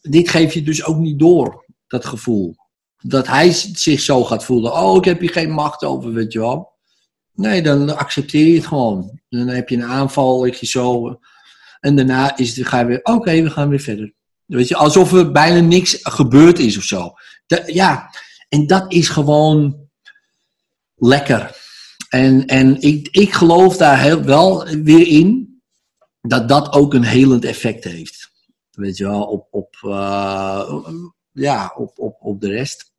dit 0.00 0.28
geef 0.28 0.54
je 0.54 0.62
dus 0.62 0.84
ook 0.84 0.96
niet 0.96 1.18
door, 1.18 1.64
dat 1.86 2.04
gevoel. 2.04 2.54
Dat 3.02 3.26
hij 3.26 3.50
zich 3.52 4.00
zo 4.00 4.24
gaat 4.24 4.44
voelen. 4.44 4.72
Oh, 4.72 4.96
ik 4.96 5.04
heb 5.04 5.20
hier 5.20 5.30
geen 5.30 5.50
macht 5.50 5.84
over, 5.84 6.12
weet 6.12 6.32
je 6.32 6.38
wel. 6.38 6.72
Nee, 7.32 7.62
dan 7.62 7.96
accepteer 7.96 8.46
je 8.46 8.56
het 8.56 8.66
gewoon. 8.66 9.20
Dan 9.28 9.48
heb 9.48 9.68
je 9.68 9.76
een 9.76 9.84
aanval, 9.84 10.42
weet 10.42 10.60
je 10.60 10.66
zo. 10.66 11.18
En 11.80 11.96
daarna 11.96 12.36
is 12.36 12.56
het, 12.56 12.66
ga 12.66 12.78
je 12.78 12.86
weer, 12.86 13.00
oké, 13.02 13.42
we 13.42 13.50
gaan 13.50 13.68
weer 13.68 13.80
verder. 13.80 14.14
Weet 14.44 14.68
je, 14.68 14.76
alsof 14.76 15.12
er 15.12 15.32
bijna 15.32 15.60
niks 15.60 15.98
gebeurd 16.02 16.58
is 16.58 16.76
of 16.76 16.82
zo. 16.82 17.12
Ja, 17.66 18.10
en 18.48 18.66
dat 18.66 18.92
is 18.92 19.08
gewoon 19.08 19.88
lekker. 20.94 21.63
En, 22.14 22.46
en 22.46 22.80
ik, 22.80 23.08
ik 23.10 23.32
geloof 23.32 23.76
daar 23.76 24.00
heel, 24.00 24.22
wel 24.22 24.64
weer 24.64 25.06
in 25.06 25.58
dat 26.20 26.48
dat 26.48 26.72
ook 26.72 26.94
een 26.94 27.04
helend 27.04 27.44
effect 27.44 27.84
heeft. 27.84 28.32
Weet 28.70 28.96
je 28.96 29.04
wel, 29.04 29.22
op, 29.22 29.48
op, 29.50 29.76
eh, 29.82 30.74
ja, 31.32 31.72
op, 31.76 31.98
op, 31.98 32.16
op 32.20 32.40
de 32.40 32.48
rest. 32.48 32.92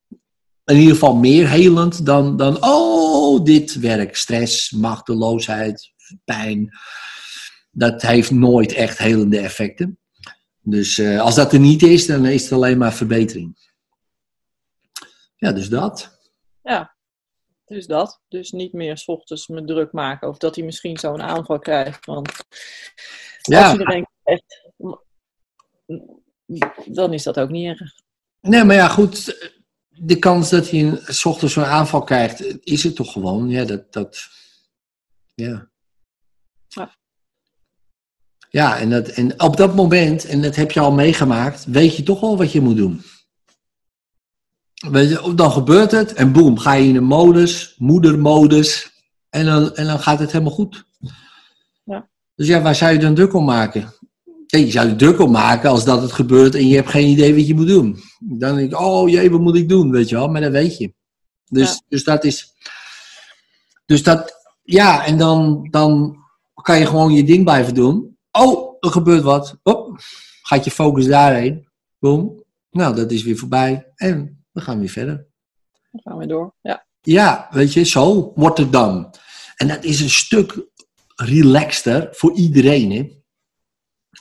In 0.66 0.76
ieder 0.78 0.94
geval 0.94 1.16
meer 1.16 1.50
helend 1.50 2.06
dan, 2.06 2.38
dan, 2.38 2.64
oh, 2.64 3.44
dit 3.44 3.80
werk, 3.80 4.16
stress, 4.16 4.72
machteloosheid, 4.72 5.94
pijn. 6.26 6.78
Dat 7.72 8.02
heeft 8.02 8.32
nooit 8.32 8.74
echt 8.74 8.98
helende 8.98 9.40
effecten. 9.40 10.00
Dus 10.62 10.98
eh, 10.98 11.22
als 11.22 11.36
dat 11.36 11.54
er 11.54 11.60
niet 11.60 11.84
is, 11.84 12.06
dan 12.06 12.26
is 12.26 12.44
het 12.44 12.52
alleen 12.52 12.78
maar 12.78 12.94
verbetering. 12.94 13.58
Ja, 15.36 15.52
dus 15.52 15.70
dat. 15.70 16.20
Dus 17.66 17.86
dat. 17.88 18.22
Dus 18.28 18.52
niet 18.52 18.74
meer 18.74 18.98
's 18.98 19.08
ochtends 19.08 19.48
me 19.48 19.64
druk 19.66 19.92
maken. 19.92 20.28
Of 20.30 20.38
dat 20.38 20.56
hij 20.56 20.66
misschien 20.66 20.98
zo'n 20.98 21.22
aanval 21.22 21.60
krijgt. 21.60 22.06
Want 22.06 22.32
Ja. 23.42 23.64
als 23.64 23.78
je 23.78 23.84
er 23.86 23.96
een 23.96 24.08
krijgt, 24.24 24.72
dan 26.86 27.14
is 27.14 27.24
dat 27.24 27.40
ook 27.40 27.50
niet 27.50 27.68
erg. 27.80 27.94
Nee, 28.42 28.64
maar 28.64 28.76
ja, 28.76 28.88
goed. 28.88 29.44
De 29.90 30.20
kans 30.20 30.50
dat 30.50 30.70
hij 30.70 31.00
s 31.06 31.26
ochtends 31.26 31.54
zo'n 31.54 31.64
aanval 31.64 32.04
krijgt, 32.04 32.66
is 32.66 32.84
het 32.84 32.96
toch 32.96 33.12
gewoon. 33.12 33.50
Ja, 33.50 33.66
dat. 33.66 33.94
dat 33.94 34.28
ja. 35.36 35.70
Ja. 36.68 36.96
Ja, 38.50 38.78
en, 38.78 38.90
dat, 38.90 39.08
en 39.08 39.42
op 39.42 39.58
dat 39.58 39.76
moment, 39.76 40.26
en 40.26 40.42
dat 40.42 40.56
heb 40.56 40.72
je 40.72 40.80
al 40.80 40.92
meegemaakt, 40.92 41.66
weet 41.66 41.96
je 41.96 42.04
toch 42.04 42.20
wel 42.20 42.38
wat 42.38 42.52
je 42.52 42.62
moet 42.62 42.78
doen. 42.78 43.02
Weet 44.76 45.10
je, 45.10 45.34
dan 45.36 45.52
gebeurt 45.52 45.92
het 45.92 46.14
en 46.14 46.32
boem, 46.32 46.58
ga 46.58 46.74
je 46.74 46.88
in 46.88 46.96
een 46.96 47.04
modus, 47.04 47.76
moedermodus, 47.78 48.92
en 49.30 49.46
dan, 49.46 49.76
en 49.76 49.86
dan 49.86 50.00
gaat 50.00 50.20
het 50.20 50.32
helemaal 50.32 50.54
goed. 50.54 50.86
Ja. 51.84 52.08
Dus 52.36 52.48
ja, 52.48 52.62
waar 52.62 52.76
zou 52.76 52.94
je 52.94 53.00
dan 53.00 53.16
druk 53.16 53.34
om 53.34 53.46
maken? 53.46 53.94
Ja, 54.48 54.60
je 54.60 54.72
zou 54.72 54.88
je 54.88 54.96
druk 54.96 55.20
om 55.20 55.32
maken 55.32 55.70
als 55.70 55.86
dat 55.86 56.02
het 56.02 56.12
gebeurt 56.12 56.56
en 56.56 56.68
je 56.68 56.76
hebt 56.76 56.90
geen 56.90 57.08
idee 57.08 57.36
wat 57.36 57.48
je 57.48 57.56
moet 57.56 57.68
doen. 57.68 58.00
Dan 58.20 58.56
denk 58.56 58.72
ik, 58.72 58.80
oh 58.80 59.10
jee, 59.10 59.32
wat 59.32 59.42
moet 59.42 59.56
ik 59.56 59.70
doen, 59.70 59.92
weet 59.92 60.10
je 60.10 60.16
wel, 60.16 60.28
maar 60.28 60.42
dat 60.42 60.52
weet 60.52 60.78
je. 60.78 60.94
Dus, 61.46 61.70
Ja. 61.70 61.80
dus 61.88 62.04
dat 62.04 62.24
is, 62.24 62.54
dus 63.86 64.04
dat, 64.04 64.34
ja, 64.64 65.06
en 65.06 65.18
dan, 65.18 65.68
dan 65.72 66.18
kan 66.62 66.80
je 66.80 66.86
gewoon 66.86 67.14
je 67.14 67.24
ding 67.24 67.44
blijven 67.44 67.74
doen. 67.74 68.18
Oh, 68.32 68.76
er 68.80 68.90
gebeurt 68.90 69.24
wat. 69.24 69.58
Hop, 69.64 69.98
gaat 70.42 70.66
je 70.66 70.72
focus 70.72 71.06
daarheen. 71.06 71.68
Boom. 72.00 72.44
Nou, 72.72 72.96
dat 72.96 73.12
is 73.12 73.24
weer 73.24 73.38
voorbij. 73.38 73.92
En 73.96 74.35
we 74.56 74.62
gaan 74.62 74.80
weer 74.80 74.90
verder. 74.90 75.28
Dan 75.92 76.02
gaan 76.02 76.18
we 76.18 76.26
door. 76.26 76.54
Ja, 76.62 76.86
Ja, 77.02 77.48
weet 77.52 77.74
je, 77.74 77.84
zo 77.84 78.32
wordt 78.36 78.58
het 78.58 78.72
dan. 78.72 79.14
En 79.56 79.68
dat 79.68 79.84
is 79.84 80.02
een 80.02 80.10
stuk 80.10 80.68
relaxter 81.16 82.08
voor 82.12 82.34
iedereen, 82.34 82.92
hè. 82.92 83.24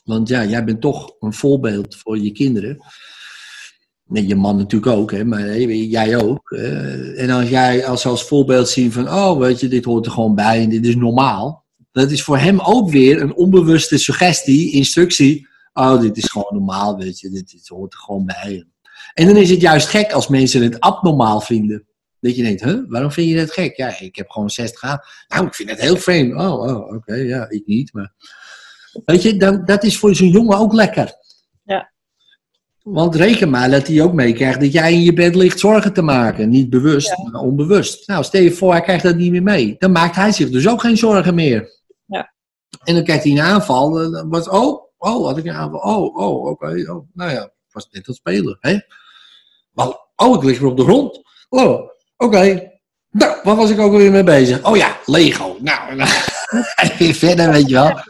Want 0.04 0.28
ja, 0.28 0.44
jij 0.44 0.64
bent 0.64 0.80
toch 0.80 1.14
een 1.18 1.32
voorbeeld 1.32 1.96
voor 1.96 2.18
je 2.18 2.32
kinderen. 2.32 2.78
Nee, 4.04 4.26
je 4.26 4.34
man 4.34 4.56
natuurlijk 4.56 4.96
ook, 4.96 5.10
hè, 5.10 5.24
maar 5.24 5.58
jij 5.60 6.22
ook. 6.22 6.50
En 7.16 7.30
als 7.30 7.48
jij 7.48 7.86
als, 7.86 8.06
als 8.06 8.24
voorbeeld 8.24 8.68
zien 8.68 8.92
van, 8.92 9.08
oh, 9.08 9.38
weet 9.38 9.60
je, 9.60 9.68
dit 9.68 9.84
hoort 9.84 10.06
er 10.06 10.12
gewoon 10.12 10.34
bij 10.34 10.62
en 10.62 10.68
dit 10.68 10.86
is 10.86 10.96
normaal. 10.96 11.64
Dat 11.92 12.10
is 12.10 12.22
voor 12.22 12.38
hem 12.38 12.60
ook 12.60 12.90
weer 12.90 13.20
een 13.20 13.34
onbewuste 13.34 13.98
suggestie, 13.98 14.72
instructie. 14.72 15.48
Oh, 15.72 16.00
dit 16.00 16.16
is 16.16 16.30
gewoon 16.30 16.54
normaal, 16.54 16.96
weet 16.96 17.20
je, 17.20 17.30
dit, 17.30 17.50
dit 17.50 17.68
hoort 17.68 17.92
er 17.92 17.98
gewoon 17.98 18.24
bij. 18.24 18.66
En 19.12 19.26
dan 19.26 19.36
is 19.36 19.50
het 19.50 19.60
juist 19.60 19.88
gek 19.88 20.12
als 20.12 20.28
mensen 20.28 20.62
het 20.62 20.80
abnormaal 20.80 21.40
vinden. 21.40 21.86
Dat 22.20 22.36
je 22.36 22.42
denkt, 22.42 22.64
huh, 22.64 22.80
waarom 22.88 23.12
vind 23.12 23.28
je 23.28 23.36
dat 23.36 23.52
gek? 23.52 23.76
Ja, 23.76 24.00
ik 24.00 24.16
heb 24.16 24.30
gewoon 24.30 24.50
60 24.50 24.82
aan. 24.82 25.00
Nou, 25.28 25.46
ik 25.46 25.54
vind 25.54 25.70
het 25.70 25.80
heel 25.80 25.96
vreemd. 25.96 26.34
Oh, 26.34 26.62
oh 26.62 26.94
oké, 26.94 27.14
ja, 27.14 27.48
ik 27.48 27.66
niet. 27.66 27.92
Maar... 27.92 28.12
Weet 29.04 29.22
je, 29.22 29.36
dan, 29.36 29.64
dat 29.64 29.84
is 29.84 29.98
voor 29.98 30.14
zo'n 30.14 30.28
jongen 30.28 30.58
ook 30.58 30.72
lekker. 30.72 31.12
Ja. 31.62 31.92
Want 32.82 33.14
reken 33.14 33.50
maar 33.50 33.70
dat 33.70 33.86
hij 33.86 34.02
ook 34.02 34.12
meekrijgt 34.12 34.60
dat 34.60 34.72
jij 34.72 34.92
in 34.92 35.02
je 35.02 35.12
bed 35.12 35.34
ligt 35.34 35.58
zorgen 35.58 35.92
te 35.92 36.02
maken. 36.02 36.48
Niet 36.48 36.70
bewust, 36.70 37.16
maar 37.32 37.40
onbewust. 37.40 38.08
Nou, 38.08 38.24
stel 38.24 38.42
je 38.42 38.52
voor, 38.52 38.72
hij 38.72 38.80
krijgt 38.80 39.02
dat 39.02 39.16
niet 39.16 39.30
meer 39.30 39.42
mee. 39.42 39.76
Dan 39.78 39.92
maakt 39.92 40.16
hij 40.16 40.32
zich 40.32 40.50
dus 40.50 40.68
ook 40.68 40.80
geen 40.80 40.96
zorgen 40.96 41.34
meer. 41.34 41.68
Ja. 42.06 42.32
En 42.84 42.94
dan 42.94 43.04
krijgt 43.04 43.24
hij 43.24 43.32
een 43.32 43.40
aanval. 43.40 43.90
Dan 43.90 44.28
was, 44.28 44.48
oh, 44.48 44.82
oh, 44.98 45.26
had 45.26 45.38
ik 45.38 45.44
een 45.44 45.52
aanval. 45.52 45.80
Oh, 45.80 46.16
oh, 46.16 46.44
oké. 46.44 46.90
oh, 46.90 47.08
nou 47.12 47.30
ja, 47.30 47.50
was 47.74 47.88
net 47.90 47.94
aan 47.94 48.02
het 48.04 48.16
spelen. 48.16 48.58
Hè? 48.60 48.78
Maar, 49.72 49.98
oh, 50.16 50.36
ik 50.36 50.42
lig 50.42 50.58
weer 50.58 50.70
op 50.70 50.76
de 50.76 50.82
grond. 50.82 51.22
Oh, 51.48 51.90
oké. 52.16 52.72
Nou, 53.10 53.40
waar 53.42 53.56
was 53.56 53.70
ik 53.70 53.78
ook 53.78 53.92
weer 53.92 54.10
mee 54.10 54.24
bezig? 54.24 54.64
Oh 54.64 54.76
ja, 54.76 54.98
Lego. 55.06 55.56
Nou, 55.60 55.98
en 56.82 56.96
weer 56.98 57.14
verder, 57.14 57.50
weet 57.50 57.68
je 57.68 57.74
wel. 57.74 58.00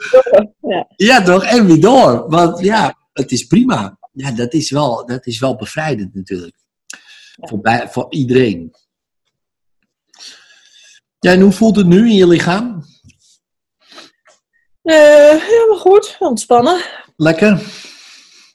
Ja. 0.61 0.87
Ja, 0.97 1.23
toch? 1.23 1.45
En 1.45 1.67
weer 1.67 1.81
door. 1.81 2.31
Want 2.31 2.61
ja, 2.61 2.99
het 3.13 3.33
is 3.33 3.47
prima. 3.47 3.99
Ja, 4.13 4.31
dat 4.31 4.53
is 4.53 4.71
wel, 4.71 5.07
dat 5.07 5.27
is 5.27 5.39
wel 5.39 5.57
bevrijdend 5.57 6.15
natuurlijk. 6.15 6.57
Voor, 7.41 7.61
bij, 7.61 7.89
voor 7.89 8.07
iedereen. 8.11 8.75
Ja, 11.19 11.33
en 11.33 11.41
hoe 11.41 11.53
voelt 11.53 11.77
het 11.77 11.87
nu 11.87 11.99
in 11.99 12.15
je 12.15 12.27
lichaam? 12.27 12.85
Eh, 14.83 15.43
helemaal 15.43 15.79
goed. 15.79 16.17
Ontspannen. 16.19 16.81
Lekker? 17.17 17.63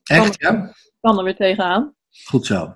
Echt, 0.03 0.35
ja? 0.39 0.75
Kan 1.01 1.17
er 1.17 1.23
weer 1.23 1.35
tegenaan. 1.35 1.93
Goed 2.25 2.45
zo. 2.45 2.73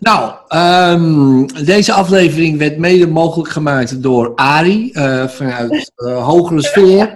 Nou, 0.00 0.34
ehm, 0.48 1.46
deze 1.64 1.92
aflevering 1.92 2.58
werd 2.58 2.78
mede 2.78 3.06
mogelijk 3.06 3.50
gemaakt 3.50 4.02
door 4.02 4.34
Ari 4.34 4.90
vanuit 4.92 5.32
vanuit 5.32 5.92
eh, 5.94 6.24
Hogere 6.26 6.62
Sfeer. 6.62 7.14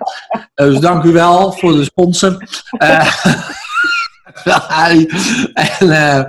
Eh, 0.55 0.67
dus 0.67 0.79
dank 0.79 1.05
u 1.05 1.13
wel 1.13 1.53
voor 1.53 1.73
de 1.73 1.85
sponsor. 1.85 2.49
Eh, 2.79 3.15
wel, 4.45 4.59
Ari. 4.59 5.07
En 5.55 5.91
eh, 5.91 6.25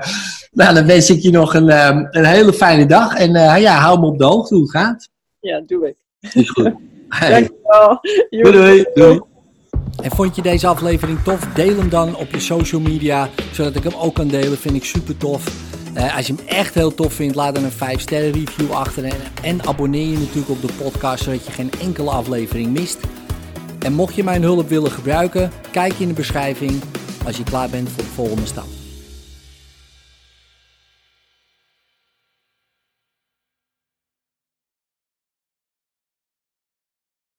nou, 0.51 0.73
dan 0.73 0.85
wens 0.85 1.09
ik 1.09 1.21
je 1.21 1.31
nog 1.31 1.53
een, 1.53 1.69
ehm, 1.69 2.05
een 2.09 2.25
hele 2.25 2.53
fijne 2.53 2.85
dag. 2.85 3.15
En 3.15 3.35
eh, 3.35 3.61
ja, 3.61 3.77
hou 3.77 3.99
me 3.99 4.05
op 4.05 4.17
de 4.17 4.25
hoogte 4.25 4.53
hoe 4.53 4.63
het 4.63 4.71
gaat. 4.71 5.09
Ja, 5.39 5.61
doe 5.65 5.87
ik. 5.87 5.95
Is 6.33 6.49
goed. 6.49 6.73
Hey, 7.11 7.29
Dankjewel. 7.29 7.99
doei, 8.29 8.51
doei. 8.51 8.85
doei. 8.93 9.21
En 10.01 10.11
vond 10.11 10.35
je 10.35 10.41
deze 10.41 10.67
aflevering 10.67 11.23
tof? 11.23 11.47
Deel 11.53 11.77
hem 11.77 11.89
dan 11.89 12.15
op 12.15 12.31
je 12.31 12.39
social 12.39 12.81
media, 12.81 13.29
zodat 13.51 13.75
ik 13.75 13.83
hem 13.83 13.93
ook 13.93 14.15
kan 14.15 14.27
delen. 14.27 14.57
Vind 14.57 14.75
ik 14.75 14.83
super 14.83 15.17
tof. 15.17 15.69
Uh, 15.97 16.15
als 16.15 16.27
je 16.27 16.33
hem 16.35 16.45
echt 16.47 16.73
heel 16.73 16.95
tof 16.95 17.13
vindt, 17.13 17.35
laat 17.35 17.55
dan 17.55 17.63
een 17.63 17.71
5 17.71 18.01
sterren 18.01 18.31
review 18.31 18.71
achter. 18.71 19.03
En, 19.03 19.17
en 19.41 19.67
abonneer 19.67 20.07
je 20.07 20.17
natuurlijk 20.17 20.49
op 20.49 20.61
de 20.61 20.73
podcast, 20.77 21.23
zodat 21.23 21.45
je 21.45 21.51
geen 21.51 21.71
enkele 21.81 22.09
aflevering 22.09 22.71
mist. 22.71 22.97
En 23.79 23.93
mocht 23.93 24.15
je 24.15 24.23
mijn 24.23 24.41
hulp 24.41 24.69
willen 24.69 24.91
gebruiken, 24.91 25.51
kijk 25.71 25.93
in 25.93 26.07
de 26.07 26.13
beschrijving 26.13 26.81
als 27.25 27.37
je 27.37 27.43
klaar 27.43 27.69
bent 27.69 27.89
voor 27.89 28.03
de 28.03 28.09
volgende 28.09 28.45
stap. 28.45 28.80